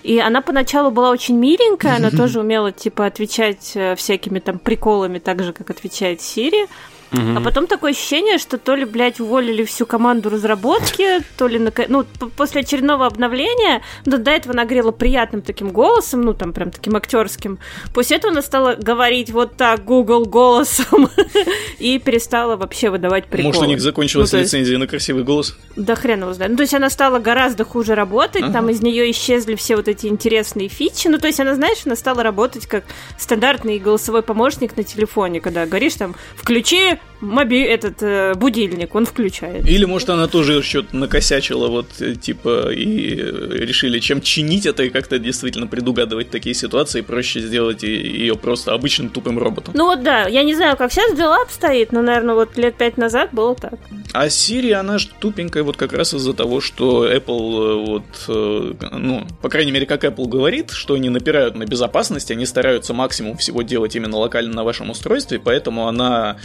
И 0.02 0.18
она 0.18 0.43
поначалу 0.43 0.90
была 0.90 1.10
очень 1.10 1.39
миленькая, 1.39 1.97
она 1.97 2.10
тоже 2.10 2.40
умела, 2.40 2.72
типа, 2.72 3.06
отвечать 3.06 3.72
э, 3.74 3.94
всякими 3.97 4.39
там 4.39 4.59
приколами, 4.59 5.18
так 5.18 5.43
же, 5.43 5.55
как 5.55 5.70
отвечает 5.70 6.20
Siri. 6.20 6.68
Угу. 7.12 7.36
А 7.36 7.40
потом 7.40 7.66
такое 7.66 7.93
ощущение, 7.93 8.39
что 8.39 8.59
то 8.59 8.74
ли, 8.74 8.84
блядь, 8.84 9.20
уволили 9.20 9.64
всю 9.64 9.84
команду 9.84 10.30
разработки, 10.30 11.20
то 11.36 11.47
ли, 11.47 11.60
ну, 11.89 12.05
после 12.36 12.62
очередного 12.62 13.06
обновления, 13.06 13.82
ну, 14.06 14.18
до 14.18 14.30
этого 14.30 14.55
она 14.55 14.64
говорила 14.64 14.93
приятным 14.93 15.43
таким 15.43 15.70
голосом, 15.70 16.22
ну, 16.22 16.32
там, 16.32 16.52
прям 16.52 16.70
таким 16.70 16.97
актерским. 16.97 17.59
После 17.93 18.16
этого 18.16 18.32
она 18.32 18.43
стала 18.43 18.74
говорить 18.74 19.30
вот 19.30 19.56
так 19.56 19.84
Google 19.84 20.24
голосом 20.24 21.10
и 21.78 21.98
перестала 21.98 22.56
вообще 22.56 22.89
выдавать 22.89 23.26
приколы. 23.26 23.48
Может, 23.48 23.62
у 23.62 23.66
них 23.66 23.80
закончилась 23.80 24.32
ну, 24.32 24.39
лицензия 24.39 24.78
на 24.78 24.86
красивый 24.86 25.24
голос? 25.24 25.56
Да 25.76 25.94
хрен 25.94 26.22
его 26.22 26.32
знает. 26.32 26.52
Ну, 26.52 26.56
то 26.56 26.62
есть 26.62 26.74
она 26.74 26.89
стала 26.89 27.18
гораздо 27.18 27.64
хуже 27.64 27.94
работать, 27.94 28.43
ага. 28.43 28.52
там 28.52 28.70
из 28.70 28.80
нее 28.80 29.10
исчезли 29.10 29.55
все 29.55 29.76
вот 29.76 29.89
эти 29.89 30.06
интересные 30.06 30.68
фичи. 30.68 31.09
Ну, 31.09 31.18
то 31.18 31.26
есть 31.26 31.40
она, 31.40 31.55
знаешь, 31.55 31.78
она 31.84 31.97
стала 31.97 32.22
работать 32.22 32.66
как 32.66 32.84
стандартный 33.18 33.78
голосовой 33.78 34.22
помощник 34.22 34.76
на 34.76 34.82
телефоне, 34.82 35.40
когда 35.40 35.66
говоришь 35.66 35.94
там 35.94 36.14
«включи 36.36 36.98
моби 37.22 37.60
этот 37.60 38.02
э, 38.02 38.34
будильник, 38.34 38.94
он 38.94 39.06
включает. 39.06 39.66
Или, 39.66 39.84
может, 39.84 40.10
она 40.10 40.26
тоже 40.26 40.62
что-то 40.62 40.94
накосячила, 40.96 41.68
вот, 41.68 41.86
э, 42.00 42.14
типа, 42.14 42.72
и 42.72 43.14
решили, 43.14 44.00
чем 44.00 44.20
чинить 44.20 44.66
это 44.66 44.82
и 44.82 44.90
как-то 44.90 45.18
действительно 45.18 45.66
предугадывать 45.66 46.30
такие 46.30 46.54
ситуации, 46.54 47.00
проще 47.00 47.40
сделать 47.40 47.84
ее 47.84 48.34
просто 48.34 48.74
обычным 48.74 49.08
тупым 49.08 49.38
роботом. 49.38 49.74
Ну 49.76 49.86
вот 49.86 50.02
да, 50.02 50.26
я 50.26 50.42
не 50.42 50.54
знаю, 50.54 50.76
как 50.76 50.92
сейчас 50.92 51.16
дела 51.16 51.40
обстоит, 51.42 51.92
но, 51.92 52.02
наверное, 52.02 52.34
вот 52.34 52.56
лет 52.56 52.74
пять 52.74 52.96
назад 52.96 53.30
было 53.32 53.54
так. 53.54 53.74
А 54.12 54.26
Siri, 54.26 54.72
она 54.72 54.98
же 54.98 55.08
тупенькая 55.20 55.62
вот 55.62 55.76
как 55.76 55.92
раз 55.92 56.12
из-за 56.14 56.34
того, 56.34 56.60
что 56.60 57.06
Apple, 57.10 57.62
э, 57.62 57.86
вот, 57.86 58.04
э, 58.28 58.74
ну, 58.92 59.26
по 59.40 59.48
крайней 59.48 59.70
мере, 59.70 59.86
как 59.86 60.04
Apple 60.04 60.26
говорит, 60.26 60.72
что 60.72 60.94
они 60.94 61.08
напирают 61.08 61.54
на 61.54 61.64
безопасность, 61.64 62.30
они 62.30 62.46
стараются 62.46 62.92
максимум 62.92 63.36
всего 63.36 63.62
делать 63.62 63.94
именно 63.94 64.16
локально 64.16 64.54
на 64.54 64.64
вашем 64.64 64.90
устройстве, 64.90 65.38
поэтому 65.38 65.86
она 65.86 66.38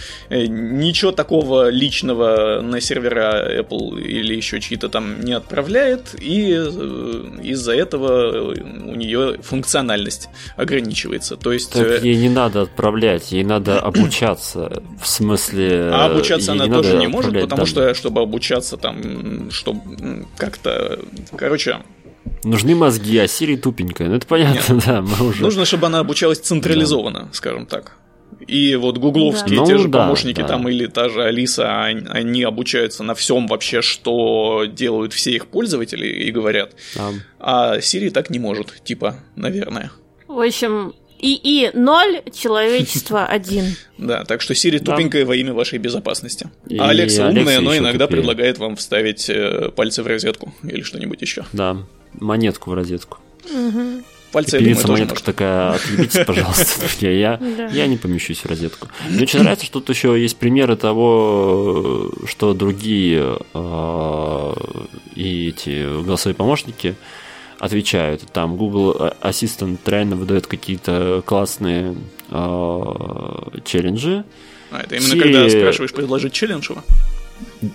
ничего 0.48 1.12
такого 1.12 1.70
личного 1.70 2.62
на 2.62 2.82
сервера 2.82 3.62
Apple 3.62 4.02
или 4.02 4.36
еще 4.36 4.60
чьи-то 4.60 4.90
там 4.90 5.22
не 5.22 5.34
отправляет, 5.34 6.16
и 6.20 6.54
э, 6.54 7.24
из-за 7.44 7.74
этого 7.74 8.54
у 8.54 8.96
нее 8.96 9.38
функциональность 9.42 10.30
ограничивается. 10.56 11.38
То 11.38 11.54
есть... 11.54 11.72
Так 11.74 11.88
э, 11.88 12.00
ей 12.04 12.16
не 12.16 12.30
надо 12.30 12.64
отправлять, 12.64 13.32
ей 13.32 13.44
надо 13.44 13.80
обучаться. 13.82 14.84
В 15.02 15.08
смысле... 15.08 15.90
А 15.94 16.06
обучаться 16.06 16.52
она 16.54 16.68
не 16.68 16.74
тоже 16.74 16.98
не 16.98 17.08
может, 17.08 17.34
потому 17.34 17.66
данные. 17.66 17.66
что, 17.66 17.94
чтобы 17.94 18.22
обучаться 18.22 18.78
там, 18.78 19.52
чтобы 19.52 20.26
как-то... 20.38 21.00
Короче, 21.36 21.80
Нужны 22.44 22.76
мозги, 22.76 23.18
а 23.18 23.26
Siri 23.26 23.58
тупенькая. 23.58 24.08
Ну, 24.10 24.16
это 24.16 24.28
понятно, 24.28 24.74
Нет. 24.74 24.84
да, 24.86 25.02
мы 25.02 25.28
уже... 25.28 25.42
Нужно, 25.42 25.66
чтобы 25.66 25.88
она 25.88 26.00
обучалась 26.00 26.40
централизованно, 26.40 27.20
да. 27.20 27.30
скажем 27.34 27.66
так. 27.66 27.98
И 28.48 28.76
вот 28.76 28.98
гугловские 28.98 29.60
да. 29.60 29.66
те 29.66 29.74
ну, 29.74 29.80
же 29.80 29.88
да, 29.88 30.04
помощники 30.04 30.42
да. 30.42 30.48
там 30.48 30.70
или 30.70 30.86
та 30.88 31.10
же 31.10 31.24
Алиса, 31.24 31.84
они 31.84 32.44
обучаются 32.44 33.04
на 33.04 33.16
всем 33.16 33.48
вообще, 33.48 33.82
что 33.82 34.66
делают 34.66 35.14
все 35.14 35.32
их 35.32 35.48
пользователи 35.48 36.08
и 36.08 36.32
говорят. 36.32 36.74
Да. 36.96 37.12
А 37.40 37.78
Siri 37.78 38.10
так 38.10 38.30
не 38.30 38.40
может, 38.40 38.84
типа, 38.84 39.16
наверное. 39.36 39.92
В 40.28 40.40
общем, 40.40 40.94
ИИ 41.20 41.72
0, 41.74 42.22
человечество 42.32 43.26
1. 43.30 43.76
Да, 43.98 44.24
так 44.24 44.42
что 44.42 44.54
Siri 44.54 44.80
тупенькая 44.80 45.26
во 45.26 45.36
имя 45.36 45.54
вашей 45.54 45.80
безопасности. 45.80 46.50
А 46.80 46.90
Алекса 46.90 47.28
умная, 47.28 47.60
но 47.60 47.76
иногда 47.76 48.08
предлагает 48.08 48.60
вам 48.60 48.76
вставить 48.76 49.30
э, 49.30 49.72
пальцы 49.76 50.04
в 50.04 50.08
розетку 50.08 50.54
или 50.64 50.82
что-нибудь 50.82 51.22
еще. 51.22 51.46
Да, 51.54 51.78
монетку 52.14 52.72
в 52.72 52.74
розетку. 52.74 53.18
Угу. 53.46 54.04
Пальцы, 54.32 54.60
Певица 54.60 54.84
думаю, 54.84 55.06
монетка 55.06 55.24
такая, 55.24 55.72
отъебитесь, 55.72 56.20
пожалуйста. 56.28 56.86
Я, 57.00 57.12
я, 57.12 57.40
я 57.72 57.88
не 57.88 57.98
помещусь 57.98 58.40
в 58.40 58.46
розетку. 58.46 58.88
Мне 59.10 59.24
очень 59.24 59.40
нравится, 59.40 59.66
что 59.66 59.80
тут 59.80 59.96
еще 59.96 60.22
есть 60.22 60.38
примеры 60.38 60.76
того, 60.76 62.12
что 62.28 62.54
другие 62.54 63.38
э, 63.54 64.54
и 65.16 65.50
эти 65.50 66.04
голосовые 66.04 66.36
помощники 66.36 66.96
отвечают. 67.60 68.24
Там 68.34 68.58
Google 68.58 69.14
Assistant 69.22 69.80
реально 69.86 70.16
выдает 70.16 70.48
какие-то 70.48 71.24
классные 71.26 71.96
э, 72.30 72.84
челленджи. 73.66 74.26
А, 74.72 74.82
это 74.82 74.96
именно 74.96 75.24
когда 75.24 75.50
спрашиваешь 75.50 75.94
предложить 75.94 76.34
челлендж 76.34 76.70
его? 76.70 76.84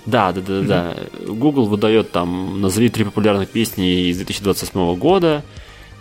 Да, 0.06 0.32
да, 0.32 0.40
да, 0.40 0.60
да. 0.60 0.96
Google 1.26 1.66
выдает 1.66 2.10
там, 2.12 2.60
назови 2.60 2.88
три 2.88 3.04
популярных 3.04 3.48
песни 3.48 4.08
из 4.08 4.16
2028 4.16 4.94
года, 4.96 5.44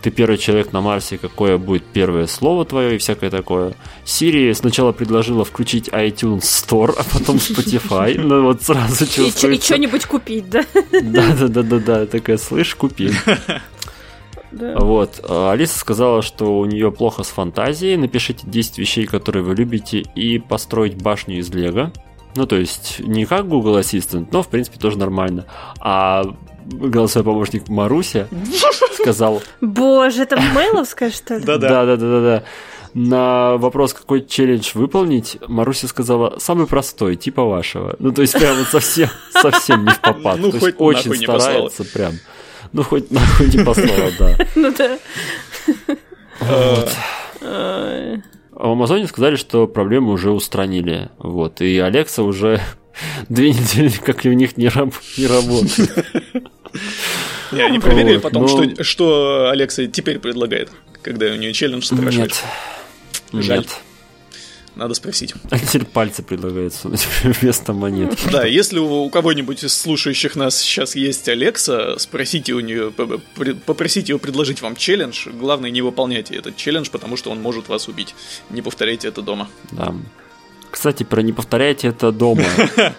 ты 0.02 0.10
первый 0.10 0.36
человек 0.36 0.72
на 0.72 0.80
Марсе, 0.80 1.16
какое 1.16 1.58
будет 1.58 1.84
первое 1.84 2.26
слово 2.26 2.64
твое 2.64 2.96
и 2.96 2.98
всякое 2.98 3.30
такое. 3.30 3.74
Siri 4.04 4.52
сначала 4.52 4.92
предложила 4.92 5.44
включить 5.44 5.88
iTunes 5.88 6.40
Store, 6.40 6.94
а 6.98 7.04
потом 7.04 7.36
Spotify. 7.36 8.20
Ну 8.22 8.42
вот 8.42 8.62
сразу 8.62 9.06
чувствуется. 9.06 9.48
И, 9.48 9.60
что-нибудь 9.60 10.06
купить, 10.06 10.48
да? 10.48 10.64
Да, 11.02 11.34
да, 11.38 11.48
да, 11.48 11.62
да, 11.62 11.78
да. 11.78 12.06
Такая, 12.06 12.38
слышь, 12.38 12.74
купи. 12.74 13.10
Да. 14.52 14.76
Вот. 14.76 15.24
А 15.26 15.52
Алиса 15.52 15.78
сказала, 15.78 16.20
что 16.20 16.58
у 16.58 16.66
нее 16.66 16.92
плохо 16.92 17.22
с 17.22 17.28
фантазией. 17.28 17.96
Напишите 17.96 18.46
10 18.46 18.76
вещей, 18.76 19.06
которые 19.06 19.42
вы 19.42 19.54
любите, 19.54 20.00
и 20.00 20.38
построить 20.38 21.00
башню 21.00 21.38
из 21.38 21.48
Лего. 21.48 21.90
Ну, 22.36 22.46
то 22.46 22.56
есть, 22.56 23.00
не 23.00 23.24
как 23.24 23.48
Google 23.48 23.78
Assistant, 23.78 24.28
но, 24.30 24.42
в 24.42 24.48
принципе, 24.48 24.78
тоже 24.78 24.98
нормально. 24.98 25.46
А 25.80 26.34
голосовой 26.64 27.32
помощник 27.32 27.68
Маруся 27.68 28.28
сказал... 28.94 29.42
Боже, 29.60 30.22
это 30.22 30.36
мейловская, 30.36 31.10
что 31.10 31.36
ли? 31.36 31.44
Да-да. 31.44 31.84
Да-да-да. 31.84 32.44
На 32.94 33.56
вопрос, 33.56 33.94
какой 33.94 34.24
челлендж 34.26 34.72
выполнить, 34.74 35.38
Маруся 35.48 35.88
сказала, 35.88 36.38
самый 36.38 36.66
простой, 36.66 37.16
типа 37.16 37.44
вашего. 37.44 37.96
Ну, 37.98 38.12
то 38.12 38.20
есть, 38.20 38.34
прям 38.34 38.56
вот 38.56 38.66
совсем, 38.66 39.08
совсем 39.30 39.84
не 39.84 39.90
в 39.90 40.00
попад. 40.00 40.38
Ну, 40.38 40.52
хоть 40.52 40.74
очень 40.78 41.14
старается 41.16 41.84
прям. 41.84 42.12
Ну, 42.72 42.82
хоть 42.82 43.10
нахуй 43.10 43.48
не 43.48 43.64
послала, 43.64 44.10
да. 44.18 44.36
Ну, 44.54 44.74
да. 44.76 44.98
Вот. 46.40 46.92
А 47.40 48.68
в 48.68 48.72
Амазоне 48.72 49.06
сказали, 49.06 49.36
что 49.36 49.66
проблему 49.66 50.12
уже 50.12 50.30
устранили. 50.30 51.08
Вот. 51.18 51.60
И 51.62 51.78
Алекса 51.78 52.22
уже 52.22 52.60
две 53.28 53.50
недели 53.52 53.92
как 54.04 54.24
и 54.24 54.28
у 54.28 54.32
них 54.32 54.56
не, 54.56 54.68
раб, 54.68 54.94
не 55.16 55.26
работает. 55.26 56.06
Не, 57.52 57.62
они 57.62 57.78
проверили 57.78 58.18
потом, 58.18 58.48
что, 58.48 58.82
что 58.82 59.50
Алекса 59.50 59.86
теперь 59.86 60.18
предлагает, 60.18 60.70
когда 61.02 61.26
у 61.26 61.36
нее 61.36 61.52
челлендж 61.52 61.84
спрашивает. 61.84 62.42
Нет. 63.32 63.44
Жаль. 63.44 63.58
Нет. 63.58 63.68
Надо 64.74 64.94
спросить. 64.94 65.34
А 65.50 65.58
теперь 65.58 65.84
пальцы 65.84 66.22
предлагаются 66.22 66.88
вместо 67.22 67.74
монет. 67.74 68.18
Да, 68.30 68.46
если 68.46 68.78
у 68.78 69.08
кого-нибудь 69.10 69.64
из 69.64 69.76
слушающих 69.76 70.34
нас 70.34 70.58
сейчас 70.58 70.94
есть 70.94 71.28
Алекса, 71.28 71.98
спросите 71.98 72.54
у 72.54 72.60
нее, 72.60 72.90
попросите 73.66 74.12
его 74.12 74.18
предложить 74.18 74.62
вам 74.62 74.74
челлендж. 74.74 75.28
Главное, 75.28 75.70
не 75.70 75.82
выполняйте 75.82 76.36
этот 76.36 76.56
челлендж, 76.56 76.88
потому 76.90 77.18
что 77.18 77.30
он 77.30 77.42
может 77.42 77.68
вас 77.68 77.88
убить. 77.88 78.14
Не 78.48 78.62
повторяйте 78.62 79.08
это 79.08 79.20
дома. 79.20 79.48
Да. 79.72 79.94
Кстати, 80.72 81.02
про 81.04 81.20
не 81.20 81.32
повторяйте 81.32 81.88
это 81.88 82.10
дома. 82.10 82.44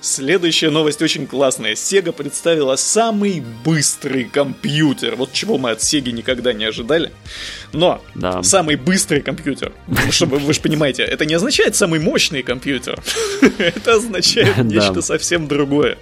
Следующая 0.00 0.70
новость 0.70 1.00
очень 1.00 1.26
классная. 1.26 1.74
Sega 1.74 2.12
представила 2.12 2.74
самый 2.74 3.42
быстрый 3.64 4.24
компьютер. 4.24 5.14
Вот 5.14 5.32
чего 5.32 5.58
мы 5.58 5.70
от 5.70 5.78
Sega 5.78 6.10
никогда 6.10 6.52
не 6.52 6.64
ожидали. 6.64 7.12
Но 7.72 8.02
да. 8.16 8.42
самый 8.42 8.74
быстрый 8.74 9.20
компьютер. 9.20 9.72
Чтобы 10.10 10.38
вы 10.38 10.52
же 10.52 10.60
понимаете, 10.60 11.04
это 11.04 11.24
не 11.24 11.34
означает 11.34 11.76
самый 11.76 12.00
мощный 12.00 12.42
компьютер. 12.42 13.00
Это 13.58 13.94
означает 13.94 14.58
нечто 14.58 15.00
совсем 15.02 15.46
другое. 15.46 15.98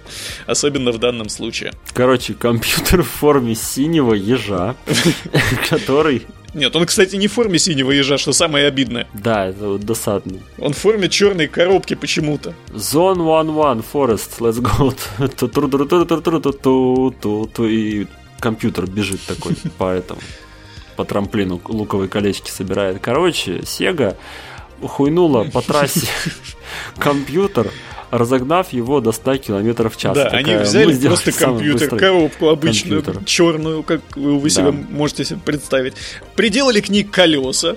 Особенно 0.47 0.91
в 0.91 0.97
данном 0.97 1.29
случае. 1.29 1.73
Короче, 1.93 2.33
компьютер 2.33 3.03
в 3.03 3.09
форме 3.09 3.53
синего 3.55 4.15
ежа, 4.15 4.75
который 5.69 6.25
нет, 6.57 6.75
он, 6.75 6.85
кстати, 6.85 7.15
не 7.15 7.27
в 7.27 7.33
форме 7.33 7.59
синего 7.59 7.91
ежа, 7.91 8.17
что 8.17 8.33
самое 8.33 8.67
обидное. 8.67 9.07
Да, 9.13 9.45
это 9.47 9.69
вот 9.69 9.81
досадно. 9.81 10.39
Он 10.57 10.73
в 10.73 10.77
форме 10.77 11.07
черной 11.07 11.47
коробки 11.47 11.93
почему-то. 11.93 12.53
Zone 12.73 13.17
1-1, 13.17 13.85
Forest, 13.93 14.39
let's 14.39 14.59
go. 14.59 14.93
И 17.69 18.07
компьютер 18.39 18.87
бежит 18.87 19.21
такой 19.27 19.55
по 19.77 19.91
этому, 19.91 20.21
по 20.95 21.05
трамплину, 21.05 21.61
луковые 21.65 22.09
колечки 22.09 22.51
собирает. 22.51 22.99
Короче, 23.01 23.59
Sega 23.59 24.15
хуйнула 24.81 25.43
по 25.45 25.61
трассе 25.61 26.07
компьютер, 26.97 27.71
разогнав 28.11 28.73
его 28.73 29.01
до 29.01 29.11
100 29.11 29.37
км 29.37 29.89
в 29.89 29.97
час. 29.97 30.15
Да, 30.15 30.25
Такая, 30.25 30.39
они 30.39 30.63
взяли 30.63 31.07
просто 31.07 31.31
компьютер, 31.31 31.89
коробку 31.97 32.49
обычную, 32.49 33.03
компьютер. 33.03 33.25
черную, 33.25 33.83
как 33.83 34.01
вы 34.15 34.41
да. 34.41 34.49
себе 34.49 34.71
можете 34.71 35.25
себе 35.25 35.39
представить, 35.43 35.93
приделали 36.35 36.79
к 36.81 36.89
ней 36.89 37.03
колеса, 37.03 37.75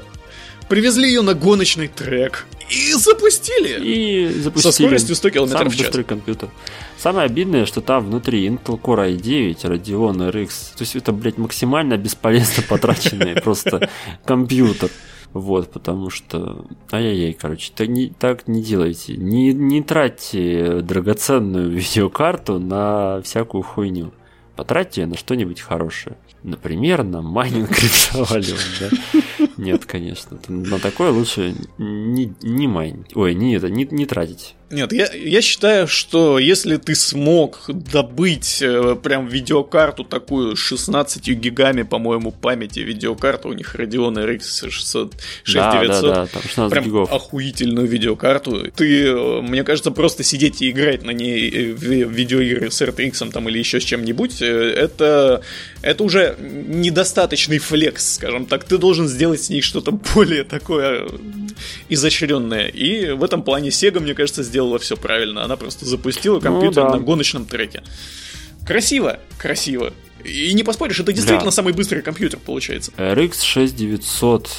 привезли 0.68 1.08
ее 1.08 1.22
на 1.22 1.34
гоночный 1.34 1.88
трек 1.88 2.46
и 2.70 2.92
запустили. 2.94 3.80
И 3.82 4.28
запустили. 4.28 4.72
Со 4.72 4.82
скоростью 4.82 5.16
100 5.16 5.30
км 5.30 5.64
в 5.64 5.70
час. 5.70 5.78
быстрый 5.78 6.04
компьютер. 6.04 6.48
Самое 6.96 7.26
обидное, 7.26 7.66
что 7.66 7.80
там 7.80 8.06
внутри 8.06 8.46
Intel 8.46 8.80
Core 8.80 9.16
i9, 9.16 9.56
Radeon 9.62 10.30
RX. 10.30 10.48
То 10.76 10.82
есть 10.82 10.96
это, 10.96 11.12
блядь, 11.12 11.38
максимально 11.38 11.96
бесполезно 11.96 12.62
потраченный 12.68 13.34
просто 13.42 13.88
компьютер. 14.24 14.90
Вот, 15.32 15.70
потому 15.70 16.10
что... 16.10 16.66
Ай-яй-яй, 16.90 17.34
короче, 17.34 17.72
так 17.74 17.88
не, 17.88 18.08
так 18.08 18.48
не 18.48 18.62
делайте. 18.62 19.16
Не, 19.16 19.52
не 19.52 19.82
тратьте 19.82 20.80
драгоценную 20.80 21.70
видеокарту 21.70 22.58
на 22.58 23.20
всякую 23.22 23.62
хуйню. 23.62 24.12
Потратьте 24.56 25.06
на 25.06 25.16
что-нибудь 25.16 25.60
хорошее. 25.60 26.16
Например, 26.42 27.04
на 27.04 27.22
майнинг 27.22 27.68
криптовалют, 27.70 28.58
да? 28.80 29.46
Нет, 29.56 29.86
конечно. 29.86 30.38
На 30.48 30.78
такое 30.78 31.10
лучше 31.10 31.54
не, 31.78 32.34
не 32.42 32.66
майнить. 32.66 33.14
Ой, 33.14 33.34
не 33.34 33.54
это, 33.54 33.70
не, 33.70 33.86
не 33.90 34.06
тратить. 34.06 34.56
Нет, 34.70 34.92
я, 34.92 35.12
я 35.12 35.42
считаю, 35.42 35.88
что 35.88 36.38
если 36.38 36.76
ты 36.76 36.94
смог 36.94 37.64
добыть 37.66 38.62
э, 38.62 38.96
прям 39.02 39.26
видеокарту 39.26 40.04
такую 40.04 40.54
16 40.54 41.26
гигами, 41.30 41.82
по-моему, 41.82 42.30
памяти, 42.30 42.78
видеокарту 42.78 43.48
у 43.48 43.52
них 43.52 43.74
Radeon 43.74 44.14
RX 44.14 44.70
600, 44.70 45.14
6900, 45.42 46.02
да, 46.02 46.14
да, 46.14 46.14
да, 46.14 46.40
там 46.54 46.70
прям 46.70 46.84
гигов. 46.84 47.12
охуительную 47.12 47.88
видеокарту, 47.88 48.70
ты, 48.70 49.06
э, 49.08 49.40
мне 49.42 49.64
кажется, 49.64 49.90
просто 49.90 50.22
сидеть 50.22 50.62
и 50.62 50.70
играть 50.70 51.02
на 51.02 51.10
ней 51.10 51.50
э, 51.50 51.72
в 51.72 51.82
видеоигры 51.82 52.70
с 52.70 52.80
RTX 52.80 53.32
там 53.32 53.48
или 53.48 53.58
еще 53.58 53.80
с 53.80 53.84
чем-нибудь, 53.84 54.40
это, 54.40 55.42
это 55.82 56.04
уже 56.04 56.36
недостаточный 56.38 57.58
флекс, 57.58 58.14
скажем 58.14 58.46
так. 58.46 58.62
Ты 58.62 58.78
должен 58.78 59.08
сделать 59.08 59.42
с 59.42 59.50
ней 59.50 59.62
что-то 59.62 59.90
более 60.14 60.44
такое 60.44 61.08
изощренное. 61.88 62.68
И 62.68 63.10
в 63.10 63.24
этом 63.24 63.42
плане 63.42 63.70
Sega, 63.70 63.98
мне 63.98 64.14
кажется, 64.14 64.42
сделал 64.42 64.59
сделала 64.60 64.78
все 64.78 64.96
правильно. 64.96 65.44
Она 65.44 65.56
просто 65.56 65.86
запустила 65.86 66.34
ну 66.34 66.40
компьютер 66.40 66.84
ну, 66.84 66.90
да. 66.90 66.96
на 66.96 67.02
гоночном 67.02 67.46
треке. 67.46 67.82
Красиво, 68.66 69.18
красиво. 69.38 69.94
И 70.22 70.52
не 70.52 70.62
поспоришь, 70.62 71.00
это 71.00 71.14
действительно 71.14 71.46
да. 71.46 71.50
самый 71.50 71.72
быстрый 71.72 72.02
компьютер 72.02 72.38
получается. 72.44 72.92
RX 72.98 73.42
6900 73.42 74.50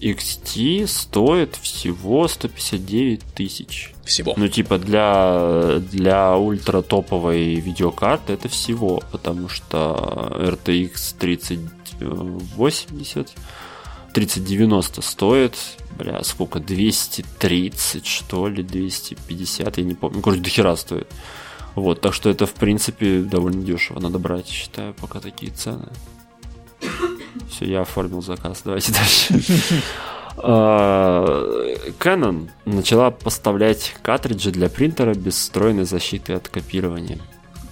XT 0.00 0.88
стоит 0.88 1.54
всего 1.62 2.26
159 2.26 3.20
тысяч. 3.36 3.92
Всего. 4.04 4.34
Ну, 4.36 4.48
типа, 4.48 4.78
для, 4.78 5.78
для 5.92 6.36
ультра 6.36 6.82
топовой 6.82 7.54
видеокарты 7.54 8.32
это 8.32 8.48
всего, 8.48 9.00
потому 9.12 9.48
что 9.48 10.32
RTX 10.40 11.14
3080 11.20 13.28
3090 14.12 15.02
стоит, 15.02 15.56
бля, 15.98 16.22
сколько, 16.24 16.60
230, 16.60 18.06
что 18.06 18.48
ли, 18.48 18.62
250, 18.62 19.78
я 19.78 19.84
не 19.84 19.94
помню, 19.94 20.16
ну, 20.16 20.22
короче, 20.22 20.42
дохера 20.42 20.76
стоит. 20.76 21.08
Вот, 21.74 22.00
так 22.00 22.14
что 22.14 22.30
это, 22.30 22.46
в 22.46 22.54
принципе, 22.54 23.20
довольно 23.20 23.62
дешево. 23.62 24.00
Надо 24.00 24.18
брать, 24.18 24.48
считаю, 24.48 24.94
пока 24.94 25.20
такие 25.20 25.52
цены. 25.52 25.88
Все, 27.48 27.66
я 27.66 27.82
оформил 27.82 28.22
заказ. 28.22 28.62
Давайте 28.64 28.92
дальше. 28.92 29.42
А, 30.42 31.26
Canon 31.98 32.48
начала 32.64 33.10
поставлять 33.10 33.94
картриджи 34.00 34.50
для 34.50 34.70
принтера 34.70 35.12
без 35.12 35.34
встроенной 35.34 35.84
защиты 35.84 36.32
от 36.32 36.48
копирования. 36.48 37.18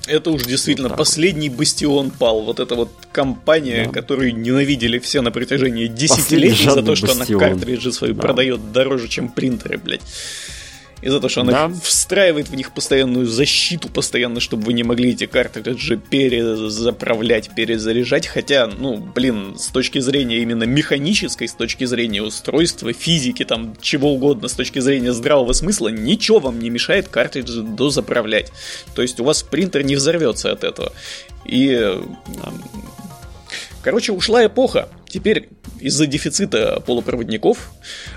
Это 0.09 0.31
уж 0.31 0.45
действительно 0.45 0.89
вот 0.89 0.99
последний 0.99 1.49
вот. 1.49 1.59
бастион 1.59 2.11
пал. 2.11 2.43
Вот 2.43 2.61
эта 2.61 2.75
вот 2.75 2.91
компания, 3.13 3.85
да. 3.85 3.93
которую 3.93 4.35
ненавидели 4.35 4.99
все 4.99 5.21
на 5.21 5.31
протяжении 5.31 5.87
десятилетий 5.87 6.71
за 6.71 6.83
то, 6.83 6.97
что 6.97 7.09
бастион. 7.09 7.43
она 7.43 7.51
картриджи 7.51 7.93
свои 7.93 8.13
да. 8.13 8.23
продает 8.23 8.73
дороже, 8.73 9.09
чем 9.09 9.29
принтеры, 9.29 9.79
блядь. 9.79 10.03
И 11.01 11.09
за 11.09 11.21
то, 11.21 11.29
что 11.29 11.43
она 11.43 11.69
да. 11.69 11.75
встраивает 11.83 12.49
в 12.49 12.55
них 12.55 12.73
постоянную 12.73 13.27
защиту, 13.27 13.89
постоянно, 13.89 14.41
чтобы 14.41 14.65
вы 14.65 14.73
не 14.73 14.83
могли 14.83 15.13
эти 15.13 15.27
картриджи 15.27 15.97
перезаправлять, 15.97 17.55
перезаряжать. 17.55 18.27
Хотя, 18.27 18.67
ну, 18.67 18.97
блин, 18.97 19.57
с 19.57 19.69
точки 19.69 20.01
зрения 20.01 20.39
именно 20.39 20.65
механической, 20.65 21.47
с 21.47 21.55
точки 21.55 21.85
зрения 21.85 22.23
устройства, 22.23 22.93
физики, 22.93 23.45
там, 23.45 23.77
чего 23.81 24.13
угодно, 24.13 24.49
с 24.49 24.55
точки 24.55 24.81
зрения 24.81 25.13
здравого 25.13 25.53
смысла, 25.53 25.89
ничего 25.89 26.41
вам 26.41 26.59
не 26.59 26.71
мешает 26.71 27.09
картриджи 27.09 27.63
дозаправлять. 27.63 28.53
То 28.95 29.03
есть 29.03 29.21
у 29.21 29.25
вас 29.25 29.43
принтер 29.43 29.85
не 29.85 29.95
взорвется 29.97 30.51
от 30.51 30.65
этого. 30.65 30.93
И 31.45 31.97
Короче, 33.83 34.13
ушла 34.13 34.45
эпоха. 34.47 34.89
Теперь 35.09 35.49
из-за 35.81 36.07
дефицита 36.07 36.81
полупроводников 36.85 37.71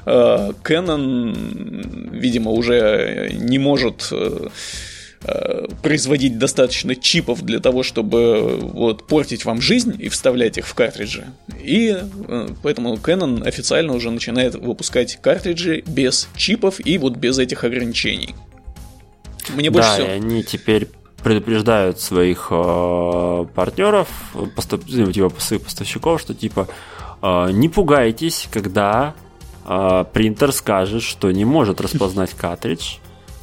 э, 0.06 0.52
Canon, 0.64 2.12
видимо, 2.12 2.52
уже 2.52 3.32
не 3.34 3.60
может 3.60 4.10
э, 4.12 4.50
э, 5.24 5.68
производить 5.82 6.38
достаточно 6.38 6.96
чипов 6.96 7.44
для 7.44 7.60
того, 7.60 7.84
чтобы 7.84 8.58
вот 8.58 9.08
портить 9.08 9.46
вам 9.46 9.62
жизнь 9.62 9.96
и 10.00 10.10
вставлять 10.10 10.58
их 10.58 10.68
в 10.68 10.74
картриджи. 10.74 11.28
И 11.60 11.98
поэтому 12.64 12.96
Canon 12.96 13.48
официально 13.48 13.94
уже 13.94 14.10
начинает 14.12 14.56
выпускать 14.56 15.20
картриджи 15.22 15.84
без 15.86 16.28
чипов 16.36 16.86
и 16.86 16.98
вот 16.98 17.16
без 17.16 17.38
этих 17.38 17.64
ограничений. 17.64 18.36
Мне 19.50 19.70
больше 19.70 19.90
да, 19.90 19.94
всего... 19.96 20.08
и 20.08 20.12
они 20.12 20.44
теперь 20.44 20.88
предупреждают 21.24 22.00
своих 22.00 22.48
э, 22.50 23.46
партнеров, 23.54 24.08
постав, 24.56 24.82
ну, 24.88 25.12
типа 25.12 25.32
своих 25.40 25.64
поставщиков, 25.64 26.20
что 26.22 26.34
типа 26.34 26.68
э, 27.22 27.52
не 27.52 27.70
пугайтесь, 27.70 28.48
когда 28.52 29.14
э, 29.66 30.06
принтер 30.14 30.52
скажет, 30.52 31.04
что 31.04 31.32
не 31.32 31.46
может 31.46 31.82
распознать 31.82 32.32
картридж. 32.32 32.98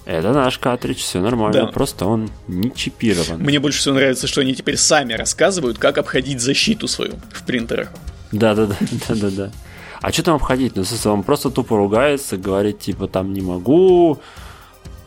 Это 0.05 0.33
наш 0.33 0.59
картридж, 0.59 0.99
все 0.99 1.21
нормально, 1.21 1.67
да. 1.67 1.67
просто 1.67 2.07
он 2.07 2.31
не 2.47 2.73
чипирован. 2.75 3.41
Мне 3.41 3.61
больше 3.61 3.81
всего 3.81 3.95
нравится, 3.95 4.27
что 4.27 4.41
они 4.41 4.55
теперь 4.55 4.77
сами 4.77 5.13
рассказывают, 5.13 5.79
как 5.79 5.99
обходить 5.99 6.41
защиту 6.41 6.89
свою 6.89 7.15
в 7.33 7.45
принтерах. 7.45 7.91
Да-да-да, 8.33 8.77
да-да-да. 9.09 9.51
А 10.01 10.13
что 10.13 10.23
там 10.23 10.37
обходить? 10.37 10.77
Ну, 10.77 10.85
он 11.07 11.25
просто 11.25 11.51
тупо 11.51 11.77
ругается, 11.77 12.37
говорит, 12.37 12.79
типа, 12.79 13.09
там 13.09 13.33
не 13.33 13.41
могу, 13.41 14.21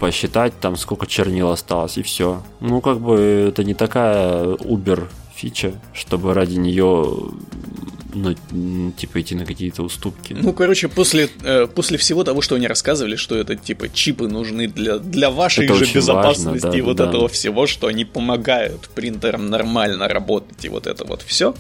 посчитать 0.02 0.60
там, 0.60 0.76
сколько 0.78 1.06
чернил 1.06 1.52
осталось, 1.52 1.98
и 2.00 2.02
все. 2.02 2.42
Ну, 2.60 2.82
как 2.82 3.00
бы 3.00 3.20
это 3.50 3.64
не 3.64 3.76
такая 3.76 4.56
Uber 4.56 5.08
фича, 5.36 5.74
чтобы 5.94 6.34
ради 6.34 6.56
нее 6.56 7.08
ну, 8.14 8.36
типа 8.98 9.22
идти 9.22 9.36
на 9.36 9.46
какие-то 9.46 9.84
уступки. 9.84 10.34
Ну, 10.34 10.54
короче, 10.54 10.88
после, 10.88 11.30
э, 11.44 11.68
после 11.68 12.00
всего 12.00 12.24
того, 12.24 12.42
что 12.42 12.56
они 12.56 12.68
рассказывали, 12.68 13.16
что 13.16 13.38
это 13.38 13.56
типа 13.56 13.90
чипы 13.90 14.28
нужны 14.28 14.68
для, 14.68 14.98
для 14.98 15.30
вашей 15.30 15.66
это 15.66 15.76
же 15.76 15.86
безопасности 15.94 16.66
важно, 16.66 16.72
да, 16.72 16.78
и 16.78 16.82
вот 16.82 16.98
да. 16.98 17.08
этого 17.08 17.28
всего, 17.28 17.68
что 17.68 17.86
они 17.86 18.04
помогают 18.04 18.90
принтерам 18.96 19.52
нормально 19.52 20.08
работать 20.08 20.66
и 20.66 20.70
вот 20.70 20.88
это 20.88 21.06
вот 21.06 21.22
все. 21.22 21.54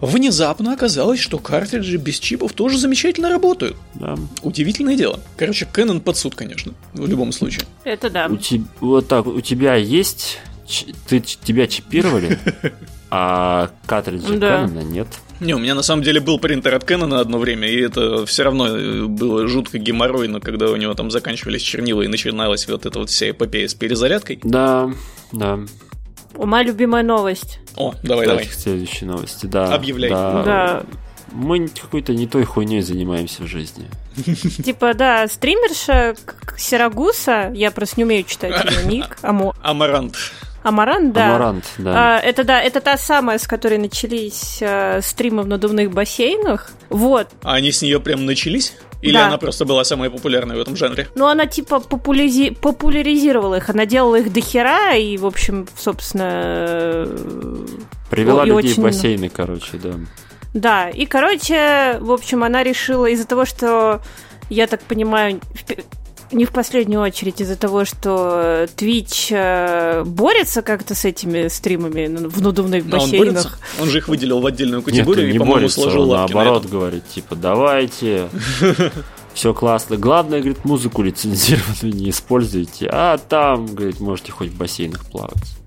Внезапно 0.00 0.72
оказалось, 0.72 1.18
что 1.18 1.38
картриджи 1.38 1.96
без 1.96 2.18
чипов 2.20 2.52
тоже 2.52 2.78
замечательно 2.78 3.28
работают. 3.30 3.76
Да. 3.94 4.16
Удивительное 4.42 4.96
дело. 4.96 5.20
Короче, 5.36 5.66
Canon 5.72 6.00
под 6.00 6.16
суд, 6.16 6.34
конечно, 6.34 6.72
в 6.92 7.08
любом 7.08 7.32
случае. 7.32 7.64
Это 7.84 8.08
да. 8.08 8.26
У 8.26 8.34
te... 8.34 8.62
Вот 8.80 9.08
так, 9.08 9.26
у 9.26 9.40
тебя 9.40 9.74
есть... 9.74 10.38
Ты, 11.08 11.20
тебя 11.20 11.66
чипировали, 11.66 12.38
а 13.10 13.70
картриджи. 13.86 14.34
Canon 14.34 14.84
нет. 14.84 15.08
Не, 15.40 15.54
у 15.54 15.58
меня 15.58 15.74
на 15.74 15.82
самом 15.82 16.02
деле 16.02 16.20
был 16.20 16.38
принтер 16.38 16.74
от 16.74 16.88
Canon 16.88 17.18
одно 17.18 17.38
время, 17.38 17.68
и 17.68 17.80
это 17.80 18.26
все 18.26 18.42
равно 18.42 18.66
э, 18.66 19.04
было 19.04 19.46
жутко 19.46 19.78
геморройно, 19.78 20.40
когда 20.40 20.68
у 20.68 20.76
него 20.76 20.94
там 20.94 21.10
заканчивались 21.10 21.62
чернила 21.62 22.02
и 22.02 22.08
начиналась 22.08 22.66
вот 22.66 22.86
эта 22.86 22.98
вот 22.98 23.08
вся 23.08 23.30
эпопея 23.30 23.68
с 23.68 23.74
перезарядкой. 23.74 24.40
Да, 24.42 24.90
да. 25.32 25.60
Моя 26.34 26.64
любимая 26.64 27.02
новость. 27.02 27.58
О, 27.76 27.94
давай, 28.02 28.26
Кстати, 28.26 28.44
давай. 28.44 28.44
Следующие 28.46 29.10
новости, 29.10 29.46
да. 29.46 29.74
Объявляй. 29.74 30.10
Да. 30.10 30.42
да. 30.42 30.82
Мы 31.32 31.68
какой-то 31.68 32.14
не 32.14 32.26
той 32.26 32.44
хуйней 32.44 32.80
занимаемся 32.80 33.42
в 33.42 33.46
жизни. 33.46 33.86
Типа, 34.64 34.94
да, 34.94 35.26
стримерша 35.28 36.14
Сирагуса, 36.56 37.52
я 37.54 37.70
просто 37.70 38.00
не 38.00 38.04
умею 38.04 38.24
читать 38.24 38.64
ее 38.70 38.84
ник. 38.86 39.18
Амарант. 39.22 40.16
Амарант, 40.62 41.12
да. 41.12 41.28
Амарант, 41.28 41.64
да. 41.78 42.16
А, 42.16 42.18
это 42.18 42.44
да, 42.44 42.60
это 42.60 42.80
та 42.80 42.96
самая, 42.96 43.38
с 43.38 43.46
которой 43.46 43.78
начались 43.78 44.58
а, 44.60 45.00
стримы 45.02 45.42
в 45.42 45.46
надувных 45.46 45.90
бассейнах. 45.92 46.70
Вот. 46.90 47.28
А 47.42 47.54
они 47.54 47.70
с 47.70 47.80
нее 47.80 48.00
прям 48.00 48.26
начались? 48.26 48.74
Или 49.00 49.12
да. 49.12 49.28
она 49.28 49.38
просто 49.38 49.64
была 49.64 49.84
самая 49.84 50.10
популярная 50.10 50.56
в 50.56 50.60
этом 50.60 50.76
жанре? 50.76 51.08
Ну, 51.14 51.26
она 51.26 51.46
типа 51.46 51.80
популяри... 51.80 52.50
популяризировала 52.50 53.56
их. 53.56 53.70
Она 53.70 53.86
делала 53.86 54.16
их 54.16 54.32
до 54.32 54.40
хера, 54.40 54.94
и, 54.94 55.16
в 55.16 55.26
общем, 55.26 55.68
собственно... 55.76 57.08
Привела 58.10 58.44
людей 58.44 58.70
очень... 58.70 58.82
в 58.82 58.84
бассейны, 58.84 59.28
короче, 59.28 59.78
да. 59.78 59.94
Да, 60.54 60.88
и, 60.88 61.06
короче, 61.06 61.98
в 62.00 62.10
общем, 62.10 62.42
она 62.42 62.62
решила 62.64 63.06
из-за 63.06 63.26
того, 63.26 63.44
что, 63.44 64.00
я 64.50 64.66
так 64.66 64.80
понимаю, 64.82 65.40
не 66.32 66.44
в 66.44 66.50
последнюю 66.50 67.00
очередь 67.00 67.40
из-за 67.40 67.56
того, 67.56 67.84
что 67.84 68.66
Twitch 68.76 69.28
э, 69.30 70.04
борется 70.04 70.62
как-то 70.62 70.94
с 70.94 71.04
этими 71.04 71.48
стримами 71.48 72.06
в 72.28 72.42
надувных 72.42 72.84
бассейнах. 72.86 73.58
Он, 73.78 73.84
он 73.84 73.90
же 73.90 73.98
их 73.98 74.08
выделил 74.08 74.40
в 74.40 74.46
отдельную 74.46 74.82
категорию 74.82 75.26
Нет, 75.26 75.36
и, 75.36 75.38
по-моему, 75.38 75.60
борется, 75.60 75.80
сложил 75.80 76.10
он 76.10 76.16
наоборот 76.16 76.64
на 76.64 76.68
говорит, 76.70 77.08
типа, 77.08 77.34
давайте, 77.34 78.28
все 79.34 79.54
классно. 79.54 79.96
Главное, 79.96 80.40
говорит, 80.40 80.64
музыку 80.64 81.02
лицензированную 81.02 81.94
не 81.94 82.10
используйте, 82.10 82.88
а 82.92 83.18
там, 83.18 83.66
говорит, 83.66 84.00
можете 84.00 84.32
хоть 84.32 84.48
в 84.50 84.56
бассейнах 84.56 85.04
плавать. 85.06 85.58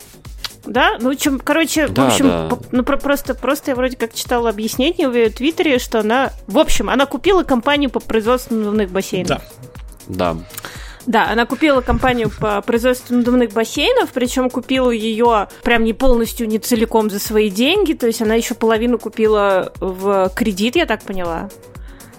Да, 0.66 0.98
ну, 1.00 1.16
чем, 1.16 1.40
короче, 1.40 1.88
да, 1.88 2.04
в 2.04 2.08
общем, 2.08 2.28
да. 2.28 2.48
По, 2.50 2.60
ну, 2.72 2.84
про, 2.84 2.98
просто, 2.98 3.34
просто 3.34 3.72
я 3.72 3.76
вроде 3.76 3.98
как 3.98 4.14
читала 4.14 4.50
объяснение 4.50 5.10
в 5.10 5.16
ее 5.16 5.30
твиттере, 5.30 5.80
что 5.80 6.00
она, 6.00 6.32
в 6.48 6.60
общем, 6.60 6.90
она 6.90 7.06
купила 7.08 7.44
компанию 7.44 7.90
по 7.90 8.00
производству 8.00 8.56
надувных 8.56 8.92
бассейнов. 8.92 9.30
Да. 9.30 9.42
Да. 10.12 10.38
Да, 11.08 11.30
она 11.30 11.46
купила 11.46 11.82
компанию 11.82 12.30
по 12.30 12.62
производству 12.62 13.16
надувных 13.16 13.54
бассейнов, 13.54 14.12
причем 14.14 14.50
купила 14.50 14.92
ее 14.92 15.48
прям 15.64 15.84
не 15.84 15.94
полностью, 15.94 16.48
не 16.48 16.60
целиком 16.60 17.10
за 17.10 17.20
свои 17.20 17.50
деньги, 17.50 17.94
то 17.94 18.06
есть 18.06 18.22
она 18.22 18.36
еще 18.36 18.54
половину 18.54 19.00
купила 19.00 19.74
в 19.80 20.32
кредит, 20.36 20.76
я 20.76 20.86
так 20.86 21.02
поняла. 21.02 21.50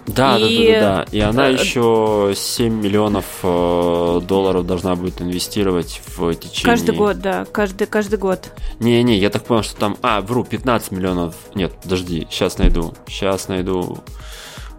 Да, 0.07 0.37
и... 0.37 0.73
да, 0.73 0.73
да, 0.73 0.79
да, 0.79 1.05
да. 1.05 1.17
И 1.17 1.19
она 1.21 1.47
еще 1.47 2.33
7 2.35 2.73
миллионов 2.73 3.25
э, 3.41 4.21
долларов 4.27 4.67
должна 4.67 4.95
будет 4.95 5.21
инвестировать 5.21 6.01
в 6.17 6.33
течение... 6.35 6.65
Каждый 6.65 6.95
год, 6.95 7.19
да, 7.19 7.45
каждый, 7.45 7.87
каждый 7.87 8.19
год. 8.19 8.51
Не-не, 8.79 9.17
я 9.17 9.29
так 9.29 9.45
понял, 9.45 9.63
что 9.63 9.77
там... 9.77 9.97
А, 10.01 10.19
вру, 10.19 10.43
15 10.43 10.91
миллионов... 10.91 11.35
Нет, 11.55 11.71
подожди, 11.81 12.27
сейчас 12.29 12.57
найду. 12.57 12.93
Сейчас 13.07 13.47
найду. 13.47 13.99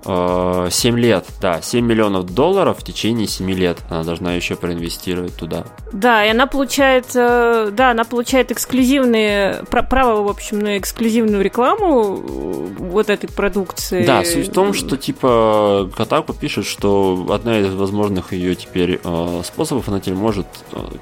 7 0.04 0.10
э, 0.10 1.00
лет, 1.00 1.26
да, 1.40 1.62
7 1.62 1.84
миллионов 1.84 2.26
долларов 2.26 2.78
в 2.80 2.84
течение 2.84 3.26
7 3.26 3.50
лет 3.52 3.78
она 3.88 4.04
должна 4.04 4.34
еще 4.34 4.54
проинвестировать 4.56 5.34
туда. 5.34 5.64
Да, 5.92 6.24
и 6.24 6.28
она 6.28 6.46
получает, 6.46 7.06
э, 7.14 7.70
да, 7.72 7.90
она 7.90 8.04
получает 8.04 8.52
эксклюзивные, 8.52 9.64
право, 9.70 10.22
в 10.22 10.28
общем, 10.28 10.58
на 10.58 10.78
эксклюзивную 10.78 11.42
рекламу 11.42 12.16
э, 12.16 12.66
вот 12.78 13.08
этой 13.08 13.28
продукции. 13.28 14.04
Да, 14.04 14.24
суть 14.24 14.48
в 14.48 14.52
том, 14.52 14.74
что, 14.74 14.96
типа, 14.96 15.90
Катаку 15.96 16.34
пишет, 16.34 16.66
что 16.66 17.26
одна 17.30 17.58
из 17.60 17.72
возможных 17.72 18.32
ее 18.32 18.54
теперь 18.54 19.00
способов, 19.44 19.88
она 19.88 20.00
теперь 20.00 20.14
может, 20.14 20.46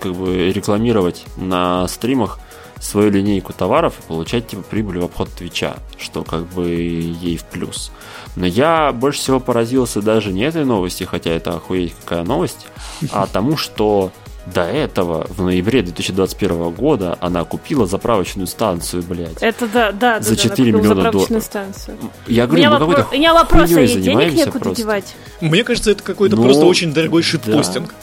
как 0.00 0.14
бы, 0.14 0.52
рекламировать 0.52 1.24
на 1.36 1.88
стримах 1.88 2.38
свою 2.82 3.10
линейку 3.10 3.52
товаров 3.52 3.94
и 3.98 4.08
получать, 4.08 4.48
типа, 4.48 4.62
прибыль 4.62 4.98
в 4.98 5.04
обход 5.04 5.30
Твича, 5.30 5.76
что, 5.98 6.24
как 6.24 6.46
бы, 6.48 6.68
ей 6.68 7.36
в 7.36 7.44
плюс. 7.44 7.92
Но 8.34 8.46
я 8.46 8.92
больше 8.92 9.20
всего 9.20 9.40
поразился 9.40 10.02
даже 10.02 10.32
не 10.32 10.42
этой 10.42 10.64
новости, 10.64 11.04
хотя 11.04 11.30
это 11.30 11.54
охуеть 11.54 11.94
какая 12.04 12.24
новость, 12.24 12.66
а 13.12 13.26
тому, 13.32 13.56
что 13.56 14.10
до 14.46 14.62
этого, 14.62 15.26
в 15.28 15.40
ноябре 15.42 15.82
2021 15.82 16.70
года, 16.70 17.16
она 17.20 17.44
купила 17.44 17.86
заправочную 17.86 18.48
станцию, 18.48 19.04
блядь. 19.04 19.40
Это 19.40 19.68
да, 19.68 19.92
да, 19.92 20.20
За 20.20 20.30
да, 20.30 20.36
4 20.36 20.72
да, 20.72 20.78
миллиона 20.78 21.12
долларов. 21.12 21.44
станцию. 21.44 21.96
Я 22.26 22.48
говорю, 22.48 22.64
мы 22.64 22.70
вопро... 22.70 22.86
какой-то 22.88 23.14
У 23.14 23.18
меня 23.18 23.34
вопрос, 23.34 23.70
а 23.70 23.86
денег 23.86 24.32
некуда 24.32 24.58
просто. 24.58 24.82
девать? 24.82 25.14
Мне 25.40 25.62
кажется, 25.62 25.92
это 25.92 26.02
какой-то 26.02 26.34
ну, 26.34 26.42
просто 26.42 26.64
очень 26.64 26.92
дорогой 26.92 27.22
шитпостинг. 27.22 27.90
Да. 27.90 27.94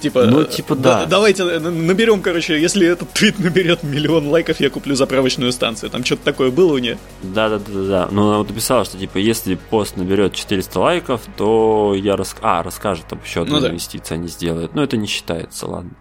Типа, 0.00 0.24
ну, 0.24 0.44
типа, 0.44 0.74
да. 0.74 1.06
Давайте 1.06 1.44
наберем, 1.44 2.22
короче, 2.22 2.60
если 2.60 2.86
этот 2.86 3.10
твит 3.10 3.38
наберет 3.38 3.82
миллион 3.82 4.28
лайков, 4.28 4.60
я 4.60 4.70
куплю 4.70 4.94
заправочную 4.94 5.52
станцию. 5.52 5.90
Там 5.90 6.04
что-то 6.04 6.24
такое 6.24 6.50
было 6.50 6.72
у 6.72 6.78
нее? 6.78 6.98
Да, 7.22 7.48
да, 7.48 7.58
да, 7.58 7.82
да. 7.82 8.08
Ну, 8.10 8.28
она 8.28 8.38
вот 8.38 8.48
написала, 8.48 8.84
что 8.84 8.96
типа, 8.96 9.18
если 9.18 9.56
пост 9.56 9.96
наберет 9.96 10.34
400 10.34 10.80
лайков, 10.80 11.22
то 11.36 11.94
я 11.94 12.16
рас... 12.16 12.34
а, 12.40 12.62
расскажет 12.62 13.06
там 13.08 13.20
еще 13.24 13.42
одну 13.42 13.60
ну, 13.60 13.68
инвестицию 13.68 14.16
они 14.16 14.28
сделают. 14.28 14.74
Но 14.74 14.82
это 14.82 14.96
не 14.96 15.06
считается, 15.06 15.66
ладно. 15.66 15.92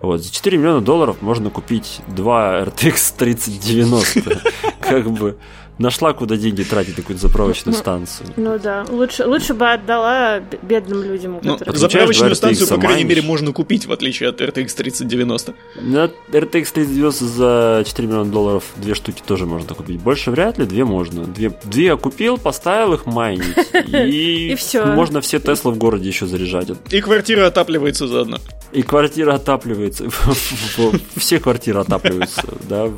Вот, 0.00 0.20
за 0.20 0.32
4 0.32 0.58
миллиона 0.58 0.80
долларов 0.80 1.22
можно 1.22 1.48
купить 1.50 2.00
два 2.08 2.60
RTX 2.62 3.14
3090. 3.16 4.42
Как 4.80 5.08
бы 5.08 5.38
нашла, 5.78 6.12
куда 6.12 6.36
деньги 6.36 6.62
тратить, 6.62 6.96
такую 6.96 7.18
заправочную 7.18 7.74
станцию. 7.76 8.28
Ну 8.36 8.58
да, 8.58 8.84
лучше, 8.88 9.26
лучше 9.26 9.54
бы 9.54 9.70
отдала 9.70 10.40
бедным 10.40 11.02
людям. 11.02 11.40
Ну, 11.42 11.58
заправочную 11.66 12.34
станцию, 12.34 12.68
по 12.68 12.78
крайней 12.78 13.04
мере, 13.04 13.22
можно 13.22 13.52
купить, 13.52 13.86
в 13.86 13.92
отличие 13.92 14.28
от 14.28 14.40
RTX 14.40 14.74
3090. 14.74 15.54
На 15.80 16.10
RTX 16.30 16.72
3090 16.72 17.24
за 17.24 17.82
4 17.86 18.08
миллиона 18.08 18.30
долларов 18.30 18.64
две 18.76 18.94
штуки 18.94 19.22
тоже 19.26 19.46
можно 19.46 19.74
купить. 19.74 20.00
Больше 20.00 20.30
вряд 20.30 20.58
ли, 20.58 20.66
две 20.66 20.84
можно. 20.84 21.24
Две, 21.24 21.52
две 21.64 21.96
купил, 21.96 22.38
поставил 22.38 22.94
их 22.94 23.06
майнить. 23.06 23.44
И, 23.92 24.52
и 24.52 24.54
все. 24.54 24.86
Можно 24.86 25.20
все 25.20 25.38
Теслы 25.38 25.72
в 25.72 25.78
городе 25.78 26.08
еще 26.08 26.26
заряжать. 26.26 26.68
И 26.90 27.00
квартира 27.00 27.46
отапливается 27.46 28.06
заодно. 28.06 28.38
И 28.72 28.82
квартира 28.82 29.34
отапливается. 29.34 30.08
Все 31.16 31.40
квартиры 31.40 31.80
отапливаются, 31.80 32.42
да, 32.68 32.88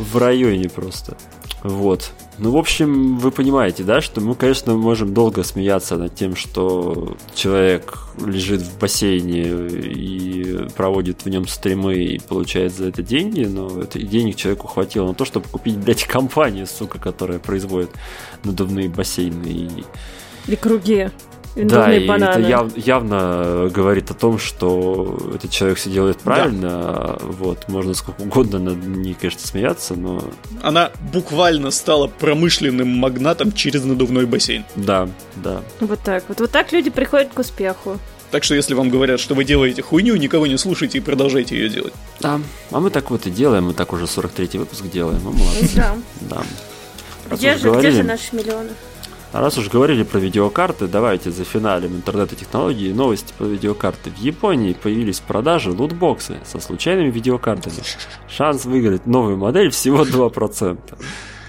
в 0.00 0.16
районе 0.16 0.68
просто. 0.68 1.16
Вот. 1.62 2.12
Ну, 2.38 2.52
в 2.52 2.56
общем, 2.56 3.18
вы 3.18 3.30
понимаете, 3.30 3.82
да, 3.82 4.00
что 4.00 4.22
мы, 4.22 4.34
конечно, 4.34 4.74
можем 4.74 5.12
долго 5.12 5.44
смеяться 5.44 5.96
над 5.98 6.14
тем, 6.14 6.34
что 6.34 7.16
человек 7.34 7.98
лежит 8.24 8.62
в 8.62 8.78
бассейне 8.78 9.42
и 9.42 10.68
проводит 10.74 11.24
в 11.24 11.28
нем 11.28 11.46
стримы 11.46 11.96
и 11.96 12.18
получает 12.18 12.72
за 12.72 12.88
это 12.88 13.02
деньги, 13.02 13.44
но 13.44 13.82
это 13.82 13.98
денег 13.98 14.36
человеку 14.36 14.68
хватило 14.68 15.08
на 15.08 15.14
то, 15.14 15.26
чтобы 15.26 15.48
купить, 15.48 15.76
блядь, 15.76 16.04
компанию, 16.04 16.66
сука, 16.66 16.98
которая 16.98 17.38
производит 17.38 17.90
надувные 18.42 18.88
бассейны 18.88 19.46
и... 19.46 19.84
И 20.46 20.56
круги. 20.56 21.10
Да, 21.56 21.94
и 21.94 22.06
бананы. 22.06 22.30
это 22.30 22.48
яв, 22.48 22.76
явно 22.76 23.68
говорит 23.72 24.10
о 24.10 24.14
том, 24.14 24.38
что 24.38 25.32
этот 25.34 25.50
человек 25.50 25.78
все 25.78 25.90
делает 25.90 26.18
правильно. 26.18 26.68
Да. 26.68 27.18
Вот, 27.22 27.68
можно 27.68 27.94
сколько 27.94 28.22
угодно 28.22 28.58
над 28.58 28.86
ней, 28.86 29.14
конечно, 29.14 29.40
смеяться, 29.40 29.94
но... 29.94 30.22
Она 30.62 30.90
буквально 31.12 31.70
стала 31.70 32.06
промышленным 32.06 32.88
магнатом 32.88 33.52
через 33.52 33.84
надувной 33.84 34.26
бассейн. 34.26 34.64
Да, 34.76 35.08
да. 35.36 35.62
Вот 35.80 36.00
так 36.00 36.24
вот. 36.28 36.40
Вот 36.40 36.50
так 36.50 36.72
люди 36.72 36.90
приходят 36.90 37.32
к 37.32 37.38
успеху. 37.38 37.98
Так 38.30 38.44
что 38.44 38.54
если 38.54 38.74
вам 38.74 38.90
говорят, 38.90 39.18
что 39.18 39.34
вы 39.34 39.44
делаете 39.44 39.82
хуйню, 39.82 40.14
никого 40.14 40.46
не 40.46 40.56
слушайте 40.56 40.98
и 40.98 41.00
продолжайте 41.00 41.56
ее 41.56 41.68
делать. 41.68 41.92
Да, 42.20 42.40
а 42.70 42.80
мы 42.80 42.90
так 42.90 43.10
вот 43.10 43.26
и 43.26 43.30
делаем, 43.30 43.64
мы 43.64 43.74
так 43.74 43.92
уже 43.92 44.04
43-й 44.04 44.58
выпуск 44.58 44.84
делаем, 44.86 45.20
мы 45.24 45.32
молодцы. 45.32 45.68
Да. 45.74 45.96
да. 46.20 46.42
Где 47.34 47.56
же, 47.56 47.64
говорили, 47.64 47.90
где 47.90 48.02
же 48.02 48.08
наши 48.08 48.36
миллионы? 48.36 48.70
А 49.32 49.40
раз 49.40 49.56
уж 49.58 49.68
говорили 49.68 50.02
про 50.02 50.18
видеокарты, 50.18 50.88
давайте 50.88 51.30
за 51.30 51.44
финалем 51.44 51.94
интернет 51.94 52.32
и 52.32 52.36
технологии 52.36 52.92
новости 52.92 53.32
по 53.38 53.44
видеокарты. 53.44 54.10
В 54.10 54.18
Японии 54.18 54.72
появились 54.72 55.20
в 55.20 55.22
продаже 55.22 55.70
лутбоксы 55.70 56.38
со 56.44 56.58
случайными 56.58 57.10
видеокартами. 57.10 57.76
Шанс 58.28 58.64
выиграть 58.64 59.06
новую 59.06 59.36
модель 59.36 59.70
всего 59.70 60.02
2%. 60.04 60.78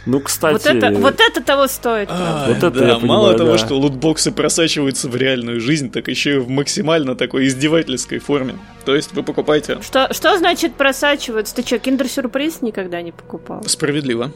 Ну, 0.05 0.19
кстати... 0.19 0.53
Вот 0.53 0.65
это, 0.65 0.99
вот 0.99 1.19
это 1.19 1.43
того 1.43 1.67
стоит. 1.67 2.09
А, 2.11 2.47
вот 2.47 2.57
это 2.57 2.71
да, 2.71 2.79
понимаю, 2.79 3.05
мало 3.05 3.31
да. 3.33 3.39
того, 3.39 3.57
что 3.57 3.75
лутбоксы 3.75 4.31
просачиваются 4.31 5.07
в 5.07 5.15
реальную 5.15 5.59
жизнь, 5.59 5.91
так 5.91 6.07
еще 6.07 6.35
и 6.35 6.37
в 6.39 6.49
максимально 6.49 7.15
такой 7.15 7.47
издевательской 7.47 8.17
форме. 8.19 8.57
То 8.85 8.95
есть 8.95 9.13
вы 9.13 9.21
покупаете... 9.21 9.79
Что, 9.81 10.11
что 10.11 10.37
значит 10.37 10.73
просачиваться? 10.73 11.55
Ты 11.55 11.63
что, 11.63 11.77
киндер-сюрприз 11.77 12.61
никогда 12.61 13.01
не 13.01 13.11
покупал? 13.11 13.63
Справедливо. 13.65 14.31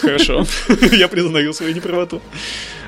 Хорошо, 0.00 0.44
я 0.92 1.08
признаю 1.08 1.52
свою 1.52 1.74
неправоту. 1.74 2.20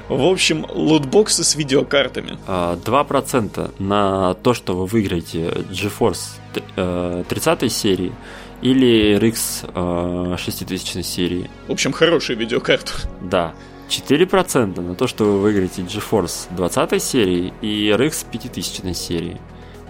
В 0.08 0.24
общем, 0.24 0.66
лутбоксы 0.68 1.44
с 1.44 1.54
видеокартами. 1.54 2.36
2% 2.48 3.50
а, 3.56 3.70
на 3.78 4.34
то, 4.34 4.54
что 4.54 4.76
вы 4.76 4.86
выиграете 4.86 5.52
GeForce 5.70 7.24
30 7.28 7.62
э, 7.62 7.68
серии 7.68 8.12
или 8.60 9.16
RX 9.18 10.36
6000 10.36 10.96
э, 10.96 11.02
серии. 11.04 11.50
В 11.68 11.72
общем, 11.72 11.92
хорошую 11.92 12.38
видеокарту. 12.38 12.92
Да. 13.20 13.54
4% 13.88 14.80
на 14.80 14.94
то, 14.96 15.06
что 15.06 15.24
вы 15.24 15.40
выиграете 15.40 15.82
GeForce 15.82 16.48
20 16.56 17.00
серии 17.00 17.54
и 17.60 17.88
RX 17.90 18.26
5000 18.30 18.96
серии. 18.96 19.40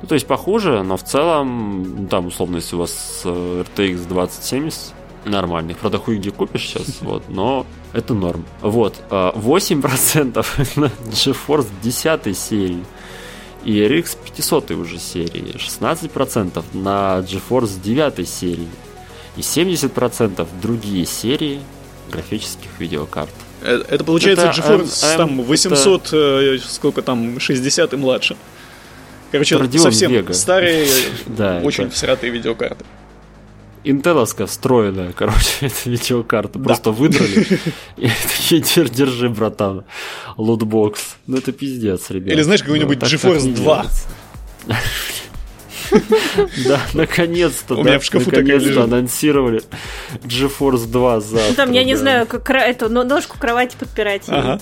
Ну, 0.03 0.09
то 0.09 0.15
есть 0.15 0.27
похуже, 0.27 0.83
но 0.83 0.97
в 0.97 1.05
целом, 1.05 2.03
ну, 2.03 2.09
там, 2.09 2.27
условно, 2.27 2.57
если 2.57 2.77
у 2.77 2.81
вас 2.81 3.23
э, 3.25 3.65
RTX 3.77 4.09
2070, 4.09 4.95
нормальных. 5.25 5.79
Правда, 5.79 5.99
хуй 5.99 6.19
где 6.19 6.31
купишь 6.31 6.69
сейчас, 6.69 6.99
вот, 7.01 7.29
но 7.29 7.67
это 7.93 8.15
норм. 8.15 8.45
Вот, 8.61 8.95
8% 9.11 10.47
а, 10.47 10.81
на 10.81 10.87
GeForce 11.13 11.69
10 11.83 12.37
серии 12.37 12.85
и 13.65 13.73
RX 13.73 14.17
500 14.25 14.71
уже 14.73 14.99
серии, 14.99 15.55
16% 15.55 16.65
на 16.73 17.21
GeForce 17.21 17.81
9 17.83 18.29
серии 18.29 18.69
и 19.37 19.41
70% 19.41 20.47
другие 20.63 21.05
серии 21.07 21.61
графических 22.11 22.69
видеокарт. 22.79 23.31
Э, 23.63 23.83
это 23.89 24.03
получается 24.05 24.47
это, 24.47 24.61
GeForce 24.61 25.13
M, 25.13 25.17
там 25.19 25.43
800, 25.43 26.07
это... 26.07 26.17
Э, 26.17 26.59
сколько 26.59 27.03
там, 27.03 27.39
60 27.39 27.93
и 27.93 27.97
младше. 27.97 28.37
Короче, 29.31 29.57
Radeon 29.57 29.79
совсем 29.79 30.13
Vega. 30.13 30.33
старые, 30.33 30.89
да, 31.27 31.61
очень 31.63 31.85
это... 31.85 31.95
всратые 31.95 32.33
видеокарты 32.33 32.85
интеловская 33.85 34.47
встроенная, 34.47 35.13
короче, 35.13 35.39
эта 35.67 35.91
видеокарта. 35.91 36.59
Да. 36.59 36.65
Просто 36.65 36.91
выдрали. 36.91 37.47
И 37.97 38.09
такие, 38.09 38.89
держи, 38.89 39.29
братан, 39.29 39.85
лутбокс. 40.37 41.17
Ну 41.27 41.37
это 41.37 41.53
пиздец, 41.53 42.11
ребят. 42.11 42.33
Или 42.33 42.43
знаешь, 42.43 42.63
какой-нибудь 42.63 43.01
ну, 43.01 43.07
GeForce 43.07 43.55
2. 43.55 43.87
Да, 46.69 46.81
наконец-то, 46.95 47.75
У 47.75 47.83
меня 47.83 47.99
в 47.99 48.05
шкафу 48.05 48.31
наконец-то 48.31 48.85
анонсировали 48.85 49.61
GeForce 50.23 50.87
2 50.87 51.21
за. 51.21 51.55
Там, 51.57 51.73
я 51.73 51.83
не 51.83 51.97
знаю, 51.97 52.27
как 52.27 52.49
эту 52.51 52.89
ножку 52.89 53.37
кровати 53.39 53.77
подпирать. 53.77 54.23
Ага. 54.29 54.61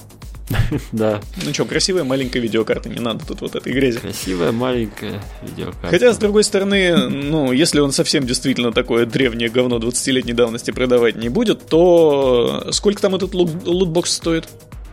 Да. 0.93 1.21
Ну 1.45 1.53
что, 1.53 1.65
красивая 1.65 2.05
маленькая 2.05 2.41
видеокарта, 2.41 2.89
не 2.89 3.01
надо 3.01 3.27
тут 3.27 3.41
вот 3.41 3.57
этой 3.57 3.73
грязи. 3.73 3.99
Красивая 3.99 4.53
маленькая 4.53 5.23
видеокарта. 5.43 5.89
Хотя, 5.89 6.13
с 6.13 6.19
другой 6.19 6.45
стороны, 6.45 7.09
ну, 7.09 7.53
если 7.53 7.81
он 7.81 7.93
совсем 7.93 8.27
действительно 8.27 8.73
такое 8.73 9.07
древнее 9.07 9.49
говно 9.49 9.79
20-летней 9.79 10.33
давности 10.33 10.71
продавать 10.71 11.17
не 11.17 11.29
будет, 11.29 11.67
то 11.67 12.69
сколько 12.71 13.01
там 13.01 13.15
этот 13.15 13.35
лутбокс 13.35 14.13
стоит? 14.13 14.49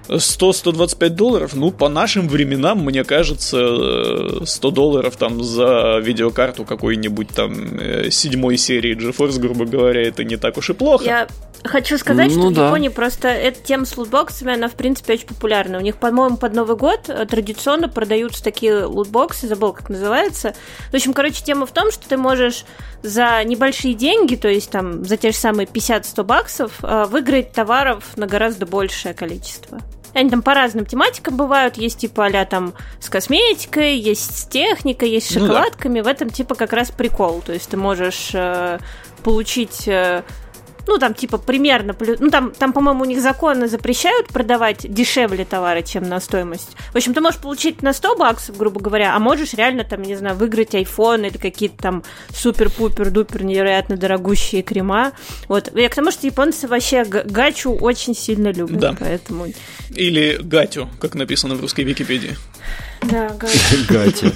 100-125 0.08 1.10
долларов, 1.10 1.56
ну, 1.56 1.72
по 1.72 1.90
нашим 1.90 2.28
временам, 2.28 2.80
мне 2.80 3.04
кажется, 3.04 4.46
100 4.46 4.72
долларов 4.72 5.18
там 5.18 5.44
за 5.44 6.00
видеокарту 6.04 6.66
какой-нибудь 6.66 7.30
там 7.30 7.80
э, 7.80 8.10
седьмой 8.12 8.58
серии 8.58 8.96
GeForce, 8.96 9.40
грубо 9.40 9.66
говоря, 9.66 10.02
это 10.02 10.24
не 10.24 10.38
так 10.38 10.58
уж 10.58 10.70
и 10.70 10.74
плохо. 10.74 11.06
Я 11.06 11.28
хочу 11.64 11.98
сказать, 11.98 12.32
ну, 12.36 12.50
что 12.50 12.50
да. 12.52 12.64
в 12.64 12.66
Японии 12.68 12.90
просто 12.90 13.28
эта 13.28 13.62
тема 13.62 13.86
с 13.86 13.98
лутбоксами, 13.98 14.54
она, 14.54 14.68
в 14.68 14.74
принципе, 14.74 15.14
очень 15.14 15.28
популярна. 15.28 15.78
У 15.78 15.82
них, 15.82 15.98
по-моему, 15.98 16.38
под 16.38 16.54
Новый 16.54 16.78
год 16.78 17.10
э, 17.10 17.26
традиционно 17.26 17.90
продаются 17.90 18.44
такие 18.44 18.86
лутбоксы, 18.86 19.48
забыл, 19.48 19.74
как 19.74 19.90
называется. 19.90 20.56
В 20.92 20.96
общем, 20.96 21.14
короче, 21.14 21.44
тема 21.44 21.66
в 21.66 21.72
том, 21.72 21.92
что 21.92 22.08
ты 22.08 22.18
можешь 22.18 22.66
за 23.02 23.44
небольшие 23.44 23.94
деньги, 23.94 24.36
то 24.36 24.48
есть 24.48 24.70
там 24.72 25.06
за 25.06 25.18
те 25.18 25.32
же 25.32 25.38
самые 25.38 25.68
50-100 25.68 26.24
баксов, 26.24 26.72
э, 26.84 27.06
выиграть 27.06 27.52
товаров 27.52 28.16
на 28.16 28.28
гораздо 28.28 28.66
большее 28.66 29.14
количество. 29.14 29.80
Они 30.16 30.30
там 30.30 30.42
по 30.42 30.54
разным 30.54 30.86
тематикам 30.86 31.36
бывают. 31.36 31.76
Есть 31.78 32.00
типа 32.00 32.28
а 32.28 32.46
там 32.46 32.74
с 33.00 33.10
косметикой, 33.10 33.98
есть 33.98 34.38
с 34.38 34.46
техникой, 34.46 35.10
есть 35.10 35.28
с 35.28 35.34
шоколадками. 35.34 36.00
Ну, 36.00 36.04
да. 36.06 36.10
В 36.10 36.12
этом 36.14 36.30
типа 36.30 36.56
как 36.56 36.72
раз 36.72 36.90
прикол. 36.90 37.42
То 37.46 37.52
есть 37.52 37.70
ты 37.70 37.76
можешь 37.76 38.32
э, 38.34 38.80
получить 39.24 39.88
э, 39.88 40.24
ну, 40.88 40.98
там, 40.98 41.14
типа, 41.14 41.38
примерно, 41.38 41.96
ну, 42.20 42.30
там, 42.30 42.52
там, 42.52 42.74
по-моему, 42.74 43.02
у 43.02 43.06
них 43.06 43.22
законы 43.22 43.68
запрещают 43.68 44.28
продавать 44.28 44.92
дешевле 44.92 45.46
товары, 45.46 45.84
чем 45.84 46.04
на 46.08 46.20
стоимость. 46.20 46.76
В 46.94 46.96
общем, 46.96 47.14
ты 47.14 47.22
можешь 47.22 47.40
получить 47.40 47.82
на 47.82 47.94
100 47.94 48.16
баксов, 48.18 48.58
грубо 48.58 48.80
говоря, 48.80 49.16
а 49.16 49.20
можешь 49.20 49.54
реально, 49.54 49.84
там, 49.84 50.02
не 50.02 50.16
знаю, 50.16 50.36
выиграть 50.36 50.74
iPhone 50.74 51.28
или 51.28 51.38
какие-то 51.38 51.78
там 51.78 52.04
супер-пупер-дупер 52.30 53.44
невероятно 53.44 53.98
дорогущие 53.98 54.62
крема. 54.62 55.14
Вот. 55.48 55.72
Я 55.76 55.90
к 55.90 55.96
тому, 55.96 56.12
что 56.12 56.28
японцы 56.28 56.68
вообще 56.68 57.04
гачу 57.04 57.72
очень 57.72 58.16
сильно 58.16 58.52
любят, 58.52 58.80
да. 58.80 58.96
поэтому... 59.00 59.48
Или 59.96 60.38
гатю, 60.42 60.90
как 61.00 61.16
написано 61.16 61.56
в 61.56 61.62
русской 61.62 61.84
Википедии. 61.84 62.36
Да, 63.02 63.30
гатю. 63.30 63.58
Гатю. 63.90 64.32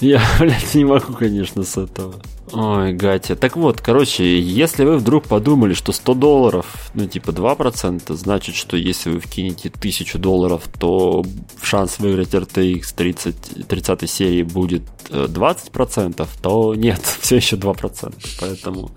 Я, 0.00 0.22
блядь, 0.40 0.74
не 0.74 0.84
могу, 0.84 1.12
конечно, 1.12 1.62
с 1.62 1.76
этого. 1.76 2.14
Ой, 2.52 2.92
Гатя. 2.94 3.36
Так 3.36 3.56
вот, 3.56 3.80
короче, 3.80 4.40
если 4.40 4.84
вы 4.84 4.96
вдруг 4.98 5.24
подумали, 5.24 5.74
что 5.74 5.92
100 5.92 6.14
долларов, 6.14 6.90
ну, 6.94 7.06
типа 7.06 7.30
2%, 7.30 8.14
значит, 8.14 8.54
что 8.56 8.76
если 8.76 9.10
вы 9.10 9.20
вкинете 9.20 9.68
1000 9.68 10.18
долларов, 10.18 10.62
то 10.78 11.24
шанс 11.62 11.98
выиграть 11.98 12.34
RTX 12.34 12.94
30, 12.96 13.68
30 13.68 14.10
серии 14.10 14.42
будет 14.42 14.82
20%, 15.10 16.22
э, 16.22 16.26
то 16.42 16.74
нет, 16.74 17.00
все 17.20 17.36
еще 17.36 17.56
2%. 17.56 18.14
Поэтому... 18.40 18.90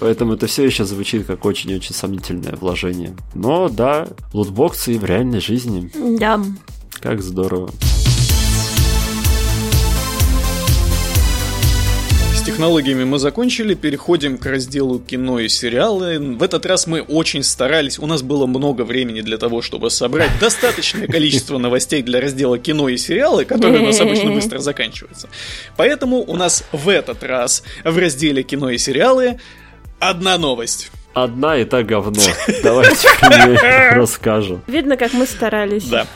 Поэтому 0.00 0.34
это 0.34 0.48
все 0.48 0.64
еще 0.64 0.84
звучит 0.84 1.24
как 1.24 1.44
очень-очень 1.44 1.94
сомнительное 1.94 2.56
вложение. 2.56 3.16
Но 3.32 3.68
да, 3.68 4.08
лутбоксы 4.32 4.98
в 4.98 5.04
реальной 5.04 5.40
жизни. 5.40 5.90
Да. 6.18 6.42
Как 7.00 7.22
здорово. 7.22 7.70
Технологиями 12.44 13.04
мы 13.04 13.18
закончили, 13.18 13.74
переходим 13.74 14.36
к 14.36 14.46
разделу 14.46 14.98
кино 15.00 15.40
и 15.40 15.48
сериалы. 15.48 16.18
В 16.18 16.42
этот 16.42 16.66
раз 16.66 16.86
мы 16.86 17.00
очень 17.00 17.42
старались, 17.42 17.98
у 17.98 18.06
нас 18.06 18.22
было 18.22 18.46
много 18.46 18.82
времени 18.82 19.22
для 19.22 19.38
того, 19.38 19.62
чтобы 19.62 19.90
собрать 19.90 20.30
достаточное 20.38 21.06
количество 21.06 21.58
новостей 21.58 22.02
для 22.02 22.20
раздела 22.20 22.58
кино 22.58 22.88
и 22.88 22.96
сериалы, 22.96 23.44
который 23.44 23.80
у 23.80 23.86
нас 23.86 24.00
обычно 24.00 24.30
быстро 24.34 24.58
заканчивается. 24.58 25.28
Поэтому 25.76 26.18
у 26.18 26.36
нас 26.36 26.64
в 26.72 26.88
этот 26.88 27.22
раз 27.24 27.64
в 27.82 27.96
разделе 27.96 28.42
кино 28.42 28.70
и 28.70 28.78
сериалы 28.78 29.40
одна 29.98 30.36
новость. 30.36 30.90
Одна 31.14 31.56
и 31.56 31.64
та 31.64 31.82
говно. 31.82 32.20
Давайте 32.62 33.08
расскажем. 33.92 34.62
Видно, 34.66 34.96
как 34.96 35.14
мы 35.14 35.26
старались. 35.26 35.84
Да. 35.84 36.06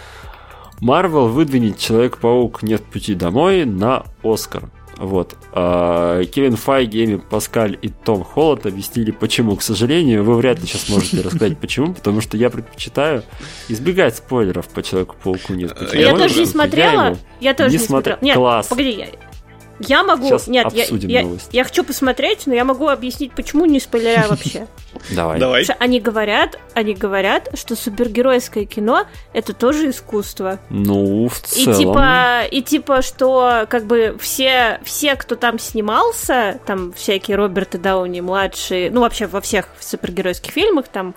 Марвел 0.80 1.28
выдвинет 1.28 1.78
Человек-паук 1.78 2.62
Нет 2.62 2.84
пути 2.84 3.14
домой 3.14 3.64
на 3.64 4.04
Оскар. 4.22 4.70
Вот. 4.98 5.36
А, 5.52 6.24
Кевин 6.24 6.56
Файги, 6.56 7.04
Эми 7.04 7.16
Паскаль 7.16 7.78
и 7.80 7.88
Том 7.88 8.24
Холланд 8.24 8.66
объяснили, 8.66 9.12
почему. 9.12 9.56
К 9.56 9.62
сожалению, 9.62 10.24
вы 10.24 10.36
вряд 10.36 10.60
ли 10.60 10.66
сейчас 10.66 10.88
можете 10.88 11.20
рассказать, 11.20 11.58
почему, 11.58 11.94
потому 11.94 12.20
что 12.20 12.36
я 12.36 12.50
предпочитаю 12.50 13.22
избегать 13.68 14.16
спойлеров 14.16 14.68
по 14.68 14.82
Человеку-пауку. 14.82 15.54
Нет, 15.54 15.76
я 15.92 16.16
тоже 16.16 16.40
не 16.40 16.46
смотрела. 16.46 17.16
Я 17.40 17.54
тоже 17.54 17.70
не 17.70 17.78
смотрела. 17.78 18.18
Нет, 18.20 18.36
погоди, 18.68 19.06
я 19.80 20.02
могу... 20.02 20.26
Сейчас 20.26 20.48
Нет, 20.48 20.72
я, 20.72 20.86
я, 20.86 21.28
я 21.52 21.64
хочу 21.64 21.84
посмотреть, 21.84 22.46
но 22.46 22.54
я 22.54 22.64
могу 22.64 22.88
объяснить, 22.88 23.32
почему 23.32 23.64
не 23.64 23.80
спойлеря 23.80 24.26
вообще. 24.28 24.66
Давай. 25.10 25.38
Давай. 25.38 25.64
Они 25.78 26.00
говорят, 26.00 26.58
они 26.74 26.94
говорят, 26.94 27.48
что 27.54 27.76
супергеройское 27.76 28.64
кино 28.64 29.06
это 29.32 29.52
тоже 29.52 29.90
искусство. 29.90 30.58
Ну, 30.70 31.28
в 31.28 31.40
целом. 31.40 31.72
И 31.72 31.76
типа, 31.76 32.42
и 32.50 32.62
типа, 32.62 33.02
что 33.02 33.66
как 33.68 33.84
бы 33.84 34.16
все, 34.20 34.80
все, 34.84 35.14
кто 35.16 35.36
там 35.36 35.58
снимался, 35.58 36.58
там 36.66 36.92
всякие 36.92 37.36
Роберты 37.36 37.78
Дауни 37.78 38.20
младшие, 38.20 38.90
ну 38.90 39.00
вообще 39.00 39.26
во 39.26 39.40
всех 39.40 39.68
супергеройских 39.80 40.52
фильмах, 40.52 40.88
там 40.88 41.14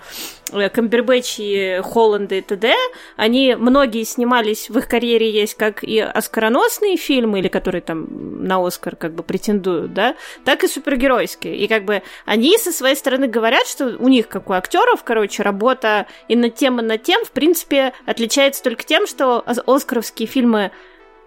Э, 0.52 0.68
Камбербэтчи, 0.68 1.80
Холланды 1.82 2.38
и 2.38 2.40
т.д., 2.42 2.74
они, 3.16 3.54
многие 3.54 4.04
снимались, 4.04 4.68
в 4.68 4.78
их 4.78 4.88
карьере 4.88 5.30
есть 5.30 5.54
как 5.54 5.82
и 5.82 5.98
оскароносные 5.98 6.96
фильмы, 6.96 7.40
или 7.40 7.48
которые 7.48 7.82
там 7.82 8.44
на 8.44 8.64
Оскар 8.66 8.96
как 8.96 9.14
бы 9.14 9.22
претендуют, 9.22 9.94
да, 9.94 10.16
так 10.44 10.64
и 10.64 10.68
супергеройские. 10.68 11.56
И 11.56 11.68
как 11.68 11.84
бы 11.84 12.02
они 12.24 12.58
со 12.58 12.72
своей 12.72 12.96
стороны 12.96 13.28
говорят, 13.28 13.66
что 13.66 13.96
у 13.98 14.08
них, 14.08 14.28
как 14.28 14.50
у 14.50 14.52
актеров, 14.52 15.04
короче, 15.04 15.42
работа 15.42 16.06
и 16.28 16.36
над 16.36 16.54
тем, 16.54 16.80
и 16.80 16.82
над 16.82 17.02
тем, 17.02 17.24
в 17.24 17.30
принципе, 17.30 17.92
отличается 18.06 18.62
только 18.62 18.84
тем, 18.84 19.06
что 19.06 19.42
оскаровские 19.46 20.28
фильмы 20.28 20.70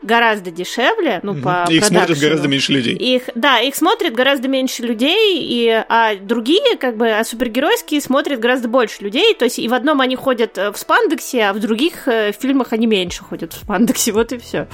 гораздо 0.02 0.52
дешевле, 0.52 1.20
ну, 1.24 1.36
по 1.36 1.66
Их 1.70 1.86
смотрят 1.86 2.20
гораздо 2.20 2.48
меньше 2.48 2.74
людей. 2.74 2.96
Их, 2.96 3.24
да, 3.36 3.60
их 3.60 3.76
смотрят 3.76 4.14
гораздо 4.14 4.48
меньше 4.48 4.84
людей, 4.84 5.40
и, 5.42 5.84
а 5.90 6.16
другие, 6.16 6.78
как 6.78 6.98
бы, 6.98 7.10
а 7.10 7.24
супергеройские 7.24 8.02
смотрят 8.02 8.40
гораздо 8.40 8.68
больше 8.68 9.04
людей, 9.04 9.34
то 9.34 9.46
есть 9.46 9.60
и 9.60 9.68
в 9.68 9.74
одном 9.74 10.02
они 10.02 10.16
ходят 10.16 10.58
э, 10.58 10.72
в 10.72 10.78
спандексе, 10.78 11.46
а 11.46 11.54
в 11.54 11.60
других 11.60 12.08
э, 12.08 12.32
фильмах 12.32 12.74
они 12.74 12.88
меньше 12.88 13.24
ходят 13.24 13.54
в 13.54 13.58
спандексе, 13.58 14.12
вот 14.14 14.32
и 14.32 14.38
все. 14.38 14.68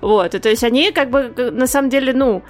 Вот, 0.00 0.34
и, 0.34 0.38
то 0.38 0.48
есть 0.48 0.64
они, 0.64 0.90
как 0.90 1.10
бы, 1.10 1.32
на 1.36 1.66
самом 1.66 1.88
деле, 1.88 2.12
ну, 2.12 2.42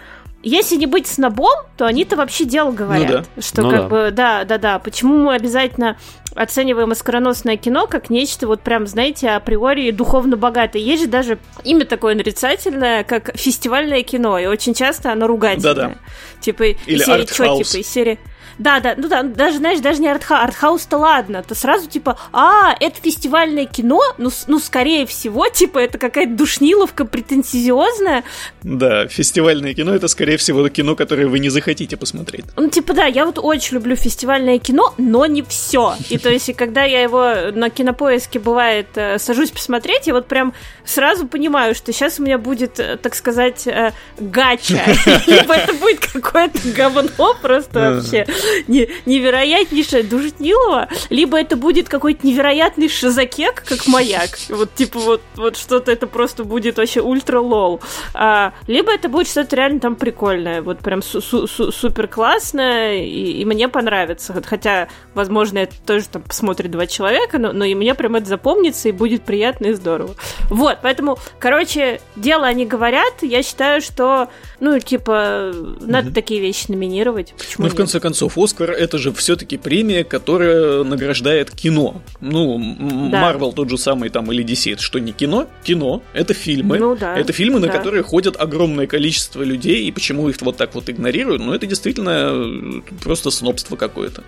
если 0.42 0.76
не 0.76 0.86
быть 0.86 1.06
снобом, 1.06 1.66
то 1.76 1.86
они-то 1.86 2.16
вообще 2.16 2.44
дело 2.44 2.72
говорят. 2.72 3.10
Ну, 3.10 3.24
да. 3.36 3.42
Что 3.42 3.62
ну, 3.62 3.70
как 3.70 3.80
да. 3.80 3.88
бы, 3.88 4.10
да, 4.10 4.44
да, 4.44 4.58
да. 4.58 4.78
Почему 4.78 5.16
мы 5.16 5.34
обязательно 5.34 5.96
оцениваем 6.34 6.90
оскароносное 6.90 7.56
кино 7.56 7.86
как 7.86 8.10
нечто 8.10 8.46
вот 8.46 8.62
прям, 8.62 8.86
знаете, 8.86 9.30
априори 9.30 9.90
духовно 9.90 10.36
богатое. 10.36 10.82
Есть 10.82 11.02
же 11.02 11.08
даже 11.08 11.38
имя 11.64 11.84
такое 11.84 12.14
нарицательное, 12.14 13.04
как 13.04 13.36
фестивальное 13.36 14.02
кино, 14.02 14.38
и 14.38 14.46
очень 14.46 14.74
часто 14.74 15.12
оно 15.12 15.26
ругательное. 15.26 15.74
Да-да. 15.74 15.94
Типа, 16.40 16.64
Или 16.64 16.98
из 16.98 17.04
серии, 17.04 17.26
что, 17.26 17.62
типа, 17.62 17.80
из 17.80 17.88
серии... 17.88 18.18
Да, 18.58 18.80
да, 18.80 18.94
ну 18.96 19.08
да, 19.08 19.22
даже, 19.22 19.58
знаешь, 19.58 19.80
даже 19.80 20.00
не 20.00 20.08
артха, 20.08 20.42
артхаус-то 20.42 20.98
ладно, 20.98 21.42
то 21.42 21.54
сразу 21.54 21.88
типа, 21.88 22.18
а, 22.32 22.74
это 22.80 22.96
фестивальное 23.00 23.66
кино, 23.66 24.00
ну, 24.18 24.30
ну, 24.46 24.58
скорее 24.58 25.06
всего, 25.06 25.48
типа, 25.48 25.78
это 25.78 25.98
какая-то 25.98 26.34
душниловка 26.34 27.04
претенциозная. 27.04 28.24
Да, 28.62 29.06
фестивальное 29.08 29.74
кино 29.74 29.94
это, 29.94 30.08
скорее 30.08 30.36
всего, 30.36 30.68
кино, 30.68 30.96
которое 30.96 31.26
вы 31.26 31.38
не 31.38 31.48
захотите 31.48 31.96
посмотреть. 31.96 32.44
Ну, 32.56 32.68
типа, 32.68 32.94
да, 32.94 33.06
я 33.06 33.26
вот 33.26 33.38
очень 33.38 33.74
люблю 33.74 33.96
фестивальное 33.96 34.58
кино, 34.58 34.94
но 34.98 35.26
не 35.26 35.42
все. 35.42 35.94
И 36.08 36.18
то 36.18 36.30
есть, 36.30 36.54
когда 36.56 36.84
я 36.84 37.02
его 37.02 37.52
на 37.52 37.70
кинопоиске, 37.70 38.38
бывает, 38.38 38.88
э, 38.94 39.18
сажусь 39.18 39.50
посмотреть, 39.50 40.06
я 40.06 40.14
вот 40.14 40.26
прям 40.26 40.54
сразу 40.84 41.26
понимаю, 41.26 41.74
что 41.74 41.92
сейчас 41.92 42.18
у 42.18 42.22
меня 42.22 42.38
будет, 42.38 42.78
э, 42.80 42.96
так 42.96 43.14
сказать, 43.14 43.66
э, 43.66 43.92
гача. 44.18 44.82
Либо 45.26 45.54
это 45.54 45.72
будет 45.74 46.00
какое-то 46.00 46.58
говно 46.76 47.34
просто 47.40 48.02
вообще 48.02 48.26
невероятнейшее 48.66 50.02
Душнилова, 50.02 50.88
либо 51.10 51.38
это 51.38 51.56
будет 51.56 51.88
какой-то 51.88 52.26
невероятный 52.26 52.88
шизакек, 52.88 53.62
как 53.66 53.86
маяк. 53.86 54.38
Вот 54.48 54.74
типа 54.74 54.98
вот, 54.98 55.22
вот 55.36 55.56
что-то 55.56 55.92
это 55.92 56.06
просто 56.06 56.44
будет 56.44 56.78
вообще 56.78 57.00
ультра 57.00 57.40
лол. 57.40 57.80
А, 58.14 58.52
либо 58.66 58.92
это 58.92 59.08
будет 59.08 59.28
что-то 59.28 59.56
реально 59.56 59.80
там 59.80 59.96
прикольное, 59.96 60.62
вот 60.62 60.78
прям 60.78 61.02
су 61.02 61.20
су 61.20 61.46
су 61.46 61.72
супер 61.72 62.08
классное, 62.08 62.96
и, 62.96 63.40
и 63.40 63.44
мне 63.44 63.68
понравится. 63.68 64.34
Хотя, 64.44 64.88
возможно, 65.14 65.58
это 65.58 65.74
тоже 65.86 66.08
там 66.08 66.22
посмотрит 66.22 66.70
два 66.70 66.86
человека, 66.86 67.38
но, 67.38 67.52
но 67.52 67.64
и 67.64 67.74
мне 67.74 67.94
прям 67.94 68.16
это 68.16 68.26
запомнится, 68.26 68.88
и 68.88 68.92
будет 68.92 69.22
приятно 69.22 69.66
и 69.66 69.72
здорово. 69.72 70.14
Вот, 70.48 70.71
поэтому, 70.80 71.18
короче, 71.38 72.00
дело 72.16 72.46
они 72.46 72.66
говорят, 72.66 73.22
я 73.22 73.42
считаю, 73.42 73.80
что, 73.80 74.28
ну, 74.60 74.78
типа, 74.78 75.52
надо 75.80 76.08
mm-hmm. 76.08 76.14
такие 76.14 76.40
вещи 76.40 76.66
номинировать. 76.68 77.34
Почему 77.36 77.66
ну, 77.66 77.72
в 77.72 77.74
конце 77.74 78.00
концов, 78.00 78.38
Оскар 78.38 78.70
это 78.70 78.98
же 78.98 79.12
все-таки 79.12 79.58
премия, 79.58 80.04
которая 80.04 80.84
награждает 80.84 81.50
кино. 81.50 82.02
Ну, 82.20 82.58
Марвел 82.58 83.50
да. 83.50 83.56
тот 83.56 83.70
же 83.70 83.78
самый 83.78 84.10
там 84.10 84.30
или 84.32 84.44
DC, 84.44 84.74
это 84.74 84.82
что 84.82 84.98
не 84.98 85.12
кино? 85.12 85.46
Кино, 85.64 86.02
это 86.12 86.34
фильмы. 86.34 86.78
Ну, 86.78 86.96
да. 86.96 87.16
Это 87.16 87.32
фильмы, 87.32 87.60
да. 87.60 87.66
на 87.66 87.72
которые 87.72 88.02
ходят 88.02 88.36
огромное 88.38 88.86
количество 88.86 89.42
людей, 89.42 89.84
и 89.84 89.92
почему 89.92 90.28
их 90.28 90.40
вот 90.40 90.56
так 90.56 90.74
вот 90.74 90.88
игнорируют, 90.88 91.42
ну, 91.42 91.52
это 91.52 91.66
действительно 91.66 92.82
просто 93.02 93.30
снобство 93.30 93.76
какое-то. 93.76 94.22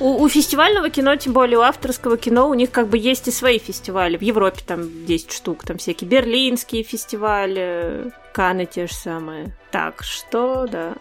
У, 0.00 0.22
у 0.22 0.28
фестивального 0.28 0.90
кино, 0.90 1.16
тем 1.16 1.32
более 1.32 1.58
у 1.58 1.62
авторского 1.62 2.16
кино, 2.16 2.48
у 2.48 2.54
них 2.54 2.70
как 2.70 2.88
бы 2.88 2.98
есть 2.98 3.28
и 3.28 3.30
свои 3.30 3.58
фестивали. 3.58 4.16
В 4.16 4.22
Европе 4.22 4.60
там 4.66 5.06
10 5.06 5.32
штук, 5.32 5.64
там 5.64 5.78
всякие 5.78 6.08
берлинские 6.08 6.82
фестивали, 6.82 8.12
Каны 8.32 8.66
те 8.66 8.88
же 8.88 8.94
самые. 8.94 9.56
Так 9.70 10.02
что, 10.02 10.66
да. 10.66 10.94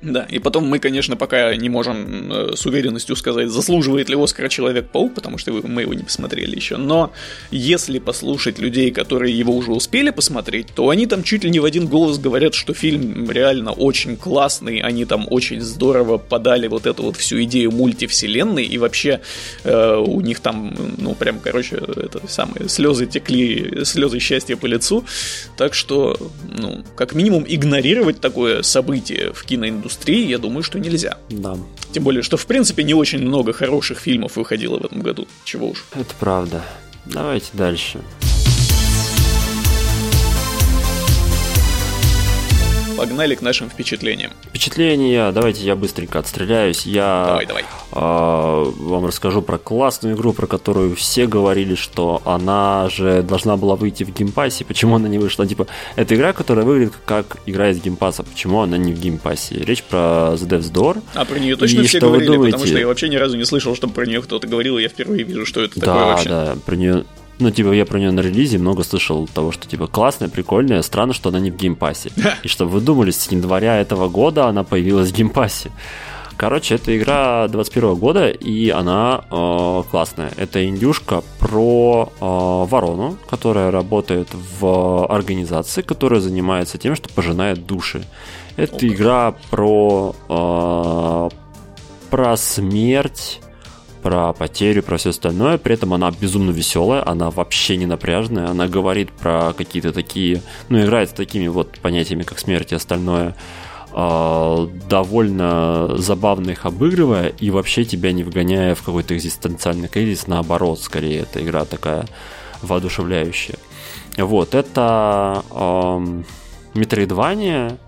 Да, 0.00 0.24
и 0.30 0.38
потом 0.38 0.68
мы, 0.68 0.78
конечно, 0.78 1.16
пока 1.16 1.56
не 1.56 1.68
можем 1.68 2.32
э, 2.32 2.52
с 2.54 2.64
уверенностью 2.66 3.16
сказать, 3.16 3.48
заслуживает 3.48 4.08
ли 4.08 4.14
Оскара 4.14 4.48
Человек-паук, 4.48 5.14
потому 5.14 5.38
что 5.38 5.50
мы 5.50 5.82
его 5.82 5.92
не 5.92 6.04
посмотрели 6.04 6.54
еще. 6.54 6.76
Но 6.76 7.12
если 7.50 7.98
послушать 7.98 8.60
людей, 8.60 8.92
которые 8.92 9.36
его 9.36 9.56
уже 9.56 9.72
успели 9.72 10.10
посмотреть, 10.10 10.68
то 10.72 10.90
они 10.90 11.06
там 11.06 11.24
чуть 11.24 11.42
ли 11.42 11.50
не 11.50 11.58
в 11.58 11.64
один 11.64 11.88
голос 11.88 12.18
говорят, 12.18 12.54
что 12.54 12.74
фильм 12.74 13.28
реально 13.28 13.72
очень 13.72 14.16
классный, 14.16 14.78
они 14.78 15.04
там 15.04 15.26
очень 15.30 15.60
здорово 15.60 16.16
подали 16.18 16.68
вот 16.68 16.86
эту 16.86 17.02
вот 17.02 17.16
всю 17.16 17.42
идею 17.42 17.72
мультивселенной, 17.72 18.66
и 18.66 18.78
вообще 18.78 19.20
э, 19.64 19.96
у 19.96 20.20
них 20.20 20.38
там, 20.38 20.76
ну, 20.98 21.16
прям, 21.16 21.40
короче, 21.40 21.74
это 21.74 22.20
самые 22.28 22.68
слезы 22.68 23.06
текли, 23.06 23.84
слезы 23.84 24.20
счастья 24.20 24.56
по 24.56 24.66
лицу. 24.66 25.04
Так 25.56 25.74
что, 25.74 26.16
ну, 26.56 26.84
как 26.94 27.14
минимум, 27.14 27.44
игнорировать 27.48 28.20
такое 28.20 28.62
событие 28.62 29.32
в 29.32 29.42
киноиндустрии 29.42 29.87
индустрии, 29.88 30.26
я 30.26 30.38
думаю, 30.38 30.62
что 30.62 30.78
нельзя. 30.78 31.16
Да. 31.30 31.56
Тем 31.92 32.04
более, 32.04 32.22
что 32.22 32.36
в 32.36 32.46
принципе 32.46 32.84
не 32.84 32.94
очень 32.94 33.20
много 33.20 33.52
хороших 33.52 33.98
фильмов 33.98 34.36
выходило 34.36 34.78
в 34.78 34.84
этом 34.84 35.00
году. 35.00 35.26
Чего 35.44 35.70
уж. 35.70 35.84
Это 35.94 36.14
правда. 36.20 36.62
Давайте 37.06 37.50
дальше. 37.54 38.00
Погнали 42.98 43.36
к 43.36 43.42
нашим 43.42 43.70
впечатлениям. 43.70 44.32
Впечатления, 44.48 45.30
давайте 45.30 45.64
я 45.64 45.76
быстренько 45.76 46.18
отстреляюсь. 46.18 46.84
Я 46.84 47.24
давай, 47.28 47.46
давай. 47.46 47.64
Э, 47.92 48.72
вам 48.76 49.06
расскажу 49.06 49.40
про 49.40 49.56
классную 49.56 50.16
игру, 50.16 50.32
про 50.32 50.48
которую 50.48 50.96
все 50.96 51.28
говорили, 51.28 51.76
что 51.76 52.20
она 52.24 52.88
же 52.90 53.22
должна 53.22 53.56
была 53.56 53.76
выйти 53.76 54.02
в 54.02 54.12
Game 54.12 54.31
Pass'е. 54.31 54.64
Почему 54.64 54.96
она 54.96 55.08
не 55.08 55.18
вышла? 55.18 55.46
Типа, 55.46 55.68
это 55.94 56.16
игра, 56.16 56.32
которая 56.32 56.66
выглядит 56.66 56.94
как 57.06 57.38
игра 57.46 57.70
из 57.70 57.80
Game 57.80 57.96
Pass'а. 57.96 58.24
Почему 58.24 58.62
она 58.62 58.76
не 58.76 58.92
в 58.92 58.98
Game 58.98 59.18
Pass'е? 59.18 59.54
Речь 59.54 59.84
про 59.84 60.34
The 60.34 60.48
Death's 60.48 60.72
Door. 60.72 61.00
А 61.14 61.24
про 61.24 61.38
нее 61.38 61.54
точно 61.54 61.82
и 61.82 61.86
все 61.86 62.00
говорили, 62.00 62.36
потому 62.36 62.66
что 62.66 62.78
я 62.78 62.86
вообще 62.88 63.08
ни 63.08 63.16
разу 63.16 63.36
не 63.36 63.44
слышал, 63.44 63.76
чтобы 63.76 63.92
про 63.92 64.06
нее 64.06 64.20
кто-то 64.22 64.48
говорил, 64.48 64.76
и 64.78 64.82
я 64.82 64.88
впервые 64.88 65.22
вижу, 65.22 65.46
что 65.46 65.62
это 65.62 65.78
да, 65.78 65.86
такое 65.86 66.04
вообще. 66.04 66.28
Да, 66.28 66.44
да, 66.46 66.56
про 66.66 66.74
нее 66.74 67.04
ну, 67.38 67.50
типа, 67.50 67.72
я 67.72 67.84
про 67.84 67.98
нее 67.98 68.10
на 68.10 68.20
релизе 68.20 68.58
много 68.58 68.82
слышал 68.82 69.28
того, 69.28 69.52
что, 69.52 69.68
типа, 69.68 69.86
классная, 69.86 70.28
прикольная, 70.28 70.82
странно, 70.82 71.12
что 71.12 71.28
она 71.28 71.40
не 71.40 71.50
в 71.50 71.56
Game 71.56 71.76
Pass'е. 71.76 72.10
И 72.42 72.48
чтобы 72.48 72.72
вы 72.72 72.80
думали, 72.80 73.10
с 73.10 73.30
января 73.30 73.76
этого 73.80 74.08
года 74.08 74.46
она 74.46 74.64
появилась 74.64 75.10
в 75.10 75.14
Game 75.14 75.34
Pass'е. 75.34 75.70
Короче, 76.38 76.76
это 76.76 76.96
игра 76.96 77.48
21 77.48 77.96
года, 77.96 78.28
и 78.28 78.70
она 78.70 79.24
э, 79.28 79.82
классная. 79.90 80.30
Это 80.36 80.64
индюшка 80.64 81.24
про 81.40 82.12
э, 82.12 82.24
ворону, 82.24 83.16
которая 83.28 83.72
работает 83.72 84.28
в 84.32 85.06
организации, 85.06 85.82
которая 85.82 86.20
занимается 86.20 86.78
тем, 86.78 86.94
что 86.94 87.08
пожинает 87.08 87.66
души. 87.66 88.04
Это 88.56 88.86
игра 88.86 89.34
про, 89.50 90.14
э, 90.28 91.28
про 92.10 92.36
смерть 92.36 93.40
про 94.02 94.32
потерю, 94.32 94.82
про 94.82 94.96
все 94.96 95.10
остальное. 95.10 95.58
При 95.58 95.74
этом 95.74 95.94
она 95.94 96.10
безумно 96.10 96.50
веселая, 96.50 97.06
она 97.06 97.30
вообще 97.30 97.76
не 97.76 97.86
напряженная. 97.86 98.48
Она 98.48 98.68
говорит 98.68 99.10
про 99.12 99.52
какие-то 99.52 99.92
такие, 99.92 100.42
ну, 100.68 100.82
играет 100.82 101.10
с 101.10 101.12
такими 101.12 101.48
вот 101.48 101.78
понятиями, 101.80 102.22
как 102.22 102.38
смерть 102.38 102.72
и 102.72 102.76
остальное 102.76 103.34
а, 103.92 104.68
довольно 104.88 105.96
забавно 105.96 106.50
их 106.50 106.66
обыгрывая 106.66 107.28
и 107.28 107.50
вообще 107.50 107.84
тебя 107.84 108.12
не 108.12 108.22
вгоняя 108.22 108.74
в 108.74 108.82
какой-то 108.82 109.16
экзистенциальный 109.16 109.88
кризис, 109.88 110.26
наоборот, 110.26 110.80
скорее, 110.80 111.22
эта 111.22 111.42
игра 111.42 111.64
такая 111.64 112.06
воодушевляющая. 112.62 113.56
Вот, 114.16 114.54
это 114.54 115.42
эм, 115.50 116.24
Metroidvania, 116.74 117.78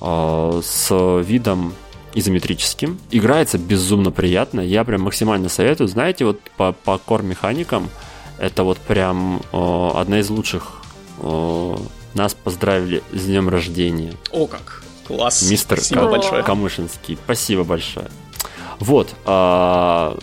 э, 0.00 0.60
с 0.64 1.20
видом 1.22 1.74
изометрическим. 2.14 2.98
Играется 3.10 3.58
безумно 3.58 4.10
приятно. 4.10 4.60
Я 4.60 4.84
прям 4.84 5.02
максимально 5.02 5.48
советую. 5.48 5.88
Знаете, 5.88 6.24
вот 6.24 6.40
по, 6.56 6.72
по 6.72 6.98
кор-механикам 6.98 7.88
это 8.38 8.64
вот 8.64 8.78
прям 8.78 9.42
э, 9.52 9.90
одна 9.94 10.20
из 10.20 10.30
лучших. 10.30 10.82
Э, 11.18 11.76
нас 12.14 12.34
поздравили 12.34 13.02
с 13.12 13.24
днем 13.26 13.48
рождения. 13.48 14.14
О 14.32 14.46
как! 14.46 14.82
Класс! 15.06 15.48
Мистер 15.50 15.78
Спасибо 15.78 16.00
Кам- 16.02 16.10
большое. 16.10 16.42
Камышинский. 16.42 17.18
Спасибо 17.24 17.64
большое. 17.64 18.08
Вот. 18.78 19.14
Э, 19.26 20.16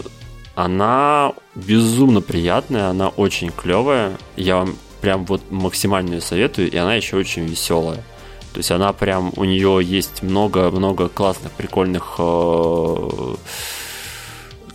она 0.56 1.34
безумно 1.54 2.22
приятная, 2.22 2.90
она 2.90 3.10
очень 3.10 3.52
клевая. 3.52 4.18
Я 4.36 4.58
вам 4.58 4.76
прям 5.02 5.26
вот 5.26 5.42
максимально 5.52 6.16
ее 6.16 6.22
советую, 6.22 6.72
и 6.72 6.76
она 6.76 6.96
еще 6.96 7.18
очень 7.18 7.46
веселая. 7.46 8.04
То 8.58 8.60
есть 8.60 8.72
она 8.72 8.92
прям, 8.92 9.34
у 9.36 9.44
нее 9.44 9.82
есть 9.84 10.24
много-много 10.24 11.10
классных, 11.10 11.52
прикольных 11.52 12.16
э, 12.18 13.36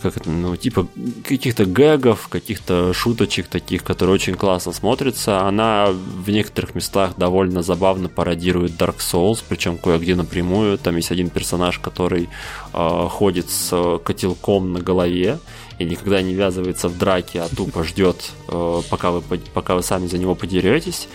как 0.01 0.15
это, 0.15 0.29
ну, 0.29 0.55
типа 0.55 0.87
каких-то 1.27 1.65
гэгов, 1.65 2.29
каких-то 2.29 2.93
шуточек 2.93 3.47
таких, 3.47 3.83
которые 3.83 4.13
очень 4.13 4.35
классно 4.35 4.71
смотрятся. 4.71 5.41
Она 5.41 5.89
в 5.91 6.29
некоторых 6.29 6.75
местах 6.75 7.15
довольно 7.17 7.61
забавно 7.61 8.07
пародирует 8.07 8.71
Dark 8.71 8.99
Souls, 8.99 9.43
причем 9.45 9.77
кое-где 9.77 10.15
напрямую. 10.15 10.77
Там 10.77 10.95
есть 10.95 11.11
один 11.11 11.29
персонаж, 11.29 11.77
который 11.79 12.29
э, 12.73 13.07
ходит 13.09 13.49
с 13.49 13.99
котелком 14.05 14.71
на 14.71 14.79
голове 14.79 15.39
и 15.77 15.83
никогда 15.83 16.21
не 16.21 16.35
ввязывается 16.35 16.87
в 16.87 16.97
драки, 16.97 17.35
а 17.35 17.49
тупо 17.53 17.83
ждет, 17.83 18.31
э, 18.47 18.81
пока, 18.89 19.11
вы, 19.11 19.21
пока 19.53 19.75
вы 19.75 19.83
сами 19.83 20.07
за 20.07 20.17
него 20.19 20.35
подеретесь. 20.35 21.09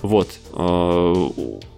Вот. 0.00 0.30
Э, 0.54 1.30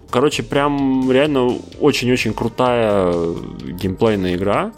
Короче, 0.09 0.43
прям 0.43 1.11
реально 1.11 1.57
очень-очень 1.79 2.33
крутая 2.33 3.13
геймплейная 3.61 4.35
игра. 4.35 4.71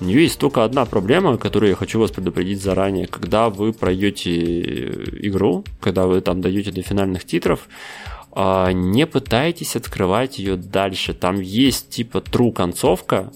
У 0.00 0.04
нее 0.04 0.22
есть 0.24 0.38
только 0.38 0.62
одна 0.62 0.84
проблема, 0.84 1.38
которую 1.38 1.70
я 1.70 1.76
хочу 1.76 1.98
вас 1.98 2.10
предупредить 2.10 2.62
заранее. 2.62 3.06
Когда 3.06 3.48
вы 3.48 3.72
пройдете 3.72 4.88
игру, 5.22 5.64
когда 5.80 6.06
вы 6.06 6.20
там 6.20 6.40
дойдете 6.40 6.70
до 6.70 6.82
финальных 6.82 7.24
титров, 7.24 7.68
а, 8.32 8.70
не 8.72 9.06
пытайтесь 9.06 9.74
открывать 9.74 10.38
ее 10.38 10.56
дальше. 10.56 11.14
Там 11.14 11.40
есть 11.40 11.88
типа 11.88 12.18
true 12.18 12.52
концовка, 12.52 13.32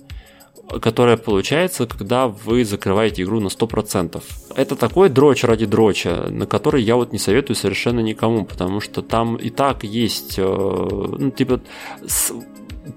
которая 0.81 1.17
получается, 1.17 1.87
когда 1.87 2.29
вы 2.29 2.65
закрываете 2.65 3.23
игру 3.23 3.41
на 3.41 3.49
100%. 3.49 4.23
Это 4.55 4.77
такой 4.77 5.09
дрочь 5.09 5.45
ради 5.45 5.67
дроча, 5.67 6.27
на 6.31 6.47
который 6.47 6.83
я 6.83 6.97
вот 6.97 7.13
не 7.13 7.19
советую 7.19 7.57
совершенно 7.57 8.01
никому, 8.01 8.45
потому 8.45 8.81
что 8.81 9.03
там 9.03 9.37
и 9.37 9.51
так 9.51 9.85
есть, 9.85 10.35
э, 10.39 10.43
ну, 10.43 11.31
типа, 11.31 11.61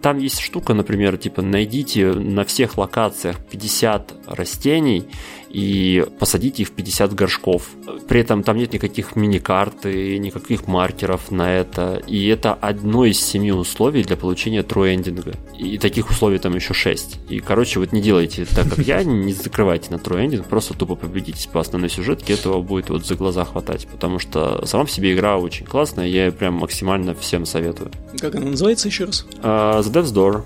там 0.02 0.18
есть 0.18 0.40
штука, 0.40 0.74
например, 0.74 1.18
типа, 1.18 1.42
найдите 1.42 2.14
на 2.14 2.46
всех 2.46 2.78
локациях 2.78 3.38
50 3.40 4.14
растений, 4.28 5.06
и 5.54 6.04
посадите 6.20 6.64
их 6.64 6.70
в 6.70 6.72
50 6.72 7.14
горшков. 7.14 7.70
При 8.08 8.20
этом 8.20 8.42
там 8.42 8.58
нет 8.58 8.74
никаких 8.74 9.16
мини-карт 9.16 9.86
и 9.86 10.18
никаких 10.18 10.68
маркеров 10.68 11.30
на 11.30 11.54
это. 11.54 12.02
И 12.08 12.26
это 12.28 12.56
одно 12.56 13.06
из 13.06 13.24
семи 13.24 13.52
условий 13.52 14.04
для 14.04 14.18
получения 14.18 14.64
тру-эндинга. 14.64 15.36
И 15.58 15.78
таких 15.78 16.10
условий 16.10 16.40
там 16.40 16.56
еще 16.56 16.74
6. 16.74 17.20
И, 17.30 17.40
короче, 17.40 17.80
вот 17.80 17.92
не 17.92 18.02
делайте 18.02 18.46
так, 18.46 18.68
как 18.68 18.80
я, 18.80 19.04
не 19.04 19.32
закрывайте 19.32 19.92
на 19.92 20.00
тру-эндинг, 20.00 20.48
просто 20.48 20.74
тупо 20.74 20.96
победитесь 20.96 21.46
по 21.46 21.60
основной 21.60 21.92
сюжетке, 21.92 22.34
этого 22.34 22.64
будет 22.64 22.90
вот 22.90 23.06
за 23.06 23.14
глаза 23.14 23.46
хватать, 23.46 23.88
потому 23.88 24.18
что 24.18 24.66
сама 24.66 24.86
в 24.86 24.92
себе 24.92 25.14
игра 25.14 25.38
очень 25.38 25.68
классная, 25.68 26.08
я 26.08 26.32
прям 26.32 26.56
максимально 26.56 27.14
всем 27.14 27.46
советую. 27.46 27.92
Как 28.20 28.34
она 28.34 28.50
называется 28.50 28.88
еще 28.88 29.06
раз? 29.06 29.28
Uh, 29.44 29.82
The 29.82 29.92
Death's 29.92 30.14
Door. 30.14 30.44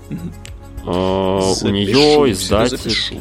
Uh, 0.84 1.66
у 1.66 1.70
нее 1.70 2.32
издатель... 2.32 2.76
Запишу. 2.76 3.16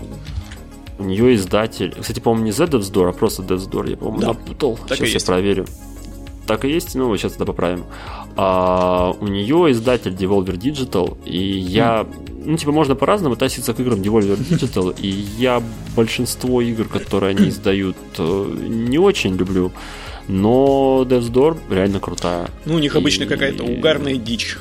У 1.00 1.04
нее 1.04 1.36
издатель... 1.36 1.94
Кстати, 2.00 2.20
по-моему, 2.20 2.46
не 2.46 2.52
The 2.52 2.68
Devs 2.68 2.92
Door, 2.92 3.10
а 3.10 3.14
просто 3.14 3.44
Devs 3.44 3.70
Door. 3.70 3.92
Я, 3.92 3.98
по-моему, 3.98 4.20
да. 4.20 4.28
напутал. 4.28 4.80
Так 4.88 4.98
сейчас 4.98 5.24
я 5.24 5.28
проверю. 5.28 5.66
Так 6.48 6.64
и 6.64 6.70
есть, 6.70 6.96
ну, 6.96 7.16
сейчас 7.18 7.36
это 7.36 7.46
поправим. 7.46 7.84
А, 8.38 9.14
у 9.20 9.28
нее 9.28 9.72
издатель 9.72 10.14
Devolver 10.14 10.58
Digital, 10.58 11.18
и 11.26 11.38
я... 11.38 12.02
Mm. 12.02 12.44
Ну, 12.46 12.58
типа, 12.58 12.72
можно 12.72 12.96
по-разному 12.96 13.34
относиться 13.34 13.74
к 13.74 13.80
играм 13.82 14.00
Devolver 14.00 14.38
Digital, 14.38 14.96
и 15.00 15.08
я 15.08 15.62
большинство 15.96 16.62
игр, 16.62 16.88
которые 16.88 17.32
они 17.32 17.50
издают, 17.50 17.98
э, 18.18 18.56
не 18.70 18.98
очень 18.98 19.36
люблю. 19.36 19.74
Но 20.30 21.06
Death's 21.08 21.32
Door 21.32 21.58
реально 21.70 22.00
крутая. 22.00 22.50
Ну, 22.66 22.76
у 22.76 22.80
них 22.80 22.96
и... 22.96 22.98
обычно 22.98 23.26
какая-то 23.26 23.64
угарная 23.64 24.16
дичь. 24.16 24.58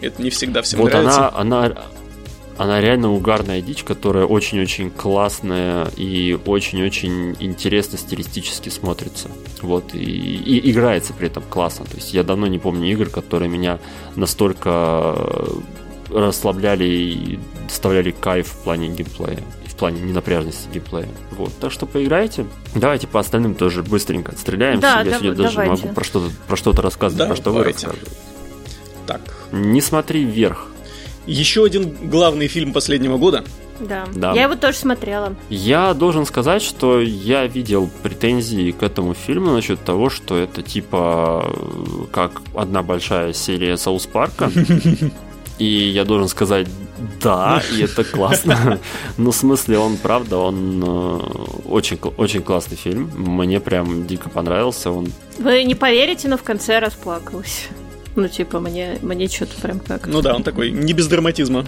Это 0.00 0.22
не 0.22 0.30
всегда 0.30 0.62
всем 0.62 0.80
вот 0.80 0.92
нравится. 0.92 1.34
Она, 1.34 1.64
она, 1.66 1.78
она 2.58 2.80
реально 2.80 3.12
угарная 3.12 3.60
дичь, 3.60 3.84
которая 3.84 4.24
очень-очень 4.24 4.90
классная 4.90 5.88
и 5.96 6.38
очень-очень 6.46 7.36
интересно 7.40 7.98
стилистически 7.98 8.68
смотрится. 8.68 9.28
Вот, 9.62 9.94
и, 9.94 9.98
и 9.98 10.70
играется 10.70 11.12
при 11.12 11.26
этом 11.26 11.42
классно. 11.48 11.84
То 11.86 11.96
есть 11.96 12.14
я 12.14 12.22
давно 12.22 12.46
не 12.46 12.58
помню 12.58 12.90
игр, 12.92 13.08
которые 13.08 13.48
меня 13.48 13.78
настолько 14.14 15.16
расслабляли 16.10 16.84
и 16.84 17.38
доставляли 17.64 18.10
кайф 18.12 18.48
в 18.48 18.64
плане 18.64 18.88
геймплея 18.88 19.42
в 19.76 19.78
плане 19.78 20.00
ненапряжности 20.00 20.68
геймплея. 20.72 21.08
Вот. 21.32 21.52
Так 21.60 21.70
что 21.70 21.84
поиграйте. 21.84 22.46
Давайте 22.74 23.06
по 23.06 23.20
остальным 23.20 23.54
тоже 23.54 23.82
быстренько 23.82 24.32
отстреляемся. 24.32 24.80
Да, 24.80 25.02
Я 25.02 25.10
да, 25.10 25.18
сегодня 25.18 25.44
даже 25.44 25.64
могу 25.64 25.88
про 25.88 26.02
что-то, 26.02 26.30
про 26.48 26.56
что-то 26.56 26.80
рассказывать, 26.80 27.18
да, 27.18 27.26
про 27.26 27.36
что 27.36 27.52
давайте. 27.52 27.86
вы 27.88 27.92
рассказываете. 27.92 28.16
Так. 29.06 29.20
Не 29.52 29.82
смотри 29.82 30.24
вверх. 30.24 30.68
Еще 31.26 31.64
один 31.64 31.94
главный 32.08 32.48
фильм 32.48 32.72
последнего 32.72 33.18
года. 33.18 33.44
Да. 33.80 34.06
да. 34.14 34.32
Я 34.32 34.44
его 34.44 34.54
тоже 34.54 34.78
смотрела. 34.78 35.34
Я 35.50 35.92
должен 35.92 36.24
сказать, 36.24 36.62
что 36.62 37.00
я 37.00 37.46
видел 37.46 37.90
претензии 38.02 38.70
к 38.70 38.82
этому 38.82 39.14
фильму 39.14 39.52
насчет 39.52 39.84
того, 39.84 40.08
что 40.08 40.36
это 40.36 40.62
типа 40.62 41.54
как 42.12 42.40
одна 42.54 42.82
большая 42.82 43.32
серия 43.32 43.76
Саус 43.76 44.06
Парка. 44.06 44.50
И 45.58 45.64
я 45.64 46.04
должен 46.04 46.28
сказать, 46.28 46.68
да, 47.22 47.62
и 47.72 47.82
это 47.82 48.04
классно. 48.04 48.78
Ну, 49.16 49.30
в 49.30 49.34
смысле, 49.34 49.78
он, 49.78 49.96
правда, 49.96 50.36
он 50.36 50.82
э, 50.84 51.18
очень, 51.64 51.98
очень 52.18 52.42
классный 52.42 52.76
фильм. 52.76 53.10
Мне 53.16 53.58
прям 53.58 54.06
дико 54.06 54.28
понравился. 54.28 54.90
Он... 54.90 55.06
Вы 55.38 55.64
не 55.64 55.74
поверите, 55.74 56.28
но 56.28 56.36
в 56.36 56.42
конце 56.42 56.78
расплакалась. 56.78 57.68
Ну, 58.16 58.28
типа, 58.28 58.60
мне, 58.60 58.98
мне 59.02 59.28
что-то 59.28 59.60
прям 59.60 59.78
как 59.78 60.06
Ну 60.06 60.22
да, 60.22 60.34
он 60.34 60.42
такой, 60.42 60.70
не 60.70 60.94
без 60.94 61.06
драматизма. 61.06 61.66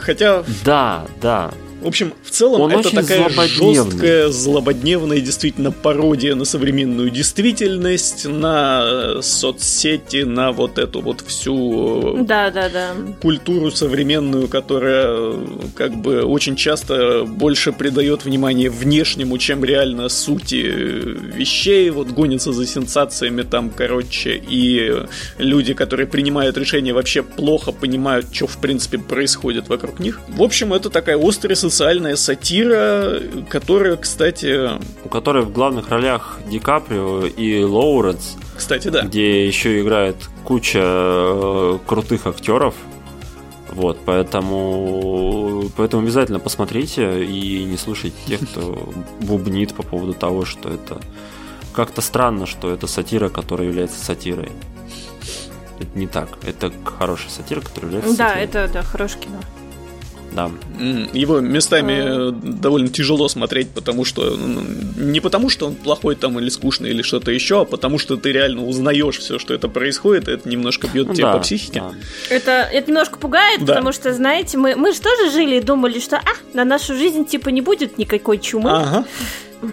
Хотя... 0.00 0.42
Да, 0.64 1.06
да. 1.20 1.52
В 1.82 1.86
общем, 1.88 2.14
в 2.22 2.30
целом 2.30 2.60
Он 2.60 2.72
это 2.72 2.94
такая 2.94 3.28
жесткая, 3.48 4.28
злободневная 4.28 5.20
действительно 5.20 5.72
пародия 5.72 6.36
на 6.36 6.44
современную 6.44 7.10
действительность, 7.10 8.24
на 8.24 9.20
соцсети, 9.20 10.22
на 10.22 10.52
вот 10.52 10.78
эту 10.78 11.00
вот 11.00 11.22
всю 11.26 12.18
да, 12.24 12.50
да, 12.50 12.68
да. 12.68 12.94
культуру 13.20 13.72
современную, 13.72 14.46
которая 14.46 15.34
как 15.74 15.96
бы 15.96 16.22
очень 16.22 16.54
часто 16.54 17.24
больше 17.24 17.72
придает 17.72 18.24
внимание 18.24 18.70
внешнему, 18.70 19.36
чем 19.38 19.64
реально 19.64 20.08
сути 20.08 20.56
вещей, 20.56 21.90
вот 21.90 22.08
гонится 22.08 22.52
за 22.52 22.64
сенсациями 22.64 23.42
там, 23.42 23.70
короче, 23.70 24.40
и 24.48 25.02
люди, 25.38 25.74
которые 25.74 26.06
принимают 26.06 26.56
решения, 26.56 26.92
вообще 26.92 27.24
плохо 27.24 27.72
понимают, 27.72 28.26
что 28.32 28.46
в 28.46 28.58
принципе 28.58 28.98
происходит 28.98 29.68
вокруг 29.68 29.98
них. 29.98 30.20
В 30.28 30.42
общем, 30.42 30.72
это 30.72 30.90
такая 30.90 31.18
острая 31.20 31.56
социальная 31.72 32.16
сатира, 32.16 33.18
которая, 33.48 33.96
кстати... 33.96 34.78
У 35.04 35.08
которой 35.08 35.42
в 35.42 35.52
главных 35.52 35.88
ролях 35.88 36.38
Ди 36.46 36.58
Каприо 36.58 37.24
и 37.24 37.64
Лоуренс. 37.64 38.36
Кстати, 38.54 38.88
да. 38.88 39.02
Где 39.02 39.46
еще 39.46 39.80
играет 39.80 40.16
куча 40.44 40.80
э, 40.82 41.78
крутых 41.86 42.26
актеров. 42.26 42.74
Вот, 43.70 43.98
поэтому, 44.04 45.64
поэтому 45.74 46.02
обязательно 46.02 46.40
посмотрите 46.40 47.24
и 47.24 47.64
не 47.64 47.78
слушайте 47.78 48.16
тех, 48.26 48.40
кто 48.40 48.92
бубнит 49.20 49.72
по 49.74 49.82
поводу 49.82 50.12
того, 50.12 50.44
что 50.44 50.68
это 50.68 51.00
как-то 51.72 52.02
странно, 52.02 52.44
что 52.44 52.70
это 52.70 52.86
сатира, 52.86 53.30
которая 53.30 53.68
является 53.68 54.04
сатирой. 54.04 54.52
Это 55.80 55.98
не 55.98 56.06
так. 56.06 56.28
Это 56.46 56.70
хорошая 56.84 57.30
сатира, 57.30 57.62
которая 57.62 57.92
является 57.92 58.18
да, 58.18 58.28
сатирой. 58.28 58.46
Да, 58.46 58.60
это 58.60 58.72
да, 58.74 58.82
хорошее 58.82 59.24
кино 59.24 59.40
да. 60.34 60.50
Его 61.12 61.40
местами 61.40 61.94
а... 61.98 62.32
довольно 62.32 62.88
тяжело 62.88 63.28
смотреть, 63.28 63.70
потому 63.70 64.04
что 64.04 64.36
не 64.96 65.20
потому, 65.20 65.48
что 65.48 65.66
он 65.66 65.74
плохой 65.74 66.14
там 66.14 66.38
или 66.38 66.48
скучный 66.48 66.90
или 66.90 67.02
что-то 67.02 67.30
еще, 67.30 67.62
а 67.62 67.64
потому 67.64 67.98
что 67.98 68.16
ты 68.16 68.32
реально 68.32 68.64
узнаешь 68.64 69.18
все, 69.18 69.38
что 69.38 69.54
это 69.54 69.68
происходит, 69.68 70.28
и 70.28 70.32
это 70.32 70.48
немножко 70.48 70.88
бьет 70.88 71.08
ну, 71.08 71.14
тебя 71.14 71.32
да, 71.32 71.32
по 71.34 71.40
психике. 71.40 71.80
Да. 71.80 72.34
Это, 72.34 72.68
это 72.72 72.90
немножко 72.90 73.18
пугает, 73.18 73.60
да. 73.60 73.74
потому 73.74 73.92
что, 73.92 74.12
знаете, 74.12 74.58
мы, 74.58 74.74
мы 74.76 74.92
же 74.92 75.00
тоже 75.00 75.30
жили 75.30 75.56
и 75.56 75.60
думали, 75.60 75.98
что 75.98 76.16
а, 76.16 76.22
на 76.54 76.64
нашу 76.64 76.96
жизнь 76.96 77.24
типа 77.24 77.48
не 77.50 77.60
будет 77.60 77.98
никакой 77.98 78.38
чумы. 78.38 78.70
Ага. 78.70 79.04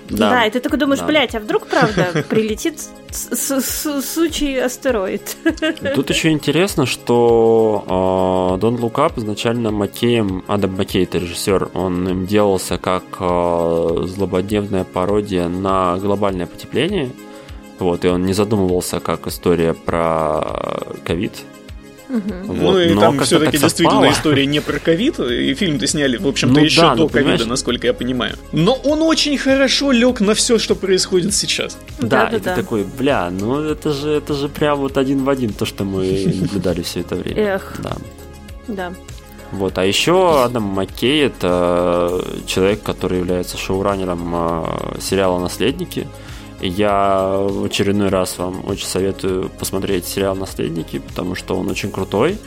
Да, 0.09 0.29
да 0.29 0.45
и 0.45 0.51
ты 0.51 0.59
такой 0.59 0.77
думаешь, 0.77 0.99
да. 0.99 1.05
блядь, 1.05 1.35
а 1.35 1.39
вдруг 1.39 1.67
правда 1.67 2.23
прилетит 2.29 2.81
сучий 3.11 4.61
астероид? 4.61 5.35
Тут 5.95 6.09
еще 6.09 6.29
интересно, 6.31 6.85
что 6.85 8.57
Дон 8.59 8.75
uh, 8.75 8.79
Лукап 8.79 9.17
изначально 9.17 9.71
Макеем, 9.71 10.43
Адам 10.47 10.75
Маккей, 10.77 11.03
это 11.03 11.17
режиссер, 11.17 11.69
он 11.73 12.07
им 12.07 12.25
делался 12.27 12.77
как 12.77 13.03
uh, 13.19 14.05
злободневная 14.05 14.83
пародия 14.83 15.47
на 15.47 15.97
глобальное 15.97 16.45
потепление. 16.45 17.11
Вот, 17.79 18.03
и 18.03 18.09
он 18.09 18.25
не 18.25 18.33
задумывался 18.33 18.99
как 18.99 19.25
история 19.27 19.73
про 19.73 20.83
ковид, 21.05 21.31
Угу. 22.09 22.53
Вот. 22.53 22.57
Ну 22.57 22.79
и 22.79 22.93
Но 22.93 23.01
там 23.01 23.19
все-таки 23.19 23.57
действительно 23.57 24.11
история 24.11 24.45
не 24.45 24.59
про 24.59 24.79
ковид, 24.79 25.19
и 25.19 25.53
фильм-то 25.53 25.85
сняли, 25.85 26.17
в 26.17 26.27
общем-то, 26.27 26.59
ну, 26.59 26.65
еще 26.65 26.81
да, 26.81 26.95
до 26.95 27.03
ну, 27.03 27.09
ковида, 27.09 27.45
насколько 27.45 27.85
я 27.85 27.93
понимаю. 27.93 28.35
Но 28.51 28.73
он 28.73 29.03
очень 29.03 29.37
хорошо 29.37 29.91
лег 29.91 30.19
на 30.19 30.33
все, 30.33 30.57
что 30.57 30.75
происходит 30.75 31.35
сейчас. 31.35 31.77
Да, 31.99 32.25
да 32.25 32.37
и 32.37 32.39
да, 32.39 32.55
ты 32.55 32.61
такой, 32.61 32.83
бля, 32.83 33.29
ну 33.29 33.61
это 33.61 33.93
же, 33.93 34.09
это 34.09 34.33
же 34.33 34.49
прям 34.49 34.79
вот 34.79 34.97
один 34.97 35.23
в 35.23 35.29
один 35.29 35.53
то, 35.53 35.65
что 35.65 35.83
мы 35.83 36.33
наблюдали 36.41 36.81
все 36.81 37.01
это 37.01 37.15
время. 37.15 37.41
Эх. 37.41 37.75
Да. 37.79 37.95
Да. 38.67 38.93
Вот, 39.51 39.77
а 39.77 39.85
еще 39.85 40.43
Адам 40.43 40.63
Маккей 40.63 41.25
это 41.25 42.23
человек, 42.45 42.83
который 42.83 43.19
является 43.19 43.57
шоураннером 43.57 44.31
а, 44.33 44.97
сериала 45.01 45.39
Наследники. 45.39 46.07
Я 46.61 47.45
в 47.49 47.65
очередной 47.65 48.09
раз 48.09 48.37
вам 48.37 48.65
очень 48.65 48.85
советую 48.85 49.49
посмотреть 49.49 50.05
сериал 50.05 50.35
«Наследники», 50.35 50.99
потому 50.99 51.35
что 51.35 51.55
он 51.57 51.69
очень 51.69 51.91
крутой. 51.91 52.37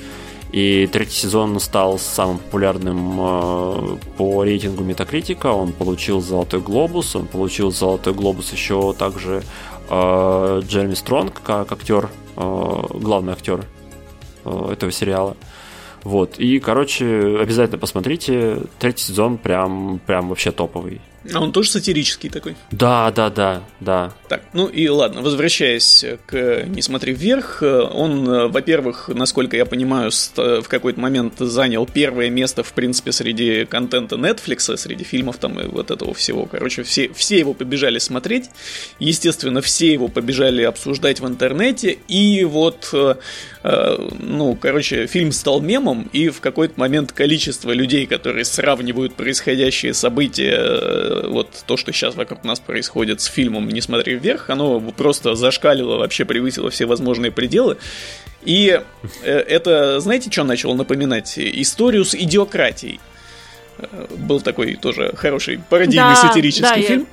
И 0.53 0.87
третий 0.93 1.15
сезон 1.15 1.59
стал 1.61 1.99
самым 1.99 2.39
популярным 2.39 3.17
э, 3.19 3.97
по 4.19 4.45
рейтингу 4.45 4.85
Метакритика. 4.85 5.47
Он 5.47 5.73
получил 5.73 6.21
Золотой 6.21 6.61
Глобус. 6.61 7.17
Он 7.17 7.27
получил 7.27 7.73
Золотой 7.73 8.13
Глобус 8.13 8.53
еще 8.53 8.93
также 8.93 9.43
э, 9.89 10.61
Джереми 10.63 10.93
Стронг, 10.93 11.41
как 11.43 11.73
актер, 11.73 12.11
э, 12.37 12.83
главный 12.93 13.33
актер 13.33 13.65
этого 14.45 14.93
сериала. 14.93 15.37
Вот. 16.03 16.39
И, 16.39 16.59
короче, 16.59 17.39
обязательно 17.41 17.79
посмотрите. 17.79 18.59
Третий 18.79 19.05
сезон 19.05 19.39
прям, 19.39 20.01
прям 20.05 20.29
вообще 20.29 20.51
топовый. 20.51 21.01
А 21.33 21.41
он 21.41 21.53
тоже 21.53 21.71
сатирический 21.71 22.31
такой? 22.31 22.57
Да, 22.71 23.11
да, 23.11 23.31
да, 23.31 23.63
да. 23.81 24.13
Так, 24.29 24.43
ну 24.53 24.67
и 24.67 24.89
ладно, 24.89 25.23
возвращаясь 25.23 26.05
к 26.27 26.65
«Не 26.67 26.83
смотри 26.83 27.13
вверх», 27.13 27.63
он, 27.63 28.51
во-первых, 28.51 29.09
насколько 29.09 29.57
я 29.57 29.67
понимаю, 29.67 30.11
в 30.11 30.69
какой-то 30.69 31.01
момент 31.01 31.35
занял 31.39 31.87
первое 31.87 32.31
место, 32.31 32.63
в 32.63 32.73
принципе, 32.73 33.13
среди 33.13 33.65
контента 33.65 34.17
Netflix, 34.17 34.77
среди 34.77 35.05
фильмов 35.05 35.37
там 35.39 35.61
и 35.61 35.67
вот 35.67 35.91
этого 35.91 36.15
всего. 36.15 36.47
Короче, 36.47 36.83
все, 36.83 37.11
все 37.13 37.39
его 37.39 37.55
побежали 37.55 37.99
смотреть, 37.99 38.51
естественно, 38.99 39.61
все 39.61 39.93
его 39.93 40.09
побежали 40.09 40.63
обсуждать 40.63 41.21
в 41.21 41.27
интернете, 41.27 41.99
и 42.09 42.45
вот, 42.45 42.91
э, 42.93 43.17
э, 43.63 44.09
ну, 44.19 44.57
короче, 44.57 45.07
фильм 45.07 45.33
стал 45.33 45.61
мемом, 45.61 46.09
и 46.13 46.29
в 46.29 46.41
какой-то 46.41 46.75
момент 46.79 47.13
количество 47.13 47.73
людей, 47.73 48.07
которые 48.07 48.45
сравнивают 48.45 49.15
происходящие 49.15 49.95
события 49.95 50.57
э, 50.57 51.12
вот 51.29 51.65
то, 51.67 51.77
что 51.77 51.93
сейчас 51.93 52.15
вокруг 52.15 52.45
нас 52.45 52.61
происходит 52.61 53.21
с 53.21 53.27
фильмом 53.27 53.69
«Не 53.69 53.81
смотри 53.81 54.15
вверх», 54.15 54.51
оно 54.51 54.81
просто 54.81 55.35
зашкалило, 55.35 55.99
вообще 55.99 56.25
превысило 56.25 56.71
все 56.71 56.87
возможные 56.87 57.33
пределы. 57.33 57.77
И 58.45 58.81
э, 59.23 59.31
это, 59.31 60.01
знаете, 60.01 60.31
что 60.31 60.45
начало 60.45 60.75
напоминать? 60.75 61.39
Историю 61.39 62.05
с 62.05 62.15
идиократией. 62.15 63.01
Э, 63.79 64.07
был 64.17 64.41
такой 64.41 64.75
тоже 64.75 65.13
хороший 65.17 65.59
пародийный 65.59 66.15
да, 66.15 66.17
сатирический 66.17 66.83
да, 66.83 66.89
фильм. 66.89 67.07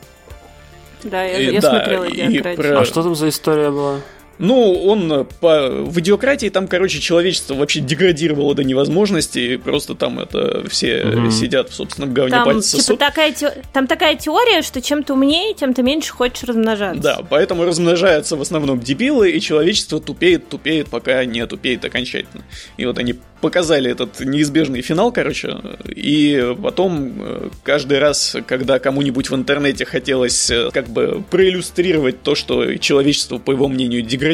Я... 1.04 1.10
Да, 1.10 1.24
я, 1.24 1.52
я 1.52 1.62
да, 1.62 1.70
смотрела 1.70 2.10
идиократию. 2.10 2.56
Про... 2.56 2.80
А 2.82 2.86
что 2.86 3.04
там 3.04 3.16
за 3.16 3.30
история 3.30 3.70
была? 3.70 4.02
Ну, 4.40 4.72
он 4.86 5.12
э, 5.12 5.26
по... 5.42 5.70
в 5.70 6.00
идиократии 6.00 6.48
там, 6.48 6.68
короче, 6.68 7.00
человечество 7.00 7.56
вообще 7.56 7.82
деградировало 7.82 8.56
до 8.56 8.64
невозможности, 8.64 9.40
и 9.40 9.58
просто 9.58 9.96
там 9.96 10.18
это 10.18 10.64
все 10.70 11.04
угу. 11.04 11.30
сидят 11.30 11.70
в 11.70 11.74
собственном 11.74 12.14
говне 12.14 12.32
там, 12.32 12.46
пальцы 12.46 12.78
типа, 12.78 12.98
такая 12.98 13.34
те... 13.34 13.54
Там 13.74 13.86
такая 13.86 14.16
теория, 14.16 14.62
что 14.62 14.82
чем 14.82 15.04
ты 15.04 15.12
умнее, 15.12 15.54
тем 15.54 15.74
ты 15.74 15.84
меньше 15.84 16.14
хочешь 16.14 16.44
размножаться. 16.44 17.04
Да, 17.04 17.20
поэтому 17.30 17.66
размножаются 17.66 18.38
в 18.38 18.42
основном 18.42 18.80
дебилы, 18.80 19.30
и 19.30 19.42
человечество 19.42 20.00
тупеет, 20.00 20.48
тупеет, 20.48 20.88
пока 20.88 21.26
не 21.26 21.46
тупеет 21.46 21.84
окончательно. 21.84 22.46
И 22.78 22.86
вот 22.86 22.98
они 22.98 23.16
показали 23.42 23.92
этот 23.92 24.22
неизбежный 24.22 24.82
финал, 24.82 25.12
короче, 25.12 25.58
и 25.86 26.56
потом 26.62 27.14
э, 27.20 27.50
каждый 27.64 28.00
раз, 28.00 28.38
когда 28.48 28.80
кому-нибудь 28.80 29.30
в 29.30 29.36
интернете 29.36 29.86
хотелось 29.86 30.52
как 30.74 30.88
бы 30.88 31.24
проиллюстрировать 31.30 32.22
то, 32.22 32.36
что 32.36 32.76
человечество, 32.76 33.38
по 33.38 33.52
его 33.52 33.68
мнению, 33.68 34.02
деградирует, 34.02 34.29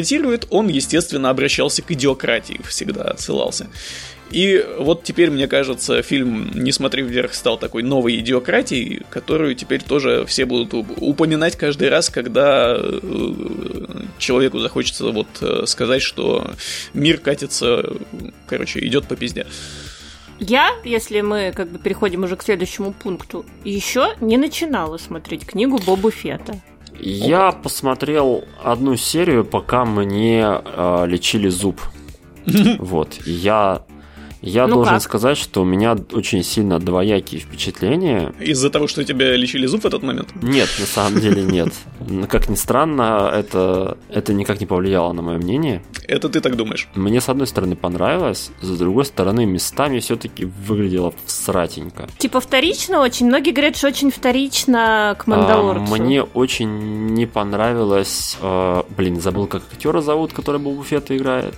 он, 0.50 0.68
естественно, 0.68 1.30
обращался 1.30 1.82
к 1.82 1.90
идиократии, 1.90 2.60
всегда 2.64 3.02
отсылался. 3.04 3.68
И 4.30 4.64
вот 4.78 5.04
теперь, 5.04 5.30
мне 5.30 5.46
кажется, 5.46 6.02
фильм 6.02 6.50
«Не 6.52 6.72
смотри 6.72 7.02
вверх» 7.02 7.32
стал 7.32 7.58
такой 7.58 7.84
новой 7.84 8.16
идиократией, 8.18 9.02
которую 9.08 9.54
теперь 9.54 9.82
тоже 9.82 10.24
все 10.26 10.46
будут 10.46 10.74
упоминать 10.98 11.56
каждый 11.56 11.88
раз, 11.90 12.10
когда 12.10 12.76
э, 12.76 13.32
человеку 14.18 14.58
захочется 14.58 15.04
вот 15.12 15.28
э, 15.40 15.64
сказать, 15.66 16.02
что 16.02 16.50
мир 16.92 17.18
катится, 17.18 17.84
короче, 18.48 18.84
идет 18.84 19.06
по 19.06 19.14
пизде. 19.14 19.46
Я, 20.40 20.72
если 20.84 21.20
мы 21.20 21.52
как 21.54 21.70
бы 21.70 21.78
переходим 21.78 22.24
уже 22.24 22.36
к 22.36 22.42
следующему 22.42 22.92
пункту, 22.92 23.46
еще 23.64 24.16
не 24.20 24.36
начинала 24.36 24.98
смотреть 24.98 25.46
книгу 25.46 25.78
Бобу 25.78 26.10
Фета. 26.10 26.60
Я 27.00 27.52
посмотрел 27.52 28.44
одну 28.62 28.96
серию, 28.96 29.44
пока 29.44 29.84
мне 29.84 30.44
э, 30.44 31.04
лечили 31.06 31.48
зуб. 31.48 31.80
Вот. 32.78 33.14
Я 33.26 33.82
я 34.42 34.66
ну 34.66 34.76
должен 34.76 34.94
как? 34.94 35.02
сказать, 35.02 35.38
что 35.38 35.62
у 35.62 35.64
меня 35.64 35.96
очень 36.12 36.42
сильно 36.42 36.78
двоякие 36.78 37.40
впечатления. 37.40 38.32
Из-за 38.40 38.70
того, 38.70 38.86
что 38.86 39.04
тебя 39.04 39.34
лечили 39.36 39.66
зуб 39.66 39.82
в 39.82 39.86
этот 39.86 40.02
момент? 40.02 40.28
Нет, 40.42 40.68
на 40.78 40.86
самом 40.86 41.20
деле 41.20 41.42
нет. 41.42 41.72
Как 42.28 42.48
ни 42.48 42.54
странно, 42.54 43.30
это, 43.32 43.96
это 44.08 44.32
никак 44.32 44.60
не 44.60 44.66
повлияло 44.66 45.12
на 45.12 45.22
мое 45.22 45.38
мнение. 45.38 45.82
Это 46.06 46.28
ты 46.28 46.40
так 46.40 46.56
думаешь? 46.56 46.88
Мне, 46.94 47.20
с 47.20 47.28
одной 47.28 47.46
стороны, 47.46 47.76
понравилось, 47.76 48.50
с 48.60 48.78
другой 48.78 49.04
стороны, 49.04 49.46
местами 49.46 49.98
все-таки 50.00 50.44
выглядело 50.44 51.14
сратенько. 51.26 52.08
Типа 52.18 52.40
вторично 52.40 53.00
очень? 53.00 53.26
Многие 53.26 53.52
говорят, 53.52 53.76
что 53.76 53.88
очень 53.88 54.10
вторично 54.10 55.16
к 55.18 55.26
Мандалорцу. 55.26 55.94
А, 55.94 55.96
мне 55.96 56.22
очень 56.22 57.14
не 57.14 57.26
понравилось... 57.26 58.36
Э, 58.40 58.82
блин, 58.96 59.20
забыл, 59.20 59.46
как 59.46 59.62
актера 59.72 60.00
зовут, 60.00 60.32
который 60.32 60.60
был 60.60 60.72
буфета 60.72 61.16
играет 61.16 61.54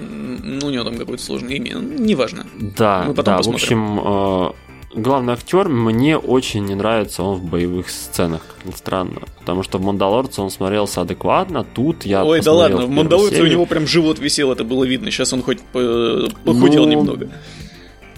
ну, 0.00 0.66
у 0.66 0.70
него 0.70 0.84
там 0.84 0.96
какое-то 0.96 1.22
сложное 1.22 1.54
имя, 1.54 1.74
неважно. 1.74 2.46
Да, 2.58 3.04
Мы 3.06 3.14
потом 3.14 3.34
да, 3.34 3.36
посмотрим. 3.38 3.96
в 3.96 3.98
общем, 3.98 4.54
э, 4.94 5.00
главный 5.00 5.32
актер 5.34 5.68
мне 5.68 6.16
очень 6.16 6.64
не 6.64 6.74
нравится 6.74 7.22
он 7.22 7.36
в 7.36 7.44
боевых 7.44 7.90
сценах, 7.90 8.42
как 8.46 8.66
ни 8.66 8.76
странно. 8.76 9.22
Потому 9.38 9.62
что 9.62 9.78
в 9.78 9.82
Мандалорце 9.82 10.42
он 10.42 10.50
смотрелся 10.50 11.02
адекватно, 11.02 11.64
тут 11.64 12.04
я 12.04 12.24
Ой, 12.24 12.40
да 12.40 12.52
ладно, 12.52 12.86
в 12.86 12.90
Мандалорце 12.90 13.42
у 13.42 13.46
него 13.46 13.66
прям 13.66 13.86
живот 13.86 14.18
висел, 14.18 14.52
это 14.52 14.64
было 14.64 14.84
видно. 14.84 15.10
Сейчас 15.10 15.32
он 15.32 15.42
хоть 15.42 15.60
похудел 15.62 16.86
ну, 16.86 16.90
немного. 16.90 17.30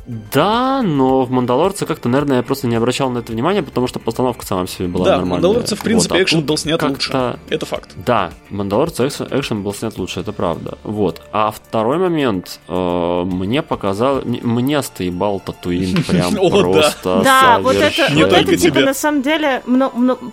Да, 0.07 0.83
но 0.83 1.23
в 1.23 1.31
Мандалорце 1.31 1.87
как-то, 1.87 2.09
наверное, 2.09 2.39
я 2.39 2.43
просто 2.43 2.67
не 2.67 2.75
обращал 2.75 3.11
на 3.11 3.19
это 3.19 3.33
внимания, 3.33 3.63
потому 3.63 3.87
что 3.87 4.01
постановка 4.01 4.45
сама 4.45 4.67
себе 4.67 4.89
была 4.89 5.05
да, 5.05 5.11
нормальная. 5.19 5.43
Да, 5.43 5.49
Мандалорце, 5.49 5.77
в 5.77 5.81
принципе, 5.81 6.15
вот, 6.15 6.21
а 6.21 6.23
экшен 6.23 6.43
был 6.43 6.57
снят 6.59 6.83
лучше. 6.83 7.39
Это 7.49 7.67
факт. 7.67 7.91
Да, 8.05 8.33
Мандалорце 8.51 9.07
экшен, 9.07 9.29
экшен 9.31 9.63
был 9.63 9.75
снят 9.75 9.97
лучше, 9.99 10.21
это 10.21 10.33
правда. 10.33 10.79
Вот. 10.83 11.23
А 11.33 11.53
второй 11.53 11.99
момент, 11.99 12.59
э, 12.69 13.23
мне 13.25 13.63
показал, 13.63 14.23
мне 14.25 14.79
остоебал 14.79 15.39
Татуин 15.39 16.03
прям 16.09 16.35
просто 16.35 17.21
Да, 17.23 17.61
вот 17.61 17.77
это, 17.77 18.09
вот 18.13 18.33
это 18.33 18.57
типа, 18.57 18.81
на 18.81 18.95
самом 18.95 19.23
деле, 19.23 19.63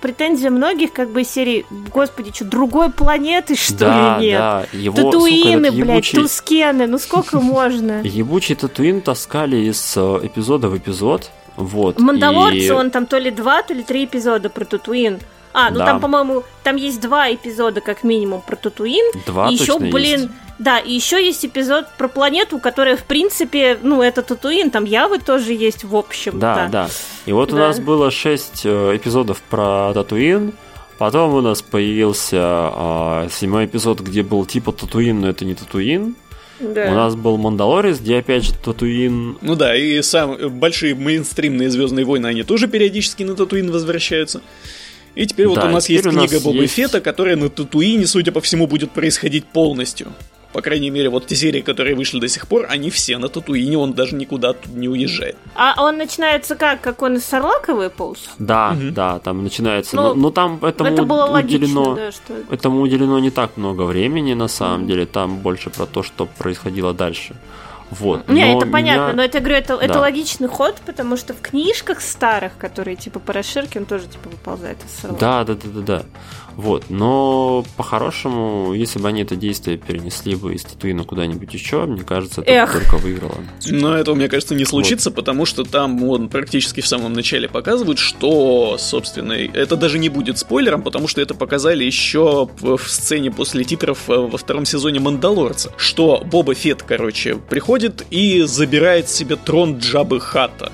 претензия 0.02 0.50
многих, 0.50 0.94
как 0.94 1.12
бы, 1.12 1.24
серии, 1.24 1.66
господи, 1.94 2.32
что, 2.34 2.46
другой 2.46 2.92
планеты, 2.92 3.56
что 3.56 4.18
ли, 4.20 4.26
нет? 4.28 4.40
Да, 4.40 4.66
его, 4.74 4.96
Татуины, 4.96 5.72
блядь, 5.72 6.12
Тускены, 6.12 6.88
ну 6.88 6.98
сколько 6.98 7.40
можно? 7.40 8.02
Ебучий 8.04 8.56
Татуин 8.56 9.02
таскали 9.02 9.59
из 9.62 9.94
э, 9.96 10.20
эпизода 10.24 10.70
в 10.70 10.78
эпизод. 10.78 11.32
Вот. 11.56 12.00
Мандалорцы, 12.00 12.58
и... 12.58 12.72
он 12.72 12.92
там 12.92 13.06
то 13.06 13.18
ли 13.18 13.32
два, 13.32 13.62
то 13.64 13.74
ли 13.74 13.84
три 13.84 14.06
эпизода 14.06 14.50
про 14.50 14.66
Татуин. 14.66 15.20
А, 15.52 15.72
ну 15.72 15.80
да. 15.80 15.86
там, 15.88 16.00
по-моему, 16.00 16.44
там 16.64 16.76
есть 16.76 17.02
два 17.02 17.34
эпизода, 17.34 17.82
как 17.82 18.04
минимум, 18.04 18.42
про 18.42 18.56
Татуин. 18.56 19.12
Два 19.26 19.50
и 19.50 19.54
еще, 19.56 19.80
блин, 19.80 20.22
есть. 20.22 20.30
да, 20.60 20.80
и 20.80 20.94
еще 20.94 21.24
есть 21.26 21.44
эпизод 21.46 21.88
про 21.98 22.08
планету, 22.08 22.60
которая, 22.60 22.96
в 22.96 23.04
принципе, 23.04 23.78
ну, 23.82 24.02
это 24.02 24.22
Татуин, 24.22 24.70
там 24.70 24.86
Явы 24.86 25.20
тоже 25.20 25.54
есть, 25.54 25.84
в 25.84 25.96
общем. 25.96 26.40
Да, 26.40 26.68
да. 26.72 26.90
И 27.26 27.34
вот 27.34 27.50
да. 27.50 27.56
у 27.56 27.60
нас 27.60 27.80
было 27.80 28.12
шесть 28.12 28.62
э, 28.64 28.96
эпизодов 28.96 29.42
про 29.42 29.92
Татуин. 29.94 30.54
Потом 31.00 31.34
у 31.34 31.42
нас 31.42 31.62
появился 31.62 32.38
э, 32.38 33.30
седьмой 33.32 33.66
эпизод, 33.66 34.02
где 34.02 34.22
был 34.22 34.46
типа 34.46 34.72
Татуин, 34.72 35.22
но 35.22 35.30
это 35.30 35.46
не 35.46 35.56
Татуин. 35.56 36.16
Да. 36.60 36.92
У 36.92 36.94
нас 36.94 37.16
был 37.16 37.38
Мандалорис, 37.38 38.00
где 38.00 38.18
опять 38.18 38.44
же 38.44 38.54
Татуин. 38.54 39.38
Ну 39.42 39.56
да, 39.56 39.76
и 39.76 40.02
сам 40.02 40.60
большие 40.60 40.96
мейнстримные 40.96 41.70
Звездные 41.70 42.06
войны, 42.06 42.28
они 42.28 42.44
тоже 42.44 42.68
периодически 42.68 43.24
на 43.24 43.36
Татуин 43.36 43.72
возвращаются. 43.72 44.42
И 45.16 45.26
теперь 45.26 45.48
да, 45.48 45.50
вот 45.50 45.64
у 45.64 45.70
нас 45.70 45.90
есть 45.90 46.04
книга 46.04 46.40
Боба 46.40 46.62
есть... 46.62 46.74
Фета, 46.74 47.02
которая 47.02 47.36
на 47.36 47.50
Татуине, 47.50 48.06
судя 48.08 48.32
по 48.32 48.42
всему, 48.42 48.68
будет 48.68 48.92
происходить 48.92 49.46
полностью. 49.46 50.08
По 50.54 50.62
крайней 50.62 50.90
мере, 50.90 51.10
вот 51.10 51.28
те 51.28 51.36
серии, 51.36 51.62
которые 51.62 51.96
вышли 51.96 52.20
до 52.20 52.28
сих 52.28 52.48
пор, 52.48 52.66
они 52.70 52.90
все 52.90 53.18
на 53.20 53.30
Татуине, 53.30 53.78
он 53.78 53.94
даже 53.94 54.16
никуда 54.16 54.54
тут 54.54 54.74
не 54.74 54.90
уезжает. 54.90 55.38
А 55.56 55.76
он 55.84 55.98
начинается 55.98 56.56
как? 56.56 56.82
Как 56.82 57.02
он 57.04 57.18
из 57.18 57.26
Сарлака 57.26 57.76
выполз? 57.76 58.30
Да, 58.40 58.76
угу. 58.76 58.92
да, 58.92 59.20
там 59.20 59.44
начинается. 59.44 59.96
Ну, 59.96 60.02
но, 60.02 60.14
но 60.16 60.32
там 60.32 60.64
этому 60.66 60.90
это 60.90 61.04
было 61.04 61.26
уделено, 61.40 61.84
логично, 61.84 61.96
да, 61.96 62.12
что... 62.12 62.34
этому 62.52 62.82
уделено 62.82 63.20
не 63.20 63.30
так 63.30 63.58
много 63.58 63.84
времени, 63.84 64.34
на 64.34 64.48
самом 64.48 64.88
деле. 64.88 65.06
Там 65.06 65.38
больше 65.38 65.70
про 65.70 65.86
то, 65.86 66.02
что 66.02 66.26
происходило 66.26 66.94
дальше. 66.94 67.36
Вот. 67.92 68.28
Не, 68.28 68.46
но 68.46 68.58
это 68.58 68.68
понятно, 68.68 69.06
меня... 69.08 69.14
но 69.14 69.24
это, 69.24 69.40
говорю, 69.40 69.56
это, 69.56 69.78
да. 69.78 69.86
это 69.86 70.00
логичный 70.00 70.48
ход, 70.48 70.76
потому 70.86 71.18
что 71.18 71.34
в 71.34 71.42
книжках 71.42 72.02
старых, 72.02 72.58
которые 72.58 72.96
типа 72.96 73.20
по 73.20 73.34
расширке, 73.34 73.80
он 73.80 73.86
тоже 73.86 74.06
типа 74.06 74.30
выползает 74.30 74.78
из 74.86 75.02
Сарлака. 75.02 75.20
Да, 75.20 75.44
да, 75.44 75.54
да, 75.56 75.70
да, 75.74 75.82
да. 75.82 76.06
Вот, 76.60 76.90
но 76.90 77.64
по-хорошему, 77.78 78.74
если 78.74 79.00
бы 79.00 79.08
они 79.08 79.22
это 79.22 79.38
действие 79.38 79.78
перенесли 79.78 80.36
бы 80.36 80.56
из 80.56 80.64
Татуина 80.64 81.06
куда-нибудь 81.06 81.54
еще, 81.54 81.86
мне 81.86 82.04
кажется, 82.04 82.42
это 82.42 82.52
Эх. 82.52 82.74
только 82.74 82.98
выиграло. 82.98 83.36
Но 83.68 83.96
этого, 83.96 84.16
мне 84.16 84.28
кажется, 84.28 84.56
не 84.56 84.66
случится, 84.66 85.10
вот. 85.10 85.16
потому 85.16 85.46
что 85.46 85.64
там 85.64 86.04
он 86.04 86.28
практически 86.28 86.82
в 86.82 86.88
самом 86.88 87.14
начале 87.14 87.48
показывает, 87.48 87.98
что, 87.98 88.76
собственно, 88.78 89.32
это 89.32 89.78
даже 89.78 90.00
не 90.00 90.10
будет 90.10 90.38
спойлером, 90.38 90.82
потому 90.82 91.08
что 91.08 91.22
это 91.22 91.34
показали 91.34 91.86
еще 91.86 92.50
в 92.60 92.80
сцене 92.80 93.32
после 93.32 93.64
титров 93.64 94.10
э, 94.10 94.18
во 94.18 94.38
втором 94.38 94.66
сезоне 94.66 95.00
Мандалорца, 95.00 95.72
что 95.78 96.22
Боба 96.26 96.56
Фет, 96.56 96.84
короче, 96.84 97.36
приходит 97.36 98.06
и 98.10 98.42
забирает 98.42 99.08
себе 99.08 99.38
трон 99.38 99.78
Джабы 99.78 100.20
Хата 100.20 100.74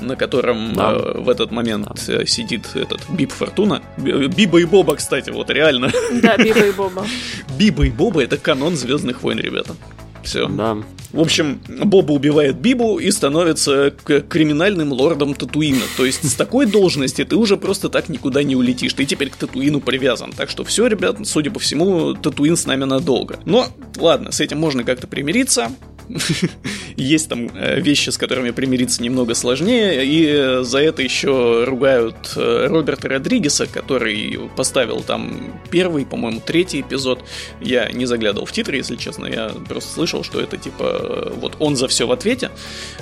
на 0.00 0.16
котором 0.16 0.72
да. 0.74 0.92
э, 0.92 1.18
в 1.18 1.28
этот 1.28 1.50
момент 1.50 1.86
да. 1.86 2.14
Э, 2.14 2.26
сидит 2.26 2.74
этот 2.74 3.00
Биб 3.10 3.32
Фортуна. 3.32 3.82
Биба 3.96 4.60
и 4.60 4.64
Боба, 4.64 4.96
кстати, 4.96 5.30
вот 5.30 5.50
реально. 5.50 5.90
Да, 6.22 6.36
Биба 6.36 6.66
и 6.66 6.72
Боба. 6.72 7.06
Биба 7.58 7.86
и 7.86 7.90
Боба 7.90 8.22
это 8.22 8.36
канон 8.36 8.76
Звездных 8.76 9.22
войн, 9.22 9.38
ребята. 9.38 9.74
Все. 10.22 10.48
Да. 10.48 10.76
В 11.12 11.20
общем, 11.20 11.60
Боба 11.68 12.12
убивает 12.12 12.56
Бибу 12.56 12.98
и 12.98 13.10
становится 13.10 13.90
криминальным 14.28 14.92
лордом 14.92 15.34
Татуина. 15.34 15.84
То 15.96 16.04
есть 16.04 16.28
с 16.28 16.34
такой 16.34 16.66
должности 16.66 17.24
ты 17.24 17.36
уже 17.36 17.56
просто 17.56 17.88
так 17.88 18.08
никуда 18.08 18.42
не 18.42 18.56
улетишь. 18.56 18.92
Ты 18.92 19.04
теперь 19.04 19.30
к 19.30 19.36
Татуину 19.36 19.80
привязан. 19.80 20.32
Так 20.32 20.50
что 20.50 20.64
все, 20.64 20.88
ребят, 20.88 21.18
судя 21.24 21.50
по 21.50 21.60
всему, 21.60 22.14
Татуин 22.14 22.56
с 22.56 22.66
нами 22.66 22.84
надолго. 22.84 23.38
Но, 23.44 23.68
ладно, 23.96 24.32
с 24.32 24.40
этим 24.40 24.58
можно 24.58 24.82
как-то 24.82 25.06
примириться. 25.06 25.70
Есть 26.96 27.28
там 27.28 27.50
э, 27.54 27.80
вещи, 27.80 28.10
с 28.10 28.18
которыми 28.18 28.50
примириться 28.50 29.02
немного 29.02 29.34
сложнее, 29.34 30.04
и 30.04 30.64
за 30.64 30.78
это 30.78 31.02
еще 31.02 31.64
ругают 31.64 32.16
э, 32.36 32.66
Роберта 32.68 33.08
Родригеса, 33.08 33.66
который 33.66 34.38
поставил 34.56 35.02
там 35.02 35.60
первый, 35.70 36.06
по-моему, 36.06 36.40
третий 36.44 36.80
эпизод. 36.80 37.24
Я 37.60 37.90
не 37.90 38.06
заглядывал 38.06 38.46
в 38.46 38.52
титры, 38.52 38.76
если 38.76 38.96
честно, 38.96 39.26
я 39.26 39.50
просто 39.68 39.92
слышал, 39.92 40.24
что 40.24 40.40
это 40.40 40.56
типа 40.56 41.32
вот 41.36 41.56
он 41.58 41.76
за 41.76 41.88
все 41.88 42.06
в 42.06 42.12
ответе. 42.12 42.50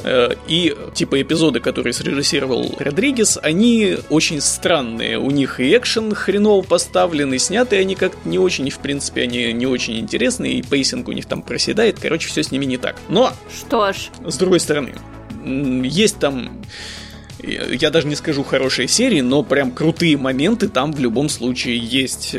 Э, 0.03 0.31
и 0.49 0.75
типа 0.95 1.21
эпизоды, 1.21 1.61
которые 1.61 1.93
срежиссировал 1.93 2.75
Родригес, 2.79 3.39
они 3.43 3.99
очень 4.09 4.41
странные. 4.41 5.19
У 5.19 5.31
них 5.31 5.61
и 5.61 5.77
экшен 5.77 6.15
хреново 6.15 6.63
поставлен, 6.63 7.33
и 7.35 7.39
сняты 7.39 7.77
они 7.77 7.95
как-то 7.95 8.29
не 8.29 8.39
очень, 8.39 8.67
и 8.67 8.71
в 8.71 8.79
принципе 8.79 9.23
они 9.23 9.53
не 9.53 9.67
очень 9.67 9.99
интересные, 9.99 10.55
и 10.55 10.63
pacing 10.63 11.09
у 11.09 11.13
них 11.13 11.27
там 11.27 11.43
проседает. 11.43 11.99
Короче, 12.01 12.29
все 12.29 12.43
с 12.43 12.51
ними 12.51 12.65
не 12.65 12.77
так 12.77 12.94
так. 12.95 13.03
Но... 13.09 13.33
Что 13.53 13.93
ж. 13.93 14.11
С 14.27 14.37
другой 14.37 14.61
стороны, 14.61 14.95
есть 15.45 16.19
там 16.19 16.63
я 17.47 17.91
даже 17.91 18.07
не 18.07 18.15
скажу 18.15 18.43
хорошие 18.43 18.89
серии, 18.89 19.21
но 19.21 19.43
прям 19.43 19.73
крутые 19.73 20.17
моменты 20.17 20.69
там 20.69 20.93
в 20.93 21.01
любом 21.01 21.29
случае 21.29 21.77
есть. 21.77 22.35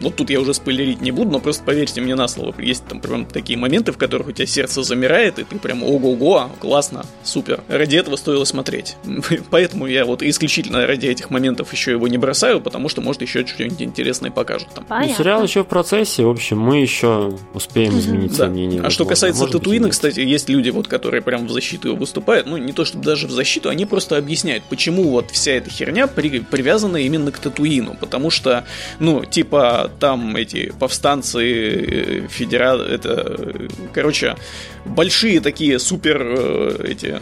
Вот 0.00 0.16
тут 0.16 0.30
я 0.30 0.40
уже 0.40 0.54
спойлерить 0.54 1.00
не 1.00 1.10
буду, 1.10 1.30
но 1.30 1.40
просто 1.40 1.64
поверьте 1.64 2.00
мне 2.00 2.14
на 2.14 2.28
слово. 2.28 2.54
Есть 2.58 2.86
там 2.86 3.00
прям 3.00 3.26
такие 3.26 3.58
моменты, 3.58 3.92
в 3.92 3.98
которых 3.98 4.28
у 4.28 4.32
тебя 4.32 4.46
сердце 4.46 4.82
замирает, 4.82 5.38
и 5.38 5.44
ты 5.44 5.58
прям 5.58 5.82
ого-го, 5.82 6.50
классно, 6.60 7.04
супер. 7.22 7.60
Ради 7.68 7.96
этого 7.96 8.16
стоило 8.16 8.44
смотреть. 8.44 8.96
Поэтому 9.50 9.86
я 9.86 10.04
вот 10.04 10.22
исключительно 10.22 10.86
ради 10.86 11.06
этих 11.06 11.30
моментов 11.30 11.72
еще 11.72 11.92
его 11.92 12.08
не 12.08 12.18
бросаю, 12.18 12.60
потому 12.60 12.88
что, 12.88 13.00
может, 13.00 13.22
еще 13.22 13.46
что-нибудь 13.46 13.82
интересное 13.82 14.30
покажут 14.30 14.68
там. 14.74 14.86
Ну, 14.88 15.14
сериал 15.14 15.42
еще 15.42 15.64
в 15.64 15.66
процессе, 15.66 16.24
в 16.24 16.30
общем, 16.30 16.58
мы 16.58 16.80
еще 16.80 17.36
успеем 17.52 17.98
изменить 17.98 18.36
да. 18.36 18.46
мнение. 18.46 18.82
А 18.82 18.90
что 18.90 19.04
касается 19.04 19.46
Татуина, 19.46 19.90
кстати, 19.90 20.20
есть 20.20 20.48
люди, 20.48 20.70
вот, 20.70 20.88
которые 20.88 21.22
прям 21.22 21.46
в 21.46 21.50
защиту 21.50 21.88
его 21.88 21.96
выступают, 21.96 22.46
ну, 22.46 22.56
не 22.56 22.72
то 22.72 22.84
чтобы 22.84 23.04
даже 23.04 23.26
в 23.26 23.30
защиту, 23.30 23.68
они 23.68 23.86
просто 23.86 24.16
объясняют, 24.16 24.64
почему 24.64 25.04
вот 25.10 25.30
вся 25.30 25.52
эта 25.52 25.70
херня 25.70 26.06
при, 26.06 26.40
привязана 26.40 26.96
именно 26.96 27.32
к 27.32 27.38
Татуину, 27.38 27.96
потому 27.98 28.30
что, 28.30 28.64
ну, 28.98 29.24
типа, 29.24 29.90
там 29.98 30.36
эти 30.36 30.72
повстанцы, 30.78 31.42
э, 31.42 32.28
федера... 32.28 32.76
это, 32.76 33.68
короче, 33.92 34.36
большие 34.84 35.40
такие 35.40 35.78
супер 35.78 36.22
э, 36.22 36.86
эти 36.88 37.20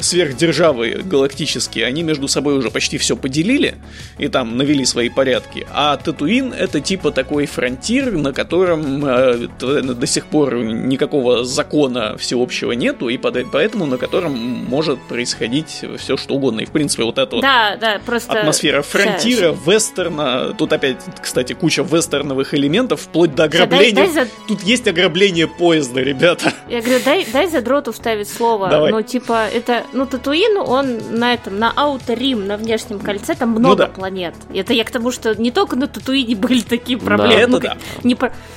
сверхдержавы 0.00 1.02
галактические, 1.04 1.86
они 1.86 2.02
между 2.02 2.28
собой 2.28 2.56
уже 2.56 2.70
почти 2.70 2.98
все 2.98 3.16
поделили 3.16 3.76
и 4.18 4.28
там 4.28 4.56
навели 4.56 4.84
свои 4.84 5.08
порядки. 5.08 5.66
А 5.72 5.96
Татуин 5.96 6.52
это 6.52 6.80
типа 6.80 7.10
такой 7.10 7.46
фронтир, 7.46 8.12
на 8.12 8.32
котором 8.32 9.04
э, 9.04 9.48
до 9.58 10.06
сих 10.06 10.26
пор 10.26 10.56
никакого 10.56 11.44
закона 11.44 12.16
всеобщего 12.18 12.72
нету, 12.72 13.08
и 13.08 13.18
поэтому 13.18 13.86
на 13.86 13.98
котором 13.98 14.32
может 14.34 15.00
происходить 15.08 15.84
все 15.98 16.16
что 16.16 16.34
угодно. 16.34 16.60
И 16.60 16.66
в 16.66 16.70
принципе 16.70 17.04
вот 17.04 17.18
эта 17.18 17.40
да, 17.40 17.70
вот 17.72 17.80
да, 17.80 18.00
просто 18.04 18.40
атмосфера 18.40 18.82
фронтира, 18.82 19.54
вестерна, 19.66 20.54
тут 20.56 20.72
опять, 20.72 20.96
кстати, 21.22 21.52
куча 21.52 21.82
вестерновых 22.04 22.54
элементов, 22.54 23.00
вплоть 23.00 23.34
до 23.34 23.44
ограбления. 23.44 23.94
Дай, 23.94 24.14
дай 24.14 24.24
за... 24.24 24.30
Тут 24.46 24.62
есть 24.62 24.86
ограбление 24.86 25.46
поезда, 25.46 26.00
ребята. 26.00 26.52
Я 26.68 26.80
говорю, 26.80 27.00
дай, 27.04 27.26
дай 27.32 27.48
за 27.48 27.60
дроту 27.62 27.92
вставить 27.92 28.28
слово. 28.28 28.68
Давай. 28.68 28.92
Ну, 28.92 29.02
типа, 29.02 29.46
это, 29.52 29.84
ну, 29.92 30.06
Татуин, 30.06 30.58
он 30.58 31.18
на 31.18 31.34
этом, 31.34 31.58
на 31.58 31.72
Ауто-Рим, 31.74 32.46
на 32.46 32.56
внешнем 32.56 32.98
кольце, 33.00 33.34
там 33.34 33.50
много 33.50 33.68
ну, 33.68 33.76
да. 33.76 33.86
планет. 33.86 34.34
Это 34.52 34.72
я 34.72 34.84
к 34.84 34.90
тому, 34.90 35.10
что 35.10 35.34
не 35.34 35.50
только 35.50 35.76
на 35.76 35.88
Татуине 35.88 36.36
были 36.36 36.60
такие 36.60 36.98
проблемы. 36.98 37.34
Да, 37.34 37.46
ну, 37.46 37.58
это 37.58 37.68
да. 37.68 37.76
Не, 38.02 38.16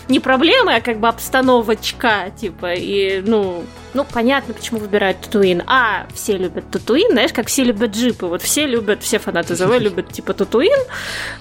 не 0.10 0.20
проблемы, 0.20 0.76
а 0.76 0.82
как 0.82 1.00
бы 1.00 1.08
обстановочка, 1.08 2.32
типа, 2.40 2.74
и, 2.74 3.22
ну, 3.26 3.64
ну, 3.98 4.06
понятно, 4.06 4.54
почему 4.54 4.80
выбирают 4.80 5.22
Татуин. 5.22 5.64
А, 5.66 6.06
все 6.14 6.38
любят 6.38 6.70
Татуин, 6.70 7.12
знаешь, 7.14 7.34
как 7.34 7.48
все 7.48 7.64
любят 7.64 7.96
джипы. 7.96 8.28
Вот 8.28 8.44
все 8.44 8.68
любят, 8.68 9.02
все 9.02 9.18
фанаты 9.18 9.56
ЗВ 9.56 9.80
любят 9.80 10.12
типа 10.12 10.34
Татуин. 10.34 10.78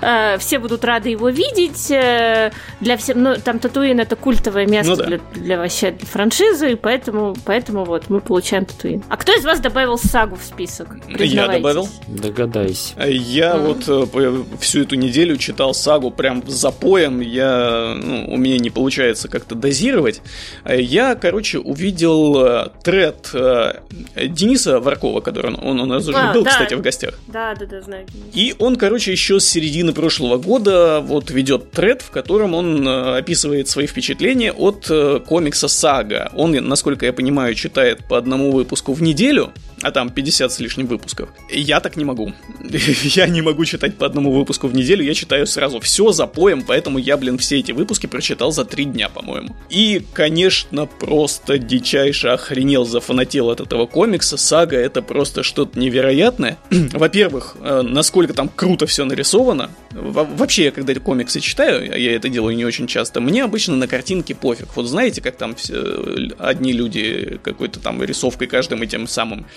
Э, 0.00 0.38
все 0.38 0.58
будут 0.58 0.82
рады 0.82 1.10
его 1.10 1.28
видеть. 1.28 1.90
Э, 1.96 2.50
для 2.80 2.96
всех, 2.96 3.16
ну, 3.16 3.36
там 3.36 3.58
Татуин 3.58 4.00
это 4.00 4.16
культовое 4.16 4.66
место 4.66 4.90
ну, 4.90 4.96
да. 4.96 5.06
для, 5.06 5.20
для 5.34 5.58
вообще 5.58 5.92
для 5.92 6.06
франшизы, 6.06 6.72
и 6.72 6.74
поэтому, 6.74 7.36
поэтому 7.44 7.84
вот 7.84 8.08
мы 8.08 8.20
получаем 8.20 8.64
Татуин. 8.64 9.02
А 9.08 9.16
кто 9.16 9.32
из 9.32 9.44
вас 9.44 9.60
добавил 9.60 9.98
сагу 9.98 10.36
в 10.36 10.42
список? 10.42 10.88
Я 11.08 11.48
добавил. 11.48 11.88
Догадайся. 12.08 12.94
Я 13.06 13.54
mm-hmm. 13.54 13.66
вот 13.66 14.14
э, 14.14 14.58
всю 14.60 14.82
эту 14.82 14.96
неделю 14.96 15.36
читал 15.36 15.74
сагу 15.74 16.10
прям 16.10 16.46
с 16.46 16.52
запоем. 16.52 17.20
Я, 17.20 17.96
ну, 17.96 18.26
у 18.28 18.36
меня 18.36 18.58
не 18.58 18.70
получается 18.70 19.28
как-то 19.28 19.54
дозировать. 19.54 20.20
Я, 20.68 21.14
короче, 21.14 21.58
увидел 21.58 22.44
э, 22.44 22.68
тред 22.82 23.30
э, 23.32 23.80
Дениса 24.16 24.80
Варкова, 24.80 25.20
который 25.20 25.54
он, 25.54 25.66
он 25.66 25.80
у 25.80 25.86
нас 25.86 26.06
уже 26.06 26.18
а, 26.18 26.32
был, 26.32 26.44
да. 26.44 26.50
кстати, 26.50 26.74
в 26.74 26.82
гостях. 26.82 27.14
Да, 27.28 27.54
да, 27.54 27.66
да, 27.66 27.80
знаю. 27.80 28.06
И 28.32 28.54
он, 28.58 28.76
короче, 28.76 29.12
еще 29.12 29.40
с 29.40 29.48
середины 29.48 29.92
прошлого 29.92 30.36
года 30.38 31.00
вот 31.00 31.30
ведет 31.30 31.70
тред, 31.70 31.85
в 31.94 32.10
котором 32.10 32.54
он 32.54 32.86
э, 32.86 33.18
описывает 33.18 33.68
свои 33.68 33.86
впечатления 33.86 34.52
от 34.52 34.86
э, 34.90 35.20
комикса 35.26 35.68
Сага. 35.68 36.30
Он, 36.34 36.52
насколько 36.52 37.06
я 37.06 37.12
понимаю, 37.12 37.54
читает 37.54 38.04
по 38.08 38.18
одному 38.18 38.52
выпуску 38.52 38.92
в 38.92 39.02
неделю 39.02 39.52
а 39.82 39.90
там 39.90 40.10
50 40.10 40.52
с 40.52 40.58
лишним 40.58 40.86
выпусков. 40.86 41.28
Я 41.50 41.80
так 41.80 41.96
не 41.96 42.04
могу. 42.04 42.32
я 42.70 43.26
не 43.26 43.42
могу 43.42 43.64
читать 43.64 43.96
по 43.96 44.06
одному 44.06 44.32
выпуску 44.32 44.68
в 44.68 44.74
неделю, 44.74 45.04
я 45.04 45.14
читаю 45.14 45.46
сразу 45.46 45.80
все 45.80 46.12
за 46.12 46.26
поем, 46.26 46.62
поэтому 46.66 46.98
я, 46.98 47.16
блин, 47.16 47.38
все 47.38 47.58
эти 47.58 47.72
выпуски 47.72 48.06
прочитал 48.06 48.52
за 48.52 48.64
три 48.64 48.84
дня, 48.84 49.08
по-моему. 49.08 49.54
И, 49.70 50.02
конечно, 50.12 50.86
просто 50.86 51.58
дичайше 51.58 52.28
охренел, 52.28 52.84
зафанател 52.84 53.50
от 53.50 53.60
этого 53.60 53.86
комикса. 53.86 54.36
Сага 54.36 54.76
это 54.76 55.02
просто 55.02 55.42
что-то 55.42 55.78
невероятное. 55.78 56.58
Во-первых, 56.70 57.56
э, 57.60 57.82
насколько 57.82 58.32
там 58.32 58.48
круто 58.48 58.86
все 58.86 59.04
нарисовано. 59.04 59.70
Во 59.92 60.24
вообще, 60.24 60.64
я 60.64 60.70
когда 60.70 60.94
комиксы 60.94 61.40
читаю, 61.40 61.92
а 61.92 61.98
я 61.98 62.14
это 62.14 62.28
делаю 62.28 62.56
не 62.56 62.64
очень 62.64 62.86
часто, 62.86 63.20
мне 63.20 63.44
обычно 63.44 63.76
на 63.76 63.86
картинке 63.86 64.34
пофиг. 64.34 64.68
Вот 64.76 64.86
знаете, 64.86 65.20
как 65.20 65.36
там 65.36 65.54
все, 65.54 66.32
одни 66.38 66.72
люди 66.72 67.38
какой-то 67.42 67.80
там 67.80 68.02
рисовкой 68.02 68.48
каждым 68.48 68.82
этим 68.82 69.06
самым 69.06 69.46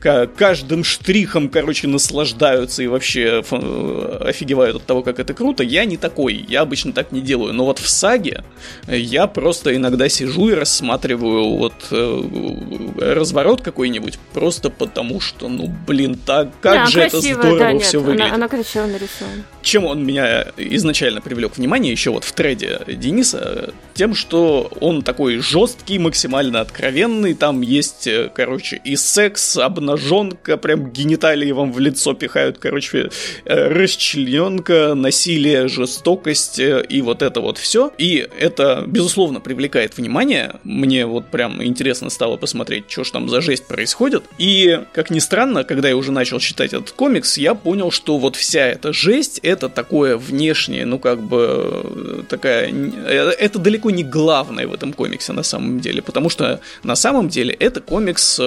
каждым 0.00 0.84
штрихом, 0.84 1.48
короче, 1.48 1.88
наслаждаются 1.88 2.82
и 2.82 2.86
вообще 2.86 3.42
офигевают 4.20 4.76
от 4.76 4.84
того, 4.84 5.02
как 5.02 5.18
это 5.18 5.34
круто. 5.34 5.62
Я 5.62 5.84
не 5.84 5.96
такой, 5.96 6.44
я 6.48 6.62
обычно 6.62 6.92
так 6.92 7.12
не 7.12 7.20
делаю. 7.20 7.52
Но 7.52 7.64
вот 7.64 7.78
в 7.78 7.88
саге 7.88 8.44
я 8.86 9.26
просто 9.26 9.74
иногда 9.74 10.08
сижу 10.08 10.48
и 10.48 10.54
рассматриваю 10.54 11.56
вот 11.56 11.74
э, 11.90 13.14
разворот 13.14 13.62
какой-нибудь, 13.62 14.18
просто 14.32 14.70
потому 14.70 15.20
что, 15.20 15.48
ну, 15.48 15.72
блин, 15.86 16.16
так, 16.16 16.48
как 16.60 16.74
да, 16.74 16.86
же 16.86 17.00
красиво, 17.00 17.18
это 17.18 17.40
здорово 17.40 17.58
да, 17.58 17.78
все 17.78 17.98
выглядит. 17.98 18.26
Она, 18.26 18.34
она 18.34 18.48
красиво 18.48 18.86
нарисована. 18.86 19.44
Чем 19.62 19.84
он 19.84 20.04
меня 20.04 20.46
изначально 20.56 21.20
привлек 21.20 21.56
внимание, 21.56 21.92
еще 21.92 22.10
вот 22.10 22.24
в 22.24 22.32
треде 22.32 22.80
Дениса, 22.86 23.72
тем, 23.94 24.14
что 24.14 24.70
он 24.80 25.02
такой 25.02 25.38
жесткий, 25.38 25.98
максимально 25.98 26.60
откровенный, 26.60 27.34
там 27.34 27.60
есть, 27.60 28.06
э, 28.06 28.30
короче, 28.32 28.80
и 28.84 28.96
секс, 28.96 29.56
обнаженка, 29.88 30.56
прям 30.56 30.90
гениталии 30.90 31.50
вам 31.52 31.72
в 31.72 31.78
лицо 31.78 32.14
пихают, 32.14 32.58
короче, 32.58 33.10
э, 33.44 33.68
расчлененка, 33.68 34.94
насилие, 34.94 35.68
жестокость 35.68 36.58
э, 36.58 36.84
и 36.88 37.00
вот 37.00 37.22
это 37.22 37.40
вот 37.40 37.58
все. 37.58 37.92
И 37.98 38.26
это, 38.38 38.84
безусловно, 38.86 39.40
привлекает 39.40 39.96
внимание. 39.96 40.56
Мне 40.64 41.06
вот 41.06 41.26
прям 41.30 41.62
интересно 41.62 42.10
стало 42.10 42.36
посмотреть, 42.36 42.84
что 42.88 43.04
ж 43.04 43.10
там 43.10 43.28
за 43.28 43.40
жесть 43.40 43.66
происходит. 43.66 44.24
И, 44.38 44.80
как 44.92 45.10
ни 45.10 45.18
странно, 45.18 45.64
когда 45.64 45.88
я 45.88 45.96
уже 45.96 46.12
начал 46.12 46.38
читать 46.38 46.72
этот 46.72 46.90
комикс, 46.90 47.38
я 47.38 47.54
понял, 47.54 47.90
что 47.90 48.18
вот 48.18 48.36
вся 48.36 48.66
эта 48.66 48.92
жесть, 48.92 49.40
это 49.42 49.68
такое 49.68 50.16
внешнее, 50.16 50.84
ну 50.84 50.98
как 50.98 51.20
бы 51.22 52.24
такая... 52.28 52.72
Это 53.38 53.58
далеко 53.58 53.90
не 53.90 54.04
главное 54.04 54.66
в 54.66 54.74
этом 54.74 54.92
комиксе 54.92 55.32
на 55.32 55.42
самом 55.42 55.80
деле, 55.80 56.02
потому 56.02 56.28
что 56.28 56.60
на 56.82 56.96
самом 56.96 57.28
деле 57.28 57.54
это 57.54 57.80
комикс 57.80 58.40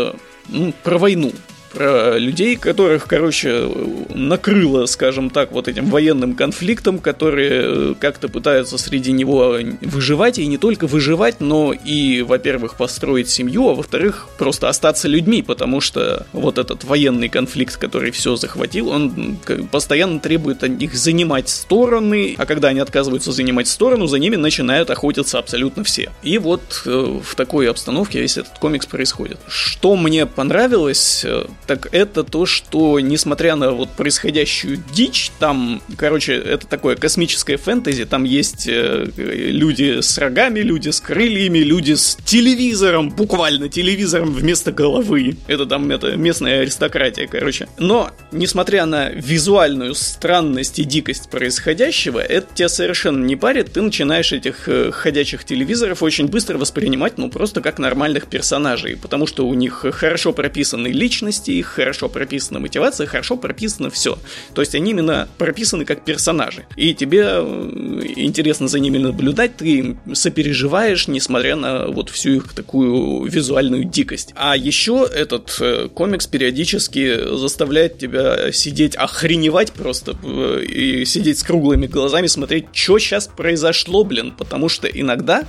ну, 0.47 0.73
про 0.83 0.97
войну 0.97 1.31
про 1.73 2.17
людей, 2.17 2.55
которых, 2.55 3.07
короче, 3.07 3.69
накрыло, 4.09 4.85
скажем 4.85 5.29
так, 5.29 5.51
вот 5.51 5.67
этим 5.67 5.85
военным 5.85 6.35
конфликтом, 6.35 6.99
которые 6.99 7.61
э, 7.63 7.93
как-то 7.99 8.27
пытаются 8.27 8.77
среди 8.77 9.11
него 9.11 9.57
выживать, 9.81 10.39
и 10.39 10.47
не 10.47 10.57
только 10.57 10.87
выживать, 10.87 11.39
но 11.39 11.73
и, 11.73 12.21
во-первых, 12.21 12.75
построить 12.75 13.29
семью, 13.29 13.69
а 13.69 13.75
во-вторых, 13.75 14.27
просто 14.37 14.69
остаться 14.69 15.07
людьми, 15.07 15.41
потому 15.41 15.81
что 15.81 16.25
вот 16.33 16.57
этот 16.57 16.83
военный 16.83 17.29
конфликт, 17.29 17.77
который 17.77 18.11
все 18.11 18.35
захватил, 18.35 18.89
он 18.89 19.37
постоянно 19.71 20.19
требует 20.19 20.63
от 20.63 20.71
них 20.79 20.93
занимать 20.95 21.49
стороны, 21.49 22.35
а 22.37 22.45
когда 22.45 22.69
они 22.69 22.79
отказываются 22.79 23.31
занимать 23.31 23.67
сторону, 23.67 24.07
за 24.07 24.19
ними 24.19 24.35
начинают 24.35 24.89
охотиться 24.89 25.39
абсолютно 25.39 25.83
все. 25.83 26.11
И 26.23 26.37
вот 26.37 26.83
э, 26.85 27.19
в 27.23 27.35
такой 27.35 27.69
обстановке 27.69 28.19
весь 28.19 28.37
этот 28.37 28.57
комикс 28.59 28.85
происходит. 28.85 29.39
Что 29.47 29.95
мне 29.95 30.25
понравилось, 30.25 31.23
э, 31.25 31.45
так 31.67 31.87
это 31.91 32.23
то, 32.23 32.45
что, 32.45 32.99
несмотря 32.99 33.55
на 33.55 33.71
вот 33.71 33.89
происходящую 33.91 34.83
дичь, 34.93 35.31
там, 35.39 35.81
короче, 35.97 36.33
это 36.33 36.67
такое 36.67 36.95
космическое 36.95 37.57
фэнтези, 37.57 38.05
там 38.05 38.23
есть 38.23 38.67
э, 38.67 39.07
люди 39.17 40.01
с 40.01 40.17
рогами, 40.17 40.59
люди 40.59 40.89
с 40.89 40.99
крыльями, 40.99 41.59
люди 41.59 41.93
с 41.93 42.17
телевизором, 42.25 43.09
буквально 43.09 43.69
телевизором 43.69 44.33
вместо 44.33 44.71
головы. 44.71 45.37
Это 45.47 45.65
там 45.65 45.89
это 45.91 46.15
местная 46.15 46.61
аристократия, 46.61 47.27
короче. 47.27 47.67
Но, 47.77 48.11
несмотря 48.31 48.85
на 48.85 49.09
визуальную 49.09 49.95
странность 49.95 50.79
и 50.79 50.83
дикость 50.83 51.29
происходящего, 51.29 52.19
это 52.19 52.47
тебя 52.53 52.69
совершенно 52.69 53.25
не 53.25 53.35
парит, 53.35 53.73
ты 53.73 53.81
начинаешь 53.81 54.31
этих 54.31 54.67
э, 54.67 54.91
ходячих 54.91 55.43
телевизоров 55.43 56.03
очень 56.03 56.27
быстро 56.27 56.57
воспринимать, 56.57 57.17
ну, 57.17 57.29
просто 57.29 57.61
как 57.61 57.79
нормальных 57.79 58.27
персонажей, 58.27 58.97
потому 58.97 59.27
что 59.27 59.47
у 59.47 59.53
них 59.53 59.85
хорошо 59.91 60.33
прописаны 60.33 60.87
личности, 60.87 61.50
их 61.59 61.67
хорошо 61.67 62.09
прописана 62.09 62.59
мотивация, 62.59 63.07
хорошо 63.07 63.37
прописано 63.37 63.89
все. 63.89 64.17
То 64.53 64.61
есть 64.61 64.75
они 64.75 64.91
именно 64.91 65.27
прописаны 65.37 65.85
как 65.85 66.03
персонажи. 66.05 66.65
И 66.75 66.93
тебе 66.93 67.23
э, 67.25 68.01
интересно 68.15 68.67
за 68.67 68.79
ними 68.79 68.97
наблюдать, 68.97 69.57
ты 69.57 69.97
сопереживаешь, 70.13 71.07
несмотря 71.07 71.55
на 71.55 71.87
вот 71.87 72.09
всю 72.09 72.35
их 72.35 72.53
такую 72.53 73.25
визуальную 73.25 73.83
дикость. 73.83 74.33
А 74.35 74.55
еще 74.55 75.07
этот 75.13 75.57
э, 75.59 75.89
комикс 75.93 76.27
периодически 76.27 77.35
заставляет 77.35 77.97
тебя 77.97 78.51
сидеть, 78.51 78.95
охреневать 78.95 79.71
просто 79.71 80.15
э, 80.23 80.63
и 80.63 81.05
сидеть 81.05 81.39
с 81.39 81.43
круглыми 81.43 81.87
глазами, 81.87 82.27
смотреть, 82.27 82.65
что 82.73 82.99
сейчас 82.99 83.27
произошло, 83.27 84.03
блин, 84.03 84.33
потому 84.37 84.69
что 84.69 84.87
иногда 84.87 85.45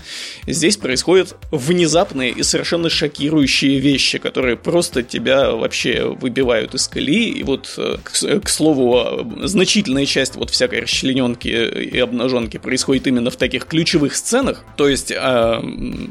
здесь 0.47 0.77
происходят 0.77 1.37
внезапные 1.51 2.31
и 2.31 2.43
совершенно 2.43 2.91
шокирующие 2.91 3.79
вещи, 3.79 4.19
которые 4.19 4.57
просто 4.57 5.03
тебя 5.03 5.53
вообще 5.53 5.92
выбивают 6.01 6.75
из 6.75 6.89
колеи. 6.89 7.31
И 7.31 7.43
вот, 7.43 7.75
э, 7.77 7.97
к, 8.03 8.41
к 8.41 8.49
слову, 8.49 9.27
значительная 9.43 10.07
часть 10.07 10.37
вот 10.37 10.51
всякой 10.51 10.81
расчлененки 10.81 11.49
и 11.49 11.99
обнаженки 11.99 12.59
происходит 12.59 13.07
именно 13.07 13.31
в 13.31 13.37
таких 13.37 13.67
ключевых 13.67 14.15
сценах. 14.15 14.65
То 14.77 14.89
есть 14.89 15.13
а, 15.17 15.63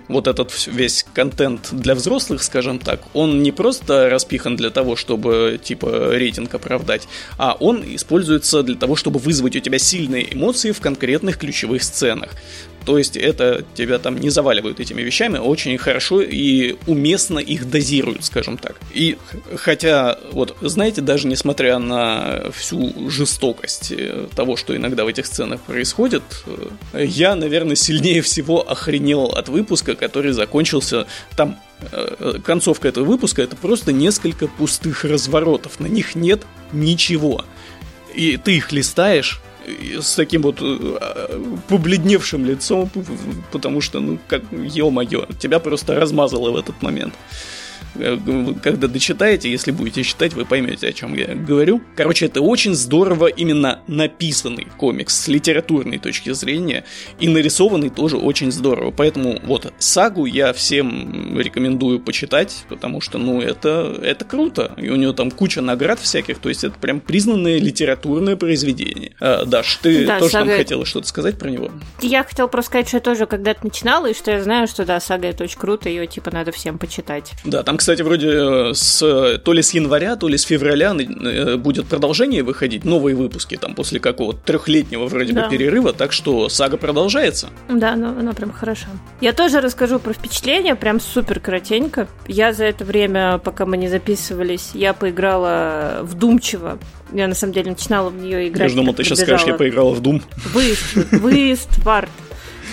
вот 0.07 0.27
этот 0.27 0.51
весь 0.67 1.05
контент 1.13 1.69
для 1.71 1.95
взрослых, 1.95 2.43
скажем 2.43 2.79
так, 2.79 3.01
он 3.13 3.43
не 3.43 3.51
просто 3.51 4.09
распихан 4.09 4.55
для 4.55 4.69
того, 4.69 4.95
чтобы 4.95 5.59
типа 5.61 6.11
рейтинг 6.11 6.53
оправдать, 6.53 7.07
а 7.37 7.55
он 7.59 7.83
используется 7.95 8.63
для 8.63 8.75
того, 8.75 8.95
чтобы 8.95 9.19
вызвать 9.19 9.55
у 9.55 9.59
тебя 9.59 9.79
сильные 9.79 10.33
эмоции 10.33 10.71
в 10.71 10.81
конкретных 10.81 11.37
ключевых 11.37 11.83
сценах. 11.83 12.31
То 12.85 12.97
есть 12.97 13.15
это 13.15 13.63
тебя 13.75 13.99
там 13.99 14.17
не 14.17 14.29
заваливают 14.29 14.79
этими 14.79 15.01
вещами, 15.01 15.37
очень 15.37 15.77
хорошо 15.77 16.21
и 16.21 16.75
уместно 16.87 17.39
их 17.39 17.69
дозируют, 17.69 18.25
скажем 18.25 18.57
так. 18.57 18.75
И 18.93 19.17
хотя, 19.55 20.17
вот, 20.31 20.57
знаете, 20.61 21.01
даже 21.01 21.27
несмотря 21.27 21.77
на 21.77 22.51
всю 22.51 23.09
жестокость 23.09 23.91
э, 23.91 24.27
того, 24.35 24.55
что 24.57 24.75
иногда 24.75 25.05
в 25.05 25.07
этих 25.07 25.27
сценах 25.27 25.61
происходит, 25.61 26.23
э, 26.93 27.05
я, 27.05 27.35
наверное, 27.35 27.75
сильнее 27.75 28.21
всего 28.21 28.67
охренел 28.67 29.25
от 29.25 29.49
выпуска, 29.49 29.95
который 29.95 30.31
закончился 30.31 31.05
там 31.35 31.59
э, 31.91 32.39
концовка 32.43 32.87
этого 32.87 33.05
выпуска 33.05 33.43
это 33.43 33.55
просто 33.55 33.91
несколько 33.91 34.47
пустых 34.47 35.03
разворотов, 35.03 35.79
на 35.79 35.87
них 35.87 36.15
нет 36.15 36.41
ничего. 36.71 37.45
И 38.15 38.37
ты 38.37 38.57
их 38.57 38.71
листаешь, 38.71 39.41
с 39.99 40.15
таким 40.15 40.41
вот 40.41 40.57
э, 40.61 41.39
побледневшим 41.67 42.45
лицом, 42.45 42.89
потому 43.51 43.81
что, 43.81 43.99
ну, 43.99 44.17
как, 44.27 44.41
ё-моё, 44.51 45.25
тебя 45.39 45.59
просто 45.59 45.95
размазало 45.95 46.51
в 46.51 46.55
этот 46.55 46.81
момент. 46.81 47.13
Э, 47.95 48.17
когда 48.61 48.87
дочитаете, 48.87 49.51
если 49.51 49.71
будете 49.71 50.03
читать, 50.03 50.33
вы 50.33 50.45
поймете, 50.45 50.87
о 50.87 50.93
чем 50.93 51.13
я 51.13 51.35
говорю. 51.35 51.81
Короче, 51.95 52.25
это 52.25 52.41
очень 52.41 52.73
здорово 52.73 53.27
именно 53.27 53.81
написанный 53.87 54.67
комикс 54.77 55.15
с 55.15 55.27
литературной 55.27 55.97
точки 55.97 56.31
зрения, 56.31 56.85
и 57.19 57.27
нарисованный 57.27 57.89
тоже 57.89 58.17
очень 58.17 58.51
здорово. 58.51 58.91
Поэтому 58.91 59.39
вот 59.43 59.73
сагу 59.79 60.25
я 60.25 60.53
всем 60.53 61.37
рекомендую 61.37 61.99
почитать, 61.99 62.65
потому 62.69 63.01
что, 63.01 63.17
ну, 63.17 63.41
это, 63.41 63.97
это 64.01 64.25
круто. 64.25 64.73
И 64.77 64.89
у 64.89 64.95
него 64.95 65.13
там 65.13 65.31
куча 65.31 65.61
наград 65.61 65.99
всяких, 65.99 66.39
то 66.39 66.49
есть 66.49 66.63
это 66.63 66.77
прям 66.79 66.99
признанное 66.99 67.59
литературное 67.59 68.35
произведение. 68.35 69.13
А, 69.19 69.45
Даш, 69.45 69.79
ты 69.81 70.05
да, 70.05 70.19
тоже 70.19 70.31
сага... 70.31 70.49
там 70.49 70.57
хотела 70.57 70.85
что-то 70.85 71.07
сказать 71.07 71.37
про 71.37 71.49
него? 71.49 71.71
Я 72.01 72.23
хотела 72.23 72.47
просто 72.47 72.69
сказать, 72.69 72.87
что 72.87 72.97
я 72.97 73.01
тоже 73.01 73.25
когда-то 73.25 73.65
начинала, 73.65 74.07
и 74.07 74.13
что 74.13 74.31
я 74.31 74.41
знаю, 74.41 74.67
что 74.67 74.85
да, 74.85 74.99
сага 74.99 75.27
это 75.27 75.43
очень 75.43 75.59
круто, 75.59 75.89
ее 75.89 76.07
типа 76.07 76.31
надо 76.31 76.51
всем 76.51 76.77
почитать. 76.77 77.31
Да, 77.43 77.63
там 77.63 77.77
кстати, 77.81 78.03
вроде 78.03 78.27
э, 78.29 78.73
с, 78.75 79.39
то 79.43 79.53
ли 79.53 79.63
с 79.63 79.73
января, 79.73 80.15
то 80.15 80.27
ли 80.27 80.37
с 80.37 80.43
февраля 80.43 80.93
э, 80.93 81.57
будет 81.57 81.87
продолжение 81.87 82.43
выходить, 82.43 82.85
новые 82.85 83.15
выпуски, 83.15 83.57
там, 83.57 83.73
после 83.73 83.99
какого-то 83.99 84.39
трехлетнего 84.45 85.07
вроде 85.07 85.33
да. 85.33 85.45
бы 85.45 85.49
перерыва, 85.49 85.91
так 85.91 86.11
что 86.11 86.47
сага 86.47 86.77
продолжается. 86.77 87.49
Да, 87.69 87.93
она, 87.93 88.09
она 88.09 88.33
прям 88.33 88.51
хороша. 88.51 88.85
Я 89.19 89.33
тоже 89.33 89.61
расскажу 89.61 89.97
про 89.97 90.13
впечатления, 90.13 90.75
прям 90.75 90.99
супер 90.99 91.39
коротенько. 91.39 92.07
Я 92.27 92.53
за 92.53 92.65
это 92.65 92.85
время, 92.85 93.39
пока 93.39 93.65
мы 93.65 93.77
не 93.77 93.87
записывались, 93.87 94.69
я 94.75 94.93
поиграла 94.93 96.01
вдумчиво 96.03 96.77
я 97.13 97.27
на 97.27 97.35
самом 97.35 97.51
деле 97.51 97.71
начинала 97.71 98.09
в 98.09 98.15
нее 98.15 98.47
играть. 98.47 98.69
Я 98.69 98.75
думал, 98.77 98.93
ты 98.93 99.03
сейчас 99.03 99.19
скажешь, 99.19 99.45
я 99.45 99.55
поиграла 99.55 99.93
в 99.93 100.01
Doom. 100.01 100.21
Выезд, 100.53 100.95
выезд, 101.11 101.77
вард. 101.83 102.09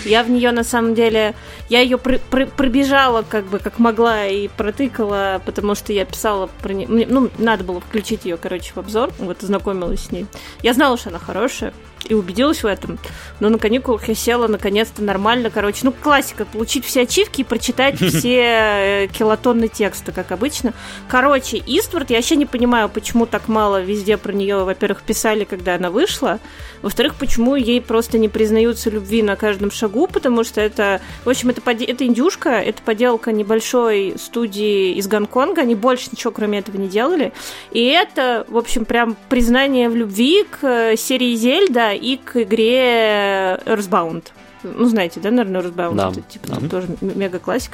Я 0.05 0.23
в 0.23 0.29
нее 0.29 0.51
на 0.51 0.63
самом 0.63 0.95
деле, 0.95 1.35
я 1.69 1.81
ее 1.81 1.97
пр- 1.97 2.19
пр- 2.29 2.47
пробежала 2.47 3.23
как 3.27 3.45
бы 3.45 3.59
как 3.59 3.79
могла 3.79 4.25
и 4.25 4.47
протыкала, 4.47 5.41
потому 5.45 5.75
что 5.75 5.93
я 5.93 6.05
писала 6.05 6.49
про 6.61 6.73
нее, 6.73 7.07
ну 7.09 7.29
надо 7.37 7.63
было 7.63 7.79
включить 7.79 8.25
ее, 8.25 8.37
короче, 8.37 8.71
в 8.73 8.77
обзор, 8.77 9.11
вот 9.19 9.41
знакомилась 9.41 10.05
с 10.05 10.11
ней. 10.11 10.25
Я 10.63 10.73
знала, 10.73 10.97
что 10.97 11.09
она 11.09 11.19
хорошая, 11.19 11.73
и 12.07 12.13
убедилась 12.13 12.63
в 12.63 12.65
этом. 12.65 12.97
Но 13.39 13.49
на 13.49 13.57
каникулах 13.57 14.07
я 14.07 14.15
села 14.15 14.47
наконец-то 14.47 15.03
нормально, 15.03 15.49
короче, 15.49 15.81
ну, 15.83 15.91
классика, 15.91 16.45
получить 16.45 16.85
все 16.85 17.01
ачивки 17.01 17.41
и 17.41 17.43
прочитать 17.43 17.97
все 17.99 18.41
э, 18.41 19.07
килотонны 19.07 19.67
текста, 19.67 20.11
как 20.11 20.31
обычно. 20.31 20.73
Короче, 21.07 21.61
Иствард, 21.65 22.09
я 22.09 22.17
вообще 22.17 22.35
не 22.35 22.45
понимаю, 22.45 22.89
почему 22.89 23.25
так 23.25 23.47
мало 23.47 23.81
везде 23.81 24.17
про 24.17 24.31
нее, 24.31 24.63
во-первых, 24.63 25.01
писали, 25.03 25.43
когда 25.43 25.75
она 25.75 25.91
вышла, 25.91 26.39
во-вторых, 26.81 27.15
почему 27.15 27.55
ей 27.55 27.81
просто 27.81 28.17
не 28.17 28.29
признаются 28.29 28.89
любви 28.89 29.21
на 29.23 29.35
каждом 29.35 29.71
шагу, 29.71 30.07
потому 30.07 30.43
что 30.43 30.61
это, 30.61 31.01
в 31.25 31.29
общем, 31.29 31.49
это, 31.49 31.61
поде... 31.61 31.85
это 31.85 32.05
индюшка, 32.05 32.49
это 32.49 32.81
поделка 32.83 33.31
небольшой 33.31 34.15
студии 34.17 34.93
из 34.93 35.07
Гонконга, 35.07 35.61
они 35.61 35.75
больше 35.75 36.09
ничего 36.11 36.31
кроме 36.31 36.59
этого 36.59 36.77
не 36.77 36.87
делали, 36.87 37.33
и 37.71 37.83
это, 37.85 38.45
в 38.47 38.57
общем, 38.57 38.85
прям 38.85 39.15
признание 39.29 39.89
в 39.89 39.95
любви 39.95 40.43
к 40.43 40.63
э, 40.63 40.95
серии 40.95 41.35
Зельда 41.35 41.91
и 41.91 42.17
к 42.17 42.41
игре 42.41 43.59
Earthbound. 43.65 44.25
Ну, 44.63 44.85
знаете, 44.85 45.19
да, 45.19 45.31
наверное, 45.31 45.61
Earthbound? 45.61 45.95
Да. 45.95 46.09
Это, 46.09 46.21
типа, 46.21 46.47
там 46.47 46.69
тоже 46.69 46.87
мега-классик. 47.01 47.71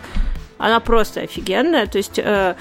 Она 0.57 0.79
просто 0.79 1.21
офигенная, 1.21 1.85
то 1.87 1.97
есть 1.97 2.17
э, 2.17 2.55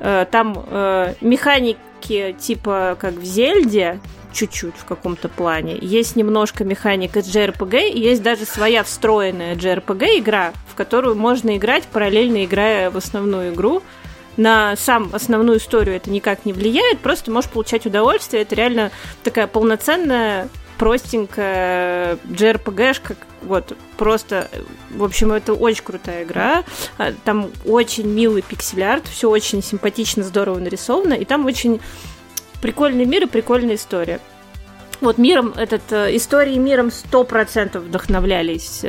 э, 0.00 0.26
там 0.30 0.64
э, 0.68 1.14
механики 1.20 2.36
типа 2.38 2.96
как 3.00 3.14
в 3.14 3.24
Зельде, 3.24 3.98
чуть-чуть 4.34 4.74
в 4.76 4.84
каком-то 4.84 5.28
плане. 5.28 5.78
Есть 5.80 6.16
немножко 6.16 6.64
механика 6.64 7.20
JRPG, 7.20 7.92
есть 7.92 8.22
даже 8.22 8.44
своя 8.44 8.82
встроенная 8.82 9.54
JRPG 9.54 10.18
игра, 10.18 10.52
в 10.70 10.74
которую 10.74 11.14
можно 11.14 11.56
играть, 11.56 11.84
параллельно 11.84 12.44
играя 12.44 12.90
в 12.90 12.96
основную 12.96 13.54
игру. 13.54 13.82
На 14.36 14.74
сам 14.76 15.10
основную 15.12 15.58
историю 15.58 15.96
это 15.96 16.10
никак 16.10 16.44
не 16.44 16.52
влияет, 16.52 16.98
просто 16.98 17.30
можешь 17.30 17.50
получать 17.50 17.86
удовольствие. 17.86 18.42
Это 18.42 18.56
реально 18.56 18.90
такая 19.22 19.46
полноценная 19.46 20.48
простенькая 20.76 22.16
JRPG-шка, 22.24 23.16
вот, 23.42 23.76
просто, 23.96 24.48
в 24.90 25.04
общем, 25.04 25.30
это 25.30 25.54
очень 25.54 25.84
крутая 25.84 26.24
игра, 26.24 26.64
там 27.24 27.50
очень 27.64 28.08
милый 28.08 28.42
пиксель-арт, 28.42 29.06
все 29.06 29.30
очень 29.30 29.62
симпатично, 29.62 30.24
здорово 30.24 30.58
нарисовано, 30.58 31.14
и 31.14 31.24
там 31.24 31.46
очень 31.46 31.80
прикольный 32.64 33.04
мир 33.04 33.24
и 33.24 33.26
прикольная 33.26 33.74
история. 33.74 34.20
Вот 35.02 35.18
миром, 35.18 35.52
этот, 35.54 35.82
э, 35.90 36.16
истории 36.16 36.56
миром 36.56 36.90
сто 36.90 37.22
процентов 37.22 37.82
вдохновлялись 37.82 38.80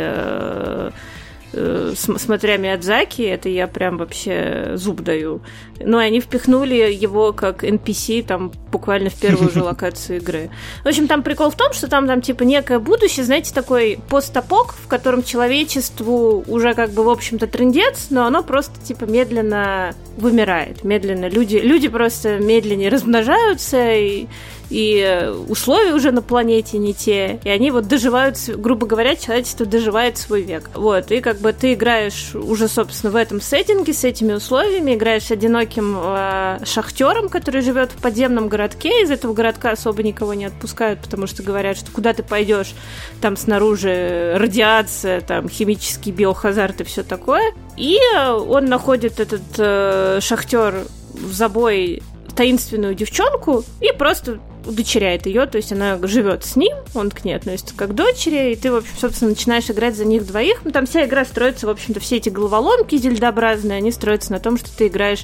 э, 1.56 1.94
смотря 1.96 2.58
Миядзаки, 2.58 3.22
это 3.22 3.50
я 3.50 3.68
прям 3.68 3.98
вообще 3.98 4.74
зуб 4.76 5.02
даю. 5.02 5.42
Ну, 5.80 6.00
и 6.00 6.04
они 6.04 6.22
впихнули 6.22 6.76
его 6.76 7.34
как 7.34 7.64
NPC 7.64 8.24
там 8.24 8.52
буквально 8.72 9.10
в 9.10 9.16
первую 9.16 9.52
же 9.52 9.64
локацию 9.64 10.18
игры. 10.18 10.50
В 10.84 10.88
общем, 10.88 11.08
там 11.08 11.24
прикол 11.24 11.50
в 11.50 11.56
том, 11.56 11.74
что 11.74 11.88
там, 11.88 12.08
там 12.08 12.22
типа 12.22 12.44
некое 12.44 12.80
будущее, 12.80 13.26
знаете, 13.26 13.54
такой 13.54 14.00
постапок, 14.10 14.74
в 14.74 14.88
котором 14.88 15.24
человечеству 15.24 16.44
уже 16.48 16.74
как 16.74 16.92
бы, 16.92 17.04
в 17.04 17.10
общем-то, 17.10 17.48
трендец, 17.48 18.08
но 18.10 18.26
оно 18.26 18.44
просто 18.44 18.80
типа 18.84 19.06
медленно 19.06 19.96
вымирает, 20.18 20.84
медленно. 20.84 21.28
Люди, 21.28 21.58
люди 21.58 21.88
просто 21.88 22.40
медленнее 22.40 22.90
размножаются, 22.90 23.94
и 23.94 24.28
и 24.70 25.32
условия 25.48 25.94
уже 25.94 26.12
на 26.12 26.22
планете 26.22 26.78
не 26.78 26.94
те, 26.94 27.40
и 27.44 27.50
они 27.50 27.72
вот 27.72 27.88
доживают, 27.88 28.38
грубо 28.58 28.88
говоря, 28.88 29.16
человечество 29.16 29.66
доживает 29.66 30.18
свой 30.18 30.42
век. 30.42 30.70
Вот, 30.74 31.12
и 31.12 31.22
как 31.22 31.40
бы 31.40 31.54
ты 31.54 31.74
играешь 31.74 32.36
уже, 32.36 32.68
собственно, 32.68 33.12
в 33.12 33.16
этом 33.16 33.42
сеттинге, 33.42 33.94
с 33.94 34.04
этими 34.04 34.34
условиями, 34.34 34.96
играешь 34.96 35.32
одиноким 35.32 35.96
э, 35.98 36.60
шахтером, 36.66 37.30
который 37.30 37.62
живет 37.62 37.92
в 37.92 38.02
подземном 38.02 38.48
городке, 38.48 39.04
из 39.04 39.12
этого 39.12 39.34
городка 39.34 39.72
особо 39.72 40.04
никого 40.04 40.34
не 40.34 40.46
отпускают, 40.46 41.00
потому 41.00 41.28
что 41.28 41.44
говорят, 41.44 41.78
что 41.78 41.92
куда 41.92 42.14
ты 42.14 42.24
пойдешь, 42.24 42.74
там 43.22 43.38
снаружи 43.38 44.34
радиация, 44.38 45.22
там 45.22 45.50
химический 45.50 46.12
биохазард 46.12 46.82
и 46.82 46.84
все 46.84 47.04
такое. 47.04 47.54
И 47.78 47.98
он 48.16 48.66
находит 48.66 49.20
этот 49.20 49.42
э, 49.58 50.20
шахтер 50.22 50.86
в 51.14 51.34
забой 51.34 52.02
таинственную 52.36 52.96
девчонку 52.96 53.64
и 53.82 53.92
просто 53.92 54.40
удочеряет 54.66 55.26
ее, 55.26 55.46
то 55.46 55.58
есть 55.58 55.72
она 55.72 55.98
живет 56.04 56.44
с 56.44 56.56
ним, 56.56 56.76
он 56.94 57.12
к 57.12 57.24
ней 57.24 57.34
относится 57.34 57.76
как 57.76 57.94
дочери, 57.94 58.52
и 58.52 58.56
ты, 58.56 58.72
в 58.72 58.78
общем, 58.78 58.94
собственно, 59.00 59.30
начинаешь 59.30 59.70
играть 59.70 59.96
за 59.96 60.06
них 60.06 60.26
двоих. 60.26 60.62
Ну, 60.64 60.72
там 60.72 60.86
вся 60.86 61.06
игра 61.06 61.24
строится, 61.26 61.68
в 61.68 61.70
общем-то, 61.70 62.00
все 62.00 62.18
эти 62.18 62.30
головоломки 62.30 62.98
зельдообразные, 62.98 63.78
они 63.78 63.92
строятся 63.92 64.32
на 64.32 64.40
том, 64.40 64.58
что 64.58 64.76
ты 64.76 64.88
играешь 64.88 65.24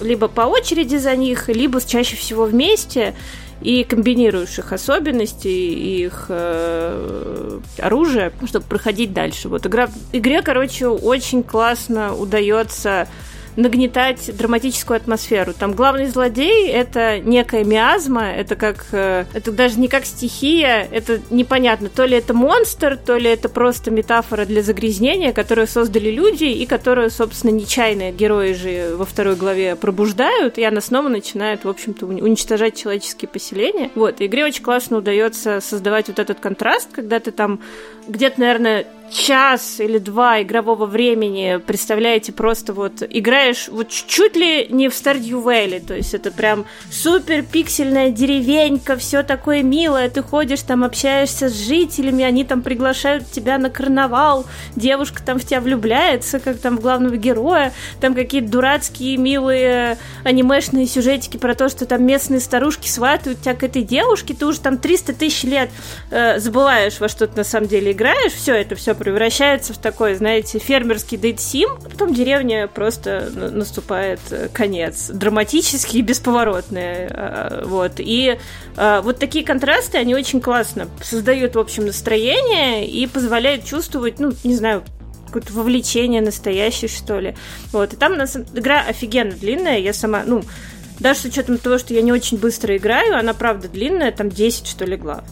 либо 0.00 0.28
по 0.28 0.42
очереди 0.42 0.96
за 0.96 1.16
них, 1.16 1.48
либо 1.48 1.80
чаще 1.80 2.16
всего 2.16 2.44
вместе 2.44 3.14
и 3.62 3.84
комбинируешь 3.84 4.58
их 4.58 4.72
особенности 4.72 5.48
их 5.48 6.26
э, 6.28 7.60
оружие, 7.78 8.32
чтобы 8.46 8.66
проходить 8.66 9.14
дальше. 9.14 9.48
Вот 9.48 9.66
игра, 9.66 9.88
игре, 10.12 10.42
короче, 10.42 10.88
очень 10.88 11.42
классно 11.42 12.14
удается 12.14 13.08
нагнетать 13.56 14.36
драматическую 14.36 14.96
атмосферу. 14.96 15.52
Там 15.52 15.72
главный 15.72 16.06
злодей— 16.06 16.68
это 16.68 17.18
некая 17.18 17.64
миазма, 17.64 18.30
это 18.30 18.54
как... 18.54 18.86
Э, 18.92 19.24
это 19.32 19.50
даже 19.52 19.80
не 19.80 19.88
как 19.88 20.04
стихия, 20.04 20.86
это 20.90 21.20
непонятно. 21.30 21.88
То 21.88 22.04
ли 22.04 22.16
это 22.16 22.34
монстр, 22.34 22.96
то 22.96 23.16
ли 23.16 23.30
это 23.30 23.48
просто 23.48 23.90
метафора 23.90 24.44
для 24.44 24.62
загрязнения, 24.62 25.32
которую 25.32 25.66
создали 25.66 26.10
люди 26.10 26.44
и 26.44 26.66
которую, 26.66 27.10
собственно, 27.10 27.50
нечаянные 27.50 28.12
герои 28.12 28.52
же 28.52 28.94
во 28.96 29.04
второй 29.04 29.36
главе 29.36 29.76
пробуждают, 29.76 30.58
и 30.58 30.64
она 30.64 30.80
снова 30.80 31.08
начинает, 31.08 31.64
в 31.64 31.68
общем-то, 31.68 32.06
уничтожать 32.06 32.76
человеческие 32.76 33.28
поселения. 33.28 33.90
Вот, 33.94 34.20
игре 34.20 34.44
очень 34.44 34.62
классно 34.62 34.98
удается 34.98 35.60
создавать 35.60 36.08
вот 36.08 36.18
этот 36.18 36.40
контраст, 36.40 36.90
когда 36.92 37.20
ты 37.20 37.30
там 37.30 37.60
где-то, 38.08 38.40
наверное, 38.40 38.86
час 39.10 39.80
или 39.80 39.98
два 39.98 40.42
игрового 40.42 40.86
времени, 40.86 41.60
представляете, 41.64 42.32
просто 42.32 42.72
вот 42.72 43.02
играешь 43.08 43.68
вот 43.68 43.88
чуть 43.88 44.36
ли 44.36 44.66
не 44.68 44.88
в 44.88 44.92
Stardew 44.92 45.42
Valley, 45.42 45.84
то 45.84 45.94
есть 45.94 46.14
это 46.14 46.30
прям 46.30 46.66
супер 46.90 47.42
пиксельная 47.42 48.10
деревенька, 48.10 48.96
все 48.96 49.22
такое 49.22 49.62
милое, 49.62 50.10
ты 50.10 50.22
ходишь 50.22 50.62
там, 50.62 50.84
общаешься 50.84 51.48
с 51.48 51.54
жителями, 51.54 52.24
они 52.24 52.44
там 52.44 52.62
приглашают 52.62 53.30
тебя 53.30 53.58
на 53.58 53.70
карнавал, 53.70 54.46
девушка 54.74 55.22
там 55.24 55.38
в 55.38 55.44
тебя 55.44 55.60
влюбляется, 55.60 56.40
как 56.40 56.58
там 56.58 56.76
в 56.76 56.80
главного 56.80 57.16
героя, 57.16 57.72
там 58.00 58.14
какие-то 58.14 58.50
дурацкие 58.50 59.16
милые 59.16 59.98
анимешные 60.24 60.86
сюжетики 60.86 61.36
про 61.36 61.54
то, 61.54 61.68
что 61.68 61.86
там 61.86 62.04
местные 62.04 62.40
старушки 62.40 62.88
сватают 62.88 63.42
тебя 63.42 63.54
к 63.54 63.62
этой 63.62 63.82
девушке, 63.82 64.34
ты 64.34 64.46
уже 64.46 64.60
там 64.60 64.78
300 64.78 65.14
тысяч 65.14 65.44
лет 65.44 65.70
э, 66.10 66.38
забываешь, 66.40 66.98
во 66.98 67.08
что 67.08 67.26
ты 67.26 67.36
на 67.36 67.44
самом 67.44 67.68
деле 67.68 67.92
играешь, 67.92 68.32
все 68.32 68.54
это 68.54 68.74
все 68.74 68.95
превращается 68.96 69.72
в 69.72 69.78
такой, 69.78 70.14
знаете, 70.14 70.58
фермерский 70.58 71.16
дейт-сим, 71.16 71.70
а 71.84 71.88
потом 71.88 72.14
деревня 72.14 72.68
просто 72.68 73.30
наступает 73.34 74.20
э, 74.30 74.48
конец. 74.52 75.10
Драматический 75.12 76.00
и 76.00 76.02
бесповоротный. 76.02 77.08
Э, 77.08 77.62
вот. 77.64 77.92
И 77.98 78.38
э, 78.76 79.00
вот 79.02 79.18
такие 79.18 79.44
контрасты, 79.44 79.98
они 79.98 80.14
очень 80.14 80.40
классно 80.40 80.88
создают, 81.02 81.54
в 81.54 81.58
общем, 81.58 81.86
настроение 81.86 82.88
и 82.88 83.06
позволяют 83.06 83.64
чувствовать, 83.64 84.18
ну, 84.18 84.32
не 84.44 84.54
знаю, 84.54 84.82
какое-то 85.26 85.52
вовлечение 85.52 86.22
настоящее, 86.22 86.88
что 86.88 87.18
ли. 87.18 87.36
Вот. 87.72 87.92
И 87.92 87.96
там 87.96 88.16
нас 88.16 88.36
игра 88.36 88.80
офигенно 88.80 89.32
длинная. 89.32 89.78
Я 89.78 89.92
сама, 89.92 90.22
ну, 90.26 90.42
даже 90.98 91.20
с 91.20 91.24
учетом 91.26 91.58
того, 91.58 91.78
что 91.78 91.94
я 91.94 92.02
не 92.02 92.12
очень 92.12 92.38
быстро 92.38 92.76
играю, 92.76 93.18
она 93.18 93.34
правда 93.34 93.68
длинная, 93.68 94.12
там 94.12 94.30
10, 94.30 94.66
что 94.66 94.84
ли, 94.84 94.96
глав. 94.96 95.24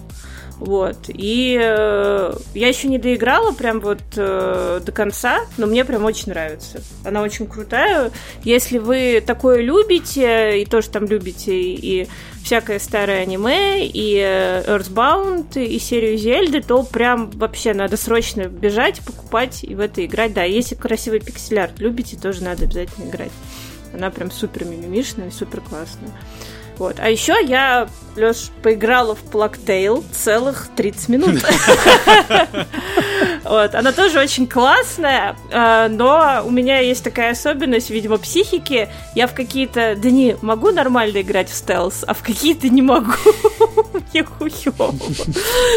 Вот. 0.58 0.97
И 1.08 1.58
э, 1.60 2.34
я 2.55 2.68
еще 2.68 2.89
не 2.89 2.99
доиграла 2.99 3.52
прям 3.52 3.81
вот 3.81 4.02
э, 4.16 4.81
до 4.84 4.92
конца, 4.92 5.41
но 5.57 5.66
мне 5.66 5.84
прям 5.84 6.05
очень 6.05 6.31
нравится. 6.31 6.81
Она 7.05 7.23
очень 7.23 7.47
крутая. 7.47 8.12
Если 8.44 8.78
вы 8.78 9.23
такое 9.26 9.60
любите, 9.60 10.62
и 10.62 10.65
тоже 10.65 10.91
там 10.91 11.07
любите, 11.07 11.52
и 11.55 12.08
всякое 12.44 12.78
старое 12.78 13.23
аниме, 13.23 13.86
и 13.86 14.16
э, 14.18 14.62
Earthbound, 14.66 15.62
и 15.62 15.78
серию 15.78 16.16
Зельды, 16.18 16.60
то 16.60 16.83
прям 16.84 17.31
вообще 17.31 17.74
надо 17.74 17.97
срочно 17.97 18.44
бежать, 18.44 19.00
покупать 19.05 19.65
и 19.65 19.74
в 19.74 19.81
это 19.81 20.05
играть. 20.05 20.34
Да, 20.34 20.44
если 20.44 20.76
красивый 20.76 21.20
пиксель-арт 21.20 21.81
любите, 21.81 22.16
тоже 22.16 22.44
надо 22.44 22.65
обязательно 22.65 23.08
играть. 23.08 23.33
Она 23.92 24.10
прям 24.10 24.31
супер 24.31 24.65
мимимишная, 24.65 25.31
супер 25.31 25.60
классная. 25.60 26.10
Вот. 26.78 26.97
А 26.99 27.08
еще 27.08 27.34
я, 27.44 27.89
Леш, 28.17 28.51
поиграла 28.62 29.15
в 29.15 29.20
Плактейл 29.20 30.05
целых 30.12 30.68
30 30.76 31.09
минут. 31.09 31.44
Вот. 33.44 33.75
Она 33.75 33.93
тоже 33.93 34.20
очень 34.20 34.47
классная, 34.47 35.36
а, 35.52 35.89
но 35.89 36.43
у 36.47 36.51
меня 36.51 36.81
есть 36.81 37.05
такая 37.05 37.33
особенность, 37.33 37.91
видимо, 37.91 38.17
психики. 38.17 38.89
Я 39.15 39.26
в 39.26 39.34
какие-то 39.34 39.94
дни 39.94 40.36
могу 40.41 40.70
нормально 40.70 41.20
играть 41.20 41.51
в 41.51 41.55
стелс, 41.55 42.05
а 42.07 42.15
в 42.15 42.23
какие-то 42.23 42.68
не 42.70 42.81
могу. 42.81 43.12
Мне 44.12 44.25
хуёво. 44.25 44.94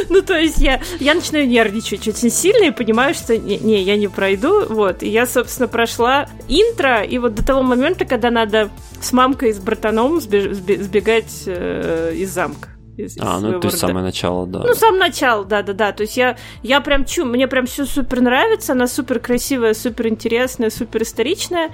Ну, 0.10 0.22
то 0.22 0.38
есть 0.38 0.60
я, 0.60 0.82
я 1.00 1.14
начинаю 1.14 1.48
нервничать 1.48 2.08
очень 2.08 2.32
сильно 2.32 2.66
и 2.66 2.72
понимаю, 2.72 3.14
что 3.14 3.38
не, 3.38 3.58
не, 3.58 3.82
я 3.82 3.98
не 3.98 4.08
пройду. 4.08 4.66
Вот. 4.68 5.04
И 5.04 5.10
я, 5.10 5.26
собственно, 5.26 5.68
прошла 5.68 6.30
интро, 6.48 7.04
и 7.04 7.18
вот 7.18 7.36
до 7.36 7.46
того 7.46 7.64
момента, 7.64 8.06
когда 8.06 8.32
надо 8.32 8.70
с 9.02 9.12
мамкой 9.12 9.50
и 9.50 9.54
с 9.54 9.60
братаном 9.60 10.20
сбегать 10.22 11.44
э, 11.46 12.14
из 12.28 12.34
замка. 12.34 12.70
Из, 12.98 13.16
а, 13.20 13.40
ну 13.40 13.60
то 13.60 13.68
есть 13.68 13.80
самое 13.80 14.04
начало, 14.04 14.48
да. 14.48 14.64
Ну, 14.66 14.74
самое 14.74 15.00
начало, 15.00 15.46
да-да-да. 15.46 15.92
То 15.92 16.02
есть 16.02 16.18
я, 16.18 16.36
я 16.64 16.82
прям 16.82 17.06
чу, 17.06 17.26
мне 17.26 17.48
прям 17.48 17.66
все 17.68 17.86
супер 17.86 18.22
нравится, 18.22 18.74
она 18.74 18.88
супер 18.88 19.20
красивая, 19.20 19.74
супер 19.74 20.08
интересная, 20.08 20.70
супер 20.70 21.04
историчная. 21.04 21.72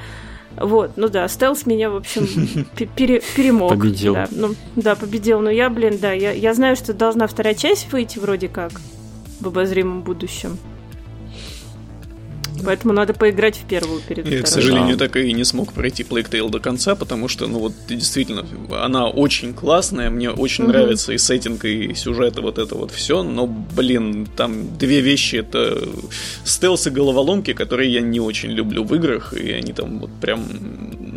Вот, 0.57 0.91
ну 0.97 1.07
да, 1.07 1.27
стелс 1.27 1.65
меня, 1.65 1.89
в 1.89 1.95
общем, 1.95 2.27
пере, 2.95 3.21
перемог. 3.35 3.69
Победил. 3.69 4.13
Да, 4.13 4.27
ну, 4.31 4.53
да, 4.75 4.95
победил. 4.95 5.39
Но 5.39 5.49
я, 5.49 5.69
блин, 5.69 5.97
да, 5.99 6.11
я, 6.11 6.31
я 6.31 6.53
знаю, 6.53 6.75
что 6.75 6.93
должна 6.93 7.25
вторая 7.27 7.55
часть 7.55 7.91
выйти 7.91 8.19
вроде 8.19 8.49
как 8.49 8.73
в 9.39 9.47
обозримом 9.47 10.03
будущем. 10.03 10.57
Поэтому 12.65 12.93
надо 12.93 13.13
поиграть 13.13 13.57
в 13.57 13.65
первую 13.65 14.01
перед 14.01 14.27
Я, 14.27 14.41
к 14.41 14.47
сожалению, 14.47 14.97
так 14.97 15.15
и 15.15 15.31
не 15.33 15.43
смог 15.43 15.73
пройти 15.73 16.03
Plague 16.03 16.29
Tale 16.29 16.49
до 16.49 16.59
конца, 16.59 16.95
потому 16.95 17.27
что, 17.27 17.47
ну 17.47 17.59
вот, 17.59 17.73
действительно, 17.87 18.45
она 18.71 19.07
очень 19.07 19.53
классная, 19.53 20.09
мне 20.09 20.29
очень 20.29 20.63
mm-hmm. 20.63 20.67
нравится 20.67 21.13
и 21.13 21.17
сеттинг, 21.17 21.65
и 21.65 21.93
сюжет, 21.93 22.37
и 22.37 22.41
вот 22.41 22.57
это 22.57 22.75
вот 22.75 22.91
все, 22.91 23.23
но, 23.23 23.47
блин, 23.47 24.27
там 24.35 24.77
две 24.77 25.01
вещи, 25.01 25.37
это 25.37 25.77
стелс 26.43 26.87
и 26.87 26.89
головоломки, 26.89 27.53
которые 27.53 27.91
я 27.91 28.01
не 28.01 28.19
очень 28.19 28.51
люблю 28.51 28.83
в 28.83 28.93
играх, 28.95 29.33
и 29.33 29.51
они 29.51 29.73
там 29.73 29.99
вот 29.99 30.11
прям 30.21 30.45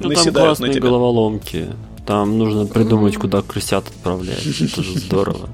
ну, 0.03 0.09
наседают 0.09 0.59
там 0.59 0.67
на 0.67 0.73
тебя. 0.73 0.89
головоломки. 0.89 1.67
Там 2.07 2.39
нужно 2.39 2.67
придумать, 2.67 3.17
куда 3.17 3.43
крысят 3.43 3.89
отправлять. 3.89 4.47
Это 4.47 4.83
же 4.83 4.99
здорово. 4.99 5.49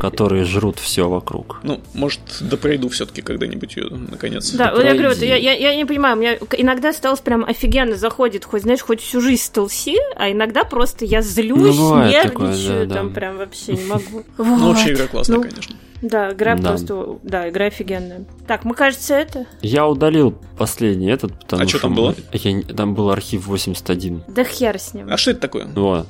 Которые 0.00 0.44
жрут 0.44 0.78
все 0.78 1.08
вокруг. 1.08 1.58
Ну, 1.64 1.80
может, 1.92 2.20
да 2.40 2.56
пройду 2.56 2.88
все-таки 2.88 3.20
когда-нибудь 3.20 3.76
ее, 3.76 3.88
наконец. 3.90 4.50
Да, 4.52 4.72
вот 4.72 4.84
я 4.84 4.94
говорю, 4.94 5.12
я, 5.20 5.36
я, 5.36 5.52
я 5.52 5.74
не 5.74 5.84
понимаю, 5.84 6.16
у 6.16 6.20
меня 6.20 6.36
иногда 6.56 6.92
стелс 6.92 7.20
прям 7.20 7.44
офигенно 7.44 7.96
заходит, 7.96 8.44
хоть, 8.44 8.62
знаешь, 8.62 8.80
хоть 8.80 9.00
всю 9.00 9.20
жизнь 9.20 9.42
стелси, 9.42 9.96
а 10.16 10.30
иногда 10.30 10.64
просто 10.64 11.04
я 11.04 11.20
злюсь, 11.20 11.76
ну, 11.76 12.04
нервничаю, 12.04 12.30
такое, 12.30 12.86
да, 12.86 12.94
там 12.94 13.08
да. 13.08 13.14
прям 13.14 13.36
вообще 13.38 13.72
не 13.72 13.84
могу. 13.84 14.22
Ну, 14.38 14.68
вообще 14.68 14.92
игра 14.92 15.08
классная, 15.08 15.36
ну, 15.36 15.42
конечно. 15.42 15.76
Да, 16.02 16.32
игра 16.32 16.56
да. 16.56 16.70
просто, 16.70 17.18
да, 17.22 17.48
игра 17.48 17.66
офигенная. 17.66 18.24
Так, 18.46 18.64
мы, 18.64 18.74
кажется, 18.74 19.14
это... 19.14 19.46
Я 19.62 19.86
удалил 19.86 20.34
последний 20.58 21.10
этот, 21.10 21.38
потому 21.38 21.62
а 21.62 21.68
что 21.68 21.78
там 21.78 21.94
было? 21.94 22.14
Я, 22.32 22.62
там 22.62 22.94
был 22.94 23.10
архив 23.10 23.46
81. 23.46 24.24
Да 24.26 24.44
хер 24.44 24.78
с 24.78 24.94
ним. 24.94 25.06
А 25.10 25.16
что 25.16 25.30
это 25.30 25.40
такое? 25.40 25.66
Вот. 25.66 26.08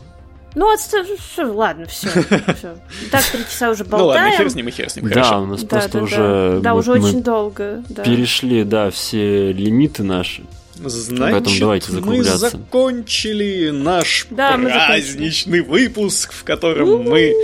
Ну, 0.55 0.71
отстав... 0.73 1.07
ладно, 1.39 1.87
все. 1.87 2.09
Так, 3.11 3.23
три 3.33 3.45
часа 3.45 3.71
уже 3.71 3.85
болтаем. 3.85 4.25
Ну 4.25 4.31
ладно, 4.31 4.37
хер 4.37 4.51
с 4.51 4.55
ним 4.55 4.69
и 4.69 4.71
хер 4.71 4.91
с 4.91 4.97
ним, 4.97 5.11
Да, 5.11 5.41
у 5.41 5.47
нас 5.47 5.65
просто 5.65 6.03
уже... 6.03 6.61
Да, 6.63 6.75
уже 6.75 6.93
очень 6.93 7.23
долго. 7.23 7.83
Перешли, 8.05 8.65
да, 8.65 8.91
все 8.91 9.53
лимиты 9.53 10.03
наши. 10.03 10.43
Значит, 10.75 11.19
Поэтому 11.19 11.57
давайте 11.59 11.93
мы 11.93 12.23
закончили 12.25 13.71
наш 13.71 14.27
да, 14.31 14.57
праздничный 14.57 15.61
выпуск, 15.61 16.33
в 16.33 16.45
котором 16.45 17.03
мы 17.03 17.35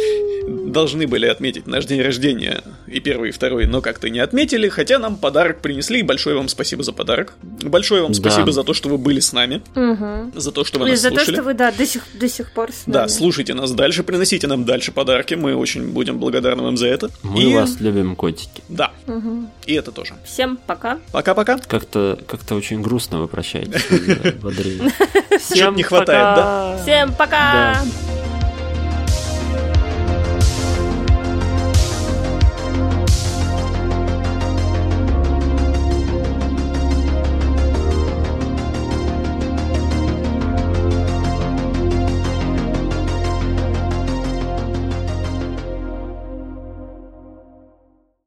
должны 0.49 1.07
были 1.07 1.27
отметить 1.27 1.67
наш 1.67 1.85
день 1.85 2.01
рождения 2.03 2.63
и 2.87 3.01
первый, 3.01 3.31
и 3.31 3.33
второй, 3.33 3.67
но 3.67 3.81
как-то 3.81 4.09
не 4.09 4.19
отметили, 4.21 4.69
хотя 4.69 4.99
нам 4.99 5.17
подарок 5.17 5.61
принесли, 5.61 6.01
и 6.01 6.03
большое 6.03 6.37
вам 6.37 6.49
спасибо 6.49 6.83
за 6.83 6.93
подарок. 6.93 7.35
Большое 7.43 8.03
вам 8.03 8.15
спасибо 8.15 8.47
да. 8.47 8.53
за 8.53 8.65
то, 8.65 8.75
что 8.75 8.89
вы 8.89 8.99
были 8.99 9.21
с 9.21 9.33
нами, 9.33 9.63
угу. 9.75 10.33
за 10.35 10.53
то, 10.53 10.65
что 10.65 10.79
вы 10.79 10.89
и 10.89 10.91
нас 10.93 11.01
за 11.01 11.09
слушали. 11.09 11.27
за 11.27 11.33
то, 11.33 11.37
что 11.37 11.43
вы, 11.43 11.55
да, 11.55 11.73
до 11.73 11.87
сих, 11.87 12.03
до 12.15 12.29
сих 12.29 12.53
пор 12.53 12.73
с 12.73 12.87
нами. 12.87 12.95
Да, 12.95 13.09
слушайте 13.09 13.55
нас 13.55 13.73
дальше, 13.73 14.03
приносите 14.03 14.47
нам 14.47 14.65
дальше 14.65 14.93
подарки, 14.93 15.35
мы 15.35 15.55
очень 15.55 15.89
будем 15.89 16.19
благодарны 16.19 16.63
вам 16.63 16.77
за 16.77 16.87
это. 16.87 17.11
Мы 17.23 17.43
и... 17.43 17.55
вас 17.55 17.81
любим, 17.81 18.17
котики. 18.17 18.63
Да, 18.69 18.93
угу. 19.07 19.51
и 19.67 19.75
это 19.75 19.93
тоже. 19.93 20.15
Всем 20.25 20.59
пока. 20.67 20.99
Пока-пока. 21.13 21.59
Как-то 21.59 22.19
как 22.27 22.41
очень 22.53 22.81
грустно 22.83 23.18
вы 23.21 23.29
прощаетесь, 23.29 23.87
Всем 25.41 25.77
не 25.77 25.83
хватает, 25.83 26.37
да? 26.37 26.79
Всем 26.83 27.13
пока! 27.13 27.77